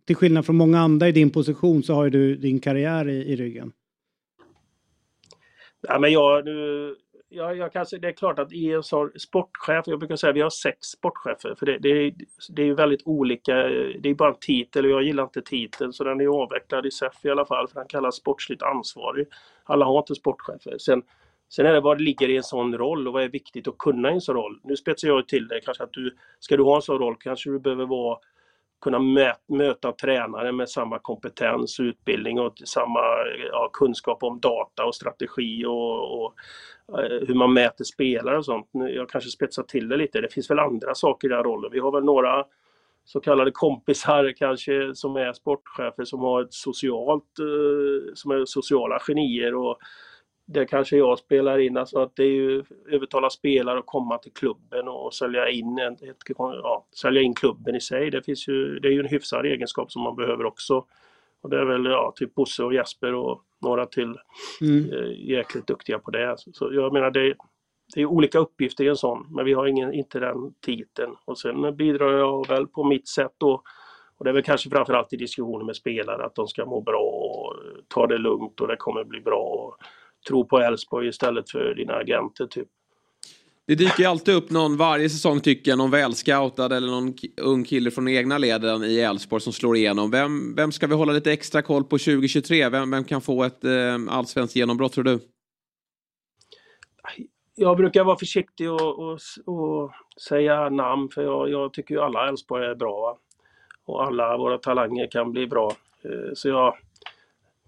till 0.06 0.16
skillnad 0.16 0.46
från 0.46 0.56
många 0.56 0.80
andra 0.80 1.08
i 1.08 1.12
din 1.12 1.30
position 1.30 1.82
så 1.82 1.94
har 1.94 2.04
ju 2.04 2.10
du 2.10 2.36
din 2.36 2.60
karriär 2.60 3.08
i, 3.08 3.32
i 3.32 3.36
ryggen. 3.36 3.72
Ja, 5.80 5.98
men 5.98 6.12
jag, 6.12 6.44
nu, 6.44 6.94
jag, 7.28 7.56
jag 7.56 7.72
kan, 7.72 7.86
det 8.00 8.08
är 8.08 8.12
klart 8.12 8.38
att 8.38 8.52
ES 8.52 8.92
har 8.92 9.12
sportchef, 9.18 9.84
jag 9.86 9.98
brukar 9.98 10.16
säga 10.16 10.30
att 10.30 10.36
vi 10.36 10.40
har 10.40 10.50
sex 10.50 10.86
sportchefer 10.86 11.54
för 11.58 11.66
det, 11.66 11.78
det, 11.78 12.14
det 12.48 12.62
är 12.62 12.66
ju 12.66 12.74
väldigt 12.74 13.02
olika, 13.04 13.54
det 14.00 14.08
är 14.08 14.14
bara 14.14 14.28
en 14.28 14.40
titel 14.40 14.84
och 14.84 14.90
jag 14.90 15.02
gillar 15.02 15.22
inte 15.22 15.42
titeln 15.42 15.92
så 15.92 16.04
den 16.04 16.20
är 16.20 16.26
avvecklad 16.26 16.86
i 16.86 16.90
SEF 16.90 17.24
i 17.24 17.30
alla 17.30 17.46
fall 17.46 17.68
för 17.68 17.80
han 17.80 17.88
kallas 17.88 18.16
sportsligt 18.16 18.62
ansvarig. 18.62 19.26
Alla 19.64 19.84
har 19.84 19.98
inte 19.98 20.14
sportchefer. 20.14 20.78
Sen, 20.78 21.02
sen 21.50 21.66
är 21.66 21.72
det 21.72 21.80
vad 21.80 21.98
det 21.98 22.04
ligger 22.04 22.28
i 22.28 22.36
en 22.36 22.42
sån 22.42 22.78
roll 22.78 23.06
och 23.06 23.12
vad 23.12 23.22
är 23.22 23.28
viktigt 23.28 23.68
att 23.68 23.78
kunna 23.78 24.10
i 24.10 24.14
en 24.14 24.20
sån 24.20 24.36
roll. 24.36 24.60
Nu 24.64 24.76
spetsar 24.76 25.08
jag 25.08 25.28
till 25.28 25.48
det 25.48 25.60
kanske 25.60 25.84
att 25.84 25.92
du, 25.92 26.16
ska 26.38 26.56
du 26.56 26.62
ha 26.62 26.76
en 26.76 26.82
sån 26.82 26.98
roll 26.98 27.16
kanske 27.16 27.50
du 27.50 27.58
behöver 27.58 27.86
vara 27.86 28.18
kunna 28.80 28.98
möta 29.46 29.92
tränare 29.92 30.52
med 30.52 30.68
samma 30.68 30.98
kompetens, 30.98 31.80
utbildning 31.80 32.40
och 32.40 32.62
samma 32.64 33.00
ja, 33.52 33.70
kunskap 33.72 34.22
om 34.22 34.40
data 34.40 34.84
och 34.84 34.94
strategi 34.94 35.64
och, 35.64 36.24
och 36.24 36.34
eh, 36.98 37.26
hur 37.28 37.34
man 37.34 37.52
mäter 37.52 37.84
spelare 37.84 38.38
och 38.38 38.44
sånt. 38.44 38.66
Jag 38.72 39.08
kanske 39.08 39.30
spetsar 39.30 39.62
till 39.62 39.88
det 39.88 39.96
lite. 39.96 40.20
Det 40.20 40.32
finns 40.32 40.50
väl 40.50 40.58
andra 40.58 40.94
saker 40.94 41.28
i 41.28 41.30
den 41.30 41.42
rollen. 41.42 41.70
Vi 41.72 41.78
har 41.78 41.92
väl 41.92 42.04
några 42.04 42.44
så 43.04 43.20
kallade 43.20 43.50
kompisar 43.50 44.32
kanske 44.36 44.94
som 44.94 45.16
är 45.16 45.32
sportchefer 45.32 46.04
som 46.04 46.20
har 46.20 46.42
ett 46.42 46.54
socialt, 46.54 47.38
eh, 47.38 48.14
som 48.14 48.30
är 48.30 48.44
sociala 48.44 48.98
genier 48.98 49.54
och 49.54 49.78
det 50.52 50.66
kanske 50.66 50.96
jag 50.96 51.18
spelar 51.18 51.58
in, 51.58 51.76
alltså 51.76 51.98
att 51.98 52.16
det 52.16 52.22
är 52.22 52.32
ju 52.32 52.64
övertala 52.88 53.30
spelare 53.30 53.78
att 53.78 53.86
komma 53.86 54.18
till 54.18 54.32
klubben 54.32 54.88
och 54.88 55.14
sälja 55.14 55.48
in, 55.48 55.78
ett, 55.78 56.18
ja, 56.38 56.86
sälja 57.00 57.22
in 57.22 57.34
klubben 57.34 57.74
i 57.74 57.80
sig. 57.80 58.10
Det, 58.10 58.22
finns 58.22 58.48
ju, 58.48 58.78
det 58.78 58.88
är 58.88 58.92
ju 58.92 59.00
en 59.00 59.08
hyfsad 59.08 59.46
egenskap 59.46 59.92
som 59.92 60.02
man 60.02 60.16
behöver 60.16 60.44
också. 60.44 60.84
Och 61.42 61.50
det 61.50 61.60
är 61.60 61.64
väl 61.64 61.84
ja, 61.84 62.12
typ 62.16 62.34
Bosse 62.34 62.62
och 62.62 62.74
Jesper 62.74 63.14
och 63.14 63.42
några 63.58 63.86
till 63.86 64.16
mm. 64.60 64.92
eh, 64.92 65.28
jäkligt 65.30 65.66
duktiga 65.66 65.98
på 65.98 66.10
det. 66.10 66.34
Så, 66.38 66.52
så 66.52 66.74
jag 66.74 66.92
menar 66.92 67.10
det, 67.10 67.34
det 67.94 68.00
är 68.00 68.06
olika 68.06 68.38
uppgifter 68.38 68.84
i 68.84 68.88
en 68.88 68.96
sån, 68.96 69.26
men 69.30 69.44
vi 69.44 69.52
har 69.52 69.66
ingen, 69.66 69.92
inte 69.92 70.18
den 70.18 70.54
titeln. 70.60 71.16
Och 71.24 71.38
sen 71.38 71.76
bidrar 71.76 72.18
jag 72.18 72.48
väl 72.48 72.66
på 72.66 72.84
mitt 72.84 73.08
sätt 73.08 73.34
då 73.38 73.62
och 74.20 74.24
det 74.24 74.30
är 74.30 74.34
väl 74.34 74.42
kanske 74.42 74.70
framförallt 74.70 75.12
i 75.12 75.16
diskussioner 75.16 75.64
med 75.64 75.76
spelare 75.76 76.24
att 76.24 76.34
de 76.34 76.48
ska 76.48 76.66
må 76.66 76.80
bra 76.80 77.02
och 77.02 77.54
ta 77.88 78.06
det 78.06 78.18
lugnt 78.18 78.60
och 78.60 78.68
det 78.68 78.76
kommer 78.76 79.04
bli 79.04 79.20
bra. 79.20 79.76
Tro 80.28 80.46
på 80.46 80.58
Elfsborg 80.58 81.08
istället 81.08 81.50
för 81.50 81.74
dina 81.74 81.94
agenter 81.94 82.46
typ. 82.46 82.68
Det 83.66 83.74
dyker 83.74 84.02
ju 84.02 84.04
alltid 84.04 84.34
upp 84.34 84.50
någon 84.50 84.76
varje 84.76 85.10
säsong 85.10 85.40
tycker 85.40 85.70
jag, 85.70 85.78
någon 85.78 85.90
välscoutad 85.90 86.76
eller 86.76 86.88
någon 86.88 87.14
ung 87.40 87.64
kille 87.64 87.90
från 87.90 88.08
egna 88.08 88.38
leden 88.38 88.84
i 88.84 88.98
Elfsborg 88.98 89.42
som 89.42 89.52
slår 89.52 89.76
igenom. 89.76 90.10
Vem, 90.10 90.54
vem 90.54 90.72
ska 90.72 90.86
vi 90.86 90.94
hålla 90.94 91.12
lite 91.12 91.32
extra 91.32 91.62
koll 91.62 91.84
på 91.84 91.98
2023? 91.98 92.68
Vem, 92.68 92.90
vem 92.90 93.04
kan 93.04 93.20
få 93.20 93.44
ett 93.44 93.64
eh, 93.64 93.96
allsvenskt 94.08 94.56
genombrott 94.56 94.92
tror 94.92 95.04
du? 95.04 95.18
Jag 97.54 97.76
brukar 97.76 98.04
vara 98.04 98.18
försiktig 98.18 98.70
och, 98.70 98.98
och, 98.98 99.18
och 99.46 99.92
säga 100.28 100.68
namn 100.68 101.08
för 101.08 101.22
jag, 101.22 101.50
jag 101.50 101.72
tycker 101.72 101.94
ju 101.94 102.00
alla 102.00 102.28
Elfsborg 102.28 102.66
är 102.66 102.74
bra. 102.74 103.00
Va? 103.00 103.18
Och 103.86 104.04
alla 104.04 104.36
våra 104.36 104.58
talanger 104.58 105.10
kan 105.10 105.32
bli 105.32 105.46
bra. 105.46 105.72
Eh, 106.04 106.34
så 106.34 106.48
jag, 106.48 106.76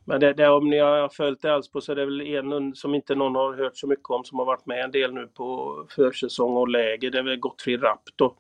men 0.05 0.21
det, 0.21 0.33
det, 0.33 0.49
om 0.49 0.71
ni 0.71 0.79
har 0.79 1.09
följt 1.09 1.45
Elfsborg 1.45 1.83
så 1.83 1.93
är 1.93 1.97
det 1.97 2.05
väl 2.05 2.21
en 2.21 2.75
som 2.75 2.95
inte 2.95 3.15
någon 3.15 3.35
har 3.35 3.55
hört 3.55 3.77
så 3.77 3.87
mycket 3.87 4.11
om 4.11 4.25
som 4.25 4.39
har 4.39 4.47
varit 4.47 4.67
med 4.67 4.85
en 4.85 4.91
del 4.91 5.15
nu 5.15 5.27
på 5.27 5.77
försäsong 5.91 6.57
och 6.57 6.69
läger. 6.69 7.11
Det 7.11 7.19
är 7.19 7.23
väl 7.23 7.37
Gottfrid 7.37 7.83
Rapp 7.83 8.03
då. 8.17 8.35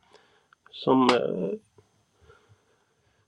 Som, 0.70 1.02
eh, 1.02 1.58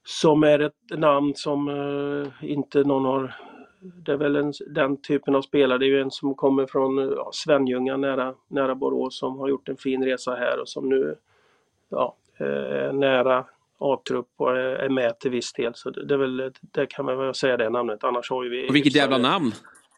som 0.04 0.42
är 0.42 0.58
ett 0.58 0.98
namn 0.98 1.34
som 1.34 1.68
eh, 1.68 2.50
inte 2.50 2.84
någon 2.84 3.04
har... 3.04 3.34
Det 3.80 4.12
är 4.12 4.16
väl 4.16 4.36
en, 4.36 4.52
den 4.66 5.02
typen 5.02 5.34
av 5.34 5.42
spelare. 5.42 5.78
Det 5.78 5.84
är 5.84 5.88
ju 5.88 6.00
en 6.00 6.10
som 6.10 6.34
kommer 6.34 6.66
från 6.66 6.98
eh, 6.98 7.14
ja, 7.16 7.30
Svenljunga 7.32 7.96
nära, 7.96 8.34
nära 8.48 8.74
Borås 8.74 9.18
som 9.18 9.38
har 9.38 9.48
gjort 9.48 9.68
en 9.68 9.76
fin 9.76 10.04
resa 10.04 10.34
här 10.34 10.60
och 10.60 10.68
som 10.68 10.88
nu 10.88 11.16
ja, 11.88 12.16
är 12.38 12.92
nära 12.92 13.44
A-trupp 13.78 14.28
och 14.38 14.56
är 14.58 14.88
med 14.88 15.18
till 15.18 15.30
viss 15.30 15.52
del. 15.52 15.72
Så 15.74 15.90
det, 15.90 16.14
är 16.14 16.18
väl, 16.18 16.52
det 16.60 16.86
kan 16.86 17.04
man 17.04 17.18
väl 17.18 17.34
säga 17.34 17.56
det 17.56 17.70
namnet. 17.70 18.04
Annars 18.04 18.30
har 18.30 18.44
vi... 18.44 18.68
Och 18.68 18.74
vilket 18.74 18.94
jävla 18.94 19.18
namn! 19.18 19.52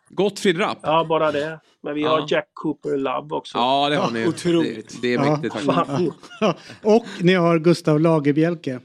Gottfried 0.08 0.60
Rapp. 0.60 0.78
Ja, 0.82 1.06
bara 1.08 1.32
det. 1.32 1.60
Men 1.82 1.94
vi 1.94 2.02
har 2.02 2.26
Jack 2.28 2.48
Cooper 2.52 2.96
Love 2.96 3.34
också. 3.34 3.58
Ja, 3.58 3.88
det 3.88 3.96
har 3.96 4.10
ni. 4.10 4.28
Otroligt. 4.28 5.02
Det, 5.02 5.08
det 5.08 5.14
är 5.14 5.30
mäktigt 5.30 5.54
ja. 5.66 5.72
faktiskt. 5.72 6.12
och 6.82 7.06
ni 7.20 7.34
har 7.34 7.58
Gustav 7.58 8.00
Lagerbjälke. 8.00 8.80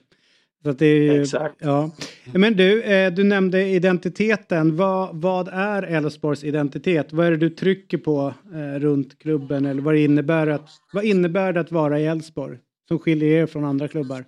Så 0.64 0.70
att 0.70 0.80
det 0.80 0.86
är, 0.86 1.22
Exakt. 1.22 1.56
Ja. 1.60 1.92
Men 2.34 2.54
du, 2.54 2.82
eh, 2.82 3.12
du 3.12 3.24
nämnde 3.24 3.68
identiteten. 3.68 4.78
Vad, 4.78 5.22
vad 5.22 5.48
är 5.48 5.84
Elfsborgs 5.84 6.44
identitet? 6.44 7.14
Vad 7.14 7.26
är 7.26 7.32
det 7.32 7.38
du 7.38 7.50
trycker 7.50 7.98
på 7.98 8.34
eh, 8.54 8.80
runt 8.80 9.20
klubben? 9.20 9.66
Eller 9.66 9.82
vad 9.82 9.96
innebär, 9.96 10.48
att, 10.48 10.70
vad 10.94 11.04
innebär 11.04 11.54
det 11.54 11.60
att 11.60 11.72
vara 11.72 12.00
i 12.00 12.06
Elfsborg? 12.06 12.58
Som 12.88 13.00
skiljer 13.00 13.42
er 13.42 13.46
från 13.46 13.66
andra 13.66 13.88
klubbar? 13.88 14.26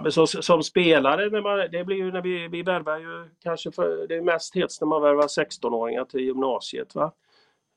Ja, 0.00 0.02
men 0.02 0.12
som, 0.12 0.26
som 0.26 0.62
spelare, 0.62 1.30
när 1.30 1.40
man, 1.40 1.68
det 1.72 1.84
blir 1.84 1.96
ju 1.96 2.12
när 2.12 2.22
vi, 2.22 2.48
vi 2.48 2.62
värvar 2.62 2.98
ju 2.98 3.28
kanske 3.42 3.70
för, 3.70 4.06
det 4.06 4.14
är 4.16 4.20
mest 4.20 4.56
hets 4.56 4.80
när 4.80 4.88
man 4.88 5.02
värvar 5.02 5.22
16-åringar 5.22 6.04
till 6.04 6.20
gymnasiet. 6.20 6.94
Va? 6.94 7.12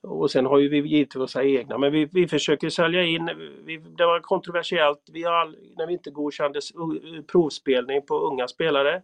Och 0.04 0.32
sen 0.32 0.46
har 0.46 0.60
ju 0.60 0.70
vi 0.70 0.78
givetvis 0.78 1.36
våra 1.36 1.44
egna, 1.44 1.78
men 1.78 1.92
vi, 1.92 2.06
vi 2.06 2.28
försöker 2.28 2.70
sälja 2.70 3.04
in, 3.04 3.30
vi, 3.66 3.78
det 3.78 4.06
var 4.06 4.20
kontroversiellt, 4.20 5.10
vi 5.14 5.26
all, 5.26 5.56
när 5.78 5.88
vi 5.88 5.94
inte 5.94 6.12
godkände 6.12 6.60
provspelning 7.32 8.02
på 8.02 8.20
unga 8.20 8.48
spelare. 8.48 9.02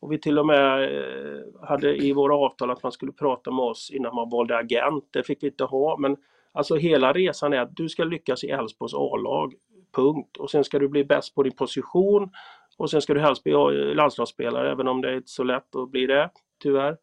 Och 0.00 0.12
vi 0.12 0.18
till 0.18 0.38
och 0.38 0.46
med 0.46 0.84
eh, 0.84 1.40
hade 1.62 1.96
i 1.96 2.12
våra 2.12 2.36
avtal 2.36 2.70
att 2.70 2.82
man 2.82 2.92
skulle 2.92 3.12
prata 3.12 3.50
med 3.50 3.64
oss 3.64 3.90
innan 3.90 4.14
man 4.14 4.30
valde 4.30 4.56
agent. 4.56 5.04
Det 5.10 5.22
fick 5.22 5.42
vi 5.42 5.46
inte 5.46 5.64
ha, 5.64 5.96
men 5.96 6.16
alltså 6.52 6.76
hela 6.76 7.12
resan 7.12 7.52
är 7.52 7.60
att 7.60 7.76
du 7.76 7.88
ska 7.88 8.04
lyckas 8.04 8.44
i 8.44 8.50
Elfsborgs 8.50 8.94
A-lag. 8.94 9.54
Punkt. 9.96 10.36
Och 10.36 10.50
sen 10.50 10.64
ska 10.64 10.78
du 10.78 10.88
bli 10.88 11.04
bäst 11.04 11.34
på 11.34 11.42
din 11.42 11.56
position 11.56 12.30
och 12.76 12.90
sen 12.90 13.02
ska 13.02 13.14
du 13.14 13.20
helst 13.20 13.44
bli 13.44 13.52
landslagsspelare 13.94 14.72
även 14.72 14.88
om 14.88 15.02
det 15.02 15.10
är 15.10 15.16
inte 15.16 15.30
så 15.30 15.42
lätt 15.42 15.76
att 15.76 15.90
bli 15.90 16.06
det, 16.06 16.30
tyvärr. 16.62 16.96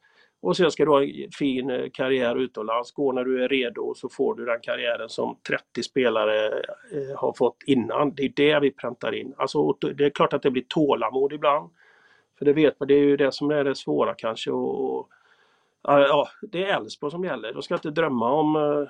Och 0.44 0.58
sen 0.58 0.72
ska 0.72 0.86
du 0.86 0.92
ha 0.92 1.04
en 1.04 1.32
fin 1.32 1.70
eh, 1.70 1.90
karriär 1.94 2.36
utomlands. 2.36 2.92
Gå 2.92 3.12
när 3.12 3.24
du 3.24 3.44
är 3.44 3.50
redo 3.50 3.94
så 3.96 4.10
får 4.10 4.36
du 4.36 4.46
den 4.46 4.60
karriären 4.62 5.10
som 5.10 5.38
30 5.48 5.84
spelare 5.84 6.48
eh, 6.48 7.18
har 7.18 7.34
fått 7.34 7.58
innan. 7.66 8.16
Det 8.16 8.24
är 8.24 8.34
det 8.36 8.60
vi 8.60 8.72
präntar 8.72 9.16
in. 9.16 9.34
Alltså, 9.38 9.74
det 9.74 10.06
är 10.06 10.10
klart 10.10 10.34
att 10.34 10.42
det 10.42 10.52
blir 10.52 10.64
tålamod 10.68 11.34
ibland. 11.34 11.70
För 12.38 12.46
det 12.46 12.54
vet 12.54 12.80
man, 12.80 12.88
det 12.88 12.94
är 12.94 13.04
ju 13.04 13.18
det 13.18 13.32
som 13.32 13.52
är 13.52 13.64
det 13.64 13.76
svåra 13.76 14.14
kanske. 14.14 14.52
Och, 14.52 15.10
Ja, 15.88 16.28
det 16.42 16.64
är 16.64 16.78
Elfsborg 16.78 17.12
som 17.12 17.24
gäller. 17.24 17.54
De 17.54 17.62
ska 17.62 17.74
inte 17.74 17.92
drömma 17.92 18.32
om 18.32 18.56
eh, 18.56 18.88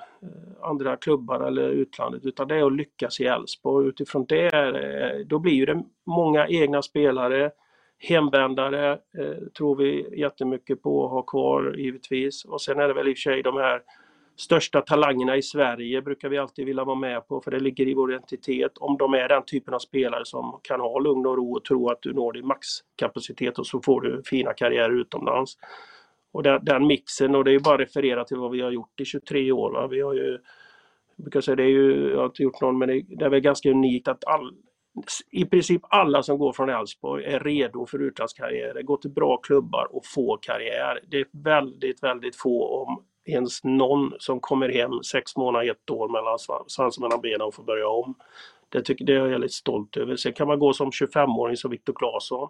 andra 0.61 0.97
klubbar 0.97 1.39
eller 1.39 1.69
utlandet 1.69 2.25
utan 2.25 2.47
det 2.47 2.55
är 2.55 2.65
att 2.65 2.73
lyckas 2.73 3.19
i 3.19 3.25
Elfsborg. 3.25 3.87
Utifrån 3.87 4.25
det, 4.25 4.53
eh, 4.53 5.25
då 5.25 5.39
blir 5.39 5.65
det 5.65 5.83
många 6.05 6.47
egna 6.47 6.81
spelare, 6.81 7.51
hemvändare 7.97 8.91
eh, 8.91 9.47
tror 9.57 9.75
vi 9.75 10.19
jättemycket 10.19 10.81
på 10.81 11.05
att 11.05 11.11
ha 11.11 11.21
kvar 11.21 11.75
givetvis. 11.77 12.45
Och 12.45 12.61
sen 12.61 12.79
är 12.79 12.87
det 12.87 12.93
väl 12.93 13.07
i 13.07 13.13
och 13.13 13.17
för 13.17 13.21
sig 13.21 13.43
de 13.43 13.57
här 13.57 13.81
största 14.35 14.81
talangerna 14.81 15.37
i 15.37 15.41
Sverige 15.41 16.01
brukar 16.01 16.29
vi 16.29 16.37
alltid 16.37 16.65
vilja 16.65 16.83
vara 16.83 16.95
med 16.95 17.27
på 17.27 17.41
för 17.41 17.51
det 17.51 17.59
ligger 17.59 17.87
i 17.87 17.93
vår 17.93 18.11
identitet. 18.11 18.77
Om 18.77 18.97
de 18.97 19.13
är 19.13 19.27
den 19.27 19.45
typen 19.45 19.73
av 19.73 19.79
spelare 19.79 20.25
som 20.25 20.59
kan 20.63 20.79
ha 20.79 20.99
lugn 20.99 21.25
och 21.25 21.37
ro 21.37 21.55
och 21.55 21.63
tro 21.63 21.89
att 21.89 22.01
du 22.01 22.13
når 22.13 22.33
din 22.33 22.47
maxkapacitet 22.47 23.59
och 23.59 23.67
så 23.67 23.81
får 23.81 24.01
du 24.01 24.21
fina 24.25 24.53
karriärer 24.53 24.99
utomlands. 25.01 25.57
Och 26.33 26.43
den, 26.43 26.65
den, 26.65 26.87
mixen, 26.87 27.35
och 27.35 27.43
det 27.43 27.51
är 27.51 27.59
bara 27.59 27.75
att 27.75 27.81
referera 27.81 28.23
till 28.25 28.37
vad 28.37 28.51
vi 28.51 28.61
har 28.61 28.71
gjort 28.71 28.99
i 28.99 29.05
23 29.05 29.51
år. 29.51 29.71
Va? 29.71 29.87
Vi 29.87 30.01
har 30.01 30.13
ju, 30.13 30.39
jag 31.15 31.23
brukar 31.23 31.41
säga, 31.41 31.55
det 31.55 31.63
är 31.63 31.67
ju, 31.67 32.09
jag 32.11 32.17
har 32.17 32.25
inte 32.25 32.43
gjort 32.43 32.61
någon, 32.61 32.77
men 32.77 32.89
det, 32.89 33.01
det 33.07 33.25
är 33.25 33.29
väl 33.29 33.39
ganska 33.39 33.69
unikt 33.69 34.07
att 34.07 34.25
all, 34.25 34.53
i 35.31 35.45
princip 35.45 35.81
alla 35.89 36.23
som 36.23 36.37
går 36.37 36.53
från 36.53 36.69
Elfsborg 36.69 37.25
är 37.25 37.39
redo 37.39 37.85
för 37.85 38.01
utlandskarriärer, 38.01 38.81
går 38.81 38.97
till 38.97 39.11
bra 39.11 39.37
klubbar 39.37 39.87
och 39.91 40.05
får 40.05 40.39
karriär. 40.41 40.99
Det 41.07 41.17
är 41.17 41.27
väldigt, 41.31 42.03
väldigt 42.03 42.35
få, 42.35 42.83
om 42.83 43.03
ens 43.25 43.63
någon 43.63 44.13
som 44.19 44.39
kommer 44.39 44.69
hem 44.69 45.03
sex 45.03 45.35
månader, 45.35 45.71
ett 45.71 45.89
år 45.89 46.09
mellan 46.09 46.39
svansen 46.67 47.01
mellan 47.01 47.21
benen 47.21 47.41
och 47.41 47.55
får 47.55 47.63
börja 47.63 47.87
om. 47.87 48.15
Det, 48.69 48.81
tycker, 48.81 49.05
det 49.05 49.13
är 49.13 49.17
jag 49.17 49.29
väldigt 49.29 49.53
stolt 49.53 49.97
över. 49.97 50.15
Sen 50.15 50.33
kan 50.33 50.47
man 50.47 50.59
gå 50.59 50.73
som 50.73 50.91
25-åring 50.91 51.57
som 51.57 51.71
Viktor 51.71 51.93
Claesson. 51.93 52.49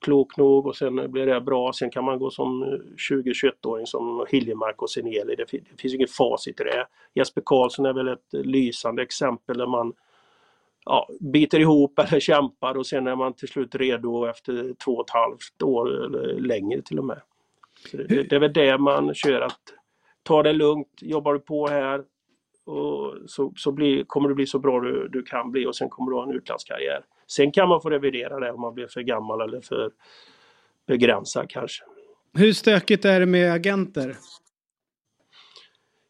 Klok 0.00 0.36
nog 0.36 0.66
och 0.66 0.76
sen 0.76 1.12
blir 1.12 1.26
det 1.26 1.40
bra. 1.40 1.72
Sen 1.72 1.90
kan 1.90 2.04
man 2.04 2.18
gå 2.18 2.30
som 2.30 2.64
20-21-åring 3.10 3.86
som 3.86 4.26
Hiljemark 4.28 4.82
och 4.82 4.90
Seneli. 4.90 5.34
Det, 5.36 5.44
det 5.52 5.80
finns 5.80 5.94
inget 5.94 6.10
facit 6.10 6.60
i 6.60 6.64
det. 6.64 6.86
Jesper 7.14 7.42
Karlsson 7.44 7.86
är 7.86 7.92
väl 7.92 8.08
ett 8.08 8.32
lysande 8.32 9.02
exempel 9.02 9.58
där 9.58 9.66
man 9.66 9.92
ja, 10.84 11.08
biter 11.20 11.60
ihop 11.60 11.98
eller 11.98 12.20
kämpar 12.20 12.76
och 12.76 12.86
sen 12.86 13.06
är 13.06 13.16
man 13.16 13.32
till 13.32 13.48
slut 13.48 13.74
redo 13.74 14.26
efter 14.26 14.74
två 14.84 14.92
och 14.92 15.04
ett 15.08 15.14
halvt 15.14 15.62
år 15.62 16.04
eller 16.04 16.40
längre 16.40 16.82
till 16.82 16.98
och 16.98 17.04
med. 17.04 17.20
Det, 17.92 18.22
det 18.22 18.32
är 18.32 18.40
väl 18.40 18.52
det 18.52 18.78
man 18.78 19.14
kör 19.14 19.40
att 19.40 19.60
ta 20.22 20.42
det 20.42 20.52
lugnt, 20.52 20.98
jobbar 21.00 21.34
du 21.34 21.40
på 21.40 21.66
här 21.66 22.04
och 22.64 23.14
så, 23.26 23.52
så 23.56 23.72
blir, 23.72 24.04
kommer 24.04 24.28
du 24.28 24.34
bli 24.34 24.46
så 24.46 24.58
bra 24.58 24.80
du, 24.80 25.08
du 25.08 25.22
kan 25.22 25.50
bli 25.50 25.66
och 25.66 25.76
sen 25.76 25.88
kommer 25.88 26.10
du 26.10 26.16
ha 26.16 26.24
en 26.24 26.36
utlandskarriär. 26.36 27.04
Sen 27.30 27.52
kan 27.52 27.68
man 27.68 27.80
få 27.80 27.90
revidera 27.90 28.40
det 28.40 28.52
om 28.52 28.60
man 28.60 28.74
blir 28.74 28.86
för 28.86 29.00
gammal 29.00 29.40
eller 29.40 29.60
för 29.60 29.90
begränsad 30.86 31.50
kanske. 31.50 31.84
Hur 32.34 32.52
stökigt 32.52 33.04
är 33.04 33.20
det 33.20 33.26
med 33.26 33.52
agenter? 33.52 34.16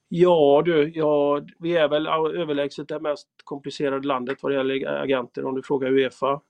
Ja 0.08 0.62
du, 0.64 0.92
ja, 0.94 1.40
vi 1.58 1.76
är 1.76 1.88
väl 1.88 2.06
överlägset 2.06 2.88
det 2.88 3.00
mest 3.00 3.28
komplicerade 3.44 4.06
landet 4.06 4.38
vad 4.42 4.52
det 4.52 4.56
gäller 4.56 4.86
agenter 4.86 5.44
om 5.44 5.54
du 5.54 5.62
frågar 5.62 5.92
Uefa. 5.92 6.40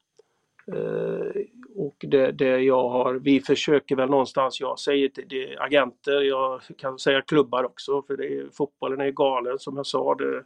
Eh, 0.72 1.42
och 1.76 1.96
det, 1.98 2.32
det 2.32 2.58
jag 2.58 2.88
har, 2.88 3.14
vi 3.14 3.40
försöker 3.40 3.96
väl 3.96 4.10
någonstans, 4.10 4.60
jag 4.60 4.78
säger 4.78 5.08
till 5.08 5.28
det, 5.28 5.56
agenter, 5.58 6.20
jag 6.20 6.60
kan 6.78 6.98
säga 6.98 7.22
klubbar 7.22 7.64
också 7.64 8.02
för 8.02 8.16
det 8.16 8.26
är, 8.26 8.48
fotbollen 8.52 9.00
är 9.00 9.10
galen 9.10 9.58
som 9.58 9.76
jag 9.76 9.86
sa. 9.86 10.14
Det, 10.14 10.44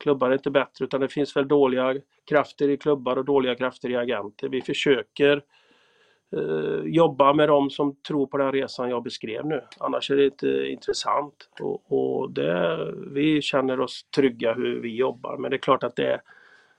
klubbar 0.00 0.30
är 0.30 0.34
inte 0.34 0.50
bättre 0.50 0.84
utan 0.84 1.00
det 1.00 1.08
finns 1.08 1.36
väl 1.36 1.48
dåliga 1.48 1.94
krafter 2.28 2.68
i 2.68 2.76
klubbar 2.76 3.16
och 3.16 3.24
dåliga 3.24 3.54
krafter 3.54 3.90
i 3.90 3.96
agenter. 3.96 4.48
Vi 4.48 4.62
försöker 4.62 5.42
eh, 6.36 6.84
jobba 6.84 7.32
med 7.32 7.48
dem 7.48 7.70
som 7.70 7.96
tror 7.96 8.26
på 8.26 8.36
den 8.36 8.52
resan 8.52 8.90
jag 8.90 9.02
beskrev 9.02 9.46
nu. 9.46 9.60
Annars 9.78 10.10
är 10.10 10.16
det 10.16 10.24
inte 10.24 10.66
intressant. 10.66 11.48
Och, 11.60 11.92
och 11.92 12.30
det, 12.30 12.92
vi 13.06 13.42
känner 13.42 13.80
oss 13.80 14.06
trygga 14.16 14.54
hur 14.54 14.80
vi 14.80 14.96
jobbar 14.96 15.36
men 15.36 15.50
det 15.50 15.56
är 15.56 15.58
klart 15.58 15.84
att 15.84 15.96
det, 15.96 16.20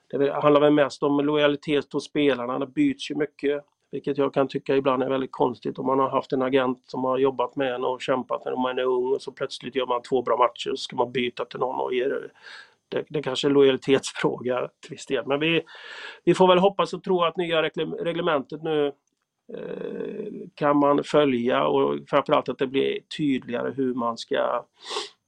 det 0.10 0.34
handlar 0.34 0.62
väl 0.62 0.74
mest 0.74 1.04
om 1.04 1.26
lojalitet 1.26 1.94
hos 1.94 2.06
spelarna. 2.06 2.60
Det 2.60 2.68
byts 2.68 3.12
ju 3.12 3.16
mycket. 3.16 3.64
Vilket 3.92 4.18
jag 4.18 4.34
kan 4.34 4.48
tycka 4.48 4.76
ibland 4.76 5.04
är 5.04 5.10
väldigt 5.10 5.32
konstigt 5.32 5.80
om 5.80 5.86
man 5.86 6.00
har 6.00 6.10
haft 6.10 6.32
en 6.32 6.42
agent 6.42 6.84
som 6.88 7.04
har 7.04 7.18
jobbat 7.18 7.56
med 7.56 7.76
en 7.76 7.84
och 7.84 8.02
kämpat 8.02 8.46
när 8.46 8.56
man 8.56 8.80
är 8.80 8.84
ung 8.84 9.14
och 9.14 9.22
så 9.22 9.32
plötsligt 9.32 9.76
gör 9.76 9.86
man 9.86 10.02
två 10.02 10.22
bra 10.22 10.38
matcher 10.38 10.72
och 10.72 10.80
så 10.80 10.84
ska 10.84 10.96
man 10.96 11.12
byta 11.12 11.46
till 11.46 11.60
någon 11.60 11.80
och 11.80 11.94
ge 11.94 12.08
det. 12.92 13.06
Det, 13.10 13.22
kanske 13.22 13.48
är 13.48 13.50
en 13.50 13.54
lojalitetsfråga 13.54 14.70
till 14.82 14.92
viss 14.92 15.06
del. 15.06 15.28
Men 15.28 15.40
vi, 15.40 15.62
vi 16.24 16.34
får 16.34 16.48
väl 16.48 16.58
hoppas 16.58 16.94
och 16.94 17.04
tro 17.04 17.24
att 17.24 17.38
nya 17.38 17.62
reglementet 17.62 18.64
nu 18.64 18.88
eh, 19.54 20.48
kan 20.56 20.78
man 20.78 21.04
följa 21.04 21.64
och 21.64 22.00
framförallt 22.08 22.50
att 22.50 22.58
det 22.58 22.68
blir 22.68 23.00
tydligare 23.18 23.74
hur 23.76 23.94
man 23.94 24.18
ska 24.18 24.66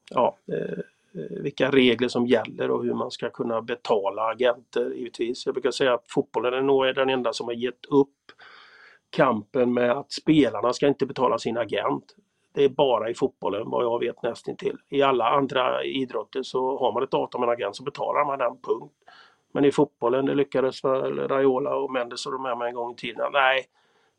ja, 0.09 0.37
eh, 0.53 0.83
vilka 1.29 1.71
regler 1.71 2.07
som 2.07 2.27
gäller 2.27 2.71
och 2.71 2.83
hur 2.83 2.93
man 2.93 3.11
ska 3.11 3.29
kunna 3.29 3.61
betala 3.61 4.21
agenter 4.21 4.91
givetvis. 4.91 5.45
Jag 5.45 5.55
brukar 5.55 5.71
säga 5.71 5.93
att 5.93 6.05
fotbollen 6.09 6.53
är 6.53 6.61
nog 6.61 6.95
den 6.95 7.09
enda 7.09 7.33
som 7.33 7.47
har 7.47 7.53
gett 7.53 7.85
upp 7.85 8.09
kampen 9.09 9.73
med 9.73 9.91
att 9.91 10.11
spelarna 10.11 10.73
ska 10.73 10.87
inte 10.87 11.05
betala 11.05 11.37
sin 11.39 11.57
agent. 11.57 12.15
Det 12.53 12.63
är 12.63 12.69
bara 12.69 13.09
i 13.09 13.13
fotbollen 13.13 13.69
vad 13.69 13.83
jag 13.83 13.99
vet 13.99 14.23
nästintill. 14.23 14.77
I 14.89 15.01
alla 15.01 15.29
andra 15.29 15.83
idrotter 15.83 16.43
så 16.43 16.77
har 16.77 16.91
man 16.91 17.03
ett 17.03 17.13
avtal 17.13 17.41
med 17.41 17.49
en 17.49 17.53
agent 17.53 17.75
så 17.75 17.83
betalar 17.83 18.25
man 18.25 18.39
den, 18.39 18.57
punkt. 18.61 18.93
Men 19.51 19.65
i 19.65 19.71
fotbollen, 19.71 20.25
det 20.25 20.35
lyckades 20.35 20.83
väl 20.83 21.27
Raiola 21.27 21.75
och 21.75 21.91
Mendes 21.91 22.25
och 22.25 22.31
de 22.31 22.45
här 22.45 22.55
med 22.55 22.67
en 22.67 22.75
gång 22.75 22.91
i 22.91 22.95
tiden. 22.95 23.31
Nej, 23.33 23.65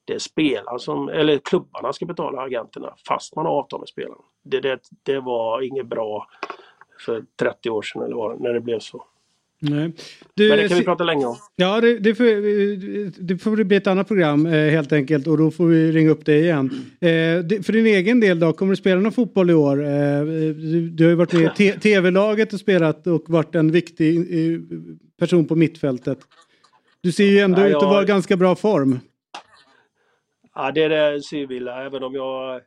det 0.05 0.15
är 0.15 0.19
spelarna 0.19 0.79
som, 0.79 1.09
eller 1.09 1.39
klubbarna 1.39 1.93
ska 1.93 2.07
betala 2.07 2.43
agenterna 2.43 2.95
fast 3.09 3.37
man 3.37 3.47
har 3.47 3.53
avtal 3.53 3.81
med 3.81 3.89
spelarna. 3.89 4.23
Det, 4.43 4.61
det, 4.61 4.81
det 5.03 5.21
var 5.21 5.63
inget 5.63 5.87
bra 5.87 6.27
för 7.07 7.25
30 7.41 7.71
år 7.71 7.83
sedan 7.83 8.03
eller 8.03 8.17
vad, 8.17 8.41
när 8.41 8.53
det 8.53 8.61
blev 8.61 8.79
så. 8.79 9.05
Nej. 9.71 9.93
Du, 10.35 10.49
Men 10.49 10.59
det 10.59 10.69
kan 10.69 10.79
vi 10.79 10.85
prata 10.85 11.05
länge 11.05 11.27
om. 11.27 11.37
Ja, 11.57 11.81
det, 11.81 11.99
det, 11.99 12.15
får, 12.15 12.25
det 13.27 13.39
får 13.39 13.65
bli 13.65 13.77
ett 13.77 13.87
annat 13.87 14.09
program 14.09 14.47
eh, 14.47 14.53
helt 14.71 14.93
enkelt 14.93 15.27
och 15.27 15.39
då 15.39 15.51
får 15.51 15.67
vi 15.67 15.93
ringa 15.93 16.11
upp 16.11 16.25
dig 16.25 16.41
igen. 16.41 16.71
Eh, 17.01 17.63
för 17.63 17.73
din 17.73 17.87
egen 17.87 18.21
del 18.21 18.41
då, 18.41 18.53
kommer 18.53 18.73
du 18.73 18.77
spela 18.77 19.01
någon 19.01 19.13
fotboll 19.13 19.51
i 19.51 19.55
år? 19.55 19.85
Eh, 19.85 19.91
du, 20.25 20.91
du 20.91 21.05
har 21.05 21.11
ju 21.11 21.17
varit 21.17 21.33
med 21.33 21.61
i 21.61 21.73
tv-laget 21.73 22.53
och 22.53 22.61
spelat 22.61 23.07
och 23.07 23.25
varit 23.29 23.55
en 23.55 23.71
viktig 23.71 24.27
person 25.19 25.47
på 25.47 25.57
mittfältet. 25.57 26.19
Du 27.01 27.13
ser 27.13 27.25
ju 27.25 27.39
ändå 27.39 27.61
Ja, 27.61 27.69
ut 27.69 27.75
att 27.75 27.83
jag- 27.83 27.91
vara 27.91 28.03
i 28.03 28.07
ganska 28.07 28.37
bra 28.37 28.55
form. 28.57 28.99
Ja, 30.55 30.73
det 30.73 30.83
är 30.83 30.89
det 30.89 31.23
Sybilla, 31.23 31.87
även 31.87 32.03
om 32.03 32.15
jag 32.15 32.61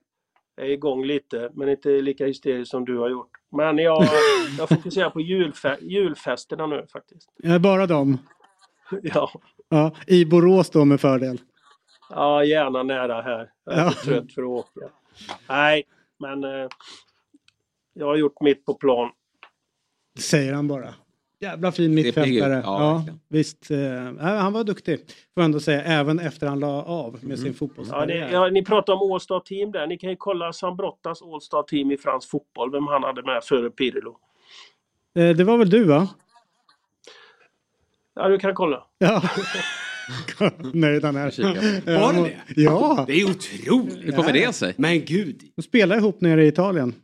är 0.57 0.65
igång 0.65 1.05
lite, 1.05 1.49
men 1.53 1.69
inte 1.69 1.89
lika 1.89 2.25
hysterisk 2.25 2.71
som 2.71 2.85
du 2.85 2.97
har 2.97 3.09
gjort. 3.09 3.31
Men 3.51 3.77
jag, 3.77 4.03
jag 4.57 4.69
fokuserar 4.69 5.09
på 5.09 5.21
julfe 5.21 5.77
julfesterna 5.81 6.67
nu 6.67 6.85
faktiskt. 6.91 7.29
Eh, 7.43 7.57
bara 7.59 7.87
dem. 7.87 8.17
Ja, 9.03 9.31
Ja, 9.69 9.91
I 10.07 10.25
Borås 10.25 10.69
då 10.69 10.85
med 10.85 11.01
fördel. 11.01 11.41
ja 12.09 12.43
gärna 12.43 12.83
nära 12.83 13.21
här. 13.21 13.51
Jag 13.65 13.75
är 13.77 13.83
Ja. 13.83 13.91
för 13.91 14.05
trött 14.05 14.33
för 14.33 14.41
att 14.41 14.47
åka. 14.47 14.89
Nej, 15.49 15.83
men 16.19 16.43
eh, 16.43 16.67
jag 17.93 18.05
har 18.05 18.15
gjort 18.15 18.41
mitt 18.41 18.65
på 18.65 18.73
plan. 18.73 19.09
Säger 20.19 20.53
han 20.53 20.67
bara. 20.67 20.93
Jävla 21.39 21.71
fin 21.71 21.93
mittfältare. 21.93 22.53
Ja, 22.53 23.03
Ja, 23.07 23.13
visst. 23.29 23.71
Eh, 23.71 23.77
ja, 23.77 24.13
han 24.19 24.53
var 24.53 24.63
duktig. 24.63 24.97
Får 24.99 25.05
jag 25.35 25.45
ändå 25.45 25.59
säga. 25.59 25.83
Även 25.83 26.19
efter 26.19 26.47
han 26.47 26.59
la 26.59 26.83
av 26.83 27.13
med 27.13 27.23
Mm. 27.23 27.37
sin 27.37 27.47
Ja, 27.47 27.53
fotbollskarriär. 27.53 28.27
ni, 28.27 28.33
ja, 28.33 28.49
ni 28.49 28.65
pratar 28.65 28.93
om 28.93 29.11
All-Star 29.11 29.39
Team 29.39 29.71
där. 29.71 29.87
Ni 29.87 29.97
kan 29.97 30.09
ju 30.09 30.15
kolla 30.15 30.53
Sambrottas 30.53 31.21
All-Star 31.21 31.63
Team 31.63 31.91
i 31.91 31.97
fransk 31.97 32.29
fotboll, 32.29 32.71
vem 32.71 32.87
han 32.87 33.03
hade 33.03 33.23
med 33.23 33.43
före 33.43 33.69
Pirlo. 33.69 34.17
Eh, 35.19 35.29
det 35.35 35.43
var 35.43 35.57
väl 35.57 35.69
du 35.69 35.83
va? 35.83 36.07
Ja, 38.15 38.27
du 38.27 38.37
kan 38.39 38.53
kolla. 38.55 38.83
Ja. 38.97 39.21
Nöjd 40.73 41.03
han 41.05 41.15
är. 41.15 41.33
Ja, 41.37 41.99
Var 41.99 42.13
det 42.13 42.21
det? 42.23 42.61
Ja. 42.61 43.03
Det 43.07 43.13
är 43.13 43.23
otroligt. 43.29 44.05
Hur 44.07 44.11
kommer 44.11 44.33
det 44.33 44.53
sig? 44.55 44.73
Men 44.77 45.05
gud. 45.05 45.41
De 45.55 45.61
spelar 45.61 45.97
ihop 45.97 46.21
nere 46.21 46.43
i 46.43 46.47
Italien. 46.47 46.95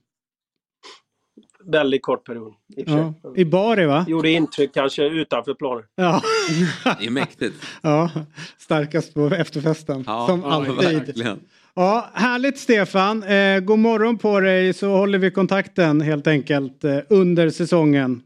Väldigt 1.66 2.02
kort 2.04 2.26
period. 2.26 2.54
I, 2.78 2.84
Ja. 2.88 3.14
I 3.36 3.46
Bari 3.46 3.86
va? 3.86 4.06
Gjorde 4.08 4.30
intryck 4.30 4.74
kanske 4.74 5.04
utanför 5.04 5.54
planen. 5.54 5.84
Ja. 5.96 6.22
Det 7.00 7.06
är 7.06 7.10
mäktigt. 7.12 7.56
ja. 7.82 8.10
Starkast 8.58 9.14
på 9.14 9.26
efterfesten. 9.28 10.04
Ja, 10.08 10.28
Som 10.28 10.42
ja, 10.42 10.52
alltid. 10.52 10.74
verkligen. 10.76 11.40
Ja, 11.76 12.10
härligt 12.14 12.58
Stefan. 12.60 13.24
Eh, 13.24 13.60
god 13.60 13.80
morgon 13.80 14.18
på 14.18 14.40
dig 14.40 14.74
så 14.74 14.88
håller 14.90 15.18
vi 15.20 15.32
kontakten 15.32 16.02
helt 16.02 16.28
enkelt 16.28 16.84
eh, 16.84 16.98
under 17.10 17.50
säsongen. 17.50 18.22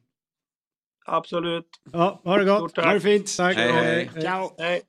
Absolut. 1.05 1.65
Ja, 1.91 2.21
ha 2.23 2.37
det 2.37 2.45
gott. 2.45 2.77
Ha 2.77 2.93
det 2.93 2.99
fint. 2.99 3.37
Tack. 3.37 3.57
Hej, 3.57 3.71
hej. 3.71 4.09
Ciao. 4.21 4.49
Hej. 4.57 4.81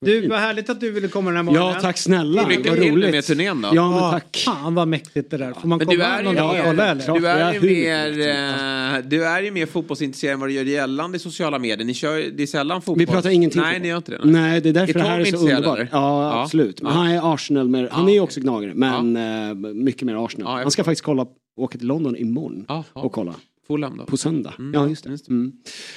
Du, 0.00 0.28
vad 0.28 0.38
härligt 0.38 0.70
att 0.70 0.80
du 0.80 0.90
ville 0.90 1.08
komma 1.08 1.30
den 1.30 1.36
här 1.36 1.42
morgonen. 1.42 1.72
Ja, 1.74 1.80
tack 1.80 1.98
snälla. 1.98 2.48
Lycka 2.48 2.74
till 2.74 2.92
roligt. 2.92 3.10
med 3.10 3.24
turnén 3.24 3.62
då. 3.62 3.68
Ja, 3.72 3.90
men 3.90 3.98
Ja, 3.98 4.10
tack. 4.12 4.36
Fan 4.44 4.74
vad 4.74 4.88
mäktigt 4.88 5.30
det 5.30 5.36
där. 5.36 5.52
Får 5.52 5.68
man 5.68 5.78
Men 5.78 5.86
komma 5.86 5.96
du 5.98 6.02
är 6.02 6.18
ju 6.18 6.24
någon 6.24 6.34
dag 6.34 6.48
och 6.50 6.54
mer, 6.54 6.62
kolla 6.64 6.86
eller? 6.90 7.20
du 7.20 7.26
är 7.28 7.52
ju 7.54 7.60
mer, 7.60 8.98
eh, 8.98 9.08
du 9.08 9.24
är 9.26 9.42
ju 9.42 9.50
mer 9.50 9.66
fotbollsintresserad 9.66 10.34
än 10.34 10.40
vad 10.40 10.48
du 10.48 10.52
gör 10.52 10.64
gällande 10.64 11.16
i 11.16 11.18
sociala 11.18 11.58
medier. 11.58 11.86
Ni 11.86 11.94
kör, 11.94 12.30
det 12.36 12.42
är 12.42 12.46
sällan 12.46 12.82
fotboll. 12.82 12.98
Vi 12.98 13.06
pratar 13.06 13.30
ingenting 13.30 13.60
Nej, 13.62 13.80
ni 13.80 13.88
gör 13.88 13.96
inte 13.96 14.10
det. 14.10 14.20
Nej, 14.24 14.60
det 14.60 14.68
är 14.68 14.72
därför 14.72 14.94
Är 14.94 15.02
det 15.02 15.08
här 15.08 15.20
är 15.20 15.24
så 15.24 15.36
underbart. 15.36 15.78
eller? 15.78 15.88
Ja, 15.92 16.22
Ja. 16.32 16.42
absolut. 16.42 16.82
Men 16.82 16.92
Ja. 16.92 16.98
han 16.98 17.08
är 17.10 17.34
Arsenal, 17.34 17.68
med, 17.68 17.88
han 17.90 18.04
Ja. 18.04 18.10
är 18.10 18.14
ju 18.14 18.20
också 18.20 18.40
gnagare, 18.40 18.72
men 18.74 19.16
eh, 19.16 19.54
mycket 19.74 20.02
mer 20.02 20.24
Arsenal. 20.24 20.52
Ja, 20.58 20.62
han 20.62 20.70
ska 20.70 20.84
faktiskt 20.84 21.04
kolla, 21.04 21.26
åka 21.56 21.78
till 21.78 21.86
London 21.86 22.16
imorgon 22.16 22.64
Ja, 22.68 22.84
ja. 22.94 23.00
och 23.00 23.12
kolla. 23.12 23.34
Fulham 23.68 23.96
då? 23.96 24.04
På 24.04 24.16
söndag. 24.16 24.54
Mm. 24.58 24.74
Ja, 24.74 24.88
just 24.88 25.04
det. 25.04 25.10
Just 25.10 25.26
det. 25.26 25.32
Mm. 25.32 25.52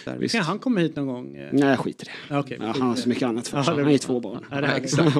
Där. 0.05 0.17
Visst. 0.17 0.35
Kan 0.35 0.43
han 0.43 0.59
komma 0.59 0.79
hit 0.79 0.95
någon 0.95 1.07
gång? 1.07 1.31
Nej, 1.33 1.69
jag 1.69 1.79
skiter 1.79 2.05
i 2.07 2.09
det. 2.29 2.37
Okej, 2.39 2.57
Ja, 2.61 2.67
skit 2.67 2.81
han 2.81 2.87
har 2.89 2.95
så 2.95 3.01
det. 3.03 3.09
mycket 3.09 3.23
annat 3.27 3.47
för 3.47 3.63
sig. 3.63 3.73
Han 3.75 3.83
har 3.83 3.91
ju 3.91 3.97
två 3.97 4.19
barn. 4.19 4.45
Ja, 4.51 4.61
det 4.61 4.67
exakt. 4.75 5.13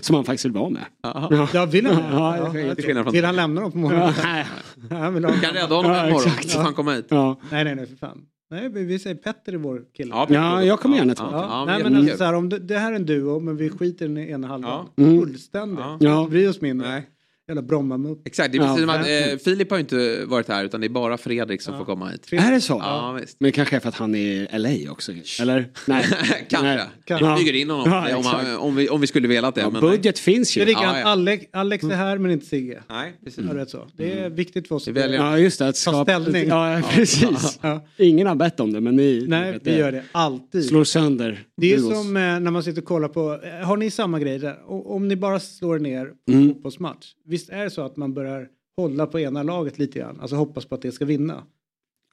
Som 0.00 0.14
han 0.14 0.24
faktiskt 0.24 0.44
vill 0.44 0.52
vara 0.52 0.70
med. 0.70 0.84
Ja. 1.02 1.48
Ja, 1.54 1.66
vill 1.66 1.86
han 1.86 1.96
det? 1.96 2.08
Ja, 2.10 2.36
Ja, 2.36 2.74
från- 3.04 3.12
Vill 3.12 3.24
han 3.24 3.36
lämna 3.36 3.60
dem 3.60 3.72
på 3.72 3.78
morgonen? 3.78 4.12
Nej. 4.24 4.46
Han 4.90 5.14
vill 5.14 5.24
ha... 5.24 5.32
Du 5.32 5.40
kan 5.40 5.52
rädda 5.54 5.74
honom 5.74 5.90
Ja, 5.92 5.98
en 6.04 6.12
morgon. 6.12 6.26
exakt. 6.26 6.50
Så 6.50 6.60
han 6.60 6.74
kommer 6.74 6.94
hit. 6.94 7.06
Ja. 7.08 7.40
Nej, 7.50 7.64
nej, 7.64 7.74
nej, 7.74 7.86
för 7.86 7.96
fan. 7.96 8.18
Nej, 8.50 8.68
vi 8.68 8.98
säger 8.98 9.16
Petter 9.16 9.52
är 9.52 9.56
vår 9.56 9.82
kille. 9.96 10.10
Ja, 10.14 10.26
Ja, 10.30 10.62
jag 10.64 10.80
kommer 10.80 10.96
gärna 10.96 11.14
tillbaka. 11.14 11.36
ja, 11.36 11.42
Ja, 11.50 11.64
nej, 11.64 11.82
men 11.82 11.96
alltså, 11.96 12.16
så 12.16 12.24
här, 12.24 12.34
om 12.34 12.48
det, 12.48 12.58
det 12.58 12.78
här 12.78 12.92
är 12.92 12.96
en 12.96 13.06
duo, 13.06 13.40
men 13.40 13.56
vi 13.56 13.70
skiter 13.70 14.04
i 14.04 14.08
den 14.08 14.18
ena 14.18 14.46
halvan. 14.48 14.86
Ja. 14.96 15.02
Mm. 15.04 15.20
Fullständigt. 15.20 15.78
Ja. 15.80 15.96
Ja. 16.00 16.26
Bry 16.30 16.46
oss 16.48 16.60
mindre. 16.60 16.88
Nej. 16.88 17.06
Jävla 17.48 17.62
Bromma-mupp. 17.62 18.26
Exakt, 18.26 18.52
det 18.52 18.58
är 18.58 18.62
Ja, 18.62 18.66
precis 18.74 18.88
att 18.90 18.96
verkligen. 18.98 19.30
eh, 19.30 19.36
Filip 19.38 19.70
har 19.70 19.76
ju 19.76 19.80
inte 19.80 20.24
varit 20.26 20.48
här 20.48 20.64
utan 20.64 20.80
det 20.80 20.86
är 20.86 20.88
bara 20.88 21.16
Fredrik 21.18 21.62
som 21.62 21.72
Ja. 21.74 21.78
får 21.78 21.84
komma 21.86 22.08
hit. 22.08 22.28
Är 22.32 22.50
det 22.52 22.60
så? 22.60 22.72
Ja, 22.84 23.12
visst. 23.20 23.36
Men 23.40 23.52
kanske 23.52 23.76
är 23.76 23.80
för 23.80 23.88
att 23.88 23.94
han 23.94 24.14
är 24.14 24.18
i 24.18 24.48
LA 24.58 24.90
också. 24.92 25.12
Eller? 25.40 25.66
Nej. 25.86 26.04
Kanske. 26.48 26.66
Nej. 26.66 26.80
Vi 27.06 27.14
Ja. 27.20 27.36
flyger 27.36 27.52
in 27.60 27.70
honom 27.70 27.86
Ja, 28.10 28.16
om, 28.16 28.24
han, 28.26 28.56
om, 28.56 28.76
vi, 28.76 28.88
om 28.88 29.00
vi 29.00 29.06
skulle 29.06 29.28
velat 29.28 29.54
det. 29.54 29.60
Ja, 29.60 29.70
men 29.70 29.80
budget 29.80 30.18
finns 30.18 30.54
Det 30.54 30.60
är 30.60 30.62
ju. 30.62 30.66
likadant, 30.66 30.94
Ja, 30.96 31.00
ja. 31.00 31.06
Alex, 31.08 31.44
Alex 31.52 31.84
är 31.84 31.88
här 31.88 32.18
men 32.18 32.30
inte 32.30 32.46
Sigge. 32.46 32.82
Nej, 32.88 33.12
precis. 33.24 33.44
Ja, 33.48 33.54
vet 33.54 33.70
så. 33.70 33.88
Det 33.96 34.12
är 34.12 34.30
viktigt 34.30 34.68
för 34.68 34.74
oss. 34.74 34.88
Vi 34.88 34.92
väljer- 34.92 35.20
Ja 35.20 35.38
just 35.38 35.58
det, 35.58 35.68
att 35.68 35.74
Ta 35.74 35.78
skapa... 35.80 36.04
ställning. 36.20 36.48
Ja, 36.48 36.80
precis. 36.90 37.58
Ja. 37.62 37.84
Ingen 37.96 38.26
har 38.26 38.34
bett 38.34 38.60
om 38.60 38.72
det 38.72 38.80
men 38.80 38.96
ni 38.96 39.24
Nej, 39.28 39.52
vet 39.52 39.66
vi 39.66 39.76
gör 39.78 39.92
det 39.92 40.04
alltid. 40.12 40.64
Slår 40.64 40.84
sönder 40.84 41.44
Det 41.56 41.72
är 41.74 41.78
som 41.78 42.16
eh, 42.16 42.22
när 42.22 42.50
man 42.50 42.62
sitter 42.62 42.80
och 42.82 42.88
kollar 42.88 43.08
på, 43.08 43.40
eh, 43.44 43.66
har 43.66 43.76
ni 43.76 43.90
samma 43.90 44.18
grej 44.20 44.38
där? 44.38 44.56
Om 44.66 45.08
ni 45.08 45.16
bara 45.16 45.40
slår 45.40 45.78
ner 45.78 46.06
på 46.06 46.32
Mm. 46.32 46.48
fotbollsmatch, 46.48 47.06
visst 47.34 47.50
är 47.50 47.64
det 47.64 47.70
så 47.70 47.82
att 47.82 47.96
man 47.96 48.14
börjar 48.14 48.48
hålla 48.76 49.06
på 49.06 49.20
ena 49.20 49.42
laget 49.42 49.78
lite 49.78 49.98
grann? 49.98 50.18
Alltså 50.20 50.36
hoppas 50.36 50.64
på 50.64 50.74
att 50.74 50.82
det 50.82 50.92
ska 50.92 51.04
vinna. 51.04 51.42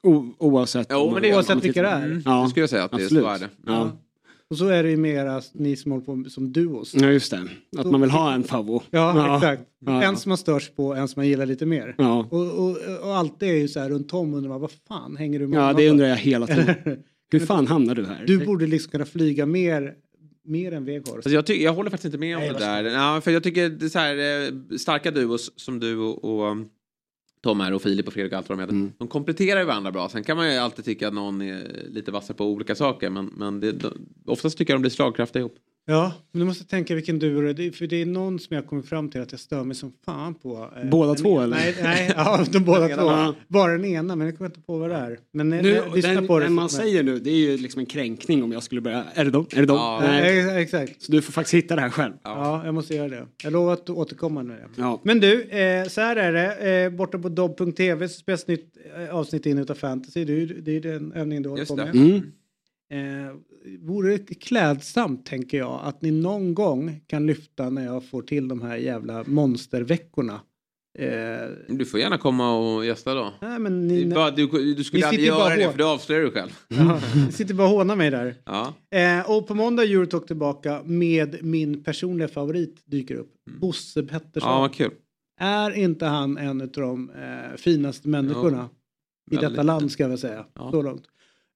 O- 0.02 0.34
oavsett. 0.38 0.86
Jo, 0.90 1.10
men 1.12 1.22
det 1.22 1.34
Oavsett 1.34 1.64
vilka 1.64 1.82
det 1.82 1.88
är. 1.88 2.04
Mm, 2.06 2.22
Ja, 2.24 2.42
det 2.42 2.48
skulle 2.50 2.62
jag 2.62 2.70
säga 2.70 2.84
att 2.84 2.90
det, 2.90 2.96
absolut. 3.04 3.24
så 3.24 3.30
är 3.30 3.38
det. 3.38 3.48
Ja. 3.66 3.90
Och 4.50 4.58
så 4.58 4.66
är 4.68 4.82
det 4.82 4.90
ju 4.90 4.96
mera 4.96 5.42
ni 5.52 5.76
som 5.76 5.92
håller 5.92 6.04
på 6.04 6.30
som 6.30 6.52
duos. 6.52 6.94
ja, 6.94 7.06
just 7.10 7.30
det. 7.30 7.42
Att 7.78 7.90
man 7.90 8.00
vill 8.00 8.10
ha 8.10 8.32
en 8.32 8.44
favvo. 8.44 8.82
Ja, 8.90 9.36
exakt. 9.36 9.62
Ja, 9.86 9.92
En 9.92 10.02
ja. 10.02 10.16
som 10.16 10.28
man 10.30 10.38
störs 10.38 10.70
på, 10.76 10.94
en 10.94 11.08
som 11.08 11.20
man 11.20 11.28
gillar 11.28 11.46
lite 11.46 11.66
mer. 11.66 11.94
Ja. 11.98 12.28
Och, 12.30 12.46
och, 12.58 12.76
och 13.02 13.16
allt 13.16 13.42
är 13.42 13.46
ju 13.54 13.68
så 13.68 13.80
här 13.80 13.90
runt 13.90 14.12
om 14.14 14.34
undrar 14.34 14.48
man, 14.50 14.60
vad 14.60 14.70
fan 14.88 15.16
hänger 15.16 15.38
du 15.38 15.46
med 15.46 15.58
ja, 15.58 15.72
det 15.72 15.90
undrar 15.90 16.06
jag 16.06 16.16
hela 16.16 16.46
tiden. 16.46 16.74
Hur 17.32 17.40
fan 17.40 17.66
hamnar 17.66 17.94
du 17.94 18.06
här? 18.06 18.24
Du 18.26 18.46
borde 18.46 18.66
liksom 18.66 18.90
kunna 18.90 19.04
flyga 19.04 19.46
mer, 19.46 19.94
mer 20.44 20.72
än 20.72 20.84
Weghorst. 20.84 21.26
Alltså 21.26 21.30
jag, 21.30 21.50
jag 21.50 21.72
håller 21.72 21.90
faktiskt 21.90 22.04
inte 22.04 22.18
med 22.18 22.36
om 22.36 22.42
Nej, 22.42 22.52
det 22.52 22.58
där. 22.58 22.84
Ja, 22.84 23.20
för 23.20 23.30
jag 23.30 23.42
tycker 23.42 23.68
det 23.68 23.84
är 23.84 23.88
så 23.88 23.98
här, 23.98 24.16
eh, 24.16 24.76
starka 24.76 25.10
duos 25.10 25.52
som 25.56 25.80
du 25.80 25.96
och, 25.96 26.24
och 26.24 26.50
um, 26.50 26.68
Tom 27.42 27.60
är 27.60 27.72
och 27.72 27.82
Filip 27.82 28.06
och 28.06 28.12
Fredrik 28.12 28.32
och 28.32 28.38
allt 28.38 28.48
vad 28.48 28.58
de 28.58 28.62
heter. 28.62 28.74
Mm. 28.74 28.92
De 28.98 29.08
kompletterar 29.08 29.60
ju 29.60 29.66
varandra 29.66 29.92
bra. 29.92 30.08
Sen 30.08 30.24
kan 30.24 30.36
man 30.36 30.52
ju 30.52 30.58
alltid 30.58 30.84
tycka 30.84 31.08
att 31.08 31.14
någon 31.14 31.42
är 31.42 31.86
lite 31.88 32.10
vassare 32.10 32.36
på 32.36 32.46
olika 32.46 32.74
saker. 32.74 33.10
Men, 33.10 33.26
men 33.26 33.60
det, 33.60 33.72
de, 33.72 33.92
oftast 34.26 34.58
tycker 34.58 34.72
jag 34.72 34.78
de 34.78 34.82
blir 34.82 34.90
slagkraftiga 34.90 35.40
ihop. 35.40 35.56
Ja, 35.86 36.12
men 36.32 36.40
du 36.40 36.46
måste 36.46 36.64
tänka 36.64 36.94
vilken 36.94 37.18
duo 37.18 37.52
det 37.52 37.66
är. 37.66 37.70
För 37.70 37.86
det 37.86 38.02
är 38.02 38.06
någon 38.06 38.38
som 38.38 38.56
jag 38.56 38.66
kommit 38.66 38.88
fram 38.88 39.10
till 39.10 39.20
att 39.20 39.32
jag 39.32 39.40
stör 39.40 39.64
mig 39.64 39.76
som 39.76 39.92
fan 40.04 40.34
på. 40.34 40.70
eh, 40.82 40.88
Båda 40.90 41.14
två, 41.14 41.30
ena- 41.42 41.44
eller? 41.44 41.56
Nej, 41.56 41.76
nej 41.82 42.12
ja, 42.16 42.44
de 42.52 42.58
båda 42.58 42.88
två. 42.96 43.02
Ja. 43.06 43.34
Bara 43.48 43.72
den 43.72 43.84
ena, 43.84 44.16
men 44.16 44.26
jag 44.26 44.36
kommer 44.38 44.48
inte 44.50 44.60
på 44.60 44.78
vad 44.78 44.90
det 44.90 44.96
är. 44.96 45.18
Men 45.32 45.52
eh, 45.52 45.62
Nu, 45.62 45.72
när- 45.74 45.94
lyssna 45.96 46.12
den, 46.14 46.26
på 46.26 46.38
det. 46.38 46.44
den 46.44 46.52
man 46.54 46.68
säger 46.68 47.02
nu, 47.02 47.18
det 47.18 47.30
är 47.30 47.34
ju 47.36 47.56
liksom 47.58 47.78
en 47.80 47.86
kränkning 47.86 48.42
om 48.44 48.52
jag 48.52 48.62
skulle 48.62 48.80
börja... 48.80 49.04
Är 49.14 49.24
det 49.24 49.30
dem? 49.30 49.46
Är 49.52 49.60
det 49.60 49.66
dem? 49.66 49.76
Ja. 49.76 50.00
Nej. 50.02 50.62
Exakt. 50.62 51.02
Så 51.02 51.12
du 51.12 51.22
får 51.22 51.32
faktiskt 51.32 51.54
hitta 51.54 51.74
det 51.76 51.82
här 51.82 51.90
själv. 51.90 52.12
Ja, 52.22 52.64
jag 52.64 52.74
måste 52.74 52.94
göra 52.94 53.08
det. 53.08 53.26
Jag 53.42 53.52
lovar 53.52 53.72
att 53.72 53.90
återkomma 53.90 54.42
nu. 54.42 54.56
Ja. 54.76 55.00
Men 55.04 55.20
du, 55.20 55.42
eh, 55.42 55.86
så 55.88 56.00
här 56.00 56.16
är 56.16 56.32
det. 56.32 56.70
Eh, 56.84 56.90
borta 56.90 57.18
på 57.18 57.28
dobb.tv 57.28 58.08
så 58.08 58.18
spelas 58.18 58.46
nytt 58.46 58.76
eh, 59.08 59.14
avsnitt 59.14 59.46
in 59.46 59.58
utav 59.58 59.74
fantasy. 59.74 60.24
Det 60.24 60.32
är, 60.32 60.36
ju- 60.36 60.60
det 60.60 60.76
är 60.76 60.80
den 60.80 61.12
övningen 61.12 61.42
du 61.42 61.48
håller 61.48 61.60
Just 61.60 61.70
på 61.70 61.76
det. 61.76 61.84
med. 61.84 61.94
Mm. 62.90 63.26
Eh, 63.28 63.32
vore 63.80 64.16
det 64.16 64.34
klädsamt, 64.34 65.26
tänker 65.26 65.58
jag, 65.58 65.80
att 65.84 66.02
ni 66.02 66.10
någon 66.10 66.54
gång 66.54 67.00
kan 67.06 67.26
lyfta 67.26 67.70
när 67.70 67.84
jag 67.84 68.04
får 68.08 68.22
till 68.22 68.48
de 68.48 68.62
här 68.62 68.76
jävla 68.76 69.24
monsterveckorna. 69.26 70.40
Eh, 70.98 71.48
Du 71.68 71.84
får 71.84 72.00
gärna 72.00 72.18
komma 72.18 72.54
och 72.58 72.86
gästa 72.86 73.14
då. 73.14 73.32
nej, 73.40 73.58
men 73.58 73.88
ni, 73.88 74.06
bara, 74.06 74.30
du, 74.30 74.74
du 74.74 74.84
skulle 74.84 75.06
aldrig 75.06 75.26
göra 75.26 75.56
det 75.56 75.70
för 75.70 75.78
du 75.78 75.84
avslöjar 75.84 76.22
dig 76.22 76.30
själv. 76.30 76.50
ja, 76.68 77.00
ni 77.26 77.32
sitter 77.32 77.54
bara 77.54 77.68
och 77.68 77.74
hånar 77.74 77.96
mig 77.96 78.10
där. 78.10 78.34
Ja. 78.44 78.74
Eh, 78.90 79.30
och 79.30 79.46
på 79.46 79.54
måndag 79.54 79.82
Eurotalk 79.84 80.26
tillbaka 80.26 80.80
med 80.84 81.36
min 81.42 81.82
personliga 81.84 82.28
favorit 82.28 82.82
dyker 82.84 83.14
upp. 83.14 83.32
Bosse 83.60 84.02
Pettersson. 84.02 84.50
ja, 84.50 84.60
vad 84.60 84.74
kul. 84.74 84.90
Är 85.40 85.70
inte 85.70 86.06
han 86.06 86.38
en 86.38 86.60
av 86.60 86.68
de 86.68 87.10
eh, 87.10 87.56
finaste 87.56 88.08
människorna 88.08 88.68
i 89.30 89.34
väldigt. 89.34 89.50
detta 89.50 89.62
land 89.62 89.92
ska 89.92 90.02
jag 90.02 90.08
väl 90.08 90.18
säga. 90.18 90.44
Ja. 90.54 90.70
Så 90.70 90.82
långt. 90.82 91.04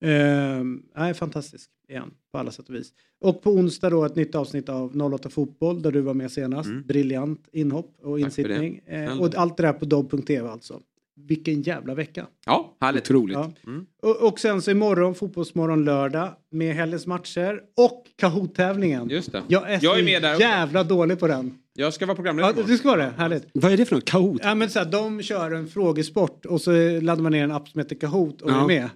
Eh, 0.05 0.64
nej, 0.97 1.14
fantastisk 1.14 1.70
igen 1.88 2.11
på 2.32 2.38
alla 2.38 2.51
sätt 2.51 2.68
och 2.68 2.74
vis. 2.74 2.92
Och 3.20 3.42
på 3.42 3.51
onsdag 3.51 3.90
då 3.90 4.05
ett 4.05 4.16
nytt 4.16 4.34
avsnitt 4.34 4.68
av 4.68 5.03
08 5.14 5.30
Fotboll 5.30 5.82
där 5.82 5.92
du 5.92 6.01
var 6.01 6.14
med 6.14 6.30
senast. 6.32 6.68
Mm. 6.68 6.82
Briljant 6.86 7.49
inhopp 7.53 7.94
och 8.03 8.20
insittning. 8.20 8.80
Eh, 8.86 9.20
och 9.20 9.34
allt 9.36 9.57
det 9.57 9.62
där 9.62 9.72
på 9.72 9.84
dobb.tv 9.84 10.49
alltså. 10.49 10.80
Vilken 11.20 11.62
jävla 11.62 11.94
vecka. 11.94 12.26
Ja, 12.47 12.76
härligt. 12.80 13.03
Otroligt. 13.11 13.34
Ja. 13.36 13.53
Mm. 13.66 13.86
Och, 14.03 14.16
och 14.28 14.40
sen 14.40 14.62
så 14.62 14.70
imorgon 14.70 15.14
fotbollsmorgon 15.14 15.84
lördag 15.84 16.28
med 16.51 16.74
helgens 16.74 17.07
matcher 17.07 17.61
och 17.76 18.05
Kahoot-tävlingen. 18.16 19.09
Just 19.11 19.32
det. 19.32 19.42
Jag 19.49 19.70
är, 19.72 19.78
Jag 19.82 19.99
är 19.99 20.05
med 20.05 20.22
där 20.22 20.30
också. 20.32 20.42
jävla 20.42 20.84
dålig 20.84 21.18
på 21.20 21.26
den. 21.26 21.59
Jag 21.74 21.94
ska 21.94 22.07
vara 22.07 22.14
programledare 22.14 22.55
Ja, 22.57 22.62
du 22.66 22.78
ska 22.78 22.88
vara 22.88 23.01
det. 23.05 23.12
Härligt. 23.16 23.47
Vad 23.55 23.72
är 23.72 23.76
det 23.76 23.84
för 23.86 23.94
något? 23.94 24.05
Kahoot? 24.05 24.40
Ja, 24.44 24.55
men 24.55 24.70
så 24.70 24.78
här, 24.78 24.86
de 24.86 25.22
kör 25.22 25.51
en 25.51 25.68
frågesport 25.68 26.47
och 26.47 26.61
så 26.61 26.70
laddar 27.01 27.22
man 27.22 27.32
ner 27.32 27.44
en 27.44 27.53
app 27.53 27.68
som 27.68 27.78
heter 27.78 27.97
Kahoot 27.97 28.42
och 28.42 28.51
Ja. 28.51 28.62
är 28.62 28.66
med. 28.66 28.88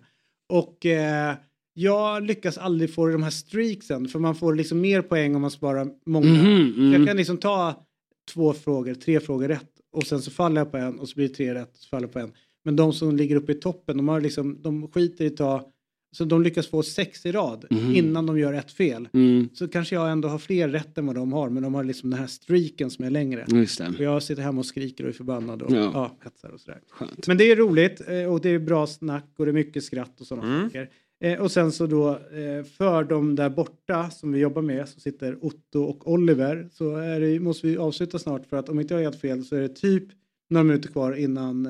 Och 0.51 0.87
eh, 0.87 1.35
jag 1.75 2.23
lyckas 2.23 2.59
aldrig 2.59 2.95
få 2.95 3.07
de 3.07 3.23
här 3.23 3.31
streaksen 3.31 4.09
för 4.09 4.19
man 4.19 4.35
får 4.35 4.55
liksom 4.55 4.81
mer 4.81 5.03
poäng 5.03 5.35
om 5.35 5.43
man 5.43 5.51
sparar 5.51 5.89
många. 6.07 6.27
Mhm, 6.27 6.73
Så 6.75 6.81
mm. 6.81 6.93
Jag 6.93 7.07
kan 7.07 7.17
liksom 7.17 7.39
ta 7.39 7.87
två 8.35 8.53
frågor, 8.53 8.95
tre 8.95 9.21
frågor 9.21 9.49
rätt 9.49 9.71
och 9.93 10.07
sen 10.07 10.23
så 10.23 10.31
faller 10.31 10.61
jag 10.61 10.71
på 10.71 10.77
en 10.77 10.99
och 10.99 11.09
så 11.09 11.15
blir 11.15 11.29
det 11.29 11.35
tre 11.35 11.55
rätt 11.55 11.71
och 11.73 11.79
så 11.79 11.89
faller 11.89 12.07
jag 12.07 12.13
på 12.13 12.19
en. 12.19 12.33
Men 12.65 12.77
de 12.77 12.93
som 12.93 13.17
ligger 13.17 13.37
uppe 13.37 13.53
i 13.53 13.55
toppen, 13.55 13.97
de, 13.97 14.09
har 14.09 14.21
liksom, 14.21 14.63
de 14.63 14.89
skiter 14.89 15.25
i 15.25 15.29
att 15.29 15.37
ta, 15.37 15.73
så 16.13 16.25
de 16.25 16.43
lyckas 16.43 16.67
få 16.67 16.83
sex 16.83 17.27
i 17.27 17.33
rad 17.33 17.65
Mhm. 17.71 17.95
innan 17.95 18.27
de 18.27 18.39
gör 18.39 18.53
ett 18.53 18.73
fel. 18.73 19.09
Mm, 19.13 19.49
Så 19.55 19.69
kanske 19.69 19.95
jag 19.95 20.11
ändå 20.13 20.29
har 20.29 20.39
fler 20.39 20.69
rätt 20.69 20.99
än 20.99 21.07
vad 21.07 21.15
de 21.17 21.33
har, 21.33 21.49
men 21.51 21.63
de 21.63 21.75
har 21.75 21.85
liksom 21.85 22.11
den 22.11 22.19
här 22.21 22.27
streaken 22.27 22.91
som 22.91 23.05
är 23.05 23.11
längre. 23.11 23.45
just 23.49 23.79
det. 23.79 23.89
Och 23.89 24.01
jag 24.01 24.23
sitter 24.23 24.43
hemma 24.43 24.59
och 24.59 24.67
skriker 24.67 25.05
och 25.05 25.11
är 25.11 25.15
förbannad 25.15 25.63
och 25.63 25.71
Ja. 25.73 25.91
ja. 25.95 26.17
hetsar 26.25 26.49
och 26.49 26.61
sådär. 26.61 26.81
Skönt. 26.91 27.27
Men 27.27 27.37
det 27.39 27.45
är 27.51 27.57
roligt 27.57 28.01
eh, 28.09 28.25
och 28.33 28.41
det 28.41 28.49
är 28.51 28.59
bra 28.59 28.87
snack 28.87 29.27
och 29.37 29.45
det 29.47 29.51
är 29.51 29.53
mycket 29.53 29.85
skratt 29.85 30.21
och 30.21 30.27
sådana 30.27 30.49
Mm. 30.57 30.69
saker. 30.69 30.91
Eh, 31.23 31.41
och 31.41 31.51
sen 31.53 31.73
så 31.73 31.87
då 31.87 32.09
eh, 32.11 32.65
för 32.77 33.05
de 33.05 33.35
där 33.37 33.51
borta 33.51 34.11
som 34.11 34.33
vi 34.33 34.39
jobbar 34.41 34.63
med 34.63 34.89
så 34.89 35.01
sitter 35.01 35.45
Otto 35.45 35.81
och 35.83 36.11
Oliver 36.13 36.69
så 36.73 36.97
är 36.97 37.21
det, 37.21 37.41
måste 37.41 37.67
vi 37.67 37.77
avsluta 37.77 38.19
snart 38.19 38.47
för 38.47 38.57
att 38.57 38.69
om 38.69 38.81
inte 38.81 38.95
jag 38.95 38.99
har 38.99 39.03
helt 39.05 39.21
fel 39.21 39.45
så 39.45 39.57
är 39.57 39.61
det 39.61 39.69
typ 39.69 40.05
några 40.51 40.65
minuter 40.65 40.89
kvar 40.89 41.13
innan 41.13 41.69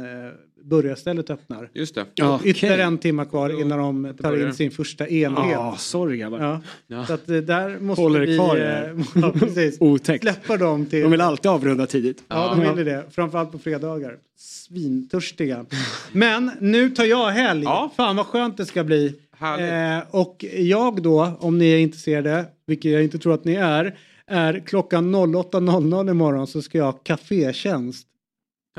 börjarstället 0.63 1.31
öppnar. 1.31 1.71
Just 1.75 1.95
det. 1.95 2.05
Ja, 2.15 2.35
Och 2.35 2.41
ytterligare 2.45 2.83
en 2.83 2.99
timme 2.99 3.25
kvar 3.25 3.61
innan 3.61 3.79
de 3.79 4.15
tar 4.23 4.47
in 4.47 4.55
sin 4.55 4.71
första 4.71 5.09
enhet. 5.09 5.51
Ja, 5.53 5.75
sorry 5.79 6.17
grabbar. 6.19 6.41
Ja. 6.41 6.61
Ja. 6.87 7.07
Så 7.07 7.13
att 7.13 7.29
eh, 7.29 7.37
där 7.37 7.79
måste 7.79 8.03
Håller 8.03 8.21
det 8.21 8.27
vi 8.27 8.37
kvar 8.37 8.57
eh, 8.57 9.05
ja, 9.23 9.33
precis, 9.33 9.77
Otäckt. 9.81 10.25
släppa 10.25 10.57
dem 10.57 10.87
till... 10.87 11.03
De 11.03 11.11
vill 11.11 11.21
alltid 11.21 11.51
avrunda 11.51 11.87
tidigt. 11.87 12.23
Ja, 12.29 12.55
de 12.55 12.75
ville 12.77 12.91
det. 12.91 13.05
Framförallt 13.11 13.53
på 13.53 13.59
fredagar. 13.59 14.17
Svintörstiga. 14.39 15.67
Men 16.13 16.51
nu 16.61 16.91
tar 16.91 17.05
jag 17.05 17.29
helg. 17.31 17.65
Ja. 17.65 17.91
Fan 17.97 18.17
vad 18.17 18.27
skönt 18.27 18.57
det 18.57 18.67
ska 18.67 18.85
bli. 18.85 19.15
Eh, 19.41 19.99
och 20.11 20.45
jag 20.57 21.03
då, 21.03 21.33
om 21.41 21.59
ni 21.59 21.71
är 21.73 21.79
intresserade, 21.79 22.45
vilket 22.67 22.93
jag 22.93 23.03
inte 23.05 23.19
tror 23.19 23.35
att 23.35 23.45
ni 23.45 23.55
är, 23.55 23.99
är 24.27 24.63
klockan 24.67 25.15
08.00 25.15 26.11
imorgon 26.11 26.47
så 26.47 26.63
ska 26.63 26.79
jag 26.79 26.85
ha 26.85 26.93
kafétjänst. 26.93 28.07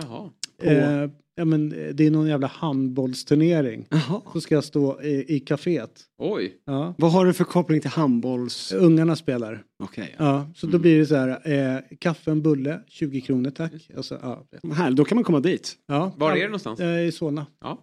Jaha. 0.02 0.30
Eh, 0.64 1.10
ja, 1.36 1.46
men, 1.46 1.72
eh, 1.74 1.88
det 1.94 2.06
är 2.08 2.12
någon 2.12 2.28
jävla 2.28 2.48
handbollsturnering. 2.48 3.88
Jaha. 3.90 4.22
Så 4.34 4.42
ska 4.42 4.56
jag 4.56 4.64
stå 4.64 5.02
i, 5.02 5.36
i 5.36 5.40
kaféet. 5.40 5.92
Oj. 6.18 6.54
Ja. 6.66 6.94
Vad 6.98 7.12
har 7.12 7.26
du 7.26 7.34
för 7.34 7.44
koppling 7.44 7.82
till 7.82 7.90
handbolls... 7.90 8.72
Ungarna 8.72 9.16
spelar. 9.16 9.64
Okej. 9.84 10.16
Ja, 10.20 10.52
så 10.56 10.68
då 10.68 10.80
blir 10.80 11.00
det 11.00 11.06
så 11.06 11.16
här, 11.16 11.52
eh, 11.76 11.82
kaffe, 12.00 12.32
en 12.32 12.42
bulle, 12.42 12.80
20 12.88 13.22
kronor 13.22 13.50
tack. 13.52 13.72
Och 13.98 14.06
så, 14.06 14.18
ja, 14.22 14.46
Här, 14.74 14.92
då 14.92 15.06
kan 15.06 15.16
man 15.16 15.24
komma 15.24 15.40
dit. 15.40 15.74
ja. 15.88 16.14
Var 16.18 16.32
är 16.32 16.36
det 16.36 16.46
någonstans? 16.46 16.80
Eh, 16.80 17.02
I 17.02 17.12
Solna. 17.12 17.46
Ja. 17.62 17.82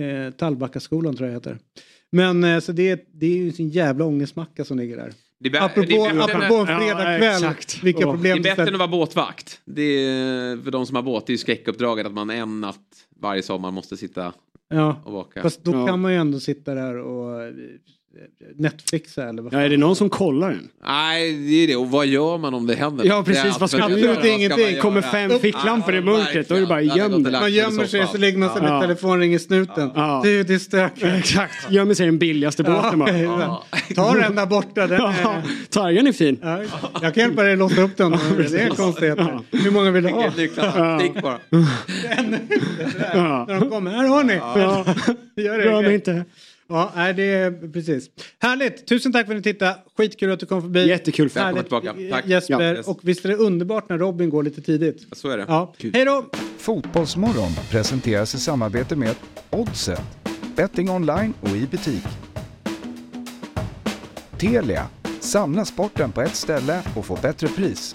Eh, 0.00 0.30
Tallbackaskolan 0.30 1.16
tror 1.16 1.28
jag 1.28 1.34
heter. 1.34 1.58
Men 2.12 2.44
eh, 2.44 2.60
så 2.60 2.72
det, 2.72 3.08
det 3.12 3.26
är 3.26 3.36
ju 3.36 3.52
sin 3.52 3.68
jävla 3.70 4.04
ångestmacka 4.04 4.64
som 4.64 4.78
ligger 4.78 4.96
där. 4.96 5.12
Det 5.40 5.48
är, 5.58 5.62
Apropå, 5.62 5.86
det 5.88 5.94
är 5.96 6.14
bättre, 6.14 6.22
apropå 6.36 6.54
en 6.54 6.66
Ja, 6.68 6.78
fredagkväll, 6.78 7.34
exakt. 7.44 7.82
vilka 7.82 8.00
det 8.00 8.12
problem 8.12 8.38
är 8.38 8.42
bättre 8.42 8.62
än 8.62 8.68
att 8.74 8.78
vara 8.78 8.88
båtvakt. 8.88 9.60
Det 9.64 9.82
är, 9.82 10.62
för 10.62 10.70
de 10.70 10.86
som 10.86 10.96
har 10.96 11.02
båt, 11.02 11.26
det 11.26 11.30
är 11.30 11.34
ju 11.34 11.38
skräckuppdraget 11.38 12.06
att 12.06 12.12
man 12.12 12.30
en 12.30 12.60
natt 12.60 12.80
varje 13.20 13.42
sommar 13.42 13.70
måste 13.70 13.96
sitta 13.96 14.32
Ja, 14.68 15.02
och 15.04 15.12
vaka. 15.12 15.42
fast 15.42 15.64
då 15.64 15.72
Ja. 15.72 15.86
kan 15.86 16.00
man 16.00 16.12
ju 16.12 16.18
ändå 16.18 16.40
sitta 16.40 16.74
där 16.74 16.96
och 16.96 17.52
Netflixa 18.56 19.28
eller 19.28 19.42
vad 19.42 19.52
Ja, 19.52 19.58
är 19.60 19.68
det 19.68 19.76
någon 19.76 19.96
som 19.96 20.10
kollar 20.10 20.50
den? 20.50 20.68
Nej, 20.86 21.32
det 21.32 21.54
är 21.54 21.66
det. 21.66 21.76
Och 21.76 21.90
vad 21.90 22.06
gör 22.06 22.38
man 22.38 22.54
om 22.54 22.66
det 22.66 22.74
händer? 22.74 23.04
Ja, 23.04 23.22
precis. 23.26 23.42
Det 23.54 23.60
Vad 23.60 23.70
ska- 23.70 23.78
absolut- 23.78 23.82
absolut 23.96 24.06
vad 24.16 24.24
ska 24.24 24.28
ingenting. 24.34 24.72
man 24.72 24.80
Kommer 24.80 25.00
göra? 25.02 25.10
fem 25.10 25.30
ficklampor 25.40 25.94
i 25.94 26.00
mörkret, 26.00 26.48
då 26.48 26.54
är 26.54 26.60
det 26.60 26.66
bara 26.66 26.80
göm 26.82 27.22
lagt 27.22 27.40
Man 27.42 27.52
gömmer 27.52 27.84
sig 27.86 28.06
så 28.06 28.18
lägger 28.18 28.38
man 28.38 28.52
sig 28.52 28.62
med 28.62 28.70
Ja. 28.70 28.80
telefonen 28.80 29.32
i 29.32 29.38
snuten. 29.38 29.90
Ja. 29.94 30.20
Du, 30.24 30.42
det 30.42 30.54
är 30.54 30.58
stökigt. 30.58 31.04
Exakt. 31.06 31.70
Gömmer 31.70 31.94
sig 31.94 32.04
i 32.06 32.08
den 32.08 32.18
billigaste 32.18 32.62
båten 32.62 32.98
bara. 32.98 33.18
Ja. 33.18 33.64
Ta 33.96 34.14
den 34.14 34.34
där 34.34 34.46
borta. 34.46 34.86
Den 34.86 35.00
är... 35.00 35.42
Targen 35.70 36.06
är 36.06 36.12
fin. 36.12 36.38
ja, 36.42 36.62
jag 37.02 37.14
kan 37.14 37.22
hjälpa 37.22 37.42
dig 37.42 37.52
att 37.52 37.58
låsa 37.58 37.82
upp 37.82 37.96
den. 37.96 38.10
Det 38.50 38.60
är 38.62 38.68
konstigheter. 38.68 39.38
Hur 39.50 39.70
många 39.70 39.90
vill 39.90 40.02
du 40.02 40.08
ha? 40.10 40.30
Stick 40.32 40.56
bara. 41.22 41.38
När 43.46 43.60
de 43.60 43.70
kommer. 43.70 43.90
Här 43.90 44.08
har 44.08 44.24
ni. 44.24 44.34
Ja. 44.34 44.84
Gör 45.36 45.58
Rör 45.58 45.82
mig 45.82 45.90
det. 45.90 45.94
inte. 45.94 46.24
Ja, 46.74 46.92
nej, 46.96 47.14
det 47.14 47.22
är 47.22 47.72
precis. 47.72 48.10
Härligt! 48.38 48.86
Tusen 48.86 49.12
tack 49.12 49.26
för 49.26 49.32
att 49.32 49.36
ni 49.36 49.42
tittade. 49.42 49.76
Skitkul 49.96 50.32
att 50.32 50.40
du 50.40 50.46
kom 50.46 50.62
förbi. 50.62 50.88
Jättekul. 50.88 51.28
Välkommen 51.28 51.46
Härligt, 51.46 51.96
tillbaka. 51.96 52.16
Tack. 52.16 52.26
Jesper. 52.26 52.60
Ja. 52.60 52.74
Yes. 52.74 52.86
Och 52.86 52.98
visst 53.02 53.24
är 53.24 53.28
det 53.28 53.36
underbart 53.36 53.88
när 53.88 53.98
Robin 53.98 54.30
går 54.30 54.42
lite 54.42 54.60
tidigt? 54.60 55.06
Så 55.12 55.28
är 55.28 55.36
det. 55.36 55.44
Ja. 55.48 55.74
Hej 55.92 56.04
då! 56.04 56.24
Fotbollsmorgon 56.58 57.50
presenteras 57.70 58.34
i 58.34 58.38
samarbete 58.38 58.96
med 58.96 59.14
Oddset, 59.50 60.02
betting 60.56 60.90
online 60.90 61.34
och 61.40 61.48
i 61.48 61.66
butik. 61.70 62.04
Telia, 64.38 64.86
samla 65.20 65.64
sporten 65.64 66.12
på 66.12 66.22
ett 66.22 66.36
ställe 66.36 66.82
och 66.96 67.06
få 67.06 67.18
bättre 67.22 67.48
pris. 67.48 67.94